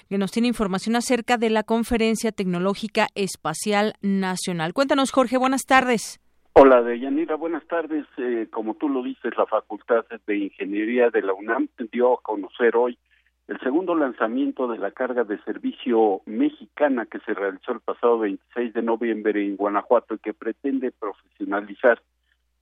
que 0.10 0.18
nos 0.18 0.32
tiene 0.32 0.50
información 0.50 0.96
acerca 0.98 1.38
de 1.38 1.50
la 1.50 1.64
Conferencia 1.64 2.32
Tecnológica 2.34 3.08
Espacial 3.16 3.96
Nacional. 4.02 4.74
Cuéntanos, 4.74 5.12
Jorge. 5.12 5.38
Buenas 5.38 5.64
tardes. 5.66 6.20
Hola, 6.62 6.82
Deyanira, 6.82 7.36
buenas 7.36 7.66
tardes. 7.68 8.06
Eh, 8.18 8.50
como 8.52 8.74
tú 8.74 8.90
lo 8.90 9.02
dices, 9.02 9.32
la 9.38 9.46
Facultad 9.46 10.04
de 10.28 10.36
Ingeniería 10.36 11.10
de 11.10 11.22
la 11.22 11.34
UNAM 11.34 11.70
dio 11.90 12.16
a 12.16 12.22
conocer 12.22 12.76
hoy 12.76 13.00
el 13.48 13.58
segundo 13.62 13.96
lanzamiento 13.96 14.68
de 14.68 14.78
la 14.78 14.92
carga 14.92 15.24
de 15.24 15.42
servicio 15.44 16.20
mexicana 16.26 17.06
que 17.06 17.20
se 17.20 17.34
realizó 17.34 17.72
el 17.72 17.80
pasado 17.80 18.20
26 18.20 18.74
de 18.74 18.82
noviembre 18.82 19.42
en 19.42 19.56
Guanajuato 19.56 20.16
y 20.16 20.20
que 20.20 20.34
pretende 20.34 20.92
profesionalizar 20.92 22.02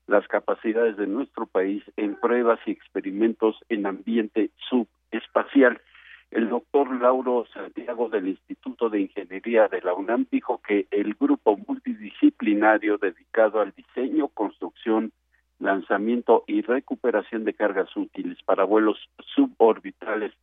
las 0.06 0.28
capacidades 0.28 0.96
de 0.98 1.08
nuestro 1.08 1.48
país 1.48 1.82
en 1.96 2.20
pruebas 2.20 2.60
y 2.68 2.72
experimentos 2.74 3.56
en 3.68 3.88
ambiente 3.88 4.52
subespacial. 4.70 5.82
El 6.30 6.50
doctor 6.50 7.00
Lauro 7.02 7.46
Santiago 7.54 8.10
del 8.10 8.28
Instituto 8.28 8.90
de 8.90 9.02
Ingeniería 9.02 9.68
de 9.68 9.82
la 9.82 9.94
UNAM 9.94 10.28
dijo 10.30 10.62
que 10.62 10.88
el 10.92 11.14
grupo 11.14 11.58
multidisciplinario 11.58 12.98
dedicado 12.98 13.62
al 13.62 13.72
diseño, 13.72 14.28
construcción, 14.28 15.14
lanzamiento 15.60 16.44
y 16.46 16.62
recuperación 16.62 17.46
de 17.46 17.54
cargas 17.54 17.96
útiles 17.96 18.38
para 18.44 18.66
vuelos 18.66 18.98
suborbitales 19.36 20.34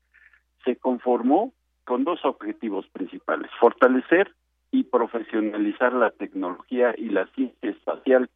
se 0.65 0.77
conformó 0.77 1.53
con 1.85 2.05
dos 2.05 2.25
objetivos 2.25 2.87
principales, 2.89 3.51
fortalecer 3.61 4.35
y 4.71 4.85
profesionalizar 4.85 5.93
la 5.93 6.11
tecnología 6.11 6.95
y 6.97 7.11
la 7.11 7.27
ciencia 7.35 7.71
espacial 7.71 8.31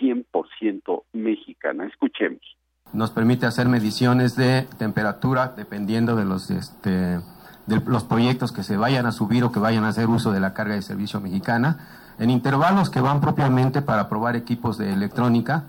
100% 0.00 1.02
mexicana. 1.12 1.86
Escuchemos. 1.86 2.56
Nos 2.92 3.10
permite 3.10 3.46
hacer 3.46 3.68
mediciones 3.68 4.36
de 4.36 4.68
temperatura 4.78 5.54
dependiendo 5.56 6.14
de 6.14 6.24
los 6.24 6.50
este, 6.50 7.20
de 7.66 7.80
los 7.86 8.04
proyectos 8.04 8.52
que 8.52 8.62
se 8.62 8.76
vayan 8.76 9.06
a 9.06 9.12
subir 9.12 9.44
o 9.44 9.52
que 9.52 9.60
vayan 9.60 9.84
a 9.84 9.88
hacer 9.88 10.08
uso 10.08 10.32
de 10.32 10.40
la 10.40 10.52
carga 10.52 10.74
de 10.74 10.82
servicio 10.82 11.20
mexicana, 11.20 11.78
en 12.18 12.30
intervalos 12.30 12.90
que 12.90 13.00
van 13.00 13.20
propiamente 13.20 13.82
para 13.82 14.08
probar 14.08 14.36
equipos 14.36 14.78
de 14.78 14.92
electrónica, 14.92 15.64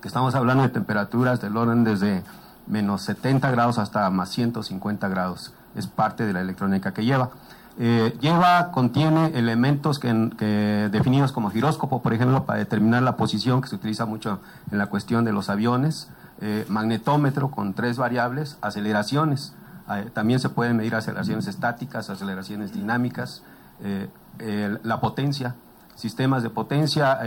que 0.00 0.08
estamos 0.08 0.34
hablando 0.34 0.62
de 0.62 0.68
temperaturas 0.68 1.40
del 1.40 1.56
orden 1.56 1.84
desde 1.84 2.22
menos 2.66 3.02
70 3.02 3.50
grados 3.50 3.78
hasta 3.78 4.08
más 4.10 4.28
150 4.30 5.08
grados. 5.08 5.52
Es 5.74 5.86
parte 5.86 6.24
de 6.24 6.32
la 6.32 6.40
electrónica 6.40 6.92
que 6.92 7.04
lleva. 7.04 7.30
Eh, 7.80 8.16
lleva, 8.20 8.72
contiene 8.72 9.38
elementos 9.38 9.98
que, 9.98 10.88
definidos 10.90 11.32
como 11.32 11.50
giróscopo, 11.50 12.02
por 12.02 12.12
ejemplo, 12.12 12.44
para 12.44 12.58
determinar 12.58 13.02
la 13.02 13.16
posición 13.16 13.60
que 13.60 13.68
se 13.68 13.76
utiliza 13.76 14.04
mucho 14.04 14.40
en 14.70 14.78
la 14.78 14.86
cuestión 14.86 15.24
de 15.24 15.32
los 15.32 15.48
aviones, 15.48 16.08
eh, 16.40 16.64
magnetómetro 16.68 17.50
con 17.50 17.74
tres 17.74 17.96
variables, 17.96 18.58
aceleraciones, 18.60 19.54
eh, 19.90 20.10
también 20.12 20.40
se 20.40 20.48
pueden 20.48 20.76
medir 20.76 20.94
aceleraciones 20.94 21.46
estáticas, 21.46 22.10
aceleraciones 22.10 22.72
dinámicas, 22.72 23.42
la 24.82 25.00
potencia, 25.00 25.54
sistemas 25.94 26.42
de 26.42 26.50
potencia. 26.50 27.20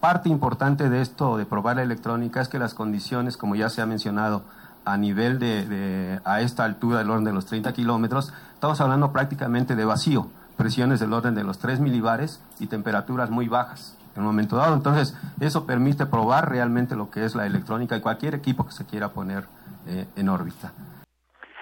parte 0.00 0.30
importante 0.30 0.88
de 0.88 1.02
esto, 1.02 1.36
de 1.36 1.44
probar 1.44 1.76
la 1.76 1.82
electrónica, 1.82 2.40
es 2.40 2.48
que 2.48 2.58
las 2.58 2.72
condiciones, 2.72 3.36
como 3.36 3.54
ya 3.54 3.68
se 3.68 3.82
ha 3.82 3.86
mencionado, 3.86 4.44
a 4.84 4.96
nivel 4.96 5.38
de, 5.38 6.20
a 6.24 6.40
esta 6.40 6.64
altura 6.64 6.98
del 6.98 7.10
orden 7.10 7.24
de 7.24 7.32
los 7.32 7.46
30 7.46 7.72
kilómetros, 7.74 8.32
estamos 8.54 8.80
hablando 8.80 9.12
prácticamente 9.12 9.76
de 9.76 9.84
vacío, 9.84 10.28
presiones 10.56 11.00
del 11.00 11.12
orden 11.12 11.34
de 11.34 11.44
los 11.44 11.58
3 11.58 11.80
milibares 11.80 12.40
y 12.58 12.66
temperaturas 12.66 13.30
muy 13.30 13.46
bajas 13.46 13.96
en 14.14 14.20
un 14.22 14.26
momento 14.26 14.56
dado. 14.56 14.74
Entonces, 14.74 15.16
eso 15.40 15.66
permite 15.66 16.06
probar 16.06 16.50
realmente 16.50 16.96
lo 16.96 17.10
que 17.10 17.24
es 17.24 17.34
la 17.34 17.46
electrónica 17.46 17.96
y 17.96 18.00
cualquier 18.00 18.34
equipo 18.34 18.64
que 18.64 18.72
se 18.72 18.86
quiera 18.86 19.12
poner 19.12 19.44
eh, 19.86 20.06
en 20.16 20.28
órbita. 20.28 20.72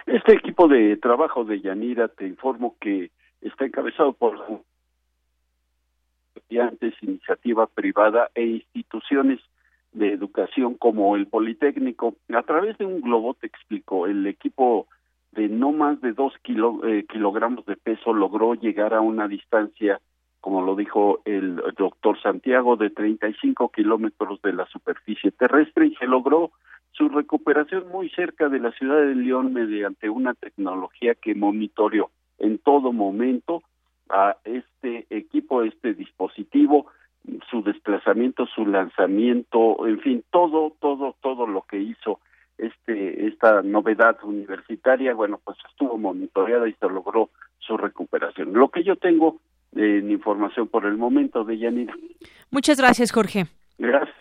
Este 0.06 0.32
equipo 0.32 0.68
de 0.68 0.97
trabajo 0.97 1.44
de 1.44 1.60
Yanira, 1.60 2.09
te 2.09 2.27
informo 2.27 2.77
que 2.81 3.10
está 3.40 3.64
encabezado 3.64 4.12
por 4.12 4.62
estudiantes, 6.35 6.94
iniciativa 7.01 7.66
privada 7.66 8.31
e 8.35 8.44
instituciones 8.44 9.40
de 9.93 10.12
educación 10.12 10.74
como 10.74 11.16
el 11.16 11.27
Politécnico. 11.27 12.14
A 12.35 12.43
través 12.43 12.78
de 12.78 12.86
un 12.86 13.01
globo, 13.01 13.35
te 13.35 13.47
explico, 13.47 14.06
el 14.06 14.27
equipo 14.27 14.86
de 15.32 15.48
no 15.48 15.72
más 15.72 16.01
de 16.01 16.12
dos 16.12 16.32
eh, 16.44 17.05
kilogramos 17.09 17.64
de 17.66 17.77
peso 17.77 18.12
logró 18.12 18.55
llegar 18.55 18.94
a 18.94 19.01
una 19.01 19.28
distancia, 19.28 20.01
como 20.41 20.62
lo 20.62 20.75
dijo 20.75 21.21
el 21.25 21.57
doctor 21.77 22.21
Santiago, 22.21 22.77
de 22.77 22.91
35 22.91 23.71
kilómetros 23.71 24.41
de 24.43 24.53
la 24.53 24.67
superficie 24.67 25.31
terrestre 25.31 25.87
y 25.87 25.95
se 25.97 26.07
logró 26.07 26.53
su 26.93 27.09
recuperación 27.09 27.89
muy 27.89 28.11
cerca 28.11 28.49
de 28.49 28.59
la 28.59 28.73
ciudad 28.73 29.01
de 29.01 29.15
León 29.15 29.53
mediante 29.53 30.09
una 30.09 30.35
tecnología 30.35 31.15
que 31.15 31.35
monitoreó 31.35 32.11
en 32.39 32.59
todo 32.59 32.93
momento 32.93 33.62
a 34.09 34.37
este 34.45 35.07
equipo, 35.11 35.62
este 35.62 35.95
dispositivo, 35.95 36.87
su 37.51 37.62
desplazamiento, 37.62 38.47
su 38.47 38.67
lanzamiento, 38.67 39.87
en 39.87 40.01
fin, 40.01 40.25
todo, 40.31 40.73
todo, 40.81 41.17
todo 41.21 41.47
lo 41.47 41.62
que 41.62 41.79
hizo 41.79 42.21
este 42.59 43.27
esta 43.27 43.62
novedad 43.62 44.19
universitaria, 44.23 45.15
bueno, 45.15 45.41
pues 45.43 45.57
estuvo 45.71 45.97
monitoreada 45.97 46.69
y 46.69 46.73
se 46.75 46.89
logró 46.89 47.31
su 47.59 47.77
recuperación. 47.77 48.53
Lo 48.53 48.69
que 48.69 48.83
yo 48.83 48.97
tengo 48.97 49.41
en 49.73 50.11
información 50.11 50.69
por 50.69 50.87
el 50.87 50.97
momento 50.97 51.45
de 51.45 51.59
Yanira. 51.59 51.95
Muchas 52.51 52.79
gracias, 52.79 53.13
Jorge. 53.13 53.47
Gracias. 53.79 54.17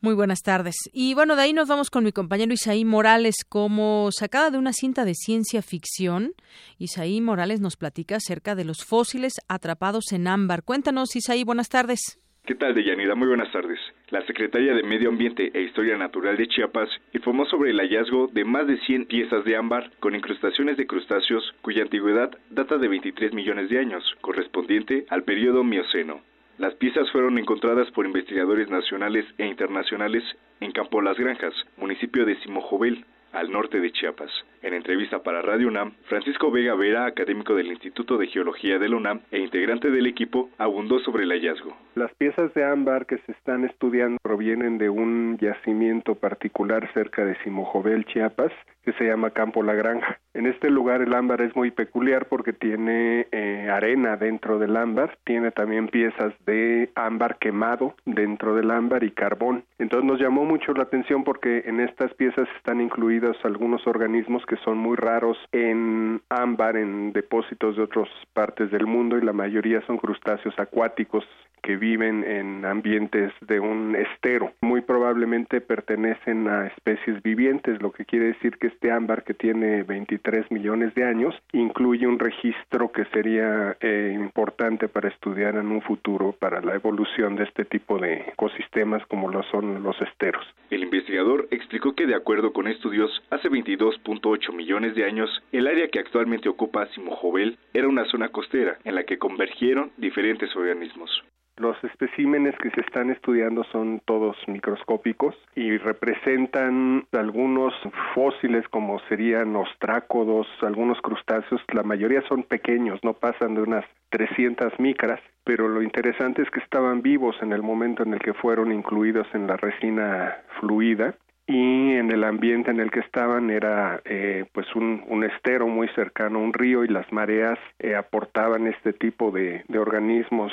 Muy 0.00 0.14
buenas 0.14 0.42
tardes. 0.42 0.74
Y 0.92 1.14
bueno, 1.14 1.36
de 1.36 1.42
ahí 1.42 1.52
nos 1.52 1.68
vamos 1.68 1.88
con 1.88 2.02
mi 2.02 2.10
compañero 2.10 2.52
Isaí 2.52 2.84
Morales, 2.84 3.44
como 3.48 4.10
sacada 4.10 4.50
de 4.50 4.58
una 4.58 4.72
cinta 4.72 5.04
de 5.04 5.14
ciencia 5.14 5.62
ficción. 5.62 6.32
Isaí 6.76 7.20
Morales 7.20 7.60
nos 7.60 7.76
platica 7.76 8.16
acerca 8.16 8.56
de 8.56 8.64
los 8.64 8.84
fósiles 8.84 9.34
atrapados 9.48 10.10
en 10.12 10.26
ámbar. 10.26 10.64
Cuéntanos, 10.64 11.14
Isaí, 11.14 11.44
buenas 11.44 11.68
tardes. 11.68 12.18
¿Qué 12.44 12.56
tal, 12.56 12.74
Deyanira? 12.74 13.14
Muy 13.14 13.28
buenas 13.28 13.52
tardes. 13.52 13.78
La 14.12 14.20
Secretaría 14.26 14.74
de 14.74 14.82
Medio 14.82 15.08
Ambiente 15.08 15.50
e 15.54 15.62
Historia 15.62 15.96
Natural 15.96 16.36
de 16.36 16.46
Chiapas 16.46 16.90
informó 17.14 17.46
sobre 17.46 17.70
el 17.70 17.80
hallazgo 17.80 18.26
de 18.30 18.44
más 18.44 18.66
de 18.66 18.76
100 18.76 19.06
piezas 19.06 19.42
de 19.42 19.56
ámbar 19.56 19.90
con 20.00 20.14
incrustaciones 20.14 20.76
de 20.76 20.86
crustáceos 20.86 21.54
cuya 21.62 21.80
antigüedad 21.80 22.30
data 22.50 22.76
de 22.76 22.88
23 22.88 23.32
millones 23.32 23.70
de 23.70 23.78
años, 23.78 24.04
correspondiente 24.20 25.06
al 25.08 25.24
periodo 25.24 25.64
Mioceno. 25.64 26.20
Las 26.58 26.74
piezas 26.74 27.10
fueron 27.10 27.38
encontradas 27.38 27.90
por 27.92 28.04
investigadores 28.04 28.68
nacionales 28.68 29.24
e 29.38 29.46
internacionales 29.46 30.22
en 30.60 30.72
Campo 30.72 31.00
Las 31.00 31.16
Granjas, 31.16 31.54
municipio 31.78 32.26
de 32.26 32.36
Simojovel, 32.40 33.06
al 33.32 33.50
norte 33.50 33.80
de 33.80 33.92
Chiapas. 33.92 34.30
En 34.62 34.74
entrevista 34.74 35.24
para 35.24 35.42
Radio 35.42 35.66
UNAM, 35.66 35.90
Francisco 36.04 36.48
Vega 36.52 36.76
Vera, 36.76 37.04
académico 37.04 37.56
del 37.56 37.66
Instituto 37.66 38.16
de 38.16 38.28
Geología 38.28 38.78
de 38.78 38.88
UNAM 38.88 39.22
e 39.32 39.40
integrante 39.40 39.90
del 39.90 40.06
equipo, 40.06 40.50
abundó 40.56 41.00
sobre 41.00 41.24
el 41.24 41.32
hallazgo. 41.32 41.76
Las 41.96 42.14
piezas 42.14 42.54
de 42.54 42.64
ámbar 42.64 43.06
que 43.06 43.18
se 43.18 43.32
están 43.32 43.64
estudiando 43.64 44.18
provienen 44.22 44.78
de 44.78 44.88
un 44.88 45.36
yacimiento 45.38 46.14
particular 46.14 46.88
cerca 46.94 47.24
de 47.24 47.36
Simojovel, 47.42 48.04
Chiapas, 48.04 48.52
que 48.84 48.92
se 48.94 49.04
llama 49.04 49.30
Campo 49.30 49.62
La 49.62 49.74
Granja. 49.74 50.18
En 50.34 50.46
este 50.46 50.70
lugar 50.70 51.02
el 51.02 51.14
ámbar 51.14 51.42
es 51.42 51.54
muy 51.54 51.70
peculiar 51.70 52.26
porque 52.26 52.52
tiene 52.52 53.26
eh, 53.30 53.68
arena 53.70 54.16
dentro 54.16 54.58
del 54.58 54.76
ámbar, 54.76 55.18
tiene 55.24 55.50
también 55.50 55.88
piezas 55.88 56.32
de 56.46 56.90
ámbar 56.94 57.38
quemado 57.38 57.94
dentro 58.04 58.54
del 58.54 58.70
ámbar 58.70 59.04
y 59.04 59.12
carbón. 59.12 59.64
Entonces 59.78 60.08
nos 60.08 60.20
llamó 60.20 60.44
mucho 60.44 60.72
la 60.72 60.84
atención 60.84 61.22
porque 61.24 61.62
en 61.66 61.80
estas 61.80 62.12
piezas 62.14 62.48
están 62.56 62.80
incluidos 62.80 63.36
algunos 63.44 63.86
organismos 63.86 64.44
que 64.52 64.62
son 64.64 64.76
muy 64.76 64.96
raros 64.96 65.38
en 65.52 66.20
ámbar, 66.28 66.76
en 66.76 67.14
depósitos 67.14 67.74
de 67.74 67.84
otras 67.84 68.10
partes 68.34 68.70
del 68.70 68.86
mundo 68.86 69.16
y 69.16 69.22
la 69.22 69.32
mayoría 69.32 69.80
son 69.86 69.96
crustáceos 69.96 70.54
acuáticos 70.58 71.24
que 71.62 71.76
viven 71.76 72.24
en 72.24 72.64
ambientes 72.64 73.32
de 73.40 73.60
un 73.60 73.96
estero. 73.96 74.52
Muy 74.60 74.80
probablemente 74.82 75.60
pertenecen 75.60 76.48
a 76.48 76.66
especies 76.66 77.22
vivientes, 77.22 77.80
lo 77.80 77.92
que 77.92 78.04
quiere 78.04 78.26
decir 78.26 78.58
que 78.58 78.66
este 78.68 78.90
ámbar 78.90 79.24
que 79.24 79.34
tiene 79.34 79.82
23 79.84 80.50
millones 80.50 80.94
de 80.94 81.04
años 81.04 81.34
incluye 81.52 82.06
un 82.06 82.18
registro 82.18 82.90
que 82.92 83.04
sería 83.06 83.76
eh, 83.80 84.12
importante 84.14 84.88
para 84.88 85.08
estudiar 85.08 85.56
en 85.56 85.68
un 85.68 85.82
futuro 85.82 86.32
para 86.32 86.60
la 86.60 86.74
evolución 86.74 87.36
de 87.36 87.44
este 87.44 87.64
tipo 87.64 87.98
de 87.98 88.14
ecosistemas 88.32 89.04
como 89.06 89.30
lo 89.30 89.42
son 89.44 89.82
los 89.82 90.00
esteros. 90.00 90.44
El 90.70 90.82
investigador 90.82 91.48
explicó 91.50 91.94
que 91.94 92.06
de 92.06 92.14
acuerdo 92.14 92.52
con 92.52 92.66
estudios, 92.66 93.10
hace 93.30 93.48
22.8 93.48 94.52
millones 94.54 94.94
de 94.94 95.04
años, 95.04 95.30
el 95.52 95.66
área 95.66 95.88
que 95.88 95.98
actualmente 95.98 96.48
ocupa 96.48 96.86
Simojovel 96.88 97.58
era 97.72 97.88
una 97.88 98.04
zona 98.06 98.28
costera 98.28 98.78
en 98.84 98.94
la 98.94 99.04
que 99.04 99.18
convergieron 99.18 99.90
diferentes 99.96 100.54
organismos. 100.56 101.22
Los 101.58 101.76
especímenes 101.84 102.56
que 102.56 102.70
se 102.70 102.80
están 102.80 103.10
estudiando 103.10 103.62
son 103.64 104.00
todos 104.06 104.36
microscópicos 104.46 105.36
y 105.54 105.76
representan 105.76 107.06
algunos 107.12 107.74
fósiles 108.14 108.66
como 108.68 108.98
serían 109.08 109.54
ostrácodos, 109.54 110.46
algunos 110.62 111.00
crustáceos, 111.02 111.60
la 111.74 111.82
mayoría 111.82 112.22
son 112.22 112.42
pequeños, 112.44 113.00
no 113.02 113.12
pasan 113.12 113.54
de 113.54 113.62
unas 113.62 113.84
300 114.08 114.80
micras, 114.80 115.20
pero 115.44 115.68
lo 115.68 115.82
interesante 115.82 116.40
es 116.40 116.50
que 116.50 116.60
estaban 116.60 117.02
vivos 117.02 117.36
en 117.42 117.52
el 117.52 117.62
momento 117.62 118.02
en 118.02 118.14
el 118.14 118.20
que 118.20 118.32
fueron 118.32 118.72
incluidos 118.72 119.26
en 119.34 119.46
la 119.46 119.58
resina 119.58 120.38
fluida 120.58 121.14
y 121.46 121.92
en 121.92 122.10
el 122.10 122.24
ambiente 122.24 122.70
en 122.70 122.80
el 122.80 122.90
que 122.90 123.00
estaban 123.00 123.50
era 123.50 124.00
eh, 124.06 124.46
pues 124.52 124.66
un, 124.74 125.22
estero 125.22 125.66
muy 125.68 125.88
cercano 125.88 126.38
a 126.38 126.42
un 126.42 126.52
río 126.54 126.82
y 126.82 126.88
las 126.88 127.12
mareas 127.12 127.58
eh, 127.78 127.94
aportaban 127.94 128.66
este 128.66 128.92
tipo 128.94 129.30
de 129.30 129.62
organismos 129.78 130.52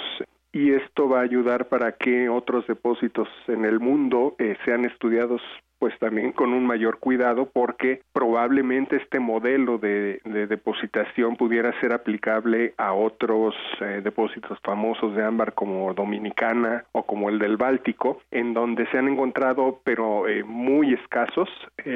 y 0.51 0.71
esto 0.73 1.07
va 1.07 1.19
a 1.19 1.23
ayudar 1.23 1.67
para 1.67 1.93
que 1.93 2.29
otros 2.29 2.65
depósitos 2.67 3.27
en 3.47 3.65
el 3.65 3.79
mundo 3.79 4.35
eh, 4.39 4.55
sean 4.65 4.85
estudiados 4.85 5.41
pues 5.77 5.97
también 5.99 6.33
con 6.33 6.51
un 6.51 6.65
mayor 6.65 6.99
cuidado 6.99 7.49
porque 7.53 8.01
probablemente 8.11 8.97
este 8.97 9.21
modelo 9.21 9.77
de, 9.77 10.19
depositación 10.25 11.37
pudiera 11.37 11.79
ser 11.79 11.93
aplicable 11.93 12.73
a 12.77 12.91
otros 12.91 13.55
eh, 13.79 14.01
depósitos 14.03 14.59
famosos 14.61 15.15
de 15.15 15.23
ámbar 15.23 15.53
como 15.53 15.93
Dominicana 15.93 16.83
o 16.91 17.03
como 17.03 17.29
el 17.29 17.39
del 17.39 17.55
Báltico, 17.55 18.21
en 18.29 18.53
donde 18.53 18.87
se 18.87 18.97
han 18.97 19.07
encontrado 19.07 19.79
pero 19.85 20.27
eh, 20.27 20.43
muy 20.43 20.93
escasos 20.93 21.47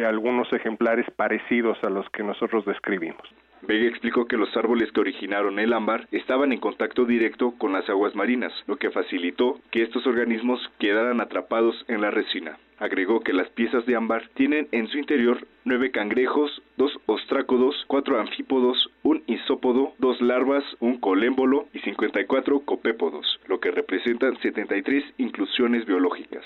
algunos 0.08 0.52
ejemplares 0.54 1.06
parecidos 1.18 1.78
a 1.84 1.90
los 1.90 2.10
que 2.12 2.24
nosotros 2.24 2.64
describimos. 2.66 3.22
Vega 3.66 3.88
explicó 3.88 4.26
que 4.26 4.36
los 4.36 4.56
árboles 4.58 4.92
que 4.92 5.00
originaron 5.00 5.58
el 5.58 5.72
ámbar 5.72 6.08
estaban 6.12 6.52
en 6.52 6.60
contacto 6.60 7.06
directo 7.06 7.52
con 7.58 7.72
las 7.72 7.88
aguas 7.90 8.14
marinas, 8.14 8.52
lo 8.68 8.76
que 8.76 8.92
facilitó 8.92 9.60
que 9.72 9.84
estos 9.84 10.06
organismos 10.06 10.60
quedaran 10.80 11.22
atrapados 11.22 11.86
en 11.88 12.02
la 12.02 12.12
resina. 12.12 12.58
Agregó 12.78 13.22
que 13.22 13.32
las 13.32 13.50
piezas 13.52 13.86
de 13.86 13.96
ámbar 13.96 14.28
tienen 14.34 14.68
en 14.74 14.88
su 14.88 14.98
interior 14.98 15.48
nueve 15.64 15.92
cangrejos, 15.92 16.62
dos 16.76 16.92
ostrácodos, 17.06 17.86
cuatro 17.88 18.20
anfípodos, 18.20 18.92
un 19.04 19.24
isópodo, 19.28 19.94
dos 19.98 20.20
larvas, 20.22 20.66
un 20.82 21.00
colémbolo 21.00 21.68
y 21.74 21.80
54 21.80 22.60
copépodos, 22.66 23.40
lo 23.48 23.62
que 23.62 23.72
representan 23.72 24.38
73 24.42 25.06
inclusiones 25.18 25.86
biológicas. 25.86 26.44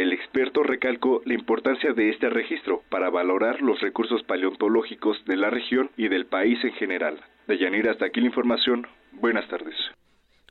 El 0.00 0.14
experto 0.14 0.62
recalcó 0.62 1.20
la 1.26 1.34
importancia 1.34 1.92
de 1.92 2.08
este 2.08 2.30
registro 2.30 2.82
para 2.88 3.10
valorar 3.10 3.60
los 3.60 3.78
recursos 3.82 4.22
paleontológicos 4.22 5.22
de 5.26 5.36
la 5.36 5.50
región 5.50 5.90
y 5.98 6.08
del 6.08 6.24
país 6.24 6.58
en 6.64 6.72
general. 6.72 7.20
De 7.46 7.58
Yanira, 7.58 7.92
hasta 7.92 8.06
aquí 8.06 8.18
la 8.20 8.28
información. 8.28 8.86
Buenas 9.12 9.46
tardes. 9.50 9.74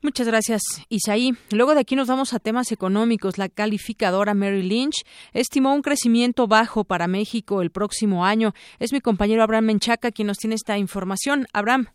Muchas 0.04 0.28
gracias, 0.28 0.62
Isaí. 0.88 1.32
Luego 1.50 1.74
de 1.74 1.80
aquí 1.80 1.96
nos 1.96 2.06
vamos 2.06 2.32
a 2.32 2.38
temas 2.38 2.70
económicos. 2.70 3.38
La 3.38 3.48
calificadora 3.48 4.34
Mary 4.34 4.62
Lynch 4.62 5.02
estimó 5.32 5.74
un 5.74 5.82
crecimiento 5.82 6.46
bajo 6.46 6.84
para 6.84 7.08
México 7.08 7.60
el 7.60 7.72
próximo 7.72 8.24
año. 8.24 8.52
Es 8.78 8.92
mi 8.92 9.00
compañero 9.00 9.42
Abraham 9.42 9.64
Menchaca 9.64 10.12
quien 10.12 10.28
nos 10.28 10.38
tiene 10.38 10.54
esta 10.54 10.78
información. 10.78 11.46
Abraham. 11.52 11.86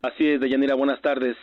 Así 0.00 0.26
es, 0.26 0.40
Deyanira, 0.40 0.76
buenas 0.76 1.02
tardes. 1.02 1.36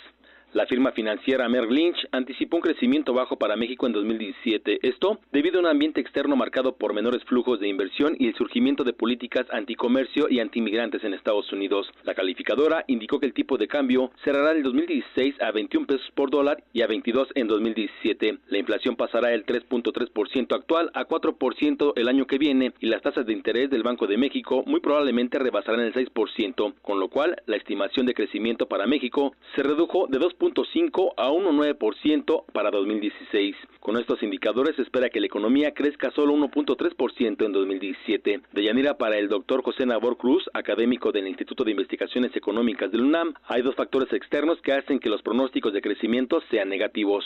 La 0.53 0.65
firma 0.65 0.91
financiera 0.93 1.47
Merrill 1.47 1.75
Lynch 1.75 2.07
anticipó 2.11 2.57
un 2.57 2.63
crecimiento 2.63 3.13
bajo 3.13 3.37
para 3.37 3.55
México 3.55 3.85
en 3.85 3.93
2017, 3.93 4.79
esto 4.81 5.19
debido 5.31 5.59
a 5.59 5.61
un 5.61 5.67
ambiente 5.67 6.01
externo 6.01 6.35
marcado 6.35 6.75
por 6.75 6.91
menores 6.91 7.23
flujos 7.25 7.59
de 7.59 7.67
inversión 7.67 8.15
y 8.17 8.29
el 8.29 8.33
surgimiento 8.33 8.83
de 8.83 8.93
políticas 8.93 9.45
anticomercio 9.51 10.27
y 10.27 10.39
antimigrantes 10.39 11.03
en 11.03 11.13
Estados 11.13 11.53
Unidos. 11.53 11.87
La 12.03 12.15
calificadora 12.15 12.83
indicó 12.87 13.19
que 13.19 13.27
el 13.27 13.35
tipo 13.35 13.57
de 13.57 13.67
cambio 13.67 14.09
cerrará 14.23 14.53
en 14.53 14.63
2016 14.63 15.39
a 15.39 15.51
21 15.51 15.85
pesos 15.85 16.09
por 16.15 16.31
dólar 16.31 16.63
y 16.73 16.81
a 16.81 16.87
22 16.87 17.27
en 17.35 17.47
2017. 17.47 18.39
La 18.47 18.57
inflación 18.57 18.95
pasará 18.95 19.29
del 19.29 19.45
3.3% 19.45 20.55
actual 20.55 20.89
a 20.95 21.05
4% 21.05 21.93
el 21.95 22.07
año 22.07 22.25
que 22.25 22.39
viene 22.39 22.73
y 22.79 22.87
las 22.87 23.03
tasas 23.03 23.27
de 23.27 23.33
interés 23.33 23.69
del 23.69 23.83
Banco 23.83 24.07
de 24.07 24.17
México 24.17 24.63
muy 24.65 24.79
probablemente 24.79 25.37
rebasarán 25.37 25.81
el 25.81 25.93
6%, 25.93 26.73
con 26.81 26.99
lo 26.99 27.09
cual 27.09 27.35
la 27.45 27.55
estimación 27.55 28.07
de 28.07 28.15
crecimiento 28.15 28.67
para 28.67 28.87
México 28.87 29.35
se 29.55 29.61
redujo 29.61 30.07
de 30.07 30.17
2 30.17 30.38
0.5 30.39 31.13
a 31.17 31.29
1.9% 31.29 32.45
para 32.53 32.71
2016. 32.71 33.55
Con 33.79 33.97
estos 33.97 34.23
indicadores 34.23 34.75
se 34.75 34.83
espera 34.83 35.09
que 35.09 35.19
la 35.19 35.25
economía 35.25 35.73
crezca 35.73 36.11
solo 36.11 36.33
1.3% 36.33 37.45
en 37.45 37.51
2017. 37.51 38.41
De 38.53 38.63
Yanira 38.63 38.97
para 38.97 39.17
el 39.17 39.27
doctor 39.27 39.61
José 39.63 39.85
Nabor 39.85 40.17
Cruz, 40.17 40.49
académico 40.53 41.11
del 41.11 41.27
Instituto 41.27 41.63
de 41.63 41.71
Investigaciones 41.71 42.35
Económicas 42.35 42.91
del 42.91 43.01
UNAM, 43.01 43.33
hay 43.47 43.61
dos 43.61 43.75
factores 43.75 44.11
externos 44.13 44.61
que 44.61 44.73
hacen 44.73 44.99
que 44.99 45.09
los 45.09 45.21
pronósticos 45.21 45.73
de 45.73 45.81
crecimiento 45.81 46.41
sean 46.49 46.69
negativos. 46.69 47.25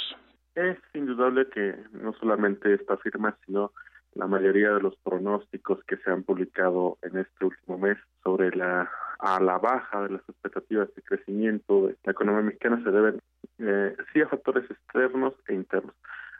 Es 0.56 0.78
indudable 0.94 1.48
que 1.50 1.76
no 1.94 2.14
solamente 2.14 2.74
esta 2.74 2.98
firma, 2.98 3.38
sino 3.46 3.72
la 4.16 4.28
mayoría 4.28 4.72
de 4.72 4.82
los 4.82 4.96
pronósticos 4.98 5.84
que 5.86 5.98
se 5.98 6.12
han 6.12 6.24
publicado 6.24 6.98
en 7.02 7.18
este 7.18 7.46
último 7.46 7.78
mes 7.78 7.98
sobre 8.24 8.56
la 8.56 8.90
a 9.24 9.40
la 9.40 9.58
baja 9.58 10.04
de 10.04 10.10
las 10.10 10.22
expectativas 10.28 10.94
de 10.96 11.02
crecimiento 11.02 11.88
de 11.88 11.96
la 12.04 12.12
economía 12.12 12.42
mexicana 12.42 12.84
se 12.84 12.92
deben 12.92 13.22
eh, 13.60 13.96
sí 14.12 14.20
a 14.20 14.28
factores 14.28 14.70
externos 14.70 15.34
e 15.48 15.54
internos. 15.54 15.96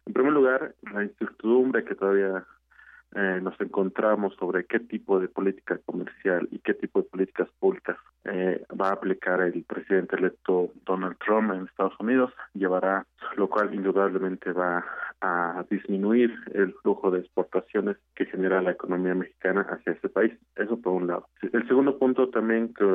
En 0.06 0.12
primer 0.12 0.34
lugar, 0.34 0.76
la 0.94 1.04
incertidumbre 1.04 1.86
que 1.86 1.96
todavía 1.96 2.46
eh, 3.16 3.40
nos 3.42 3.60
encontramos 3.62 4.36
sobre 4.36 4.66
qué 4.66 4.80
tipo 4.80 5.20
de 5.20 5.28
política 5.28 5.80
comercial 5.86 6.48
y 6.52 6.60
qué 6.60 6.74
tipo 6.74 7.02
de 7.02 7.10
políticas 7.10 7.48
públicas 7.60 7.98
eh, 8.26 8.64
va 8.80 8.90
a 8.90 8.94
aplicar 8.94 9.42
el 9.42 9.64
presidente 9.64 10.16
electo 10.16 10.72
Donald 10.86 11.18
Trump 11.18 11.52
en 11.54 11.66
Estados 11.66 12.00
Unidos, 12.00 12.34
llevará, 12.54 13.06
lo 13.36 13.50
cual 13.50 13.74
indudablemente 13.74 14.52
va 14.52 14.84
a 15.22 15.64
disminuir 15.70 16.34
el 16.54 16.74
flujo 16.82 17.12
de 17.12 17.20
exportaciones 17.20 17.98
que 18.16 18.26
genera 18.26 18.62
la 18.62 18.72
economía 18.72 19.14
mexicana 19.14 19.62
hacia 19.70 19.94
ese 19.94 20.10
país. 20.10 20.34
Eso 20.56 20.80
por 20.82 20.94
un 20.94 21.08
lado. 21.08 21.28
El 21.42 21.68
segundo 21.68 21.98
punto 21.98 22.30
también 22.30 22.74
que 22.74 22.86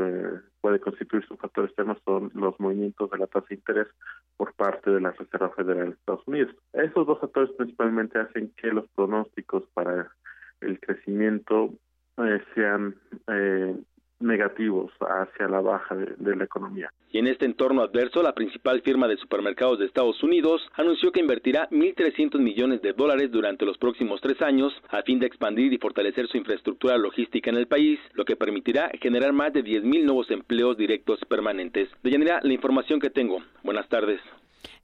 puede 0.68 0.80
constituir 0.80 1.24
su 1.26 1.34
factor 1.38 1.64
externo 1.64 1.96
son 2.04 2.30
los 2.34 2.60
movimientos 2.60 3.10
de 3.10 3.16
la 3.16 3.26
tasa 3.26 3.46
de 3.48 3.54
interés 3.54 3.88
por 4.36 4.52
parte 4.52 4.90
de 4.90 5.00
la 5.00 5.12
Reserva 5.12 5.48
Federal 5.50 5.86
de 5.86 5.94
Estados 5.94 6.28
Unidos. 6.28 6.54
Esos 6.74 7.06
dos 7.06 7.18
factores 7.20 7.50
principalmente 7.52 8.18
hacen 8.18 8.52
que 8.54 8.68
los 8.68 8.86
pronósticos 8.88 9.62
para 9.72 10.12
el 10.60 10.78
crecimiento 10.78 11.72
eh, 12.18 12.42
sean 12.54 12.94
eh, 13.28 13.78
negativos 14.20 14.92
hacia 15.00 15.48
la 15.48 15.62
baja 15.62 15.94
de, 15.94 16.36
la 16.36 16.44
economía. 16.44 16.92
Y 17.10 17.18
en 17.18 17.26
este 17.26 17.46
entorno 17.46 17.82
adverso, 17.82 18.22
la 18.22 18.34
principal 18.34 18.82
firma 18.82 19.08
de 19.08 19.16
supermercados 19.16 19.78
de 19.78 19.86
Estados 19.86 20.22
Unidos 20.22 20.60
anunció 20.74 21.10
que 21.10 21.20
invertirá 21.20 21.68
1.300 21.70 22.38
millones 22.38 22.82
de 22.82 22.92
dólares 22.92 23.30
durante 23.30 23.64
los 23.64 23.78
próximos 23.78 24.20
tres 24.20 24.40
años 24.42 24.74
a 24.88 25.02
fin 25.02 25.18
de 25.18 25.26
expandir 25.26 25.72
y 25.72 25.78
fortalecer 25.78 26.28
su 26.28 26.36
infraestructura 26.36 26.98
logística 26.98 27.50
en 27.50 27.56
el 27.56 27.66
país, 27.66 27.98
lo 28.12 28.24
que 28.24 28.36
permitirá 28.36 28.90
generar 29.00 29.32
más 29.32 29.52
de 29.52 29.64
10.000 29.64 30.04
nuevos 30.04 30.30
empleos 30.30 30.76
directos 30.76 31.18
permanentes. 31.28 31.88
De 32.02 32.10
Yanira, 32.10 32.40
la 32.42 32.52
información 32.52 33.00
que 33.00 33.10
tengo. 33.10 33.42
Buenas 33.62 33.88
tardes. 33.88 34.20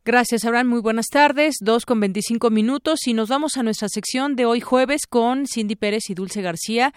Gracias, 0.04 0.44
Abraham. 0.44 0.68
Muy 0.68 0.80
buenas 0.80 1.06
tardes. 1.06 1.56
Dos 1.60 1.86
con 1.86 1.98
veinticinco 1.98 2.50
minutos 2.50 3.06
y 3.06 3.14
nos 3.14 3.30
vamos 3.30 3.56
a 3.56 3.62
nuestra 3.62 3.88
sección 3.88 4.36
de 4.36 4.44
hoy 4.44 4.60
jueves 4.60 5.06
con 5.08 5.46
Cindy 5.46 5.76
Pérez 5.76 6.10
y 6.10 6.14
Dulce 6.14 6.42
García. 6.42 6.92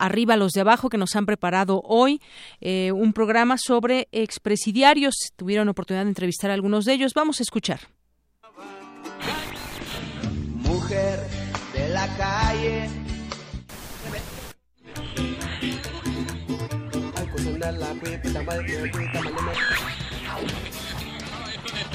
Arriba 0.00 0.36
los 0.36 0.50
de 0.52 0.62
abajo 0.62 0.88
que 0.88 0.98
nos 0.98 1.14
han 1.14 1.26
preparado 1.26 1.80
hoy 1.84 2.20
eh, 2.60 2.90
un 2.92 3.12
programa 3.12 3.56
sobre 3.56 4.08
expresidiarios. 4.10 5.14
Tuvieron 5.36 5.68
oportunidad 5.68 6.04
de 6.04 6.10
entrevistar 6.10 6.50
a 6.50 6.54
algunos 6.54 6.84
de 6.86 6.94
ellos. 6.94 7.14
Vamos 7.14 7.38
a 7.38 7.44
escuchar. 7.44 7.80
Mujer 10.64 11.20
de 11.72 11.88
la 11.90 12.16
calle. 12.16 12.88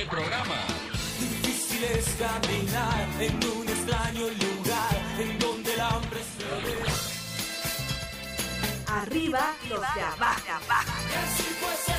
Programa. 0.07 0.55
Difícil 1.19 1.83
es 1.83 2.05
caminar 2.17 3.07
en 3.19 3.35
un 3.57 3.67
extraño 3.67 4.27
lugar 4.27 4.95
en 5.19 5.39
donde 5.39 5.73
el 5.73 5.79
hambre 5.79 6.21
se 6.37 6.43
ve. 6.65 6.75
Arriba 8.87 9.55
los 9.69 9.81
de 9.81 10.01
abajo. 10.01 10.41
así 11.23 11.94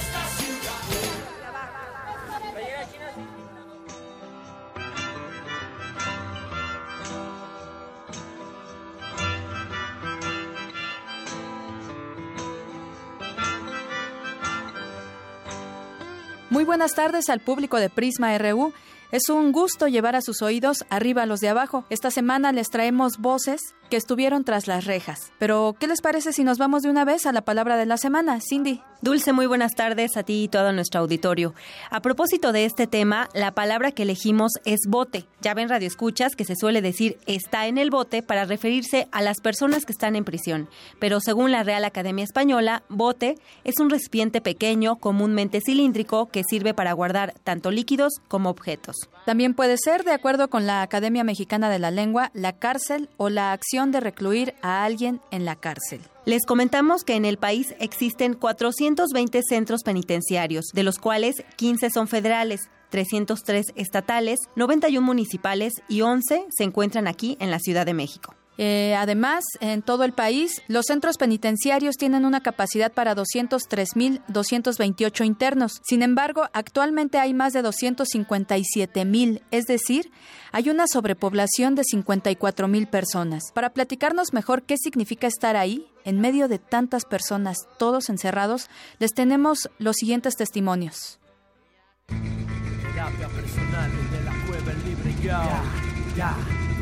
Muy 16.49 16.63
buenas 16.63 16.95
tardes 16.95 17.29
al 17.29 17.41
público 17.41 17.79
de 17.79 17.91
Prisma 17.91 18.39
RU. 18.39 18.73
Es 19.11 19.29
un 19.29 19.51
gusto 19.51 19.89
llevar 19.89 20.15
a 20.15 20.23
sus 20.23 20.43
oídos 20.43 20.85
arriba 20.91 21.27
los 21.27 21.41
de 21.41 21.49
abajo. 21.49 21.85
Esta 21.91 22.13
semana 22.13 22.53
les 22.53 22.71
traemos 22.71 23.19
voces 23.19 23.75
que 23.89 23.97
estuvieron 23.97 24.45
tras 24.45 24.67
las 24.67 24.85
rejas. 24.85 25.33
Pero, 25.39 25.77
¿qué 25.79 25.87
les 25.87 26.01
parece 26.01 26.33
si 26.33 26.45
nos 26.45 26.59
vamos 26.59 26.83
de 26.83 26.91
una 26.91 27.05
vez 27.05 27.27
a 27.27 27.33
la 27.33 27.43
palabra 27.43 27.77
de 27.77 27.87
la 27.87 27.97
semana, 27.97 28.39
Cindy? 28.41 28.83
Dulce, 29.03 29.33
muy 29.33 29.47
buenas 29.47 29.73
tardes 29.75 30.17
a 30.17 30.23
ti 30.23 30.45
y 30.45 30.49
todo 30.49 30.73
nuestro 30.73 31.01
auditorio. 31.01 31.55
A 31.91 32.01
propósito 32.01 32.53
de 32.53 32.65
este 32.65 32.87
tema, 32.87 33.29
la 33.35 33.53
palabra 33.53 33.93
que 33.93 34.05
elegimos 34.05 34.53
es 34.65 34.81
bote. 34.89 35.27
Ya 35.43 35.55
ven 35.55 35.69
Radio 35.69 35.87
Escuchas 35.87 36.35
que 36.35 36.45
se 36.45 36.57
suele 36.57 36.81
decir 36.83 37.19
está 37.27 37.67
en 37.67 37.79
el 37.79 37.91
bote 37.91 38.23
para 38.23 38.47
referirse 38.47 39.09
a 39.13 39.23
las 39.23 39.41
personas 39.41 39.85
que 39.85 39.93
están 39.93 40.17
en 40.17 40.25
prisión. 40.25 40.69
Pero 40.99 41.21
según 41.21 41.53
la 41.53 41.63
Real 41.63 41.85
Academia 41.85 42.25
Española, 42.25 42.83
bote 42.89 43.37
es 43.65 43.79
un 43.79 43.91
recipiente 43.91 44.41
pequeño, 44.41 44.97
comúnmente 44.97 45.61
cilíndrico, 45.61 46.27
que 46.27 46.43
sirve 46.49 46.75
para 46.75 46.93
guardar 46.93 47.35
tanto 47.45 47.71
líquidos 47.71 48.15
como 48.29 48.51
objetos. 48.51 48.97
También 49.27 49.55
puede 49.55 49.77
ser, 49.77 50.05
de 50.05 50.13
acuerdo 50.13 50.49
con 50.49 50.67
la 50.67 50.83
Academia 50.83 51.25
Mexicana 51.25 51.69
de 51.69 51.81
la 51.81 51.91
Lengua, 51.91 52.31
la 52.33 52.53
cárcel 52.53 53.09
o 53.17 53.29
la 53.29 53.51
acción 53.51 53.91
de 53.91 53.99
recluir 53.99 54.55
a 54.63 54.85
alguien 54.85 55.21
en 55.33 55.45
la 55.45 55.57
cárcel. 55.57 56.01
Les 56.27 56.47
comentamos 56.47 57.03
que 57.03 57.17
en 57.17 57.25
el 57.25 57.37
país 57.37 57.75
existen 57.81 58.35
420 58.35 59.41
centros 59.43 59.83
penitenciarios, 59.83 60.67
de 60.73 60.85
los 60.85 61.01
cuales 61.01 61.43
15 61.57 61.91
son 61.91 62.07
federales, 62.07 62.71
303 62.91 63.73
estatales, 63.75 64.39
91 64.55 65.05
municipales 65.05 65.73
y 65.89 66.03
11 66.03 66.47
se 66.57 66.65
encuentran 66.65 67.09
aquí 67.09 67.37
en 67.41 67.51
la 67.51 67.59
Ciudad 67.59 67.85
de 67.85 67.95
México. 67.95 68.37
Eh, 68.59 68.95
además, 68.97 69.45
en 69.61 69.83
todo 69.83 70.05
el 70.05 70.13
país, 70.13 70.63
los 70.67 70.87
centros 70.87 71.19
penitenciarios 71.19 71.97
tienen 71.97 72.25
una 72.25 72.41
capacidad 72.41 72.91
para 72.93 73.15
203.228 73.15 75.27
internos. 75.27 75.83
Sin 75.85 76.03
embargo, 76.03 76.49
actualmente 76.53 77.19
hay 77.19 77.35
más 77.35 77.53
de 77.53 77.63
257.000, 77.63 79.43
es 79.51 79.67
decir, 79.67 80.11
hay 80.53 80.71
una 80.71 80.87
sobrepoblación 80.87 81.75
de 81.75 81.83
54.000 81.83 82.89
personas. 82.89 83.43
Para 83.53 83.71
platicarnos 83.71 84.33
mejor 84.33 84.63
qué 84.63 84.77
significa 84.79 85.27
estar 85.27 85.57
ahí, 85.57 85.89
en 86.05 86.21
medio 86.21 86.47
de 86.49 86.59
tantas 86.59 87.05
personas, 87.05 87.59
todos 87.79 88.09
encerrados, 88.09 88.71
les 88.99 89.13
tenemos 89.13 89.69
los 89.79 89.97
siguientes 89.97 90.37
testimonios. 90.37 91.19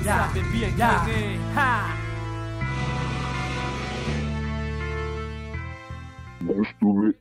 Yo 0.04 0.12
estuve 6.62 7.18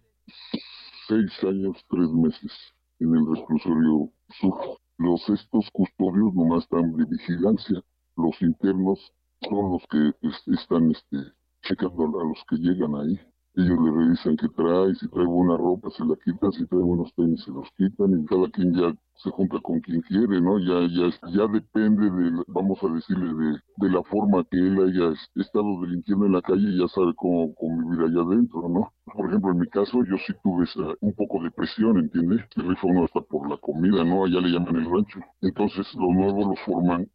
seis 1.08 1.32
años, 1.44 1.78
tres 1.90 2.10
meses 2.10 2.52
en 3.00 3.16
el 3.16 3.26
reclusorio 3.26 4.12
sur. 4.38 4.78
Los 4.98 5.30
estos 5.30 5.72
custodios 5.72 6.34
nomás 6.34 6.64
están 6.64 6.94
de 6.98 7.06
vigilancia. 7.06 7.82
Los 8.18 8.42
internos 8.42 9.14
son 9.48 9.72
los 9.72 9.84
que 9.90 10.12
están 10.54 10.92
este, 10.92 11.20
checando 11.62 12.20
a 12.20 12.26
los 12.26 12.44
que 12.50 12.58
llegan 12.58 12.96
ahí 12.96 13.18
ellos 13.56 13.78
le 13.84 13.92
revisan 13.92 14.38
qué 14.38 14.48
trae, 14.50 14.96
si 14.96 15.08
trae 15.10 15.26
buena 15.26 15.58
ropa 15.58 15.90
se 15.92 16.06
la 16.06 16.16
quitan, 16.24 16.52
si 16.52 16.66
trae 16.68 16.82
buenos 16.82 17.14
tenis 17.16 17.44
se 17.44 17.52
los 17.52 17.70
quitan 17.78 18.20
y 18.20 18.26
cada 18.26 18.50
quien 18.52 18.74
ya 18.74 18.94
se 19.16 19.30
junta 19.32 19.60
con 19.62 19.80
quien 19.82 20.02
quiere, 20.02 20.42
¿no? 20.42 20.58
Ya 20.60 20.88
ya 20.90 21.10
ya 21.32 21.48
depende 21.48 22.10
de, 22.10 22.44
vamos 22.48 22.80
a 22.84 22.88
decirle, 22.90 23.34
de, 23.34 23.60
de 23.78 23.90
la 23.92 24.04
forma 24.04 24.44
que 24.50 24.58
él 24.58 24.78
haya 24.84 25.14
estado 25.36 25.82
delinquiendo 25.82 26.26
en 26.26 26.34
la 26.34 26.42
calle 26.42 26.68
y 26.70 26.80
ya 26.80 26.88
sabe 26.88 27.14
cómo 27.16 27.54
convivir 27.56 28.02
allá 28.06 28.22
adentro, 28.22 28.68
¿no? 28.70 28.92
Por 29.14 29.28
ejemplo, 29.30 29.52
en 29.52 29.60
mi 29.60 29.68
caso 29.68 30.04
yo 30.04 30.18
sí 30.26 30.34
tuve 30.44 30.64
esa, 30.66 30.82
un 31.02 31.14
poco 31.14 31.42
de 31.44 31.52
presión, 31.52 31.98
¿entiendes? 32.00 32.42
El 32.56 32.70
rifa 32.70 32.88
uno 32.88 33.06
hasta 33.06 33.22
por 33.22 33.50
la 33.50 33.58
comida, 33.58 34.04
¿no? 34.04 34.26
Allá 34.26 34.40
le 34.42 34.50
llaman 34.50 34.76
el 34.78 34.90
rancho. 34.92 35.20
Entonces 35.42 35.88
los 35.96 36.10
nuevos 36.12 36.48
los 36.48 36.60
forman 36.62 37.08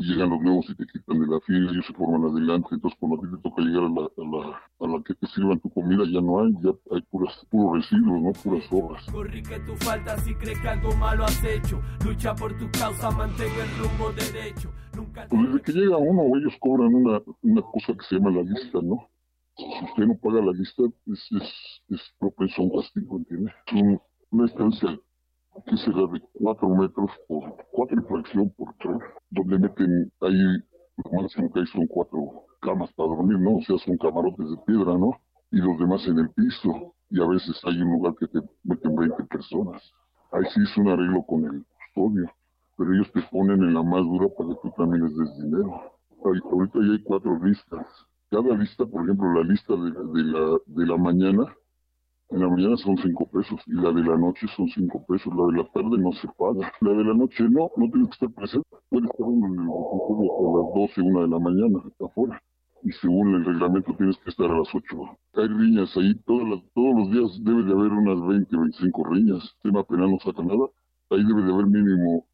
llegan 0.00 0.30
los 0.30 0.40
nuevos 0.40 0.66
y 0.70 0.74
te 0.74 0.86
quitan 0.86 1.20
de 1.20 1.26
la 1.26 1.40
fila, 1.40 1.70
ellos 1.70 1.86
se 1.86 1.92
forman 1.94 2.30
adelante, 2.30 2.68
entonces 2.72 2.98
cuando 3.00 3.18
a 3.18 3.20
ti 3.20 3.36
te 3.36 3.42
toca 3.42 3.62
llegar 3.62 3.84
a 3.84 3.88
la, 3.88 4.02
a 4.02 4.46
la, 4.46 4.60
a 4.80 4.96
la 4.98 5.02
que 5.04 5.14
te 5.14 5.26
sirvan 5.28 5.60
tu 5.60 5.70
comida 5.70 6.04
ya 6.06 6.20
no 6.20 6.40
hay, 6.40 6.52
ya 6.62 6.70
hay 6.92 7.02
puras, 7.10 7.46
puros 7.50 7.82
residuos, 7.82 8.22
no 8.22 8.32
puras 8.32 8.72
horas. 8.72 9.04
Corri 9.10 9.42
que 9.42 9.58
tú 9.60 9.74
faltas 9.76 10.22
si 10.24 10.34
crees 10.34 10.58
que 10.60 10.68
algo 10.68 10.94
malo 10.96 11.24
has 11.24 11.44
hecho, 11.44 11.80
lucha 12.04 12.34
por 12.34 12.56
tu 12.58 12.70
causa, 12.70 13.10
mantén 13.10 13.52
el 13.52 13.78
rumbo 13.78 14.12
derecho. 14.12 14.72
Nunca 14.94 15.26
pues 15.28 15.42
desde 15.42 15.62
que 15.62 15.72
llega 15.72 15.96
uno, 15.96 16.36
ellos 16.36 16.54
cobran 16.60 16.94
una, 16.94 17.22
una 17.42 17.62
cosa 17.62 17.94
que 17.94 18.04
se 18.04 18.16
llama 18.16 18.30
la 18.30 18.42
lista, 18.42 18.80
¿no? 18.82 19.08
Si 19.56 19.84
usted 19.84 20.06
no 20.06 20.16
paga 20.18 20.40
la 20.40 20.52
lista, 20.52 20.84
es, 21.06 21.32
es, 21.32 21.82
es 21.88 22.14
propenso 22.18 22.62
a 22.62 22.64
un 22.64 22.80
castigo, 22.80 23.16
¿entiendes? 23.18 23.54
Un, 23.72 24.00
una 24.30 24.44
estancia 25.58 25.62
que 25.64 25.76
será 25.76 26.06
de 26.12 26.20
cuatro 26.34 26.68
metros 26.68 27.10
por 27.26 27.56
cuatro 27.72 28.00
y 28.00 28.04
fracción 28.04 28.50
por 28.50 28.74
tres, 28.78 28.98
donde 29.30 29.58
meten 29.58 30.12
ahí, 30.20 30.62
lo 30.96 31.22
máximo 31.22 31.50
que 31.52 31.60
hay 31.60 31.66
son 31.66 31.86
cuatro 31.86 32.44
camas 32.60 32.92
para 32.92 33.08
dormir, 33.08 33.38
¿no? 33.38 33.56
O 33.56 33.62
sea, 33.62 33.78
son 33.78 33.96
camarotes 33.98 34.50
de 34.50 34.56
piedra, 34.66 34.96
¿no? 34.96 35.12
Y 35.50 35.58
los 35.58 35.78
demás 35.78 36.06
en 36.06 36.18
el 36.18 36.30
piso. 36.30 36.94
Y 37.10 37.22
a 37.22 37.26
veces 37.26 37.58
hay 37.64 37.80
un 37.80 37.92
lugar 37.92 38.14
que 38.16 38.26
te 38.26 38.40
meten 38.64 38.94
20 38.94 39.24
personas. 39.24 39.82
Ahí 40.32 40.44
sí 40.52 40.60
es 40.62 40.76
un 40.76 40.88
arreglo 40.88 41.22
con 41.22 41.44
el 41.44 41.64
custodio, 41.64 42.30
pero 42.76 42.92
ellos 42.92 43.10
te 43.12 43.22
ponen 43.30 43.62
en 43.62 43.74
la 43.74 43.82
más 43.82 44.02
dura 44.02 44.28
para 44.36 44.50
que 44.50 44.56
tú 44.62 44.70
también 44.76 45.04
les 45.04 45.16
des 45.16 45.36
dinero. 45.38 45.92
ahorita 46.22 46.78
ya 46.80 46.92
hay 46.92 47.02
cuatro 47.02 47.38
listas. 47.42 47.86
Cada 48.30 48.54
lista, 48.56 48.84
por 48.84 49.04
ejemplo, 49.04 49.32
la 49.32 49.48
lista 49.48 49.74
de, 49.74 49.90
de 49.90 50.22
la, 50.24 50.58
de 50.66 50.86
la 50.86 50.96
mañana, 50.98 51.44
en 52.30 52.40
la 52.40 52.48
mañana 52.48 52.76
son 52.76 52.98
cinco 52.98 53.26
pesos 53.26 53.58
y 53.66 53.72
la 53.72 53.90
de 53.90 54.02
la 54.02 54.16
noche 54.18 54.46
son 54.54 54.68
cinco 54.68 55.02
pesos. 55.06 55.32
La 55.34 55.46
de 55.46 55.62
la 55.62 55.64
tarde 55.72 55.96
no 55.96 56.12
se 56.12 56.28
paga. 56.36 56.70
La 56.82 56.90
de 56.90 57.04
la 57.04 57.14
noche 57.14 57.44
no, 57.48 57.70
no 57.74 57.90
tienes 57.90 58.08
que 58.08 58.14
estar 58.26 58.30
presente. 58.32 58.68
Puedes 58.90 59.08
estar 59.10 59.26
en 59.26 59.44
el 59.44 59.60
a 59.60 60.48
las 60.60 60.74
12, 60.74 61.00
una 61.00 61.20
de 61.22 61.28
la 61.28 61.38
mañana, 61.38 61.82
afuera. 62.04 62.42
Y 62.84 62.92
según 62.92 63.34
el 63.34 63.46
reglamento 63.46 63.94
tienes 63.96 64.18
que 64.18 64.28
estar 64.28 64.50
a 64.50 64.58
las 64.58 64.68
8. 64.74 64.84
Hay 65.36 65.48
riñas 65.48 65.96
ahí, 65.96 66.14
todas 66.26 66.62
todos 66.74 66.98
los 66.98 67.10
días 67.10 67.44
debe 67.44 67.62
de 67.64 67.72
haber 67.72 67.92
unas 67.92 68.20
20, 68.28 68.56
25 68.56 69.04
riñas. 69.04 69.56
El 69.64 69.70
tema 69.70 69.84
penal 69.84 70.10
no 70.10 70.18
saca 70.20 70.42
nada. 70.42 70.68
Ahí 71.10 71.24
debe 71.24 71.42
de 71.42 71.52
haber 71.52 71.66
mínimo 71.66 72.26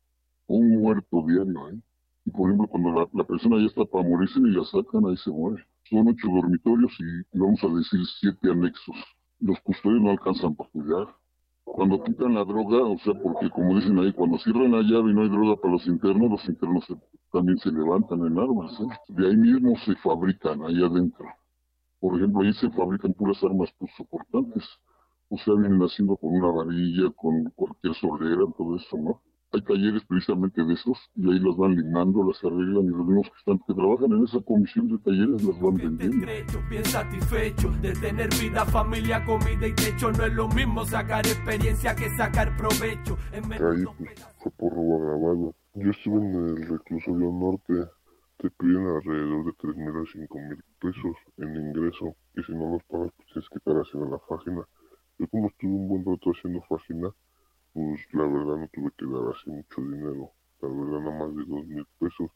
un 0.48 0.82
muerto 0.82 1.24
diario. 1.24 1.70
¿eh? 1.70 1.78
Y 2.24 2.30
por 2.32 2.50
ejemplo, 2.50 2.66
cuando 2.66 2.90
la, 2.90 3.08
la 3.12 3.24
persona 3.24 3.58
ya 3.58 3.66
está 3.66 3.84
para 3.84 4.08
morirse 4.08 4.40
y 4.40 4.50
la 4.50 4.64
sacan, 4.64 5.06
ahí 5.06 5.16
se 5.18 5.30
muere. 5.30 5.64
Son 5.88 6.08
ocho 6.08 6.28
dormitorios 6.34 6.92
y 6.98 7.38
vamos 7.38 7.62
a 7.62 7.68
decir 7.68 8.00
siete 8.20 8.50
anexos 8.50 8.96
los 9.40 9.60
custodios 9.60 10.02
no 10.02 10.10
alcanzan 10.10 10.54
para 10.54 10.70
cuidar. 10.70 11.08
Cuando 11.64 12.02
quitan 12.04 12.34
la 12.34 12.44
droga, 12.44 12.84
o 12.84 12.98
sea, 12.98 13.14
porque 13.14 13.50
como 13.50 13.74
dicen 13.76 13.98
ahí, 13.98 14.12
cuando 14.12 14.38
cierran 14.38 14.72
la 14.72 14.82
llave 14.82 15.10
y 15.10 15.14
no 15.14 15.22
hay 15.22 15.28
droga 15.28 15.56
para 15.56 15.72
los 15.72 15.86
internos, 15.86 16.30
los 16.30 16.48
internos 16.48 16.86
también 17.32 17.58
se 17.58 17.72
levantan 17.72 18.20
en 18.26 18.38
armas. 18.38 18.78
¿eh? 18.80 18.86
De 19.08 19.26
ahí 19.26 19.36
mismo 19.36 19.76
se 19.78 19.96
fabrican, 19.96 20.62
ahí 20.62 20.82
adentro. 20.82 21.26
Por 22.00 22.16
ejemplo, 22.16 22.42
ahí 22.42 22.52
se 22.52 22.70
fabrican 22.70 23.14
puras 23.14 23.42
armas 23.42 23.74
pues, 23.78 23.90
soportantes. 23.96 24.64
O 25.30 25.38
sea, 25.38 25.54
vienen 25.54 25.80
haciendo 25.80 26.16
con 26.16 26.34
una 26.34 26.48
varilla, 26.48 27.10
con 27.16 27.50
cualquier 27.56 27.94
sordera, 27.94 28.44
todo 28.56 28.76
eso, 28.76 28.96
¿no? 28.98 29.20
Hay 29.54 29.62
talleres 29.62 30.04
precisamente 30.04 30.64
de 30.64 30.74
esos 30.74 30.98
y 31.14 31.30
ahí 31.30 31.38
las 31.38 31.56
van 31.56 31.76
limando, 31.76 32.24
las 32.24 32.42
arreglan 32.44 32.84
y 32.84 32.88
los 32.88 33.06
mismos 33.06 33.30
que, 33.30 33.38
están, 33.38 33.58
que 33.66 33.74
trabajan 33.74 34.12
en 34.12 34.24
esa 34.24 34.40
comisión 34.40 34.88
de 34.88 34.98
talleres 34.98 35.42
las 35.44 35.60
van 35.60 35.76
vendiendo. 35.76 36.26
Bien 36.68 36.84
satisfecho 36.84 37.70
de 37.80 37.92
tener 37.92 38.28
vida, 38.40 38.64
familia, 38.66 39.24
comida 39.24 39.66
y 39.66 39.72
techo. 39.74 40.10
No 40.12 40.24
es 40.24 40.34
lo 40.34 40.48
mismo 40.48 40.84
sacar 40.84 41.24
experiencia 41.26 41.94
que 41.94 42.10
sacar 42.16 42.56
provecho. 42.56 43.16
Ahí 43.32 43.40
pues, 43.46 44.20
fue 44.38 44.52
por 44.52 44.72
robo 44.72 44.96
agravado. 44.96 45.54
Yo 45.74 45.90
estuve 45.90 46.16
en 46.16 46.34
el 46.34 46.68
reclusorio 46.68 47.30
norte. 47.30 47.90
Te 48.38 48.50
piden 48.50 48.86
alrededor 48.86 49.46
de 49.46 49.52
3 49.58 49.76
mil 49.76 49.88
a 49.88 50.04
5 50.12 50.38
mil 50.38 50.64
pesos 50.80 51.16
en 51.38 51.54
ingreso. 51.54 52.16
Y 52.36 52.42
si 52.42 52.52
no 52.52 52.72
los 52.72 52.82
pagas, 52.84 53.12
pues 53.16 53.28
tienes 53.32 53.48
que 53.48 53.58
estar 53.58 53.74
haciendo 53.76 54.10
la 54.10 54.18
página. 54.18 54.66
Yo 55.18 55.28
como 55.28 55.46
estuve 55.46 55.70
un 55.70 55.88
buen 55.88 56.04
rato 56.04 56.32
haciendo 56.32 56.60
página, 56.68 57.08
pues 57.74 58.00
la 58.12 58.22
verdad 58.22 58.56
no 58.56 58.68
tuve 58.68 58.90
que 58.96 59.04
dar 59.04 59.34
así 59.34 59.50
mucho 59.50 59.80
dinero, 59.82 60.30
la 60.62 60.68
verdad 60.68 61.00
nada 61.00 61.18
más 61.18 61.36
de 61.36 61.44
dos 61.44 61.66
mil 61.66 61.86
pesos. 61.98 62.30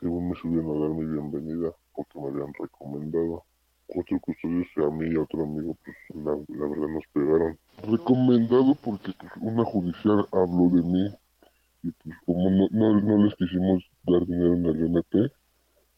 Según 0.00 0.30
me 0.30 0.36
subieron 0.36 0.74
a 0.74 0.80
dar 0.80 0.90
mi 0.96 1.04
bienvenida, 1.04 1.70
porque 1.94 2.18
me 2.18 2.28
habían 2.28 2.54
recomendado. 2.58 3.44
Cuatro 3.86 4.18
custodios 4.20 4.68
a 4.76 4.90
mí 4.90 5.12
y 5.12 5.16
a 5.16 5.22
otro 5.22 5.42
amigo, 5.42 5.76
pues 5.84 5.96
la, 6.14 6.30
verdad 6.32 6.88
nos 6.88 7.04
pegaron. 7.12 7.58
Recomendado 7.82 8.74
porque 8.82 9.12
pues, 9.18 9.32
una 9.40 9.64
judicial 9.64 10.26
habló 10.32 10.70
de 10.74 10.82
mí 10.82 11.08
y 11.82 11.90
pues 11.90 12.16
como 12.24 12.50
no, 12.70 13.00
no, 13.00 13.24
les 13.24 13.34
quisimos 13.34 13.84
dar 14.04 14.24
dinero 14.26 14.54
en 14.54 14.64
el 14.64 14.86
MP, 14.86 15.30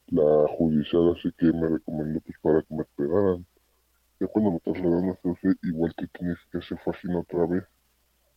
la 0.09 0.49
judicial 0.57 1.15
así 1.17 1.31
que 1.39 1.53
me 1.53 1.69
recomendó 1.69 2.21
pues 2.21 2.37
para 2.43 2.63
que 2.63 2.75
me 2.75 2.85
pegaran. 2.97 3.47
Ya 4.19 4.27
cuando 4.27 4.53
me 4.53 4.61
trasladaron 4.61 5.11
a 5.11 5.31
hacer 5.31 5.57
igual 5.63 5.95
que 5.95 6.07
tienes 6.09 6.39
que 6.51 6.59
hacer 6.59 6.79
fácil 6.85 7.15
otra 7.15 7.47
vez 7.47 7.63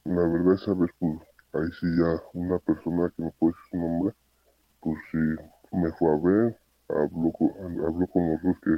la 0.06 0.22
verdad 0.28 0.54
esa 0.54 0.74
vez 0.76 0.92
pues 1.00 1.20
ahí 1.54 1.68
sí 1.80 1.88
ya 1.98 2.22
una 2.34 2.60
persona 2.60 3.12
que 3.18 3.24
no 3.24 3.32
puede 3.40 3.54
decir 3.54 3.70
su 3.72 3.78
nombre 3.78 4.16
pues 4.80 4.98
sí 5.12 5.18
me 5.72 5.92
fue 5.94 6.12
a 6.12 6.18
ver 6.18 6.60
habló 6.90 7.32
con, 7.32 7.50
habló 7.84 8.08
con 8.08 8.30
los 8.30 8.44
dos 8.44 8.56
que 8.62 8.72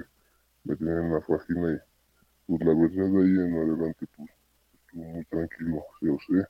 me 0.63 0.75
tenían 0.77 1.03
en 1.03 1.13
la 1.13 1.19
página 1.19 1.73
y 1.73 1.79
pues 2.47 2.61
la 2.61 2.73
verdad 2.73 3.11
de 3.11 3.23
ahí 3.23 3.45
en 3.45 3.57
adelante 3.57 4.07
pues 4.15 4.29
estuvo 4.73 5.03
muy 5.03 5.25
tranquilo 5.25 5.83
sí 5.99 6.07
o 6.07 6.17
sé 6.19 6.47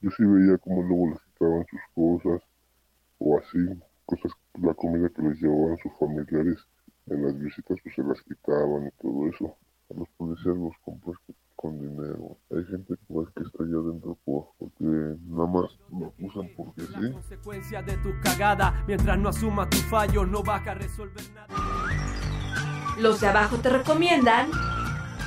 yo 0.00 0.10
sí 0.10 0.24
veía 0.24 0.56
como 0.56 0.82
luego 0.84 1.10
les 1.10 1.20
quitaban 1.20 1.66
sus 1.66 1.80
cosas 1.94 2.42
o 3.18 3.38
así 3.38 3.58
cosas 4.06 4.32
la 4.54 4.72
comida 4.72 5.10
que 5.10 5.20
les 5.20 5.38
llevaban 5.38 5.76
sus 5.82 5.92
familiares 5.98 6.58
en 7.08 7.26
las 7.26 7.38
visitas 7.38 7.76
pues 7.82 7.94
se 7.94 8.02
las 8.02 8.22
quitaban 8.22 8.86
y 8.86 9.02
todo 9.02 9.28
eso 9.28 9.54
a 9.90 9.94
los 9.98 10.08
policías 10.16 10.56
los 10.56 10.76
compras 10.82 11.18
con 11.58 11.76
dinero. 11.76 12.38
Hay 12.52 12.64
gente 12.66 12.94
pues, 13.08 13.28
que 13.34 13.42
está 13.42 13.64
allá 13.64 13.78
adentro 13.78 14.16
porque 14.24 14.84
nada 15.26 15.46
más 15.48 15.76
lo 15.90 16.14
usan 16.20 16.48
porque 16.56 16.82
sí. 16.82 17.12
consecuencia 17.12 17.82
mientras 18.86 19.18
no 19.18 19.28
asuma 19.28 19.68
tu 19.68 19.76
fallo, 19.78 20.24
no 20.24 20.42
vas 20.42 20.66
a 20.66 20.74
resolver 20.74 21.22
nada. 21.34 21.48
Los 22.98 23.20
de 23.20 23.28
abajo 23.28 23.56
te 23.58 23.68
recomiendan. 23.68 24.50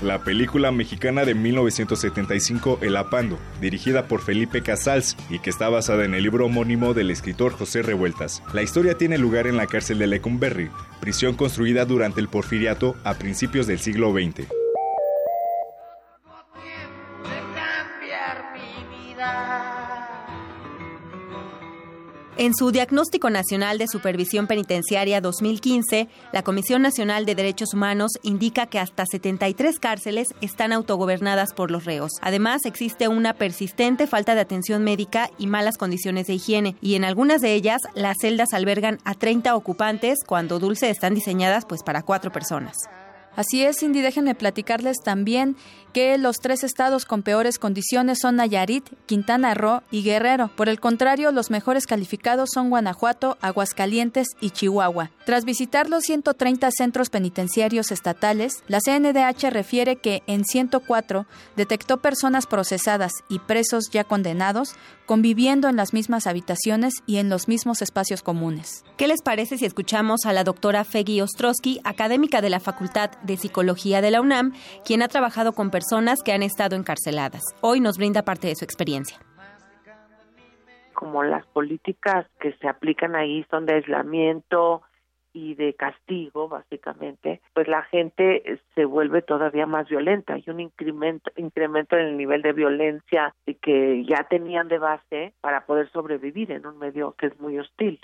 La 0.01 0.23
película 0.23 0.71
mexicana 0.71 1.25
de 1.25 1.35
1975 1.35 2.79
El 2.81 2.97
Apando, 2.97 3.37
dirigida 3.61 4.07
por 4.07 4.21
Felipe 4.21 4.63
Casals 4.63 5.15
y 5.29 5.37
que 5.37 5.51
está 5.51 5.69
basada 5.69 6.05
en 6.05 6.15
el 6.15 6.23
libro 6.23 6.47
homónimo 6.47 6.95
del 6.95 7.11
escritor 7.11 7.51
José 7.53 7.83
Revueltas. 7.83 8.41
La 8.51 8.63
historia 8.63 8.97
tiene 8.97 9.19
lugar 9.19 9.45
en 9.45 9.57
la 9.57 9.67
cárcel 9.67 9.99
de 9.99 10.07
Lecumberri, 10.07 10.71
prisión 10.99 11.35
construida 11.35 11.85
durante 11.85 12.19
el 12.19 12.29
porfiriato 12.29 12.95
a 13.03 13.13
principios 13.13 13.67
del 13.67 13.77
siglo 13.77 14.11
XX. 14.11 14.60
En 22.41 22.55
su 22.55 22.71
Diagnóstico 22.71 23.29
Nacional 23.29 23.77
de 23.77 23.87
Supervisión 23.87 24.47
Penitenciaria 24.47 25.21
2015, 25.21 26.07
la 26.33 26.41
Comisión 26.41 26.81
Nacional 26.81 27.23
de 27.23 27.35
Derechos 27.35 27.75
Humanos 27.75 28.13
indica 28.23 28.65
que 28.65 28.79
hasta 28.79 29.05
73 29.05 29.77
cárceles 29.77 30.29
están 30.41 30.73
autogobernadas 30.73 31.53
por 31.53 31.69
los 31.69 31.85
reos. 31.85 32.13
Además, 32.19 32.61
existe 32.65 33.07
una 33.07 33.35
persistente 33.35 34.07
falta 34.07 34.33
de 34.33 34.41
atención 34.41 34.83
médica 34.83 35.29
y 35.37 35.45
malas 35.45 35.77
condiciones 35.77 36.25
de 36.25 36.33
higiene, 36.33 36.75
y 36.81 36.95
en 36.95 37.05
algunas 37.05 37.41
de 37.41 37.53
ellas 37.53 37.79
las 37.93 38.17
celdas 38.19 38.53
albergan 38.53 38.97
a 39.05 39.13
30 39.13 39.55
ocupantes 39.55 40.23
cuando 40.25 40.57
dulce 40.57 40.89
están 40.89 41.13
diseñadas 41.13 41.65
pues 41.65 41.83
para 41.83 42.01
cuatro 42.01 42.31
personas. 42.31 42.75
Así 43.35 43.63
es, 43.63 43.77
Cindy, 43.79 44.01
déjenme 44.01 44.35
platicarles 44.35 44.97
también 45.03 45.55
que 45.93 46.17
los 46.17 46.37
tres 46.37 46.63
estados 46.63 47.05
con 47.05 47.21
peores 47.21 47.59
condiciones 47.59 48.19
son 48.21 48.37
Nayarit, 48.37 48.89
Quintana 49.05 49.53
Roo 49.53 49.81
y 49.91 50.03
Guerrero. 50.03 50.49
Por 50.55 50.69
el 50.69 50.79
contrario, 50.79 51.31
los 51.31 51.49
mejores 51.49 51.85
calificados 51.85 52.49
son 52.53 52.69
Guanajuato, 52.69 53.37
Aguascalientes 53.41 54.29
y 54.39 54.51
Chihuahua. 54.51 55.11
Tras 55.25 55.45
visitar 55.45 55.89
los 55.89 56.03
130 56.03 56.69
centros 56.71 57.09
penitenciarios 57.09 57.91
estatales, 57.91 58.63
la 58.67 58.79
CNDH 58.79 59.49
refiere 59.49 59.97
que 59.97 60.23
en 60.27 60.45
104 60.45 61.25
detectó 61.55 61.97
personas 61.97 62.47
procesadas 62.47 63.11
y 63.29 63.39
presos 63.39 63.89
ya 63.91 64.03
condenados 64.03 64.75
conviviendo 65.11 65.67
en 65.67 65.75
las 65.75 65.91
mismas 65.91 66.25
habitaciones 66.25 66.93
y 67.05 67.17
en 67.17 67.27
los 67.27 67.49
mismos 67.49 67.81
espacios 67.81 68.21
comunes. 68.21 68.85
¿Qué 68.95 69.07
les 69.07 69.21
parece 69.21 69.57
si 69.57 69.65
escuchamos 69.65 70.21
a 70.25 70.31
la 70.31 70.45
doctora 70.45 70.85
Feggy 70.85 71.19
Ostrowski, 71.19 71.81
académica 71.83 72.39
de 72.39 72.49
la 72.49 72.61
Facultad 72.61 73.11
de 73.23 73.37
Psicología 73.37 74.01
de 74.01 74.11
la 74.11 74.21
UNAM, 74.21 74.53
quien 74.85 75.01
ha 75.01 75.07
trabajado 75.07 75.53
con 75.53 75.71
personas 75.71 76.21
que 76.23 76.33
han 76.33 76.43
estado 76.43 76.75
encarceladas? 76.75 77.41
Hoy 77.61 77.79
nos 77.79 77.97
brinda 77.97 78.23
parte 78.23 78.47
de 78.47 78.55
su 78.55 78.65
experiencia 78.65 79.17
como 80.93 81.23
las 81.23 81.47
políticas 81.47 82.27
que 82.39 82.53
se 82.57 82.67
aplican 82.67 83.15
ahí 83.15 83.43
son 83.49 83.65
de 83.65 83.73
aislamiento, 83.73 84.83
y 85.33 85.55
de 85.55 85.73
castigo, 85.73 86.47
básicamente, 86.47 87.41
pues 87.53 87.67
la 87.67 87.83
gente 87.83 88.59
se 88.75 88.85
vuelve 88.85 89.21
todavía 89.21 89.65
más 89.65 89.87
violenta. 89.87 90.33
Hay 90.33 90.43
un 90.47 90.59
incremento, 90.59 91.31
incremento 91.37 91.95
en 91.97 92.07
el 92.07 92.17
nivel 92.17 92.41
de 92.41 92.53
violencia 92.53 93.33
que 93.61 94.03
ya 94.05 94.27
tenían 94.29 94.67
de 94.67 94.79
base 94.79 95.33
para 95.41 95.65
poder 95.65 95.89
sobrevivir 95.91 96.51
en 96.51 96.65
un 96.65 96.77
medio 96.77 97.13
que 97.17 97.27
es 97.27 97.39
muy 97.39 97.57
hostil. 97.59 97.99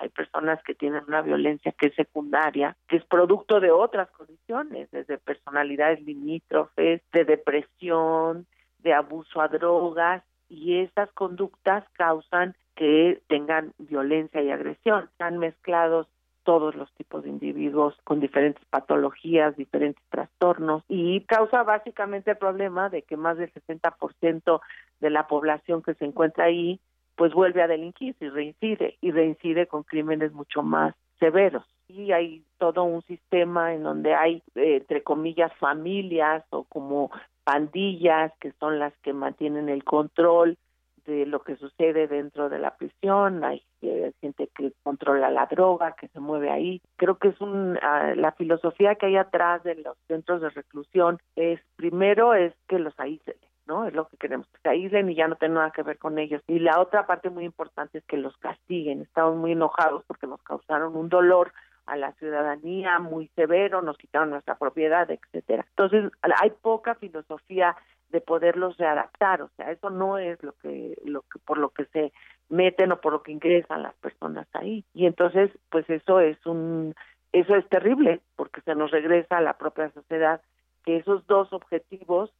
Hay 0.00 0.08
personas 0.08 0.62
que 0.62 0.74
tienen 0.74 1.04
una 1.06 1.20
violencia 1.20 1.72
que 1.72 1.88
es 1.88 1.94
secundaria, 1.94 2.74
que 2.88 2.96
es 2.96 3.04
producto 3.04 3.60
de 3.60 3.70
otras 3.70 4.10
condiciones, 4.10 4.90
desde 4.90 5.18
personalidades 5.18 6.00
limítrofes, 6.02 7.02
de 7.12 7.24
depresión, 7.26 8.46
de 8.78 8.94
abuso 8.94 9.42
a 9.42 9.48
drogas, 9.48 10.24
y 10.48 10.78
esas 10.78 11.12
conductas 11.12 11.84
causan 11.92 12.56
que 12.74 13.20
tengan 13.28 13.74
violencia 13.76 14.42
y 14.42 14.50
agresión. 14.50 15.04
Están 15.04 15.36
mezclados 15.36 16.08
todos 16.44 16.74
los 16.74 16.90
tipos 16.94 17.22
de 17.22 17.28
individuos 17.28 17.94
con 18.04 18.20
diferentes 18.20 18.64
patologías, 18.70 19.54
diferentes 19.56 20.02
trastornos 20.08 20.82
y 20.88 21.20
causa 21.26 21.62
básicamente 21.62 22.30
el 22.30 22.38
problema 22.38 22.88
de 22.88 23.02
que 23.02 23.18
más 23.18 23.36
del 23.36 23.52
60% 23.52 24.60
de 25.00 25.10
la 25.10 25.26
población 25.26 25.82
que 25.82 25.94
se 25.94 26.06
encuentra 26.06 26.46
ahí 26.46 26.80
pues 27.20 27.34
vuelve 27.34 27.60
a 27.60 27.66
delinquir 27.66 28.16
y 28.18 28.30
reincide 28.30 28.96
y 29.02 29.10
reincide 29.10 29.66
con 29.66 29.82
crímenes 29.82 30.32
mucho 30.32 30.62
más 30.62 30.94
severos. 31.18 31.66
Y 31.86 32.12
hay 32.12 32.42
todo 32.56 32.84
un 32.84 33.02
sistema 33.02 33.74
en 33.74 33.82
donde 33.82 34.14
hay 34.14 34.42
eh, 34.54 34.76
entre 34.76 35.02
comillas 35.02 35.52
familias 35.58 36.42
o 36.48 36.64
como 36.64 37.10
pandillas 37.44 38.32
que 38.40 38.52
son 38.52 38.78
las 38.78 38.96
que 39.02 39.12
mantienen 39.12 39.68
el 39.68 39.84
control 39.84 40.56
de 41.04 41.26
lo 41.26 41.42
que 41.42 41.56
sucede 41.56 42.08
dentro 42.08 42.48
de 42.48 42.58
la 42.58 42.74
prisión, 42.74 43.44
hay 43.44 43.62
eh, 43.82 44.12
gente 44.22 44.48
que 44.56 44.72
controla 44.82 45.30
la 45.30 45.44
droga, 45.44 45.94
que 46.00 46.08
se 46.08 46.20
mueve 46.20 46.50
ahí. 46.50 46.80
Creo 46.96 47.18
que 47.18 47.28
es 47.28 47.40
un, 47.42 47.78
ah, 47.82 48.14
la 48.16 48.32
filosofía 48.32 48.94
que 48.94 49.06
hay 49.06 49.16
atrás 49.16 49.62
de 49.62 49.74
los 49.74 49.98
centros 50.08 50.40
de 50.40 50.48
reclusión 50.48 51.18
es, 51.36 51.60
primero 51.76 52.32
es 52.32 52.54
que 52.66 52.78
los 52.78 52.98
aíslen, 52.98 53.36
¿no? 53.70 53.86
Es 53.86 53.94
lo 53.94 54.08
que 54.08 54.16
queremos, 54.16 54.48
que 54.48 54.58
se 54.62 54.68
aíslen 54.68 55.08
y 55.08 55.14
ya 55.14 55.28
no 55.28 55.36
tengan 55.36 55.54
nada 55.54 55.70
que 55.70 55.84
ver 55.84 55.96
con 55.96 56.18
ellos. 56.18 56.42
Y 56.48 56.58
la 56.58 56.80
otra 56.80 57.06
parte 57.06 57.30
muy 57.30 57.44
importante 57.44 57.98
es 57.98 58.04
que 58.04 58.16
los 58.16 58.36
castiguen. 58.38 59.02
Estamos 59.02 59.36
muy 59.36 59.52
enojados 59.52 60.02
porque 60.08 60.26
nos 60.26 60.42
causaron 60.42 60.96
un 60.96 61.08
dolor 61.08 61.52
a 61.86 61.96
la 61.96 62.12
ciudadanía 62.14 62.98
muy 62.98 63.28
severo, 63.36 63.80
nos 63.80 63.96
quitaron 63.96 64.30
nuestra 64.30 64.56
propiedad, 64.56 65.08
etcétera. 65.08 65.64
Entonces, 65.70 66.10
hay 66.22 66.50
poca 66.50 66.96
filosofía 66.96 67.76
de 68.08 68.20
poderlos 68.20 68.76
readaptar, 68.76 69.40
o 69.42 69.50
sea, 69.56 69.70
eso 69.70 69.88
no 69.88 70.18
es 70.18 70.42
lo 70.42 70.52
que, 70.54 70.96
lo 71.04 71.22
que 71.22 71.38
por 71.44 71.58
lo 71.58 71.70
que 71.70 71.84
se 71.86 72.12
meten 72.48 72.90
o 72.90 73.00
por 73.00 73.12
lo 73.12 73.22
que 73.22 73.30
ingresan 73.30 73.84
las 73.84 73.94
personas 73.94 74.48
ahí. 74.52 74.84
Y 74.94 75.06
entonces, 75.06 75.50
pues 75.70 75.88
eso 75.88 76.18
es 76.18 76.44
un 76.44 76.94
eso 77.32 77.54
es 77.54 77.68
terrible 77.68 78.20
porque 78.34 78.60
se 78.62 78.74
nos 78.74 78.90
regresa 78.90 79.36
a 79.36 79.40
la 79.40 79.56
propia 79.56 79.90
sociedad 79.92 80.40
que 80.84 80.96
esos 80.96 81.24
dos 81.28 81.52
objetivos 81.52 82.32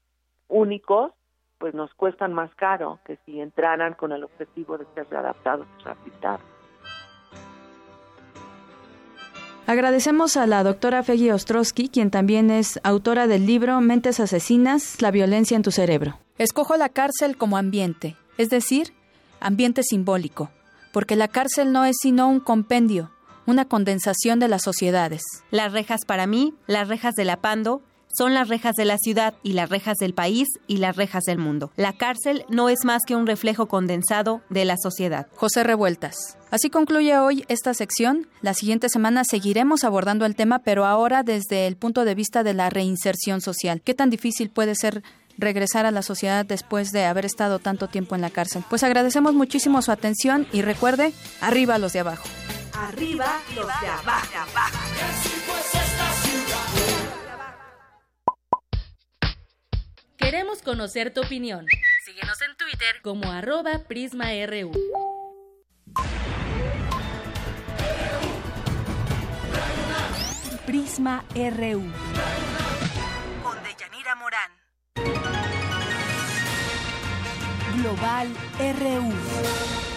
únicos 0.48 1.12
pues 1.60 1.74
nos 1.74 1.92
cuestan 1.94 2.32
más 2.32 2.52
caro 2.56 2.98
que 3.04 3.18
si 3.24 3.38
entraran 3.38 3.92
con 3.92 4.10
el 4.12 4.24
objetivo 4.24 4.78
de 4.78 4.86
ser 4.94 5.06
readaptados 5.10 5.66
y 5.78 5.84
rehabilitados. 5.84 6.40
Agradecemos 9.66 10.36
a 10.36 10.48
la 10.48 10.64
doctora 10.64 11.04
Feggy 11.04 11.30
Ostrowski, 11.30 11.90
quien 11.90 12.10
también 12.10 12.50
es 12.50 12.80
autora 12.82 13.28
del 13.28 13.46
libro 13.46 13.80
Mentes 13.80 14.18
Asesinas, 14.18 15.00
la 15.00 15.12
violencia 15.12 15.56
en 15.56 15.62
tu 15.62 15.70
cerebro. 15.70 16.18
Escojo 16.38 16.76
la 16.76 16.88
cárcel 16.88 17.36
como 17.36 17.56
ambiente, 17.56 18.16
es 18.38 18.48
decir, 18.48 18.94
ambiente 19.38 19.82
simbólico, 19.84 20.50
porque 20.92 21.14
la 21.14 21.28
cárcel 21.28 21.72
no 21.72 21.84
es 21.84 21.98
sino 22.00 22.28
un 22.28 22.40
compendio, 22.40 23.10
una 23.46 23.66
condensación 23.66 24.40
de 24.40 24.48
las 24.48 24.62
sociedades. 24.62 25.22
Las 25.50 25.72
rejas 25.72 26.00
para 26.06 26.26
mí, 26.26 26.54
las 26.66 26.88
rejas 26.88 27.14
de 27.14 27.26
la 27.26 27.36
Pando, 27.36 27.82
son 28.12 28.34
las 28.34 28.48
rejas 28.48 28.74
de 28.76 28.84
la 28.84 28.98
ciudad 28.98 29.34
y 29.42 29.52
las 29.52 29.70
rejas 29.70 29.96
del 29.98 30.14
país 30.14 30.48
y 30.66 30.78
las 30.78 30.96
rejas 30.96 31.24
del 31.24 31.38
mundo. 31.38 31.72
La 31.76 31.92
cárcel 31.92 32.44
no 32.48 32.68
es 32.68 32.84
más 32.84 33.02
que 33.06 33.16
un 33.16 33.26
reflejo 33.26 33.66
condensado 33.66 34.42
de 34.48 34.64
la 34.64 34.76
sociedad. 34.76 35.26
José 35.36 35.62
Revueltas. 35.64 36.36
Así 36.50 36.68
concluye 36.68 37.16
hoy 37.18 37.44
esta 37.48 37.74
sección. 37.74 38.26
La 38.42 38.54
siguiente 38.54 38.88
semana 38.88 39.22
seguiremos 39.24 39.84
abordando 39.84 40.26
el 40.26 40.34
tema, 40.34 40.60
pero 40.60 40.84
ahora 40.84 41.22
desde 41.22 41.66
el 41.66 41.76
punto 41.76 42.04
de 42.04 42.14
vista 42.14 42.42
de 42.42 42.54
la 42.54 42.70
reinserción 42.70 43.40
social. 43.40 43.82
¿Qué 43.82 43.94
tan 43.94 44.10
difícil 44.10 44.50
puede 44.50 44.74
ser 44.74 45.02
regresar 45.38 45.86
a 45.86 45.90
la 45.90 46.02
sociedad 46.02 46.44
después 46.44 46.90
de 46.90 47.04
haber 47.04 47.24
estado 47.24 47.60
tanto 47.60 47.88
tiempo 47.88 48.14
en 48.14 48.20
la 48.20 48.30
cárcel? 48.30 48.64
Pues 48.68 48.82
agradecemos 48.82 49.34
muchísimo 49.34 49.80
su 49.82 49.92
atención 49.92 50.46
y 50.52 50.62
recuerde, 50.62 51.12
arriba 51.40 51.78
los 51.78 51.92
de 51.92 52.00
abajo. 52.00 52.28
Arriba 52.72 53.26
los 53.54 53.66
de 53.66 53.86
abajo. 53.86 54.28
Queremos 60.30 60.62
conocer 60.62 61.12
tu 61.12 61.22
opinión. 61.22 61.66
Síguenos 62.04 62.40
en 62.42 62.56
Twitter 62.56 63.02
como 63.02 63.32
arroba 63.32 63.80
PrismaRU. 63.88 64.70
Prisma 70.64 71.24
RU. 71.34 71.82
Con 73.42 73.58
Deyanira 73.64 74.14
Morán. 74.14 74.52
Global 77.74 78.28
RU. 78.78 79.89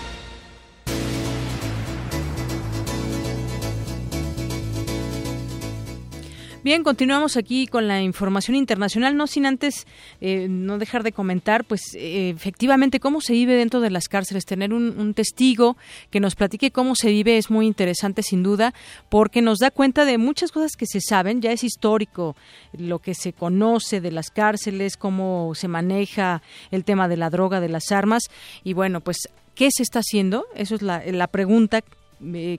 Bien, 6.64 6.82
continuamos 6.82 7.36
aquí 7.36 7.68
con 7.68 7.90
la 7.90 8.02
información 8.02 8.56
internacional, 8.56 9.18
no 9.18 9.28
sin 9.28 9.46
antes 9.46 9.86
eh, 10.22 10.48
no 10.50 10.78
dejar 10.78 11.04
de 11.04 11.12
comentar, 11.12 11.66
pues 11.66 11.94
eh, 11.94 12.30
efectivamente 12.30 13.02
cómo 13.02 13.20
se 13.20 13.34
vive 13.34 13.56
dentro 13.56 13.82
de 13.82 13.90
las 13.90 14.08
cárceles. 14.08 14.46
Tener 14.46 14.72
un, 14.72 15.14
testigo 15.14 15.76
que 16.10 16.22
nos 16.22 16.36
platique 16.36 16.72
cómo 16.72 16.96
se 16.96 17.10
vive 17.10 17.38
es 17.38 17.52
muy 17.52 17.68
interesante, 17.68 18.24
sin 18.24 18.44
duda, 18.44 18.74
porque 19.10 19.42
nos 19.42 19.60
da 19.60 19.72
cuenta 19.72 20.06
de 20.06 20.18
muchas 20.18 20.54
cosas 20.54 20.78
que 20.78 20.86
se 20.86 21.02
saben, 21.02 21.42
ya 21.42 21.52
es 21.52 21.66
histórico 21.66 22.38
lo 22.72 23.00
que 23.00 23.14
se 23.14 23.34
conoce 23.34 24.00
de 24.00 24.12
las 24.12 24.30
cárceles, 24.30 24.96
cómo 24.96 25.56
se 25.56 25.68
maneja 25.68 26.42
el 26.72 26.86
tema 26.86 27.10
de 27.10 27.18
la 27.18 27.30
droga, 27.30 27.60
de 27.60 27.68
las 27.68 27.92
armas, 27.92 28.24
y 28.64 28.72
bueno, 28.72 29.02
pues 29.02 29.18
¿Qué 29.56 29.70
se 29.72 29.84
está 29.84 30.00
haciendo? 30.00 30.48
Eso 30.56 30.74
es 30.74 30.82
la, 30.82 31.04
la 31.06 31.28
pregunta 31.28 31.84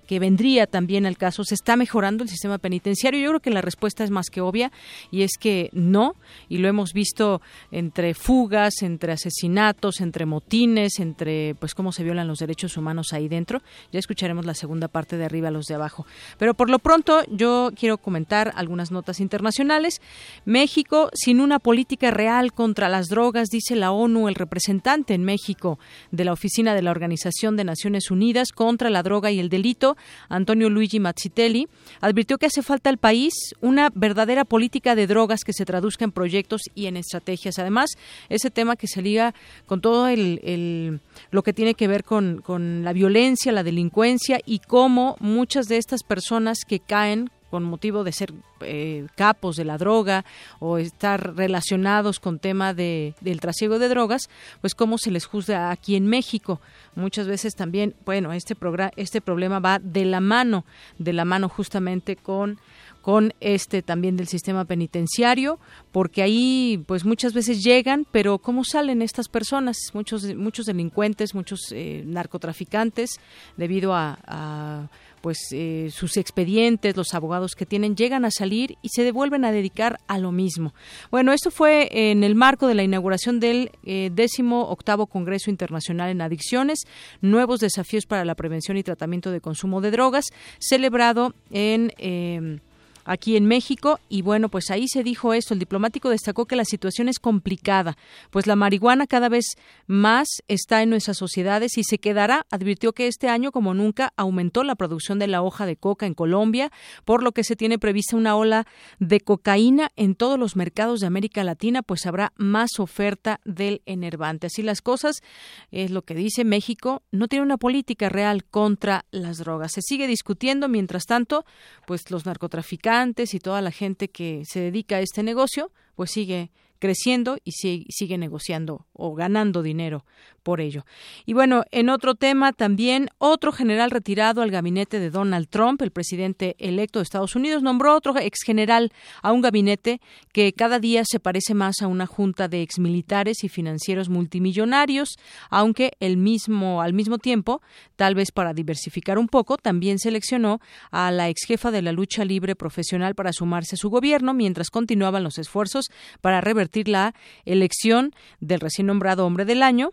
que 0.06 0.18
vendría 0.18 0.66
también 0.66 1.06
al 1.06 1.16
caso, 1.16 1.44
¿se 1.44 1.54
está 1.54 1.76
mejorando 1.76 2.22
el 2.22 2.28
sistema 2.28 2.58
penitenciario? 2.58 3.20
Yo 3.20 3.28
creo 3.30 3.40
que 3.40 3.50
la 3.50 3.60
respuesta 3.60 4.04
es 4.04 4.10
más 4.10 4.30
que 4.30 4.40
obvia 4.40 4.72
y 5.10 5.22
es 5.22 5.32
que 5.38 5.70
no, 5.72 6.14
y 6.48 6.58
lo 6.58 6.68
hemos 6.68 6.92
visto 6.92 7.40
entre 7.70 8.14
fugas, 8.14 8.82
entre 8.82 9.12
asesinatos, 9.12 10.00
entre 10.00 10.26
motines, 10.26 10.98
entre 11.00 11.54
pues 11.56 11.74
cómo 11.74 11.92
se 11.92 12.04
violan 12.04 12.28
los 12.28 12.38
derechos 12.38 12.76
humanos 12.76 13.12
ahí 13.12 13.28
dentro. 13.28 13.62
Ya 13.92 13.98
escucharemos 13.98 14.44
la 14.46 14.54
segunda 14.54 14.88
parte 14.88 15.16
de 15.16 15.24
arriba, 15.24 15.50
los 15.50 15.66
de 15.66 15.74
abajo. 15.74 16.06
Pero 16.38 16.54
por 16.54 16.70
lo 16.70 16.78
pronto 16.78 17.22
yo 17.30 17.70
quiero 17.74 17.98
comentar 17.98 18.52
algunas 18.56 18.90
notas 18.90 19.20
internacionales. 19.20 20.00
México 20.44 21.10
sin 21.14 21.40
una 21.40 21.58
política 21.58 22.10
real 22.10 22.52
contra 22.52 22.88
las 22.88 23.08
drogas, 23.08 23.48
dice 23.48 23.76
la 23.76 23.92
ONU, 23.92 24.28
el 24.28 24.34
representante 24.34 25.14
en 25.14 25.24
México 25.24 25.78
de 26.10 26.24
la 26.24 26.32
Oficina 26.32 26.74
de 26.74 26.82
la 26.82 26.90
Organización 26.90 27.56
de 27.56 27.64
Naciones 27.64 28.10
Unidas 28.10 28.52
contra 28.52 28.90
la 28.90 29.02
droga 29.02 29.30
y 29.30 29.40
el 29.40 29.48
delito, 29.54 29.96
Antonio 30.28 30.68
Luigi 30.68 30.98
Mazzitelli, 31.00 31.68
advirtió 32.00 32.38
que 32.38 32.46
hace 32.46 32.62
falta 32.62 32.90
al 32.90 32.98
país 32.98 33.32
una 33.60 33.90
verdadera 33.94 34.44
política 34.44 34.94
de 34.94 35.06
drogas 35.06 35.44
que 35.44 35.52
se 35.52 35.64
traduzca 35.64 36.04
en 36.04 36.12
proyectos 36.12 36.62
y 36.74 36.86
en 36.86 36.96
estrategias. 36.96 37.58
Además, 37.58 37.90
ese 38.28 38.50
tema 38.50 38.76
que 38.76 38.88
se 38.88 39.02
liga 39.02 39.34
con 39.66 39.80
todo 39.80 40.08
el, 40.08 41.00
lo 41.30 41.42
que 41.42 41.52
tiene 41.52 41.74
que 41.74 41.88
ver 41.88 42.04
con, 42.04 42.40
con 42.42 42.84
la 42.84 42.92
violencia, 42.92 43.52
la 43.52 43.62
delincuencia 43.62 44.40
y 44.44 44.58
cómo 44.58 45.16
muchas 45.20 45.66
de 45.68 45.76
estas 45.76 46.02
personas 46.02 46.58
que 46.66 46.80
caen 46.80 47.30
con 47.54 47.62
motivo 47.62 48.02
de 48.02 48.10
ser 48.10 48.34
eh, 48.62 49.06
capos 49.14 49.54
de 49.54 49.64
la 49.64 49.78
droga 49.78 50.24
o 50.58 50.78
estar 50.78 51.36
relacionados 51.36 52.18
con 52.18 52.40
tema 52.40 52.74
de, 52.74 53.14
del 53.20 53.38
trasiego 53.38 53.78
de 53.78 53.88
drogas, 53.88 54.28
pues 54.60 54.74
cómo 54.74 54.98
se 54.98 55.12
les 55.12 55.24
juzga 55.24 55.70
aquí 55.70 55.94
en 55.94 56.08
México. 56.08 56.60
Muchas 56.96 57.28
veces 57.28 57.54
también, 57.54 57.94
bueno, 58.04 58.32
este, 58.32 58.56
este 58.96 59.20
problema 59.20 59.60
va 59.60 59.78
de 59.78 60.04
la 60.04 60.18
mano, 60.18 60.64
de 60.98 61.12
la 61.12 61.24
mano 61.24 61.48
justamente 61.48 62.16
con 62.16 62.58
con 63.02 63.34
este 63.40 63.82
también 63.82 64.16
del 64.16 64.28
sistema 64.28 64.64
penitenciario, 64.64 65.58
porque 65.92 66.22
ahí 66.22 66.82
pues 66.86 67.04
muchas 67.04 67.34
veces 67.34 67.62
llegan, 67.62 68.06
pero 68.10 68.38
¿cómo 68.38 68.64
salen 68.64 69.02
estas 69.02 69.28
personas? 69.28 69.76
Muchos 69.92 70.24
muchos 70.34 70.64
delincuentes, 70.64 71.34
muchos 71.34 71.70
eh, 71.72 72.02
narcotraficantes, 72.06 73.20
debido 73.58 73.92
a, 73.94 74.88
pues 75.24 75.38
eh, 75.52 75.88
sus 75.90 76.18
expedientes, 76.18 76.98
los 76.98 77.14
abogados 77.14 77.52
que 77.56 77.64
tienen, 77.64 77.96
llegan 77.96 78.26
a 78.26 78.30
salir 78.30 78.76
y 78.82 78.90
se 78.90 79.04
devuelven 79.04 79.46
a 79.46 79.52
dedicar 79.52 79.98
a 80.06 80.18
lo 80.18 80.32
mismo. 80.32 80.74
Bueno, 81.10 81.32
esto 81.32 81.50
fue 81.50 81.88
en 82.10 82.24
el 82.24 82.34
marco 82.34 82.66
de 82.66 82.74
la 82.74 82.82
inauguración 82.82 83.40
del 83.40 83.70
eh, 83.84 84.10
décimo 84.12 84.68
octavo 84.68 85.06
Congreso 85.06 85.48
Internacional 85.48 86.10
en 86.10 86.20
Adicciones, 86.20 86.80
Nuevos 87.22 87.60
Desafíos 87.60 88.04
para 88.04 88.26
la 88.26 88.34
Prevención 88.34 88.76
y 88.76 88.82
Tratamiento 88.82 89.30
de 89.30 89.40
Consumo 89.40 89.80
de 89.80 89.92
Drogas, 89.92 90.26
celebrado 90.58 91.32
en 91.50 92.60
aquí 93.04 93.36
en 93.36 93.46
México 93.46 93.98
y 94.08 94.22
bueno, 94.22 94.48
pues 94.48 94.70
ahí 94.70 94.88
se 94.88 95.02
dijo 95.02 95.34
esto, 95.34 95.54
el 95.54 95.60
diplomático 95.60 96.08
destacó 96.10 96.46
que 96.46 96.56
la 96.56 96.64
situación 96.64 97.08
es 97.08 97.18
complicada, 97.18 97.96
pues 98.30 98.46
la 98.46 98.56
marihuana 98.56 99.06
cada 99.06 99.28
vez 99.28 99.56
más 99.86 100.28
está 100.48 100.82
en 100.82 100.90
nuestras 100.90 101.18
sociedades 101.18 101.76
y 101.78 101.84
se 101.84 101.98
quedará, 101.98 102.46
advirtió 102.50 102.92
que 102.92 103.06
este 103.06 103.28
año 103.28 103.52
como 103.52 103.74
nunca 103.74 104.12
aumentó 104.16 104.64
la 104.64 104.74
producción 104.74 105.18
de 105.18 105.26
la 105.26 105.42
hoja 105.42 105.66
de 105.66 105.76
coca 105.76 106.06
en 106.06 106.14
Colombia, 106.14 106.70
por 107.04 107.22
lo 107.22 107.32
que 107.32 107.44
se 107.44 107.56
tiene 107.56 107.78
prevista 107.78 108.16
una 108.16 108.36
ola 108.36 108.66
de 108.98 109.20
cocaína 109.20 109.90
en 109.96 110.14
todos 110.14 110.38
los 110.38 110.56
mercados 110.56 111.00
de 111.00 111.06
América 111.06 111.44
Latina, 111.44 111.82
pues 111.82 112.06
habrá 112.06 112.32
más 112.36 112.78
oferta 112.78 113.40
del 113.44 113.82
enervante. 113.86 114.46
Así 114.46 114.62
las 114.62 114.82
cosas, 114.82 115.22
es 115.70 115.90
lo 115.90 116.02
que 116.02 116.14
dice 116.14 116.44
México, 116.44 117.02
no 117.10 117.28
tiene 117.28 117.44
una 117.44 117.56
política 117.56 118.08
real 118.08 118.44
contra 118.44 119.04
las 119.10 119.38
drogas. 119.38 119.72
Se 119.72 119.82
sigue 119.82 120.06
discutiendo, 120.06 120.68
mientras 120.68 121.06
tanto, 121.06 121.44
pues 121.86 122.10
los 122.10 122.24
narcotraficantes 122.26 122.93
y 123.34 123.40
toda 123.40 123.60
la 123.60 123.72
gente 123.72 124.08
que 124.08 124.44
se 124.44 124.60
dedica 124.60 124.96
a 124.96 125.00
este 125.00 125.22
negocio, 125.22 125.72
pues 125.96 126.12
sigue 126.12 126.50
creciendo 126.78 127.38
y 127.44 127.52
sigue 127.52 128.18
negociando 128.18 128.86
o 128.92 129.14
ganando 129.14 129.62
dinero 129.62 130.04
por 130.42 130.60
ello. 130.60 130.84
Y 131.24 131.32
bueno, 131.32 131.64
en 131.72 131.88
otro 131.88 132.14
tema 132.14 132.52
también, 132.52 133.08
otro 133.18 133.50
general 133.50 133.90
retirado 133.90 134.42
al 134.42 134.50
gabinete 134.50 135.00
de 135.00 135.10
Donald 135.10 135.48
Trump, 135.48 135.80
el 135.82 135.90
presidente 135.90 136.54
electo 136.58 136.98
de 136.98 137.04
Estados 137.04 137.34
Unidos, 137.34 137.62
nombró 137.62 137.96
otro 137.96 138.16
ex 138.18 138.40
general 138.44 138.92
a 139.22 139.32
un 139.32 139.40
gabinete 139.40 140.00
que 140.32 140.52
cada 140.52 140.78
día 140.78 141.02
se 141.04 141.18
parece 141.18 141.54
más 141.54 141.76
a 141.80 141.86
una 141.86 142.06
junta 142.06 142.46
de 142.46 142.62
exmilitares 142.62 143.42
y 143.42 143.48
financieros 143.48 144.10
multimillonarios, 144.10 145.16
aunque 145.48 145.92
el 145.98 146.18
mismo, 146.18 146.82
al 146.82 146.92
mismo 146.92 147.18
tiempo, 147.18 147.62
tal 147.96 148.14
vez 148.14 148.30
para 148.30 148.52
diversificar 148.52 149.18
un 149.18 149.28
poco, 149.28 149.56
también 149.56 149.98
seleccionó 149.98 150.60
a 150.90 151.10
la 151.10 151.30
ex 151.30 151.46
jefa 151.46 151.70
de 151.70 151.80
la 151.80 151.92
lucha 151.92 152.24
libre 152.24 152.54
profesional 152.54 153.14
para 153.14 153.32
sumarse 153.32 153.76
a 153.76 153.78
su 153.78 153.88
gobierno 153.88 154.34
mientras 154.34 154.68
continuaban 154.68 155.24
los 155.24 155.38
esfuerzos 155.38 155.86
para 156.20 156.42
revertir 156.42 156.63
la 156.86 157.14
elección 157.44 158.14
del 158.40 158.60
recién 158.60 158.86
nombrado 158.86 159.26
hombre 159.26 159.44
del 159.44 159.62
año, 159.62 159.90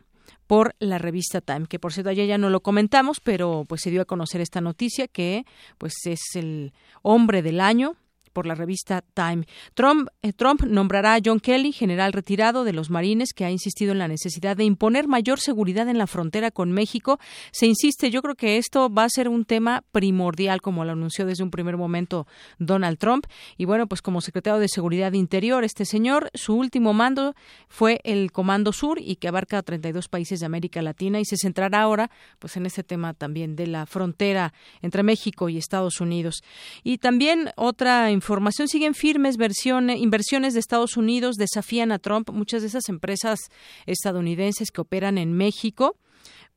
por 0.47 0.75
la 0.79 0.97
revista 0.97 1.39
Time, 1.39 1.65
que 1.65 1.79
por 1.79 1.93
cierto 1.93 2.09
ayer 2.09 2.27
ya 2.27 2.37
no 2.37 2.49
lo 2.49 2.61
comentamos, 2.61 3.21
pero 3.21 3.63
pues 3.69 3.81
se 3.81 3.89
dio 3.89 4.01
a 4.01 4.05
conocer 4.05 4.41
esta 4.41 4.59
noticia 4.59 5.07
que 5.07 5.45
pues 5.77 5.93
es 6.05 6.35
el 6.35 6.73
hombre 7.03 7.41
del 7.41 7.61
año 7.61 7.95
por 8.31 8.45
la 8.45 8.55
revista 8.55 9.03
Time. 9.13 9.45
Trump, 9.73 10.09
eh, 10.21 10.33
Trump, 10.33 10.63
nombrará 10.63 11.15
a 11.15 11.19
John 11.23 11.39
Kelly, 11.39 11.71
general 11.71 12.13
retirado 12.13 12.63
de 12.63 12.73
los 12.73 12.89
marines, 12.89 13.33
que 13.33 13.45
ha 13.45 13.51
insistido 13.51 13.91
en 13.91 13.99
la 13.99 14.07
necesidad 14.07 14.57
de 14.57 14.63
imponer 14.63 15.07
mayor 15.07 15.39
seguridad 15.39 15.87
en 15.89 15.97
la 15.97 16.07
frontera 16.07 16.51
con 16.51 16.71
México. 16.71 17.19
Se 17.51 17.67
insiste, 17.67 18.09
yo 18.11 18.21
creo 18.21 18.35
que 18.35 18.57
esto 18.57 18.89
va 18.89 19.03
a 19.03 19.09
ser 19.09 19.27
un 19.27 19.45
tema 19.45 19.83
primordial, 19.91 20.61
como 20.61 20.85
lo 20.85 20.91
anunció 20.91 21.25
desde 21.25 21.43
un 21.43 21.51
primer 21.51 21.77
momento 21.77 22.27
Donald 22.59 22.97
Trump. 22.97 23.25
Y 23.57 23.65
bueno, 23.65 23.87
pues 23.87 24.01
como 24.01 24.21
secretario 24.21 24.59
de 24.59 24.67
Seguridad 24.67 25.13
Interior, 25.13 25.63
este 25.63 25.85
señor, 25.85 26.29
su 26.33 26.55
último 26.55 26.93
mando 26.93 27.35
fue 27.67 27.99
el 28.03 28.31
Comando 28.31 28.73
Sur 28.73 28.99
y 28.99 29.15
que 29.15 29.27
abarca 29.27 29.61
32 29.61 30.07
países 30.07 30.39
de 30.39 30.45
América 30.45 30.81
Latina 30.81 31.19
y 31.19 31.25
se 31.25 31.37
centrará 31.37 31.81
ahora 31.81 32.11
pues 32.39 32.57
en 32.57 32.65
este 32.65 32.83
tema 32.83 33.13
también 33.13 33.55
de 33.55 33.67
la 33.67 33.85
frontera 33.85 34.53
entre 34.81 35.03
México 35.03 35.49
y 35.49 35.57
Estados 35.57 36.01
Unidos. 36.01 36.43
Y 36.83 36.97
también 36.97 37.51
otra 37.55 38.11
información 38.21 38.67
siguen 38.67 38.93
firmes 38.93 39.35
inversiones 39.89 40.53
de 40.53 40.59
Estados 40.59 40.95
Unidos 40.95 41.37
desafían 41.37 41.91
a 41.91 41.97
Trump. 41.97 42.29
Muchas 42.29 42.61
de 42.61 42.67
esas 42.67 42.87
empresas 42.87 43.39
estadounidenses 43.87 44.69
que 44.69 44.79
operan 44.79 45.17
en 45.17 45.33
México 45.33 45.97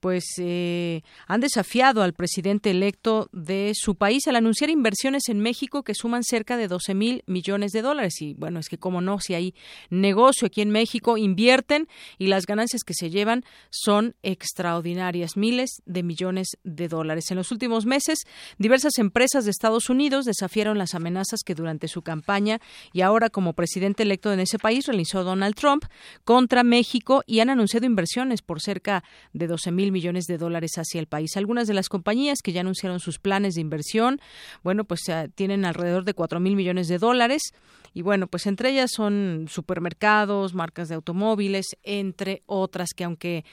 pues 0.04 0.34
eh, 0.36 1.00
han 1.26 1.40
desafiado 1.40 2.02
al 2.02 2.12
presidente 2.12 2.70
electo 2.70 3.30
de 3.32 3.72
su 3.74 3.94
país 3.94 4.28
al 4.28 4.36
anunciar 4.36 4.68
inversiones 4.68 5.30
en 5.30 5.40
México 5.40 5.82
que 5.82 5.94
suman 5.94 6.24
cerca 6.24 6.58
de 6.58 6.68
12 6.68 6.92
mil 6.92 7.22
millones 7.26 7.72
de 7.72 7.80
dólares. 7.80 8.20
Y 8.20 8.34
bueno, 8.34 8.60
es 8.60 8.68
que 8.68 8.76
como 8.76 9.00
no, 9.00 9.18
si 9.18 9.32
hay 9.32 9.54
negocio 9.88 10.48
aquí 10.48 10.60
en 10.60 10.68
México, 10.68 11.16
invierten 11.16 11.88
y 12.18 12.26
las 12.26 12.44
ganancias 12.44 12.82
que 12.84 12.92
se 12.92 13.08
llevan 13.08 13.46
son 13.70 14.14
extraordinarias, 14.22 15.38
miles 15.38 15.80
de 15.86 16.02
millones 16.02 16.48
de 16.64 16.88
dólares. 16.88 17.30
En 17.30 17.38
los 17.38 17.50
últimos 17.50 17.86
meses, 17.86 18.18
diversas 18.58 18.98
empresas 18.98 19.46
de 19.46 19.52
Estados 19.52 19.88
Unidos 19.88 20.26
desafiaron 20.26 20.76
las 20.76 20.94
amenazas 20.94 21.40
que 21.42 21.54
durante 21.54 21.88
su 21.88 22.02
campaña 22.02 22.60
y 22.92 23.00
ahora 23.00 23.30
como 23.30 23.54
presidente 23.54 24.02
electo 24.02 24.34
en 24.34 24.40
ese 24.40 24.58
país 24.58 24.84
realizó 24.84 25.24
Donald 25.24 25.54
Trump 25.54 25.86
contra 26.24 26.62
México 26.62 27.22
y 27.26 27.40
han 27.40 27.48
anunciado 27.48 27.86
inversiones 27.86 28.42
por 28.42 28.60
cerca 28.60 29.02
de 29.32 29.46
12 29.46 29.72
mil 29.72 29.93
millones 29.94 30.26
de 30.26 30.36
dólares 30.36 30.72
hacia 30.76 31.00
el 31.00 31.06
país. 31.06 31.38
Algunas 31.38 31.66
de 31.66 31.72
las 31.72 31.88
compañías 31.88 32.40
que 32.42 32.52
ya 32.52 32.60
anunciaron 32.60 33.00
sus 33.00 33.18
planes 33.18 33.54
de 33.54 33.62
inversión, 33.62 34.20
bueno, 34.62 34.84
pues 34.84 35.00
tienen 35.34 35.64
alrededor 35.64 36.04
de 36.04 36.12
cuatro 36.12 36.40
mil 36.40 36.54
millones 36.54 36.88
de 36.88 36.98
dólares 36.98 37.54
y 37.94 38.02
bueno, 38.02 38.26
pues 38.26 38.46
entre 38.46 38.70
ellas 38.70 38.90
son 38.94 39.46
supermercados, 39.48 40.52
marcas 40.52 40.88
de 40.88 40.96
automóviles, 40.96 41.76
entre 41.82 42.42
otras 42.44 42.90
que 42.94 43.04
aunque 43.04 43.44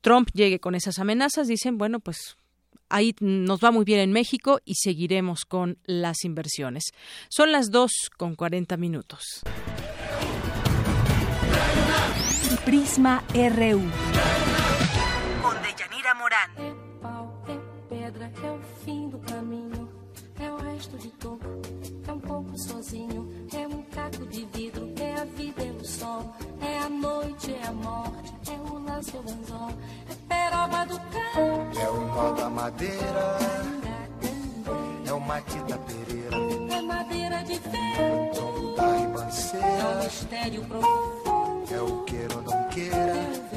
Trump 0.00 0.30
llegue 0.32 0.58
con 0.58 0.74
esas 0.74 0.98
amenazas, 0.98 1.46
dicen, 1.46 1.78
bueno, 1.78 2.00
pues 2.00 2.36
ahí 2.88 3.14
nos 3.20 3.60
va 3.60 3.70
muy 3.70 3.84
bien 3.84 4.00
en 4.00 4.12
México 4.12 4.60
y 4.64 4.74
seguiremos 4.74 5.44
con 5.44 5.78
las 5.84 6.24
inversiones. 6.24 6.84
Son 7.28 7.52
las 7.52 7.70
dos 7.70 7.92
con 8.16 8.34
40 8.34 8.76
minutos. 8.78 9.42
Prisma 12.64 13.24
RU. 13.34 13.82
Morán. 16.32 16.48
É 16.56 16.74
pau, 17.02 17.42
é 17.46 17.58
pedra, 17.90 18.32
é 18.42 18.50
o 18.50 18.60
fim 18.82 19.08
do 19.10 19.18
caminho, 19.18 19.88
é 20.40 20.50
o 20.50 20.56
resto 20.56 20.96
de 20.96 21.08
topo, 21.10 21.46
é 22.08 22.12
um 22.12 22.20
pouco 22.20 22.58
sozinho, 22.58 23.28
é 23.52 23.66
um 23.66 23.82
caco 23.82 24.24
de 24.26 24.46
vidro, 24.46 24.90
é 24.98 25.20
a 25.20 25.24
vida, 25.24 25.62
é 25.62 25.70
o 25.70 25.84
sol, 25.84 26.34
é 26.62 26.78
a 26.78 26.88
noite, 26.88 27.52
é 27.52 27.66
a 27.66 27.72
morte, 27.72 28.32
é 28.50 28.72
o 28.72 28.78
lance, 28.78 29.14
é 29.14 29.20
o 29.20 29.30
anzol, 29.30 29.72
é 30.08 30.14
peroba 30.26 30.86
do 30.86 30.98
campo, 30.98 31.78
é 31.78 31.90
o 31.90 32.00
nó 32.06 32.32
da 32.32 32.48
madeira, 32.48 33.38
é 35.06 35.12
o 35.12 35.20
matita 35.20 35.78
pereira, 35.78 36.36
é 36.74 36.80
madeira 36.80 37.44
de 37.44 37.58
vento, 37.58 38.40
é 38.40 38.42
o 38.42 38.74
da 38.74 38.96
ribanceira, 38.96 39.66
é 39.66 39.84
o 39.84 40.04
mistério 40.04 40.64
profundo, 40.64 41.74
é 41.74 41.82
o 41.82 42.04
queira 42.04 42.36
ou 42.36 42.42
não 42.42 42.68
queira, 42.70 43.51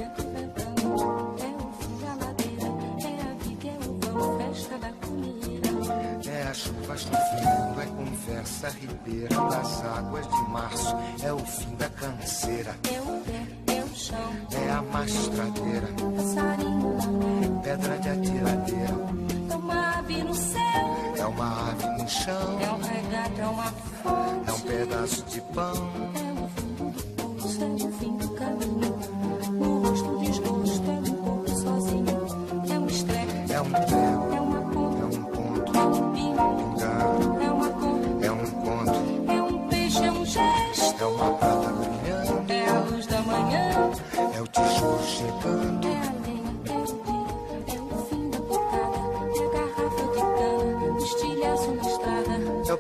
comida. 6.56 6.86
É 6.86 6.92
a 6.92 6.98
chuva 6.98 6.98
chovendo, 6.98 7.82
é 7.82 7.86
conversa 7.86 8.70
ribeira 8.70 9.30
das 9.30 9.84
águas 9.84 10.28
de 10.28 10.50
março. 10.50 10.96
É 11.24 11.34
o 11.34 11.40
fim 11.40 11.76
da 11.76 11.90
canseira. 11.90 12.76
É 12.92 13.02
o 13.02 13.22
pé, 13.22 13.74
é 13.74 13.96
chão. 13.96 14.18
É 14.52 14.72
a 14.72 14.82
mastradeira. 14.82 15.88
Passarinho 16.16 17.62
Pedra 17.64 17.98
de 18.00 18.10
atiradeira. 18.10 18.96
É 19.50 19.56
uma 19.56 20.00
ave 20.00 20.24
no 20.24 20.34
céu. 20.34 21.16
É 21.18 21.26
uma 21.26 21.70
ave 21.70 22.04
no 22.04 22.10
chão. 22.10 22.60
É 22.62 22.72
um 22.72 22.82
regato, 22.82 23.42
é 23.42 23.48
uma 23.48 23.72
fonte. 23.72 24.50
É 24.50 24.54
um 24.54 24.60
pedaço 24.60 25.24
de 25.26 25.42
pão. 25.42 25.74
É 26.16 26.42
o 26.42 26.50
fundo 26.50 26.92
do 26.92 27.04
poço, 27.16 27.64
é 27.64 27.66
o 27.66 27.92
fim 27.94 28.18
do 28.18 28.30
caminho. 28.30 28.95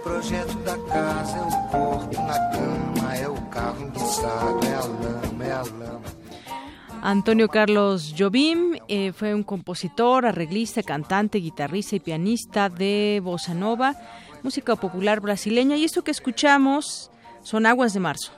Projeto 0.05 0.55
a 0.69 0.77
casa, 0.87 1.35
é 1.35 1.41
o 1.41 1.71
porto 1.71 2.21
na 2.21 2.39
cama, 2.51 3.17
é 3.17 3.27
o 3.27 3.41
carro 3.49 3.81
enguiçado, 3.87 4.59
é 4.67 4.75
a 4.75 4.85
lama, 4.85 5.43
é 5.43 5.51
a 5.51 5.63
lama. 5.63 6.01
Antonio 7.01 7.49
Carlos 7.49 8.13
Jobim 8.13 8.79
eh, 8.87 9.11
fue 9.13 9.33
un 9.33 9.41
compositor, 9.41 10.27
arreglista, 10.27 10.83
cantante, 10.83 11.39
guitarrista 11.39 11.95
y 11.95 11.99
pianista 11.99 12.69
de 12.69 13.19
bossa 13.23 13.55
nova, 13.55 13.95
música 14.43 14.75
popular 14.75 15.21
brasileña. 15.21 15.75
Y 15.75 15.83
esto 15.83 16.03
que 16.03 16.11
escuchamos 16.11 17.09
son 17.41 17.65
Aguas 17.65 17.93
de 17.93 17.99
Marzo. 17.99 18.31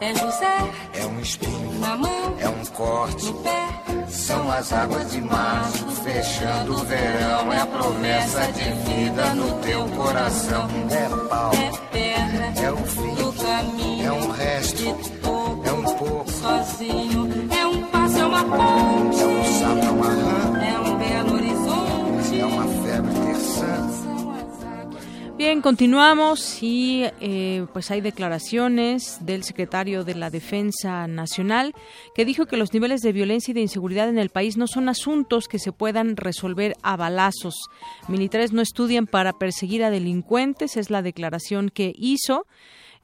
É 0.00 0.14
José 0.14 0.70
é 0.94 1.06
um 1.06 1.20
espinho, 1.20 1.78
na 1.80 1.96
mão, 1.96 2.36
é 2.38 2.48
um 2.48 2.64
corte. 2.66 3.26
no 3.26 3.34
pé. 3.42 3.68
São 4.08 4.50
as 4.50 4.72
águas 4.72 5.10
de 5.10 5.20
março, 5.20 5.86
fechando 6.02 6.72
o 6.74 6.84
verão. 6.84 7.52
É 7.52 7.60
a 7.60 7.66
promessa 7.66 8.40
de 8.52 8.70
vida 8.90 9.34
no 9.34 9.58
teu 9.60 9.84
coração. 9.88 10.68
É 10.90 11.28
pau, 11.28 11.50
É 11.52 11.70
pedra 11.92 12.64
é 12.66 12.72
o 12.72 12.76
fim, 12.76 13.14
do 13.14 13.32
caminho. 13.32 14.06
é 14.06 14.12
um 14.12 14.30
resto, 14.30 14.76
de 15.02 15.10
pouco, 15.18 15.62
é 15.68 15.72
um 15.72 15.82
pouco, 15.96 16.30
sozinho. 16.30 17.28
É 17.52 17.66
um 17.66 17.82
passo, 17.88 18.18
é 18.18 18.24
uma 18.26 18.44
ponte. 18.44 19.20
é 19.20 19.26
um 19.26 19.44
sapo, 19.58 19.86
é 19.86 19.90
uma 19.90 20.06
rã, 20.06 20.58
É 20.62 20.78
um 20.78 20.96
belo 20.98 21.34
horizonte. 21.34 22.40
é 22.40 22.46
uma 22.46 22.66
febre 22.84 23.14
terçã. 23.14 24.07
Bien, 25.38 25.62
continuamos 25.62 26.64
y 26.64 27.04
eh, 27.20 27.64
pues 27.72 27.92
hay 27.92 28.00
declaraciones 28.00 29.24
del 29.24 29.44
secretario 29.44 30.02
de 30.02 30.16
la 30.16 30.30
Defensa 30.30 31.06
Nacional 31.06 31.76
que 32.16 32.24
dijo 32.24 32.46
que 32.46 32.56
los 32.56 32.72
niveles 32.74 33.02
de 33.02 33.12
violencia 33.12 33.52
y 33.52 33.54
de 33.54 33.60
inseguridad 33.60 34.08
en 34.08 34.18
el 34.18 34.30
país 34.30 34.56
no 34.56 34.66
son 34.66 34.88
asuntos 34.88 35.46
que 35.46 35.60
se 35.60 35.70
puedan 35.70 36.16
resolver 36.16 36.74
a 36.82 36.96
balazos. 36.96 37.54
Militares 38.08 38.52
no 38.52 38.62
estudian 38.62 39.06
para 39.06 39.32
perseguir 39.32 39.84
a 39.84 39.90
delincuentes, 39.90 40.76
es 40.76 40.90
la 40.90 41.02
declaración 41.02 41.68
que 41.68 41.92
hizo. 41.96 42.44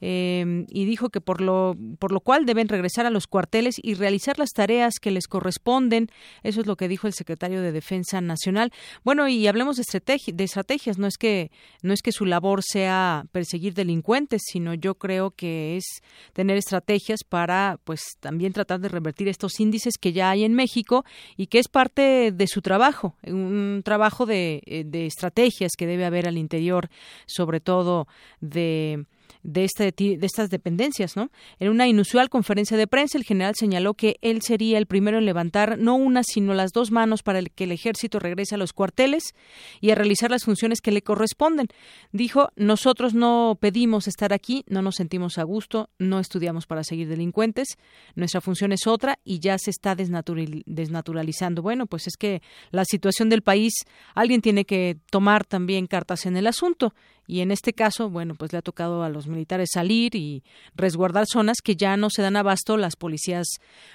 Eh, 0.06 0.66
y 0.68 0.84
dijo 0.84 1.08
que 1.08 1.22
por 1.22 1.40
lo, 1.40 1.74
por 1.98 2.12
lo 2.12 2.20
cual 2.20 2.44
deben 2.44 2.68
regresar 2.68 3.06
a 3.06 3.10
los 3.10 3.26
cuarteles 3.26 3.76
y 3.82 3.94
realizar 3.94 4.38
las 4.38 4.50
tareas 4.50 4.98
que 5.00 5.10
les 5.10 5.26
corresponden. 5.26 6.10
Eso 6.42 6.60
es 6.60 6.66
lo 6.66 6.76
que 6.76 6.88
dijo 6.88 7.06
el 7.06 7.14
secretario 7.14 7.62
de 7.62 7.72
Defensa 7.72 8.20
Nacional. 8.20 8.70
Bueno, 9.02 9.26
y 9.28 9.46
hablemos 9.46 9.76
de, 9.76 9.84
de 10.26 10.44
estrategias. 10.44 10.98
No 10.98 11.06
es 11.06 11.16
que 11.16 11.50
no 11.80 11.94
es 11.94 12.02
que 12.02 12.12
su 12.12 12.26
labor 12.26 12.62
sea 12.62 13.24
perseguir 13.32 13.72
delincuentes, 13.72 14.42
sino 14.44 14.74
yo 14.74 14.96
creo 14.96 15.30
que 15.30 15.78
es 15.78 16.02
tener 16.34 16.58
estrategias 16.58 17.20
para, 17.26 17.80
pues, 17.84 18.02
también 18.20 18.52
tratar 18.52 18.80
de 18.80 18.90
revertir 18.90 19.28
estos 19.28 19.58
índices 19.58 19.94
que 19.98 20.12
ya 20.12 20.28
hay 20.28 20.44
en 20.44 20.52
México 20.52 21.06
y 21.38 21.46
que 21.46 21.60
es 21.60 21.68
parte 21.68 22.30
de 22.30 22.46
su 22.46 22.60
trabajo, 22.60 23.16
un 23.26 23.80
trabajo 23.82 24.26
de, 24.26 24.62
eh, 24.66 24.84
de 24.84 25.06
estrategias 25.06 25.72
que 25.78 25.86
debe 25.86 26.04
haber 26.04 26.28
al 26.28 26.36
interior, 26.36 26.90
sobre 27.24 27.60
todo 27.60 28.06
de 28.42 29.06
de, 29.42 29.64
este, 29.64 29.92
de 29.92 30.18
estas 30.22 30.50
dependencias, 30.50 31.16
¿no? 31.16 31.30
En 31.58 31.68
una 31.68 31.86
inusual 31.86 32.30
conferencia 32.30 32.76
de 32.76 32.86
prensa, 32.86 33.18
el 33.18 33.24
general 33.24 33.54
señaló 33.56 33.94
que 33.94 34.16
él 34.22 34.42
sería 34.42 34.78
el 34.78 34.86
primero 34.86 35.18
en 35.18 35.26
levantar 35.26 35.78
no 35.78 35.94
una, 35.96 36.22
sino 36.24 36.54
las 36.54 36.72
dos 36.72 36.90
manos 36.90 37.22
para 37.22 37.42
que 37.42 37.64
el 37.64 37.72
ejército 37.72 38.18
regrese 38.18 38.54
a 38.54 38.58
los 38.58 38.72
cuarteles 38.72 39.34
y 39.80 39.90
a 39.90 39.94
realizar 39.94 40.30
las 40.30 40.44
funciones 40.44 40.80
que 40.80 40.92
le 40.92 41.02
corresponden. 41.02 41.68
Dijo, 42.12 42.48
nosotros 42.56 43.14
no 43.14 43.58
pedimos 43.60 44.08
estar 44.08 44.32
aquí, 44.32 44.64
no 44.68 44.82
nos 44.82 44.96
sentimos 44.96 45.38
a 45.38 45.42
gusto, 45.42 45.90
no 45.98 46.20
estudiamos 46.20 46.66
para 46.66 46.84
seguir 46.84 47.08
delincuentes, 47.08 47.76
nuestra 48.14 48.40
función 48.40 48.72
es 48.72 48.86
otra 48.86 49.18
y 49.24 49.40
ya 49.40 49.58
se 49.58 49.70
está 49.70 49.94
desnatural- 49.94 50.62
desnaturalizando. 50.66 51.62
Bueno, 51.62 51.86
pues 51.86 52.06
es 52.06 52.16
que 52.16 52.42
la 52.70 52.84
situación 52.84 53.28
del 53.28 53.42
país, 53.42 53.72
alguien 54.14 54.40
tiene 54.40 54.64
que 54.64 54.96
tomar 55.10 55.44
también 55.44 55.86
cartas 55.86 56.26
en 56.26 56.36
el 56.36 56.46
asunto 56.46 56.94
y 57.26 57.40
en 57.40 57.50
este 57.50 57.72
caso, 57.72 58.10
bueno, 58.10 58.34
pues 58.34 58.52
le 58.52 58.58
ha 58.58 58.62
tocado 58.62 59.02
a 59.02 59.08
los 59.08 59.26
militares 59.26 59.70
salir 59.72 60.14
y 60.14 60.42
resguardar 60.74 61.26
zonas 61.26 61.58
que 61.62 61.76
ya 61.76 61.96
no 61.96 62.10
se 62.10 62.22
dan 62.22 62.36
abasto 62.36 62.76
las 62.76 62.96
policías 62.96 63.46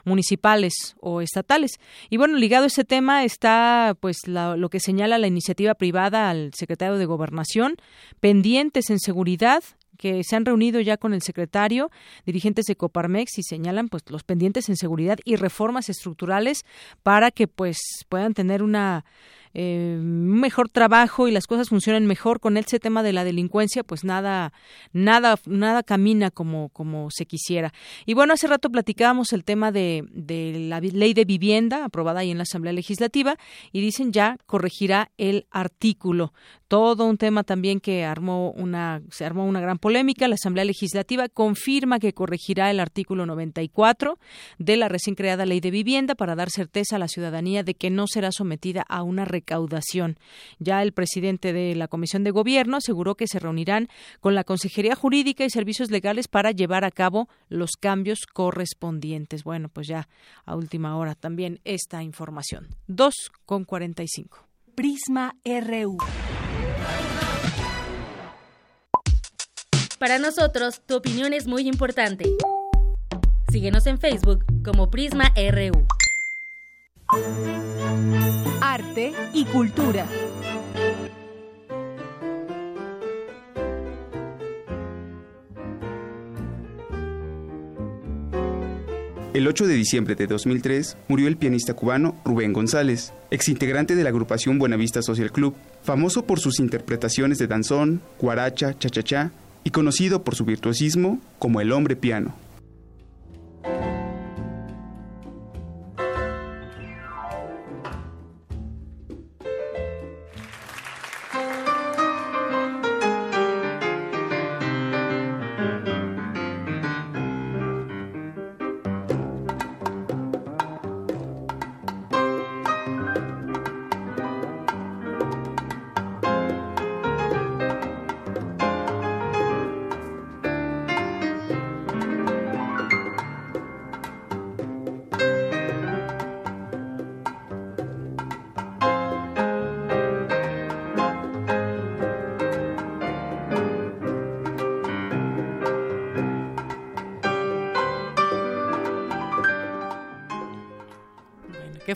municipales 0.03 0.95
o 0.99 1.21
estatales. 1.21 1.79
Y 2.09 2.17
bueno, 2.17 2.37
ligado 2.37 2.63
a 2.63 2.67
ese 2.67 2.85
tema 2.85 3.23
está 3.23 3.95
pues 3.99 4.27
lo 4.27 4.69
que 4.69 4.79
señala 4.79 5.17
la 5.17 5.27
iniciativa 5.27 5.75
privada 5.75 6.29
al 6.29 6.51
secretario 6.55 6.97
de 6.97 7.05
Gobernación, 7.05 7.75
pendientes 8.19 8.89
en 8.89 8.99
seguridad 8.99 9.63
que 9.99 10.23
se 10.23 10.35
han 10.37 10.45
reunido 10.45 10.79
ya 10.79 10.95
con 10.95 11.13
el 11.13 11.21
secretario, 11.21 11.91
dirigentes 12.25 12.65
de 12.65 12.77
Coparmex 12.77 13.37
y 13.37 13.43
señalan 13.43 13.89
pues 13.89 14.03
los 14.09 14.23
pendientes 14.23 14.69
en 14.69 14.77
seguridad 14.77 15.19
y 15.25 15.35
reformas 15.35 15.89
estructurales 15.89 16.63
para 17.03 17.31
que 17.31 17.47
pues 17.47 17.77
puedan 18.07 18.33
tener 18.33 18.63
una 18.63 19.03
eh, 19.53 19.97
mejor 20.01 20.69
trabajo 20.69 21.27
y 21.27 21.31
las 21.31 21.47
cosas 21.47 21.69
funcionen 21.69 22.05
mejor 22.05 22.39
con 22.39 22.57
ese 22.57 22.79
tema 22.79 23.03
de 23.03 23.13
la 23.13 23.23
delincuencia 23.23 23.83
pues 23.83 24.03
nada 24.03 24.53
nada 24.93 25.39
nada 25.45 25.83
camina 25.83 26.31
como 26.31 26.69
como 26.69 27.09
se 27.11 27.25
quisiera. 27.25 27.73
Y 28.05 28.13
bueno 28.13 28.33
hace 28.33 28.47
rato 28.47 28.69
platicábamos 28.69 29.33
el 29.33 29.43
tema 29.43 29.71
de, 29.71 30.03
de 30.11 30.59
la 30.59 30.79
ley 30.79 31.13
de 31.13 31.25
vivienda 31.25 31.85
aprobada 31.85 32.21
ahí 32.21 32.31
en 32.31 32.37
la 32.37 32.43
Asamblea 32.43 32.73
Legislativa 32.73 33.37
y 33.71 33.81
dicen 33.81 34.11
ya 34.11 34.37
corregirá 34.45 35.11
el 35.17 35.47
artículo. 35.51 36.33
Todo 36.67 37.05
un 37.05 37.17
tema 37.17 37.43
también 37.43 37.79
que 37.79 38.05
armó 38.05 38.51
una 38.51 39.01
se 39.09 39.25
armó 39.25 39.45
una 39.45 39.59
gran 39.59 39.79
polémica. 39.79 40.27
La 40.27 40.35
Asamblea 40.35 40.65
Legislativa 40.65 41.27
confirma 41.27 41.97
que 41.99 42.13
corregirá 42.13 42.69
el 42.69 42.79
artículo 42.79 43.25
94 43.25 44.19
de 44.59 44.77
la 44.77 44.87
recién 44.87 45.15
creada 45.15 45.47
ley 45.47 45.59
de 45.59 45.71
vivienda 45.71 46.13
para 46.13 46.35
dar 46.35 46.49
certeza 46.51 46.97
a 46.97 46.99
la 46.99 47.07
ciudadanía 47.07 47.63
de 47.63 47.73
que 47.73 47.89
no 47.89 48.05
será 48.07 48.31
sometida 48.31 48.83
a 48.87 49.01
una 49.01 49.25
recaudación. 49.39 50.17
Ya 50.59 50.81
el 50.83 50.91
presidente 50.91 51.53
de 51.53 51.75
la 51.75 51.87
Comisión 51.87 52.23
de 52.23 52.31
Gobierno 52.31 52.77
aseguró 52.77 53.15
que 53.15 53.27
se 53.27 53.39
reunirán 53.39 53.87
con 54.19 54.35
la 54.35 54.43
Consejería 54.43 54.95
Jurídica 54.95 55.45
y 55.45 55.49
Servicios 55.49 55.89
Legales 55.91 56.27
para 56.27 56.51
llevar 56.51 56.83
a 56.83 56.91
cabo 56.91 57.29
los 57.47 57.71
cambios 57.79 58.19
correspondientes. 58.31 59.43
Bueno, 59.43 59.69
pues 59.69 59.87
ya 59.87 60.07
a 60.45 60.55
última 60.55 60.97
hora 60.97 61.15
también 61.15 61.59
esta 61.63 62.03
información. 62.03 62.67
2 62.87 63.13
con 63.45 63.63
45. 63.63 64.45
Prisma 64.75 65.35
RU. 65.45 65.97
Para 69.97 70.17
nosotros, 70.17 70.81
tu 70.85 70.95
opinión 70.95 71.33
es 71.33 71.45
muy 71.47 71.67
importante. 71.67 72.25
Síguenos 73.51 73.85
en 73.87 73.99
Facebook 73.99 74.45
como 74.63 74.89
Prisma 74.89 75.33
RU. 75.35 75.98
Arte 78.61 79.13
y 79.33 79.45
cultura. 79.45 80.05
El 89.33 89.47
8 89.47 89.67
de 89.67 89.73
diciembre 89.73 90.13
de 90.15 90.27
2003 90.27 90.97
murió 91.07 91.27
el 91.27 91.37
pianista 91.37 91.73
cubano 91.73 92.15
Rubén 92.25 92.53
González, 92.53 93.13
exintegrante 93.31 93.95
de 93.95 94.03
la 94.03 94.09
agrupación 94.09 94.59
Buenavista 94.59 95.01
Social 95.01 95.31
Club, 95.31 95.55
famoso 95.81 96.25
por 96.25 96.39
sus 96.39 96.59
interpretaciones 96.59 97.39
de 97.39 97.47
danzón, 97.47 98.01
guaracha, 98.19 98.77
cha-cha-cha 98.77 99.31
y 99.63 99.71
conocido 99.71 100.23
por 100.23 100.35
su 100.35 100.45
virtuosismo 100.45 101.19
como 101.39 101.59
el 101.61 101.71
hombre 101.71 101.95
piano. 101.95 102.35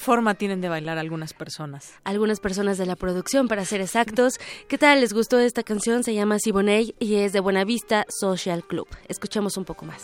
Forma 0.03 0.35
tienen 0.35 0.61
de 0.61 0.69
bailar 0.69 0.99
algunas 0.99 1.33
personas? 1.33 1.93
Algunas 2.03 2.39
personas 2.39 2.77
de 2.77 2.85
la 2.85 2.95
producción, 2.95 3.47
para 3.47 3.65
ser 3.65 3.81
exactos. 3.81 4.39
¿Qué 4.67 4.77
tal? 4.77 5.01
¿Les 5.01 5.13
gustó 5.13 5.39
esta 5.39 5.63
canción? 5.63 6.03
Se 6.03 6.13
llama 6.13 6.37
Siboney 6.37 6.93
y 6.99 7.15
es 7.15 7.33
de 7.33 7.39
Buenavista 7.39 8.05
Social 8.09 8.63
Club. 8.63 8.87
Escuchemos 9.07 9.57
un 9.57 9.65
poco 9.65 9.85
más. 9.85 10.03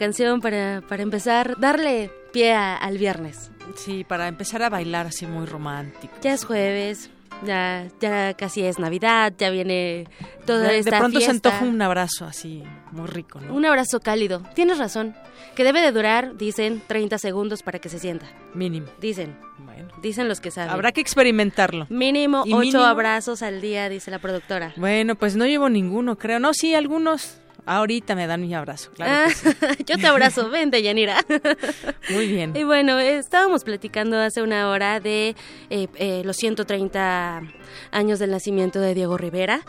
Canción 0.00 0.40
para, 0.40 0.82
para 0.88 1.02
empezar, 1.04 1.54
darle 1.60 2.10
pie 2.32 2.52
a- 2.52 2.76
al 2.76 2.98
viernes. 2.98 3.52
Sí, 3.76 4.02
para 4.02 4.26
empezar 4.26 4.62
a 4.64 4.68
bailar 4.68 5.06
así 5.06 5.26
muy 5.26 5.46
romántico. 5.46 6.12
Ya 6.22 6.32
es 6.34 6.44
jueves, 6.44 7.10
ya, 7.46 7.86
ya 8.00 8.34
casi 8.34 8.62
es 8.64 8.80
Navidad, 8.80 9.32
ya 9.38 9.50
viene 9.50 10.08
toda 10.44 10.62
de, 10.62 10.72
de 10.72 10.78
esta 10.80 10.98
pronto 10.98 11.20
se 11.20 11.30
antoja 11.30 11.64
un 11.64 11.80
abrazo 11.80 12.24
así, 12.24 12.64
muy 12.90 13.06
rico, 13.06 13.40
¿no? 13.40 13.54
Un 13.54 13.64
abrazo 13.66 14.00
cálido. 14.00 14.42
Tienes 14.54 14.78
razón. 14.78 15.14
Que 15.54 15.64
debe 15.64 15.80
de 15.82 15.90
durar, 15.92 16.36
dicen, 16.36 16.80
30 16.86 17.18
segundos 17.18 17.62
para 17.62 17.78
que 17.80 17.88
se 17.88 17.98
sienta. 17.98 18.26
Mínimo. 18.54 18.86
Dicen. 19.00 19.36
Bueno. 19.58 19.88
Dicen 20.00 20.28
los 20.28 20.40
que 20.40 20.50
saben. 20.50 20.70
Habrá 20.70 20.92
que 20.92 21.00
experimentarlo. 21.00 21.86
Mínimo 21.90 22.42
ocho 22.42 22.56
mínimo- 22.58 22.84
abrazos 22.84 23.42
al 23.42 23.60
día, 23.60 23.88
dice 23.88 24.10
la 24.10 24.18
productora. 24.20 24.72
Bueno, 24.76 25.16
pues 25.16 25.36
no 25.36 25.46
llevo 25.46 25.68
ninguno, 25.68 26.16
creo. 26.16 26.38
No, 26.38 26.54
sí, 26.54 26.74
algunos. 26.74 27.39
Ahorita 27.66 28.14
me 28.14 28.26
dan 28.26 28.40
mi 28.40 28.54
abrazo, 28.54 28.90
claro. 28.92 29.12
Ah, 29.12 29.26
que 29.28 29.34
sí. 29.34 29.84
yo 29.86 29.98
te 29.98 30.06
abrazo, 30.06 30.48
vente, 30.50 30.82
Yanira. 30.82 31.24
Muy 32.10 32.26
bien. 32.28 32.52
Y 32.56 32.64
bueno, 32.64 32.98
estábamos 32.98 33.64
platicando 33.64 34.18
hace 34.18 34.42
una 34.42 34.68
hora 34.70 35.00
de 35.00 35.36
eh, 35.70 35.88
eh, 35.96 36.22
los 36.24 36.36
130 36.36 37.42
años 37.90 38.18
del 38.18 38.30
nacimiento 38.30 38.80
de 38.80 38.94
Diego 38.94 39.16
Rivera. 39.16 39.62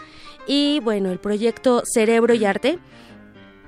Y 0.48 0.80
bueno, 0.82 1.12
el 1.12 1.20
proyecto 1.20 1.84
Cerebro 1.86 2.34
y 2.34 2.46
Arte 2.46 2.80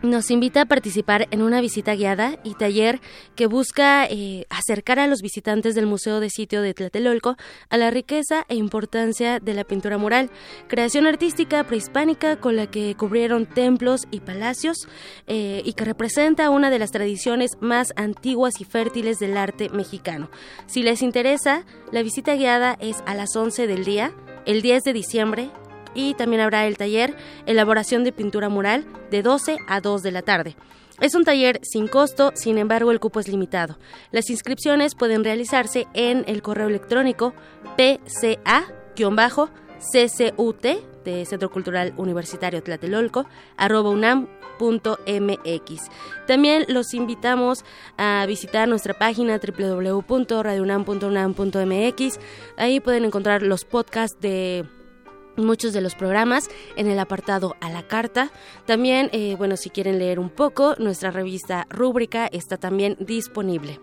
nos 0.04 0.30
invita 0.32 0.62
a 0.62 0.66
participar 0.66 1.28
en 1.32 1.42
una 1.42 1.62
visita 1.62 1.96
guiada 1.96 2.38
y 2.44 2.56
taller 2.56 3.00
que 3.36 3.48
busca 3.48 4.06
eh, 4.06 4.46
acercar 4.50 5.00
a 5.00 5.08
los 5.08 5.22
visitantes 5.22 5.76
del 5.76 5.88
Museo 5.88 6.20
de 6.20 6.30
Sitio 6.30 6.62
de 6.62 6.74
Tlatelolco 6.74 7.38
a 7.70 7.78
la 7.78 7.90
riqueza 7.90 8.46
e 8.50 8.56
importancia 8.56 9.40
de 9.40 9.54
la 9.54 9.64
pintura 9.64 9.98
mural, 9.98 10.30
creación 10.68 11.08
artística 11.08 11.64
prehispánica 11.64 12.36
con 12.36 12.58
la 12.58 12.68
que 12.68 12.96
cubrieron 12.96 13.46
templos 13.46 14.02
y 14.12 14.20
palacios 14.20 14.88
eh, 15.28 15.62
y 15.64 15.74
que 15.74 15.86
representa 15.86 16.50
una 16.50 16.70
de 16.70 16.80
las 16.80 16.92
tradiciones 16.92 17.52
más 17.62 17.94
antiguas 17.96 18.60
y 18.60 18.66
fértiles 18.66 19.20
del 19.20 19.38
arte 19.38 19.70
mexicano. 19.70 20.30
Si 20.66 20.84
les 20.84 21.02
interesa, 21.02 21.66
la 21.92 22.04
visita 22.04 22.36
guiada 22.36 22.78
es 22.82 22.98
a 23.06 23.16
las 23.16 23.34
11 23.36 23.68
del 23.68 23.86
día, 23.86 24.14
el 24.46 24.62
10 24.62 24.84
de 24.84 24.94
diciembre 24.94 25.50
y 25.94 26.14
también 26.14 26.42
habrá 26.42 26.66
el 26.68 26.78
taller 26.78 27.16
Elaboración 27.46 28.04
de 28.04 28.12
Pintura 28.12 28.50
Mural 28.50 28.86
de 29.12 29.22
12 29.22 29.58
a 29.68 29.82
2 29.82 30.04
de 30.04 30.12
la 30.12 30.22
tarde. 30.22 30.56
Es 31.02 31.16
un 31.16 31.24
taller 31.24 31.60
sin 31.64 31.88
costo, 31.88 32.32
sin 32.36 32.58
embargo 32.58 32.92
el 32.92 33.00
cupo 33.00 33.20
es 33.20 33.28
limitado. 33.28 33.78
Las 34.12 34.30
inscripciones 34.30 34.96
pueden 34.96 35.24
realizarse 35.24 35.88
en 35.94 36.24
el 36.28 36.42
correo 36.42 36.68
electrónico 36.68 37.34
pca-ccut 37.78 39.52
de 41.04 41.26
Centro 41.26 41.52
Cultural 41.52 41.94
Universitario 41.98 42.64
Tlatelolco 42.64 43.26
arroba 43.58 43.90
unam 43.90 44.28
.mx. 44.60 45.90
También 46.28 46.66
los 46.68 46.94
invitamos 46.94 47.66
a 47.98 48.24
visitar 48.28 48.70
nuestra 48.70 48.94
página 48.94 49.40
www.radiounam.unam.mx. 49.40 52.20
Ahí 52.58 52.80
pueden 52.80 53.06
encontrar 53.06 53.42
los 53.44 53.66
podcasts 53.66 54.20
de 54.22 54.66
muchos 55.36 55.74
de 55.74 55.82
los 55.82 55.96
programas 55.96 56.50
en 56.76 56.88
el 56.88 57.00
apartado 57.00 57.56
a 57.62 57.70
la 57.70 57.84
carta. 57.84 58.32
También, 58.66 59.10
eh, 59.12 59.36
bueno, 59.38 59.58
si 59.58 59.70
quieren 59.70 60.00
leer 60.00 60.20
un 60.20 60.30
poco, 60.30 60.76
nuestra 60.78 61.12
revista 61.12 61.68
Rúbrica 61.70 62.28
está 62.28 62.58
también 62.58 62.96
disponible. 63.00 63.80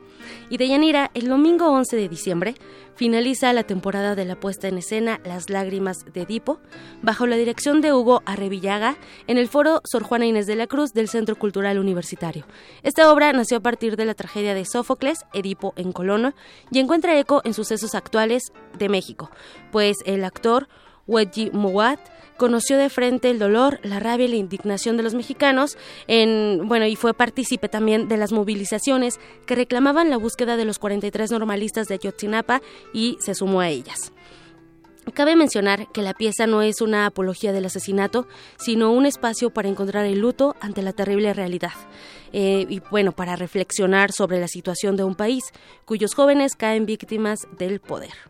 Y 0.48 0.59
de 0.59 0.68
Yanira, 0.68 1.10
el 1.14 1.28
domingo 1.28 1.70
11 1.70 1.97
de 1.97 2.09
diciembre 2.09 2.55
finaliza 2.94 3.52
la 3.52 3.64
temporada 3.64 4.14
de 4.14 4.27
la 4.27 4.39
puesta 4.39 4.68
en 4.68 4.77
escena 4.77 5.20
Las 5.24 5.48
Lágrimas 5.48 6.05
de 6.12 6.22
Edipo, 6.22 6.60
bajo 7.01 7.27
la 7.27 7.36
dirección 7.36 7.81
de 7.81 7.94
Hugo 7.94 8.22
Arrevillaga, 8.27 8.97
en 9.27 9.39
el 9.39 9.48
foro 9.48 9.81
Sor 9.90 10.02
Juana 10.02 10.27
Inés 10.27 10.47
de 10.47 10.56
la 10.56 10.66
Cruz 10.66 10.93
del 10.93 11.09
Centro 11.09 11.36
Cultural 11.36 11.78
Universitario. 11.78 12.44
Esta 12.82 13.10
obra 13.10 13.32
nació 13.32 13.56
a 13.56 13.60
partir 13.60 13.97
de 13.97 14.05
la 14.05 14.14
tragedia 14.14 14.55
de 14.55 14.66
Sófocles, 14.66 15.20
Edipo 15.32 15.72
en 15.77 15.93
Colono, 15.93 16.35
y 16.70 16.78
encuentra 16.78 17.18
eco 17.18 17.40
en 17.44 17.55
sucesos 17.55 17.94
actuales 17.94 18.52
de 18.78 18.89
México, 18.89 19.31
pues 19.72 19.97
el 20.05 20.24
actor 20.24 20.68
Wedgie 21.06 21.51
Mowat 21.52 22.01
conoció 22.36 22.78
de 22.78 22.89
frente 22.89 23.31
el 23.31 23.39
dolor, 23.39 23.81
la 23.82 24.01
rabia 24.01 24.24
y 24.24 24.31
la 24.31 24.36
indignación 24.36 24.97
de 24.97 25.02
los 25.02 25.14
mexicanos 25.14 25.77
en, 26.06 26.66
bueno, 26.68 26.86
y 26.86 26.97
fue 26.97 27.12
partícipe 27.12 27.68
también 27.68 28.09
de 28.09 28.16
las 28.16 28.32
movilizaciones 28.32 29.20
que 29.44 29.55
reclamaban 29.55 30.09
la 30.09 30.16
búsqueda 30.16 30.56
de 30.56 30.64
los 30.64 30.78
43 30.78 31.31
normalistas 31.32 31.86
de 31.86 31.97
Ayotzinapa 31.97 32.62
y 32.94 33.18
se 33.20 33.35
sumó 33.35 33.60
a 33.60 33.68
ellas. 33.68 34.12
Cabe 35.12 35.35
mencionar 35.35 35.90
que 35.93 36.02
la 36.02 36.14
pieza 36.14 36.47
no 36.47 36.62
es 36.62 36.81
una 36.81 37.06
apología 37.06 37.52
del 37.52 37.64
asesinato, 37.64 38.27
sino 38.59 38.93
un 38.93 39.06
espacio 39.06 39.51
para 39.51 39.68
encontrar 39.68 40.06
el 40.06 40.20
luto 40.20 40.56
ante 40.60 40.82
la 40.82 40.93
terrible 40.93 41.35
realidad. 41.35 41.72
Eh, 42.32 42.64
y 42.68 42.81
bueno, 42.90 43.12
para 43.12 43.36
reflexionar 43.36 44.12
sobre 44.12 44.40
la 44.40 44.48
situación 44.48 44.97
de 44.97 45.05
un 45.05 45.14
país 45.14 45.44
cuyos 45.85 46.14
jóvenes 46.14 46.55
caen 46.55 46.86
víctimas 46.86 47.40
del 47.59 47.81
poder. 47.81 48.30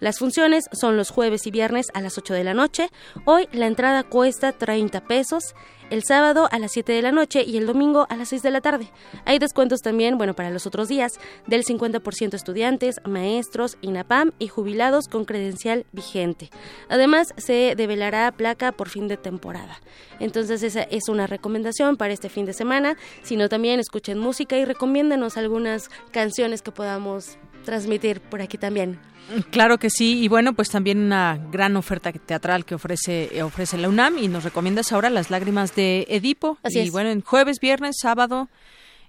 Las 0.00 0.18
funciones 0.18 0.64
son 0.72 0.96
los 0.96 1.10
jueves 1.10 1.46
y 1.46 1.50
viernes 1.50 1.88
a 1.92 2.00
las 2.00 2.16
8 2.16 2.32
de 2.32 2.42
la 2.42 2.54
noche. 2.54 2.88
Hoy 3.26 3.48
la 3.52 3.66
entrada 3.66 4.02
cuesta 4.02 4.52
30 4.52 5.02
pesos, 5.04 5.54
el 5.90 6.04
sábado 6.04 6.48
a 6.50 6.58
las 6.58 6.72
7 6.72 6.90
de 6.90 7.02
la 7.02 7.12
noche 7.12 7.42
y 7.42 7.58
el 7.58 7.66
domingo 7.66 8.06
a 8.08 8.16
las 8.16 8.30
6 8.30 8.42
de 8.42 8.50
la 8.50 8.62
tarde. 8.62 8.90
Hay 9.26 9.38
descuentos 9.38 9.80
también, 9.82 10.16
bueno, 10.16 10.34
para 10.34 10.48
los 10.48 10.66
otros 10.66 10.88
días, 10.88 11.20
del 11.46 11.64
50% 11.64 12.32
estudiantes, 12.32 12.96
maestros, 13.04 13.76
INAPAM 13.82 14.32
y 14.38 14.48
jubilados 14.48 15.06
con 15.06 15.26
credencial 15.26 15.84
vigente. 15.92 16.48
Además, 16.88 17.34
se 17.36 17.74
develará 17.76 18.32
placa 18.32 18.72
por 18.72 18.88
fin 18.88 19.06
de 19.06 19.18
temporada. 19.18 19.80
Entonces, 20.18 20.62
esa 20.62 20.82
es 20.84 21.10
una 21.10 21.26
recomendación 21.26 21.98
para 21.98 22.14
este 22.14 22.30
fin 22.30 22.46
de 22.46 22.54
semana, 22.54 22.96
sino 23.22 23.50
también 23.50 23.80
escuchen 23.80 24.18
música 24.18 24.56
y 24.56 24.64
recomiéndenos 24.64 25.36
algunas 25.36 25.90
canciones 26.10 26.62
que 26.62 26.72
podamos 26.72 27.36
transmitir 27.66 28.22
por 28.22 28.40
aquí 28.40 28.56
también. 28.56 29.09
Claro 29.50 29.78
que 29.78 29.90
sí, 29.90 30.22
y 30.22 30.28
bueno, 30.28 30.54
pues 30.54 30.70
también 30.70 30.98
una 30.98 31.38
gran 31.50 31.76
oferta 31.76 32.12
teatral 32.12 32.64
que 32.64 32.74
ofrece 32.74 33.30
eh, 33.32 33.42
ofrece 33.42 33.78
la 33.78 33.88
UNAM 33.88 34.18
y 34.18 34.28
nos 34.28 34.44
recomiendas 34.44 34.92
ahora 34.92 35.10
Las 35.10 35.30
lágrimas 35.30 35.74
de 35.74 36.06
Edipo. 36.08 36.58
Así 36.62 36.78
y 36.78 36.82
es. 36.82 36.92
bueno, 36.92 37.10
en 37.10 37.20
jueves, 37.20 37.60
viernes, 37.60 37.96
sábado, 38.00 38.48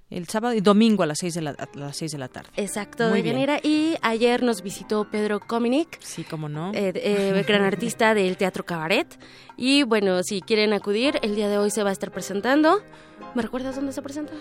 el 0.09 0.27
sábado 0.27 0.53
y 0.53 0.61
domingo 0.61 1.03
a 1.03 1.05
las 1.05 1.19
seis 1.19 1.33
de 1.33 1.41
la, 1.41 1.51
a 1.51 1.67
las 1.75 1.97
seis 1.97 2.11
de 2.11 2.17
la 2.17 2.27
tarde. 2.27 2.49
Exacto, 2.57 3.09
Muy 3.09 3.21
de 3.21 3.33
bien. 3.33 3.59
Y 3.63 3.95
ayer 4.01 4.43
nos 4.43 4.61
visitó 4.61 5.09
Pedro 5.09 5.39
Cominic. 5.39 5.99
Sí, 6.01 6.23
cómo 6.23 6.49
no. 6.49 6.73
eh, 6.73 6.91
eh, 6.95 7.43
gran 7.47 7.63
artista 7.63 8.13
del 8.13 8.37
Teatro 8.37 8.65
Cabaret. 8.65 9.07
Y 9.57 9.83
bueno, 9.83 10.21
si 10.23 10.41
quieren 10.41 10.73
acudir, 10.73 11.17
el 11.21 11.35
día 11.35 11.47
de 11.47 11.57
hoy 11.57 11.71
se 11.71 11.83
va 11.83 11.89
a 11.89 11.93
estar 11.93 12.11
presentando. 12.11 12.83
¿Me 13.35 13.41
recuerdas 13.41 13.75
dónde 13.75 13.93
se 13.93 14.01
presenta? 14.01 14.33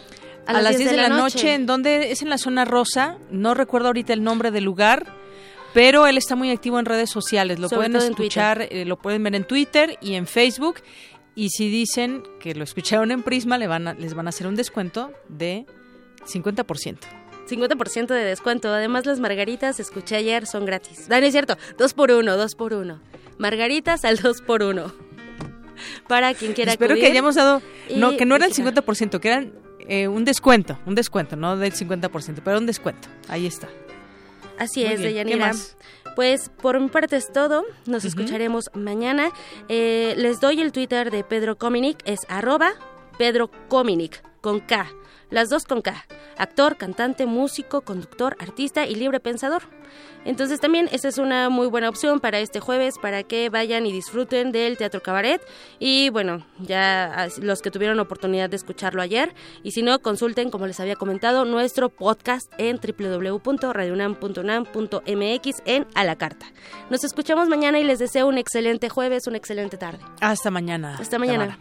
A, 0.46 0.60
las 0.60 0.76
10 0.76 0.90
de, 0.90 0.96
la 0.96 1.08
noche. 1.08 1.54
en 1.54 1.66
donde 1.66 2.10
es 2.10 2.22
en 2.22 2.30
la 2.30 2.38
zona 2.38 2.64
rosa, 2.64 3.18
no 3.30 3.54
recuerdo 3.54 3.88
ahorita 3.88 4.12
el 4.12 4.24
nombre 4.24 4.50
del 4.50 4.64
lugar, 4.64 5.06
pero 5.72 6.06
él 6.06 6.16
está 6.18 6.36
muy 6.36 6.50
activo 6.50 6.78
en 6.78 6.84
redes 6.86 7.10
sociales, 7.10 7.58
lo 7.58 7.68
Sobre 7.68 7.88
pueden 7.90 8.10
escuchar, 8.10 8.66
eh, 8.70 8.84
lo 8.84 8.96
pueden 8.98 9.22
ver 9.22 9.34
en 9.34 9.44
Twitter 9.44 9.98
y 10.00 10.14
en 10.14 10.26
Facebook. 10.26 10.76
Y 11.34 11.50
si 11.50 11.68
dicen 11.70 12.22
que 12.40 12.54
lo 12.54 12.64
escucharon 12.64 13.10
en 13.12 13.22
Prisma, 13.22 13.56
le 13.56 13.66
van 13.68 13.88
a- 13.88 13.94
les 13.94 14.14
van 14.14 14.26
a 14.26 14.30
hacer 14.30 14.46
un 14.46 14.56
descuento 14.56 15.12
de 15.28 15.64
50%. 16.26 17.06
50% 17.48 18.14
de 18.14 18.24
descuento. 18.24 18.68
Además, 18.68 19.06
las 19.06 19.18
margaritas, 19.20 19.80
escuché 19.80 20.16
ayer, 20.16 20.46
son 20.46 20.64
gratis. 20.66 21.08
No, 21.08 21.18
no 21.20 21.26
es 21.26 21.32
cierto. 21.32 21.56
Dos 21.78 21.94
por 21.94 22.10
uno, 22.12 22.36
dos 22.36 22.54
por 22.54 22.74
uno. 22.74 23.00
Margaritas 23.38 24.04
al 24.04 24.18
dos 24.18 24.40
por 24.42 24.62
uno. 24.62 24.92
Para 26.08 26.34
quien 26.34 26.52
quiera 26.52 26.72
Espero 26.72 26.92
acudir 26.92 27.04
que 27.06 27.10
hayamos 27.12 27.36
dado, 27.36 27.62
no, 27.96 28.16
que 28.16 28.26
no 28.26 28.36
era 28.36 28.44
el 28.44 28.50
visitar. 28.50 28.74
50%, 28.84 29.18
que 29.20 29.28
eran 29.28 29.52
eh, 29.88 30.08
un 30.08 30.24
descuento, 30.24 30.78
un 30.86 30.94
descuento, 30.94 31.36
no 31.36 31.56
del 31.56 31.72
50%, 31.72 32.42
pero 32.44 32.58
un 32.58 32.66
descuento. 32.66 33.08
Ahí 33.28 33.46
está. 33.46 33.68
Así 34.60 34.84
Muy 34.84 34.92
es, 34.92 35.00
bien. 35.00 35.14
¿Qué 35.14 35.24
Deyanira. 35.24 35.52
Pues 36.14 36.50
por 36.60 36.78
mi 36.78 36.88
parte 36.88 37.16
es 37.16 37.32
todo. 37.32 37.64
Nos 37.86 38.04
escucharemos 38.04 38.70
mañana. 38.74 39.30
Eh, 39.68 40.14
les 40.16 40.38
doy 40.38 40.60
el 40.60 40.70
Twitter 40.70 41.10
de 41.10 41.24
Pedro 41.24 41.56
Cominic. 41.56 41.98
Es 42.04 42.20
arroba 42.28 42.72
Pedro 43.18 43.50
Cominic 43.68 44.22
con 44.40 44.60
K. 44.60 44.86
Las 45.30 45.48
dos 45.48 45.64
con 45.64 45.82
K. 45.82 46.04
Actor, 46.36 46.76
cantante, 46.76 47.26
músico, 47.26 47.82
conductor, 47.82 48.36
artista 48.40 48.86
y 48.86 48.94
libre 48.94 49.20
pensador. 49.20 49.62
Entonces 50.24 50.60
también 50.60 50.88
esta 50.92 51.08
es 51.08 51.18
una 51.18 51.48
muy 51.48 51.66
buena 51.66 51.88
opción 51.88 52.20
para 52.20 52.38
este 52.40 52.60
jueves, 52.60 52.94
para 53.00 53.22
que 53.22 53.48
vayan 53.48 53.86
y 53.86 53.92
disfruten 53.92 54.52
del 54.52 54.76
Teatro 54.76 55.02
Cabaret. 55.02 55.40
Y 55.78 56.10
bueno, 56.10 56.44
ya 56.58 57.28
los 57.40 57.62
que 57.62 57.70
tuvieron 57.70 57.98
oportunidad 58.00 58.50
de 58.50 58.56
escucharlo 58.56 59.02
ayer. 59.02 59.34
Y 59.62 59.70
si 59.72 59.82
no, 59.82 60.00
consulten, 60.00 60.50
como 60.50 60.66
les 60.66 60.80
había 60.80 60.96
comentado, 60.96 61.44
nuestro 61.44 61.88
podcast 61.88 62.52
en 62.58 62.78
www.radionam.unam.mx 62.78 65.62
en 65.64 65.86
A 65.94 66.04
la 66.04 66.16
Carta. 66.16 66.46
Nos 66.90 67.04
escuchamos 67.04 67.48
mañana 67.48 67.78
y 67.78 67.84
les 67.84 67.98
deseo 67.98 68.26
un 68.26 68.38
excelente 68.38 68.88
jueves, 68.88 69.26
una 69.26 69.36
excelente 69.38 69.76
tarde. 69.76 70.00
Hasta 70.20 70.50
mañana. 70.50 70.96
Hasta 70.98 71.18
mañana. 71.18 71.58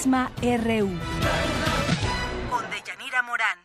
Prisma 0.00 0.32
RU. 0.40 0.88
Con 2.48 2.70
Deyanira 2.70 3.22
Morán. 3.22 3.58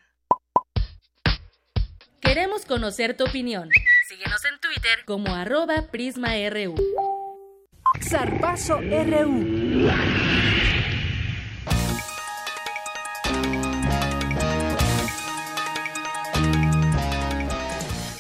Queremos 2.20 2.66
conocer 2.66 3.16
tu 3.16 3.24
opinión. 3.24 3.70
Síguenos 4.10 4.44
en 4.44 4.60
Twitter 4.60 5.06
como 5.06 5.34
arroba 5.34 5.84
PrismaRU. 5.90 6.76
Zarpazo 8.02 8.82
RU. 8.82 9.90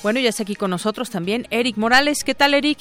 Bueno, 0.04 0.22
ya 0.22 0.30
está 0.30 0.44
aquí 0.44 0.56
con 0.56 0.70
nosotros 0.70 1.10
también 1.10 1.48
Eric 1.50 1.76
Morales. 1.76 2.24
¿Qué 2.24 2.34
tal, 2.34 2.54
Eric? 2.54 2.80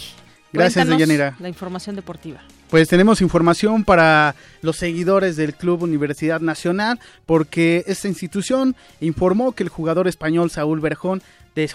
Gracias, 0.55 0.89
Deyanira. 0.89 1.37
La 1.41 1.49
información 1.49 1.97
deportiva. 1.97 2.41
Pues 2.71 2.89
tenemos 2.89 3.21
información 3.21 3.85
para 3.85 4.35
los 4.63 4.77
seguidores 4.77 5.37
del 5.37 5.55
Club 5.55 5.83
Universidad 5.83 6.41
Nacional 6.41 6.99
porque 7.27 7.85
esta 7.87 8.09
institución 8.09 8.75
informó 9.01 9.53
que 9.53 9.63
el 9.63 9.69
jugador 9.69 10.09
español 10.09 10.51
Saúl 10.51 10.81
Berjón 10.81 11.23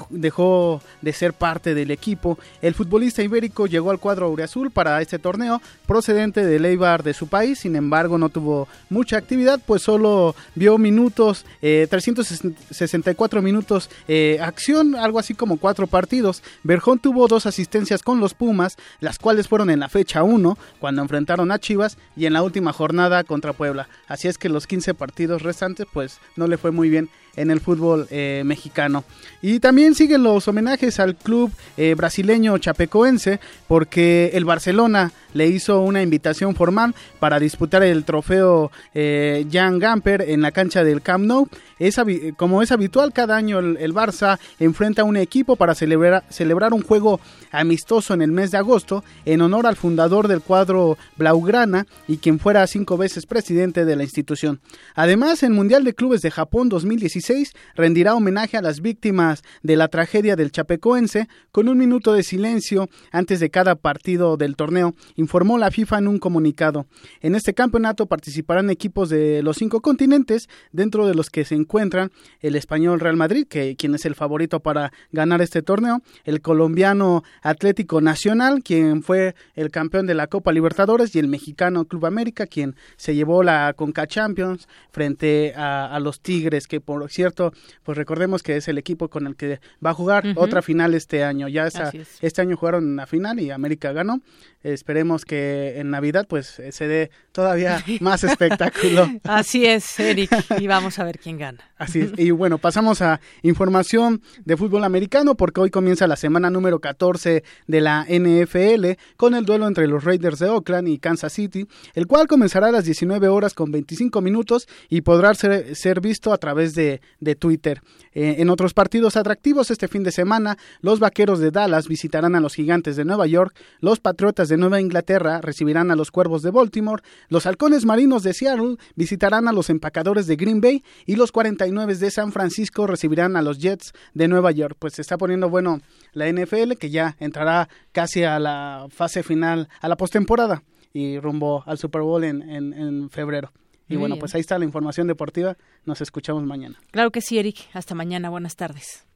dejó 0.09 0.81
de 1.01 1.13
ser 1.13 1.33
parte 1.33 1.73
del 1.73 1.91
equipo. 1.91 2.37
El 2.61 2.73
futbolista 2.73 3.23
ibérico 3.23 3.67
llegó 3.67 3.91
al 3.91 3.99
cuadro 3.99 4.25
aureazul 4.25 4.71
para 4.71 5.01
este 5.01 5.19
torneo 5.19 5.61
procedente 5.85 6.45
del 6.45 6.65
Eibar 6.65 7.03
de 7.03 7.13
su 7.13 7.27
país, 7.27 7.59
sin 7.59 7.75
embargo 7.75 8.17
no 8.17 8.29
tuvo 8.29 8.67
mucha 8.89 9.17
actividad, 9.17 9.59
pues 9.65 9.81
solo 9.81 10.35
vio 10.55 10.77
minutos, 10.77 11.45
eh, 11.61 11.87
364 11.89 13.41
minutos 13.41 13.89
eh, 14.07 14.39
acción, 14.41 14.95
algo 14.95 15.19
así 15.19 15.33
como 15.33 15.57
cuatro 15.57 15.87
partidos. 15.87 16.43
Berjón 16.63 16.99
tuvo 16.99 17.27
dos 17.27 17.45
asistencias 17.45 18.03
con 18.03 18.19
los 18.19 18.33
Pumas, 18.33 18.77
las 18.99 19.19
cuales 19.19 19.47
fueron 19.47 19.69
en 19.69 19.79
la 19.79 19.89
fecha 19.89 20.23
1, 20.23 20.57
cuando 20.79 21.01
enfrentaron 21.01 21.51
a 21.51 21.59
Chivas, 21.59 21.97
y 22.15 22.25
en 22.25 22.33
la 22.33 22.43
última 22.43 22.73
jornada 22.73 23.23
contra 23.23 23.53
Puebla. 23.53 23.87
Así 24.07 24.27
es 24.27 24.37
que 24.37 24.49
los 24.49 24.67
15 24.67 24.93
partidos 24.93 25.41
restantes, 25.41 25.87
pues 25.91 26.19
no 26.35 26.47
le 26.47 26.57
fue 26.57 26.71
muy 26.71 26.89
bien 26.89 27.09
en 27.39 27.51
el 27.51 27.61
fútbol 27.61 28.05
eh, 28.11 28.43
mexicano. 28.45 29.05
Y 29.41 29.59
también 29.59 29.95
siguen 29.95 30.23
los 30.23 30.47
homenajes 30.49 30.99
al 30.99 31.15
club 31.15 31.51
eh, 31.77 31.95
brasileño 31.95 32.57
chapecoense 32.57 33.39
porque 33.67 34.31
el 34.33 34.43
Barcelona 34.43 35.13
le 35.33 35.47
hizo 35.47 35.79
una 35.81 36.01
invitación 36.01 36.55
formal 36.55 36.93
para 37.19 37.39
disputar 37.39 37.83
el 37.83 38.03
trofeo 38.03 38.71
eh, 38.93 39.45
Jan 39.49 39.79
Gamper 39.79 40.23
en 40.27 40.41
la 40.41 40.51
cancha 40.51 40.83
del 40.83 41.01
Camp 41.01 41.25
Nou. 41.25 41.47
Es 41.77 41.95
como 42.35 42.61
es 42.61 42.73
habitual, 42.73 43.13
cada 43.13 43.37
año 43.37 43.59
el, 43.59 43.77
el 43.77 43.93
Barça 43.93 44.37
enfrenta 44.59 45.03
a 45.03 45.05
un 45.05 45.15
equipo 45.15 45.55
para 45.55 45.75
celebrar, 45.75 46.25
celebrar 46.29 46.73
un 46.73 46.81
juego 46.81 47.21
amistoso 47.51 48.13
en 48.13 48.21
el 48.21 48.33
mes 48.33 48.51
de 48.51 48.57
agosto 48.57 49.05
en 49.23 49.39
honor 49.39 49.65
al 49.65 49.77
fundador 49.77 50.27
del 50.27 50.41
cuadro 50.41 50.97
Blaugrana 51.15 51.87
y 52.05 52.17
quien 52.17 52.37
fuera 52.37 52.67
cinco 52.67 52.97
veces 52.97 53.25
presidente 53.25 53.85
de 53.85 53.95
la 53.95 54.03
institución. 54.03 54.59
Además, 54.93 55.41
el 55.43 55.51
Mundial 55.51 55.85
de 55.85 55.93
Clubes 55.93 56.21
de 56.21 56.31
Japón 56.31 56.67
2016 56.67 57.28
rendirá 57.75 58.15
homenaje 58.15 58.57
a 58.57 58.61
las 58.61 58.81
víctimas 58.81 59.43
de 59.61 59.75
la 59.75 59.87
tragedia 59.87 60.35
del 60.35 60.51
Chapecoense 60.51 61.27
con 61.51 61.67
un 61.67 61.77
minuto 61.77 62.13
de 62.13 62.23
silencio 62.23 62.89
antes 63.11 63.39
de 63.39 63.49
cada 63.49 63.75
partido 63.75 64.37
del 64.37 64.55
torneo, 64.55 64.95
informó 65.15 65.57
la 65.57 65.71
FIFA 65.71 65.99
en 65.99 66.07
un 66.07 66.19
comunicado. 66.19 66.87
En 67.21 67.35
este 67.35 67.53
campeonato 67.53 68.07
participarán 68.07 68.69
equipos 68.69 69.09
de 69.09 69.43
los 69.43 69.57
cinco 69.57 69.81
continentes, 69.81 70.49
dentro 70.71 71.07
de 71.07 71.15
los 71.15 71.29
que 71.29 71.45
se 71.45 71.55
encuentran 71.55 72.11
el 72.39 72.55
español 72.55 72.99
Real 72.99 73.15
Madrid, 73.15 73.45
que 73.47 73.75
quien 73.75 73.95
es 73.95 74.05
el 74.05 74.15
favorito 74.15 74.59
para 74.59 74.91
ganar 75.11 75.41
este 75.41 75.61
torneo, 75.61 76.01
el 76.23 76.41
colombiano 76.41 77.23
Atlético 77.41 78.01
Nacional, 78.01 78.63
quien 78.63 79.03
fue 79.03 79.35
el 79.55 79.71
campeón 79.71 80.05
de 80.05 80.15
la 80.15 80.27
Copa 80.27 80.51
Libertadores, 80.51 81.15
y 81.15 81.19
el 81.19 81.27
mexicano 81.27 81.85
Club 81.85 82.05
América, 82.05 82.47
quien 82.47 82.75
se 82.97 83.15
llevó 83.15 83.43
la 83.43 83.73
Conca 83.75 84.07
Champions 84.07 84.67
frente 84.91 85.53
a, 85.55 85.85
a 85.85 85.99
los 85.99 86.21
Tigres, 86.21 86.67
que 86.67 86.81
por 86.81 87.08
cierto, 87.09 87.53
pues 87.83 87.97
recordemos 87.97 88.43
que 88.43 88.55
es 88.57 88.67
el 88.67 88.77
equipo 88.77 89.09
con 89.09 89.27
el 89.27 89.35
que 89.35 89.59
va 89.85 89.91
a 89.91 89.93
jugar 89.93 90.23
otra 90.35 90.61
final 90.61 90.93
este 90.93 91.23
año. 91.23 91.47
Ya 91.47 91.67
esa- 91.67 91.89
es. 91.89 92.17
este 92.21 92.41
año 92.41 92.55
jugaron 92.57 92.95
la 92.95 93.05
final 93.07 93.39
y 93.39 93.51
América 93.51 93.91
ganó. 93.91 94.21
Esperemos 94.61 95.23
que 95.23 95.79
en 95.79 95.89
Navidad 95.89 96.25
pues 96.27 96.59
eh, 96.59 96.71
se 96.71 96.87
dé 96.87 97.11
todavía 97.31 97.83
más 98.01 98.23
espectáculo. 98.23 99.07
Así 99.23 99.65
es, 99.65 99.99
Eric. 99.99 100.29
Y 100.59 100.67
vamos 100.67 100.99
a 100.99 101.05
ver 101.05 101.19
quién 101.19 101.37
gana. 101.37 101.63
Así 101.77 102.01
es. 102.01 102.11
Y 102.17 102.31
bueno, 102.31 102.57
pasamos 102.57 103.01
a 103.01 103.21
información 103.41 104.21
de 104.43 104.57
fútbol 104.57 104.83
americano 104.83 105.35
porque 105.35 105.61
hoy 105.61 105.69
comienza 105.69 106.07
la 106.07 106.17
semana 106.17 106.49
número 106.49 106.79
14 106.79 107.43
de 107.67 107.81
la 107.81 108.05
NFL 108.09 108.99
con 109.15 109.33
el 109.33 109.45
duelo 109.45 109.65
entre 109.67 109.87
los 109.87 110.03
Raiders 110.03 110.39
de 110.39 110.49
Oakland 110.49 110.89
y 110.89 110.99
Kansas 110.99 111.31
City, 111.31 111.65
el 111.93 112.05
cual 112.07 112.27
comenzará 112.27 112.67
a 112.67 112.71
las 112.71 112.83
19 112.83 113.29
horas 113.29 113.53
con 113.53 113.71
25 113.71 114.21
minutos 114.21 114.67
y 114.89 115.01
podrá 115.01 115.33
ser, 115.35 115.75
ser 115.75 116.01
visto 116.01 116.33
a 116.33 116.37
través 116.37 116.75
de, 116.75 116.99
de 117.21 117.35
Twitter. 117.35 117.81
Eh, 118.13 118.35
en 118.39 118.49
otros 118.49 118.73
partidos 118.73 119.15
atractivos 119.15 119.71
este 119.71 119.87
fin 119.87 120.03
de 120.03 120.11
semana, 120.11 120.57
los 120.81 120.99
Vaqueros 120.99 121.39
de 121.39 121.51
Dallas 121.51 121.87
visitarán 121.87 122.35
a 122.35 122.41
los 122.41 122.55
Gigantes 122.55 122.97
de 122.97 123.05
Nueva 123.05 123.27
York, 123.27 123.55
los 123.79 123.99
Patriotas 123.99 124.48
de 124.49 124.57
Nueva 124.57 124.81
Inglaterra 124.81 125.39
recibirán 125.41 125.91
a 125.91 125.95
los 125.95 126.11
Cuervos 126.11 126.41
de 126.41 126.51
Baltimore, 126.51 127.01
los 127.29 127.45
Halcones 127.45 127.85
Marinos 127.85 128.23
de 128.23 128.33
Seattle 128.33 128.75
visitarán 128.95 129.47
a 129.47 129.53
los 129.53 129.69
Empacadores 129.69 130.27
de 130.27 130.35
Green 130.35 130.59
Bay 130.61 130.83
y 131.05 131.15
los 131.15 131.31
49 131.31 131.95
de 131.95 132.11
San 132.11 132.31
Francisco 132.31 132.85
recibirán 132.87 133.35
a 133.37 133.41
los 133.41 133.59
Jets 133.59 133.93
de 134.13 134.27
Nueva 134.27 134.51
York. 134.51 134.75
Pues 134.77 134.93
se 134.95 135.01
está 135.01 135.17
poniendo 135.17 135.49
bueno 135.49 135.79
la 136.13 136.27
NFL 136.31 136.73
que 136.79 136.89
ya 136.89 137.15
entrará 137.19 137.69
casi 137.91 138.23
a 138.23 138.39
la 138.39 138.87
fase 138.89 139.23
final, 139.23 139.69
a 139.79 139.87
la 139.87 139.95
postemporada 139.95 140.63
y 140.91 141.19
rumbo 141.19 141.63
al 141.67 141.77
Super 141.77 142.01
Bowl 142.01 142.23
en, 142.23 142.41
en- 142.41 142.73
en 142.73 143.09
febrero. 143.09 143.53
Y 143.87 143.93
Muy 143.93 144.01
bueno, 144.01 144.15
bien. 144.15 144.19
pues 144.19 144.35
ahí 144.35 144.41
está 144.41 144.59
la 144.59 144.65
información 144.65 145.07
deportiva. 145.07 145.57
Nos 145.85 145.99
escuchamos 146.01 146.43
mañana. 146.43 146.77
Claro 146.91 147.09
que 147.11 147.21
sí, 147.21 147.39
Eric. 147.39 147.57
Hasta 147.73 147.95
mañana. 147.95 148.29
Buenas 148.29 148.55
tardes. 148.55 149.07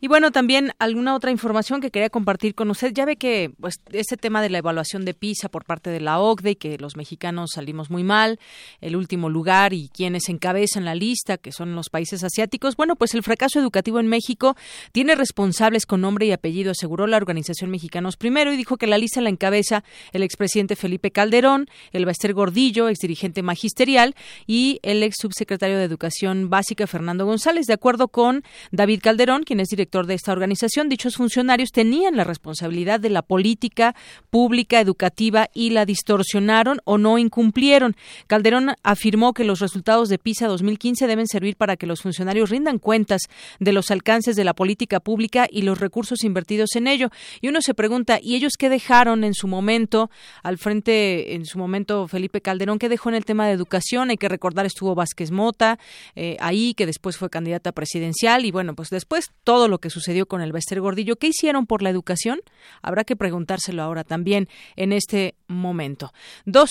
Y 0.00 0.08
bueno, 0.08 0.30
también 0.30 0.72
alguna 0.78 1.14
otra 1.14 1.30
información 1.30 1.80
que 1.80 1.90
quería 1.90 2.10
compartir 2.10 2.54
con 2.54 2.70
usted. 2.70 2.92
Ya 2.92 3.04
ve 3.04 3.16
que 3.16 3.50
pues 3.60 3.80
ese 3.92 4.16
tema 4.16 4.42
de 4.42 4.50
la 4.50 4.58
evaluación 4.58 5.04
de 5.04 5.14
PISA 5.14 5.48
por 5.48 5.64
parte 5.64 5.90
de 5.90 6.00
la 6.00 6.20
OCDE 6.20 6.50
y 6.52 6.56
que 6.56 6.78
los 6.78 6.96
mexicanos 6.96 7.52
salimos 7.54 7.90
muy 7.90 8.04
mal, 8.04 8.38
el 8.80 8.96
último 8.96 9.28
lugar 9.30 9.72
y 9.72 9.88
quienes 9.88 10.28
encabezan 10.28 10.84
la 10.84 10.94
lista, 10.94 11.38
que 11.38 11.52
son 11.52 11.74
los 11.74 11.90
países 11.90 12.22
asiáticos. 12.24 12.76
Bueno, 12.76 12.96
pues 12.96 13.14
el 13.14 13.22
fracaso 13.22 13.58
educativo 13.58 14.00
en 14.00 14.06
México 14.06 14.56
tiene 14.92 15.14
responsables 15.14 15.86
con 15.86 16.00
nombre 16.00 16.26
y 16.26 16.32
apellido, 16.32 16.72
aseguró 16.72 17.06
la 17.06 17.16
organización 17.16 17.70
Mexicanos 17.70 18.16
Primero 18.16 18.52
y 18.52 18.56
dijo 18.56 18.76
que 18.76 18.86
la 18.86 18.98
lista 18.98 19.20
la 19.20 19.30
encabeza 19.30 19.84
el 20.12 20.22
expresidente 20.22 20.76
Felipe 20.76 21.10
Calderón, 21.10 21.68
el 21.92 22.06
Baester 22.06 22.32
Gordillo, 22.34 22.88
exdirigente 22.88 23.42
magisterial 23.42 24.14
y 24.46 24.80
el 24.82 25.02
ex 25.02 25.16
subsecretario 25.20 25.78
de 25.78 25.84
Educación 25.84 26.50
Básica 26.50 26.86
Fernando 26.86 27.26
González. 27.26 27.66
De 27.66 27.72
acuerdo 27.72 28.08
con 28.08 28.44
David 28.70 29.00
Calderón, 29.02 29.42
quien 29.42 29.60
es 29.64 29.70
director 29.70 30.06
de 30.06 30.14
esta 30.14 30.32
organización, 30.32 30.88
dichos 30.88 31.16
funcionarios 31.16 31.70
tenían 31.70 32.16
la 32.16 32.24
responsabilidad 32.24 33.00
de 33.00 33.10
la 33.10 33.22
política 33.22 33.94
pública 34.30 34.80
educativa 34.80 35.50
y 35.52 35.70
la 35.70 35.84
distorsionaron 35.84 36.78
o 36.84 36.98
no 36.98 37.18
incumplieron. 37.18 37.96
Calderón 38.26 38.74
afirmó 38.82 39.34
que 39.34 39.44
los 39.44 39.60
resultados 39.60 40.08
de 40.08 40.18
PISA 40.18 40.46
2015 40.46 41.06
deben 41.06 41.26
servir 41.26 41.56
para 41.56 41.76
que 41.76 41.86
los 41.86 42.02
funcionarios 42.02 42.50
rindan 42.50 42.78
cuentas 42.78 43.22
de 43.58 43.72
los 43.72 43.90
alcances 43.90 44.36
de 44.36 44.44
la 44.44 44.54
política 44.54 45.00
pública 45.00 45.46
y 45.50 45.62
los 45.62 45.80
recursos 45.80 46.24
invertidos 46.24 46.76
en 46.76 46.86
ello. 46.86 47.10
Y 47.40 47.48
uno 47.48 47.60
se 47.60 47.74
pregunta, 47.74 48.18
¿y 48.22 48.36
ellos 48.36 48.52
qué 48.58 48.68
dejaron 48.68 49.24
en 49.24 49.34
su 49.34 49.48
momento 49.48 50.10
al 50.42 50.58
frente, 50.58 51.34
en 51.34 51.46
su 51.46 51.58
momento 51.58 52.06
Felipe 52.08 52.40
Calderón, 52.40 52.78
qué 52.78 52.88
dejó 52.88 53.08
en 53.08 53.14
el 53.14 53.24
tema 53.24 53.46
de 53.46 53.52
educación? 53.52 54.10
Hay 54.10 54.16
que 54.16 54.28
recordar, 54.28 54.66
estuvo 54.66 54.94
Vázquez 54.94 55.30
Mota 55.30 55.78
eh, 56.14 56.36
ahí, 56.40 56.74
que 56.74 56.86
después 56.86 57.16
fue 57.16 57.30
candidata 57.30 57.72
presidencial 57.72 58.44
y 58.44 58.50
bueno, 58.50 58.74
pues 58.74 58.90
después 58.90 59.30
todo 59.42 59.53
todo 59.54 59.68
lo 59.68 59.78
que 59.78 59.88
sucedió 59.88 60.26
con 60.26 60.40
el 60.40 60.50
Bester 60.50 60.80
Gordillo. 60.80 61.14
¿Qué 61.14 61.28
hicieron 61.28 61.66
por 61.66 61.80
la 61.80 61.88
educación? 61.88 62.40
Habrá 62.82 63.04
que 63.04 63.14
preguntárselo 63.14 63.84
ahora 63.84 64.02
también 64.02 64.48
en 64.74 64.92
este 64.92 65.36
momento. 65.46 66.12
2 66.44 66.70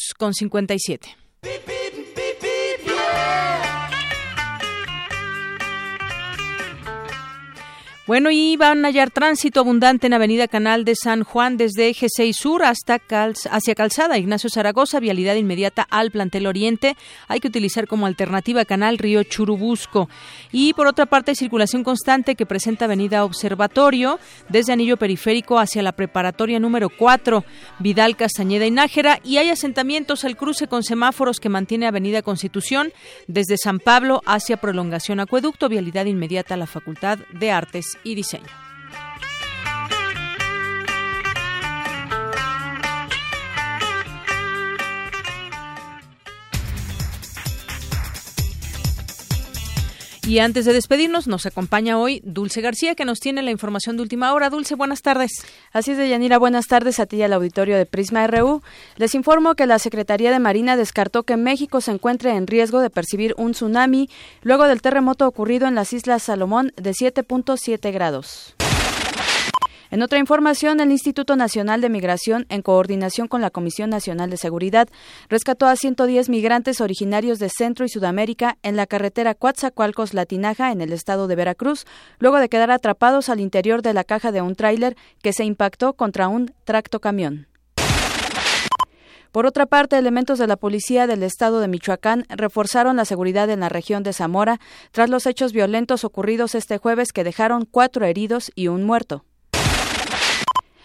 Bueno, 8.05 8.31
y 8.31 8.57
van 8.57 8.83
a 8.83 8.89
hallar 8.89 9.11
tránsito 9.11 9.61
abundante 9.61 10.07
en 10.07 10.13
Avenida 10.13 10.49
Canal 10.49 10.83
de 10.83 10.93
San 10.93 11.23
Juan 11.23 11.55
desde 11.55 11.87
Eje 11.87 12.07
6 12.13 12.35
Sur 12.35 12.65
hasta 12.65 12.99
hacia 13.49 13.75
Calzada 13.75 14.17
Ignacio 14.17 14.49
Zaragoza, 14.49 14.99
vialidad 14.99 15.35
inmediata 15.35 15.87
al 15.89 16.11
plantel 16.11 16.47
Oriente. 16.47 16.97
Hay 17.29 17.39
que 17.39 17.47
utilizar 17.47 17.87
como 17.87 18.05
alternativa 18.05 18.65
Canal 18.65 18.97
Río 18.97 19.23
Churubusco. 19.23 20.09
Y 20.51 20.73
por 20.73 20.87
otra 20.87 21.05
parte, 21.05 21.33
circulación 21.33 21.85
constante 21.85 22.35
que 22.35 22.45
presenta 22.45 22.85
Avenida 22.85 23.23
Observatorio 23.23 24.19
desde 24.49 24.73
Anillo 24.73 24.97
Periférico 24.97 25.57
hacia 25.57 25.81
la 25.81 25.93
preparatoria 25.93 26.59
número 26.59 26.89
4, 26.89 27.45
Vidal 27.79 28.17
Castañeda 28.17 28.65
y 28.65 28.71
Nájera. 28.71 29.21
Y 29.23 29.37
hay 29.37 29.49
asentamientos 29.49 30.25
al 30.25 30.35
cruce 30.35 30.67
con 30.67 30.83
semáforos 30.83 31.39
que 31.39 31.47
mantiene 31.47 31.87
Avenida 31.87 32.21
Constitución 32.21 32.91
desde 33.27 33.55
San 33.55 33.79
Pablo 33.79 34.21
hacia 34.25 34.57
Prolongación 34.57 35.21
Acueducto, 35.21 35.69
vialidad 35.69 36.05
inmediata 36.05 36.55
a 36.55 36.57
la 36.57 36.67
Facultad 36.67 37.19
de 37.31 37.51
Artes 37.51 37.92
y 38.03 38.15
diseño. 38.15 38.72
Y 50.25 50.39
antes 50.39 50.63
de 50.63 50.71
despedirnos, 50.71 51.27
nos 51.27 51.45
acompaña 51.45 51.97
hoy 51.97 52.21
Dulce 52.23 52.61
García, 52.61 52.95
que 52.95 53.03
nos 53.03 53.19
tiene 53.19 53.41
la 53.41 53.51
información 53.51 53.97
de 53.97 54.03
última 54.03 54.33
hora. 54.33 54.49
Dulce, 54.49 54.75
buenas 54.75 55.01
tardes. 55.01 55.31
Así 55.73 55.91
es, 55.91 55.97
Yanira, 55.97 56.37
buenas 56.37 56.67
tardes 56.67 57.01
a 57.01 57.05
ti 57.05 57.17
y 57.17 57.23
al 57.23 57.33
auditorio 57.33 57.77
de 57.77 57.85
Prisma 57.85 58.25
RU. 58.27 58.61
Les 58.95 59.15
informo 59.15 59.55
que 59.55 59.65
la 59.65 59.79
Secretaría 59.79 60.31
de 60.31 60.39
Marina 60.39 60.77
descartó 60.77 61.23
que 61.23 61.35
México 61.35 61.81
se 61.81 61.91
encuentre 61.91 62.35
en 62.35 62.47
riesgo 62.47 62.79
de 62.79 62.89
percibir 62.89 63.35
un 63.37 63.51
tsunami 63.51 64.09
luego 64.43 64.63
del 64.65 64.81
terremoto 64.81 65.27
ocurrido 65.27 65.67
en 65.67 65.75
las 65.75 65.91
Islas 65.91 66.23
Salomón 66.23 66.71
de 66.77 66.91
7.7 66.91 67.91
grados. 67.91 68.55
En 69.93 70.01
otra 70.01 70.17
información, 70.17 70.79
el 70.79 70.89
Instituto 70.89 71.35
Nacional 71.35 71.79
de 71.79 71.87
Migración, 71.87 72.47
en 72.49 72.63
coordinación 72.63 73.27
con 73.27 73.41
la 73.41 73.51
Comisión 73.51 73.91
Nacional 73.91 74.31
de 74.31 74.37
Seguridad, 74.37 74.89
rescató 75.29 75.67
a 75.67 75.75
110 75.75 76.29
migrantes 76.29 76.81
originarios 76.81 77.37
de 77.37 77.49
Centro 77.49 77.85
y 77.85 77.89
Sudamérica 77.89 78.57
en 78.63 78.75
la 78.75 78.87
carretera 78.87 79.35
Coatzacoalcos-Latinaja, 79.35 80.71
en 80.71 80.81
el 80.81 80.93
estado 80.93 81.27
de 81.27 81.35
Veracruz, 81.35 81.85
luego 82.17 82.39
de 82.39 82.49
quedar 82.49 82.71
atrapados 82.71 83.29
al 83.29 83.39
interior 83.39 83.83
de 83.83 83.93
la 83.93 84.03
caja 84.03 84.31
de 84.31 84.41
un 84.41 84.55
tráiler 84.55 84.97
que 85.21 85.31
se 85.31 85.43
impactó 85.43 85.93
contra 85.93 86.27
un 86.27 86.51
tractocamión. 86.63 87.45
Por 89.31 89.45
otra 89.45 89.67
parte, 89.67 89.99
elementos 89.99 90.39
de 90.39 90.47
la 90.47 90.57
policía 90.57 91.05
del 91.05 91.21
estado 91.21 91.59
de 91.59 91.67
Michoacán 91.67 92.25
reforzaron 92.29 92.95
la 92.95 93.05
seguridad 93.05 93.47
en 93.51 93.59
la 93.59 93.69
región 93.69 94.01
de 94.01 94.13
Zamora 94.13 94.59
tras 94.91 95.11
los 95.11 95.27
hechos 95.27 95.53
violentos 95.53 96.03
ocurridos 96.03 96.55
este 96.55 96.79
jueves 96.79 97.13
que 97.13 97.23
dejaron 97.23 97.67
cuatro 97.69 98.07
heridos 98.07 98.51
y 98.55 98.69
un 98.69 98.85
muerto. 98.85 99.23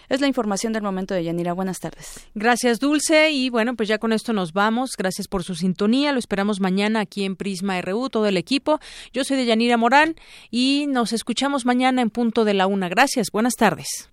Es 0.09 0.21
la 0.21 0.27
información 0.27 0.73
del 0.73 0.81
momento 0.81 1.13
de 1.13 1.23
Yanira. 1.23 1.53
Buenas 1.53 1.79
tardes. 1.79 2.27
Gracias, 2.33 2.79
Dulce. 2.79 3.31
Y 3.31 3.49
bueno, 3.49 3.75
pues 3.75 3.87
ya 3.87 3.99
con 3.99 4.11
esto 4.11 4.33
nos 4.33 4.53
vamos. 4.53 4.91
Gracias 4.97 5.27
por 5.27 5.43
su 5.43 5.55
sintonía. 5.55 6.11
Lo 6.11 6.19
esperamos 6.19 6.59
mañana 6.59 6.99
aquí 6.99 7.23
en 7.23 7.35
Prisma 7.35 7.79
RU, 7.81 8.09
todo 8.09 8.25
el 8.25 8.37
equipo. 8.37 8.79
Yo 9.13 9.23
soy 9.23 9.37
de 9.37 9.45
Yanira 9.45 9.77
Morán 9.77 10.15
y 10.49 10.87
nos 10.89 11.13
escuchamos 11.13 11.65
mañana 11.65 12.01
en 12.01 12.09
punto 12.09 12.43
de 12.43 12.55
la 12.55 12.67
una. 12.67 12.89
Gracias. 12.89 13.27
Buenas 13.31 13.53
tardes. 13.53 14.09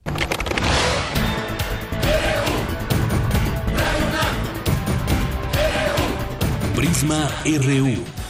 Prisma 6.77 7.31
RU. 7.45 8.16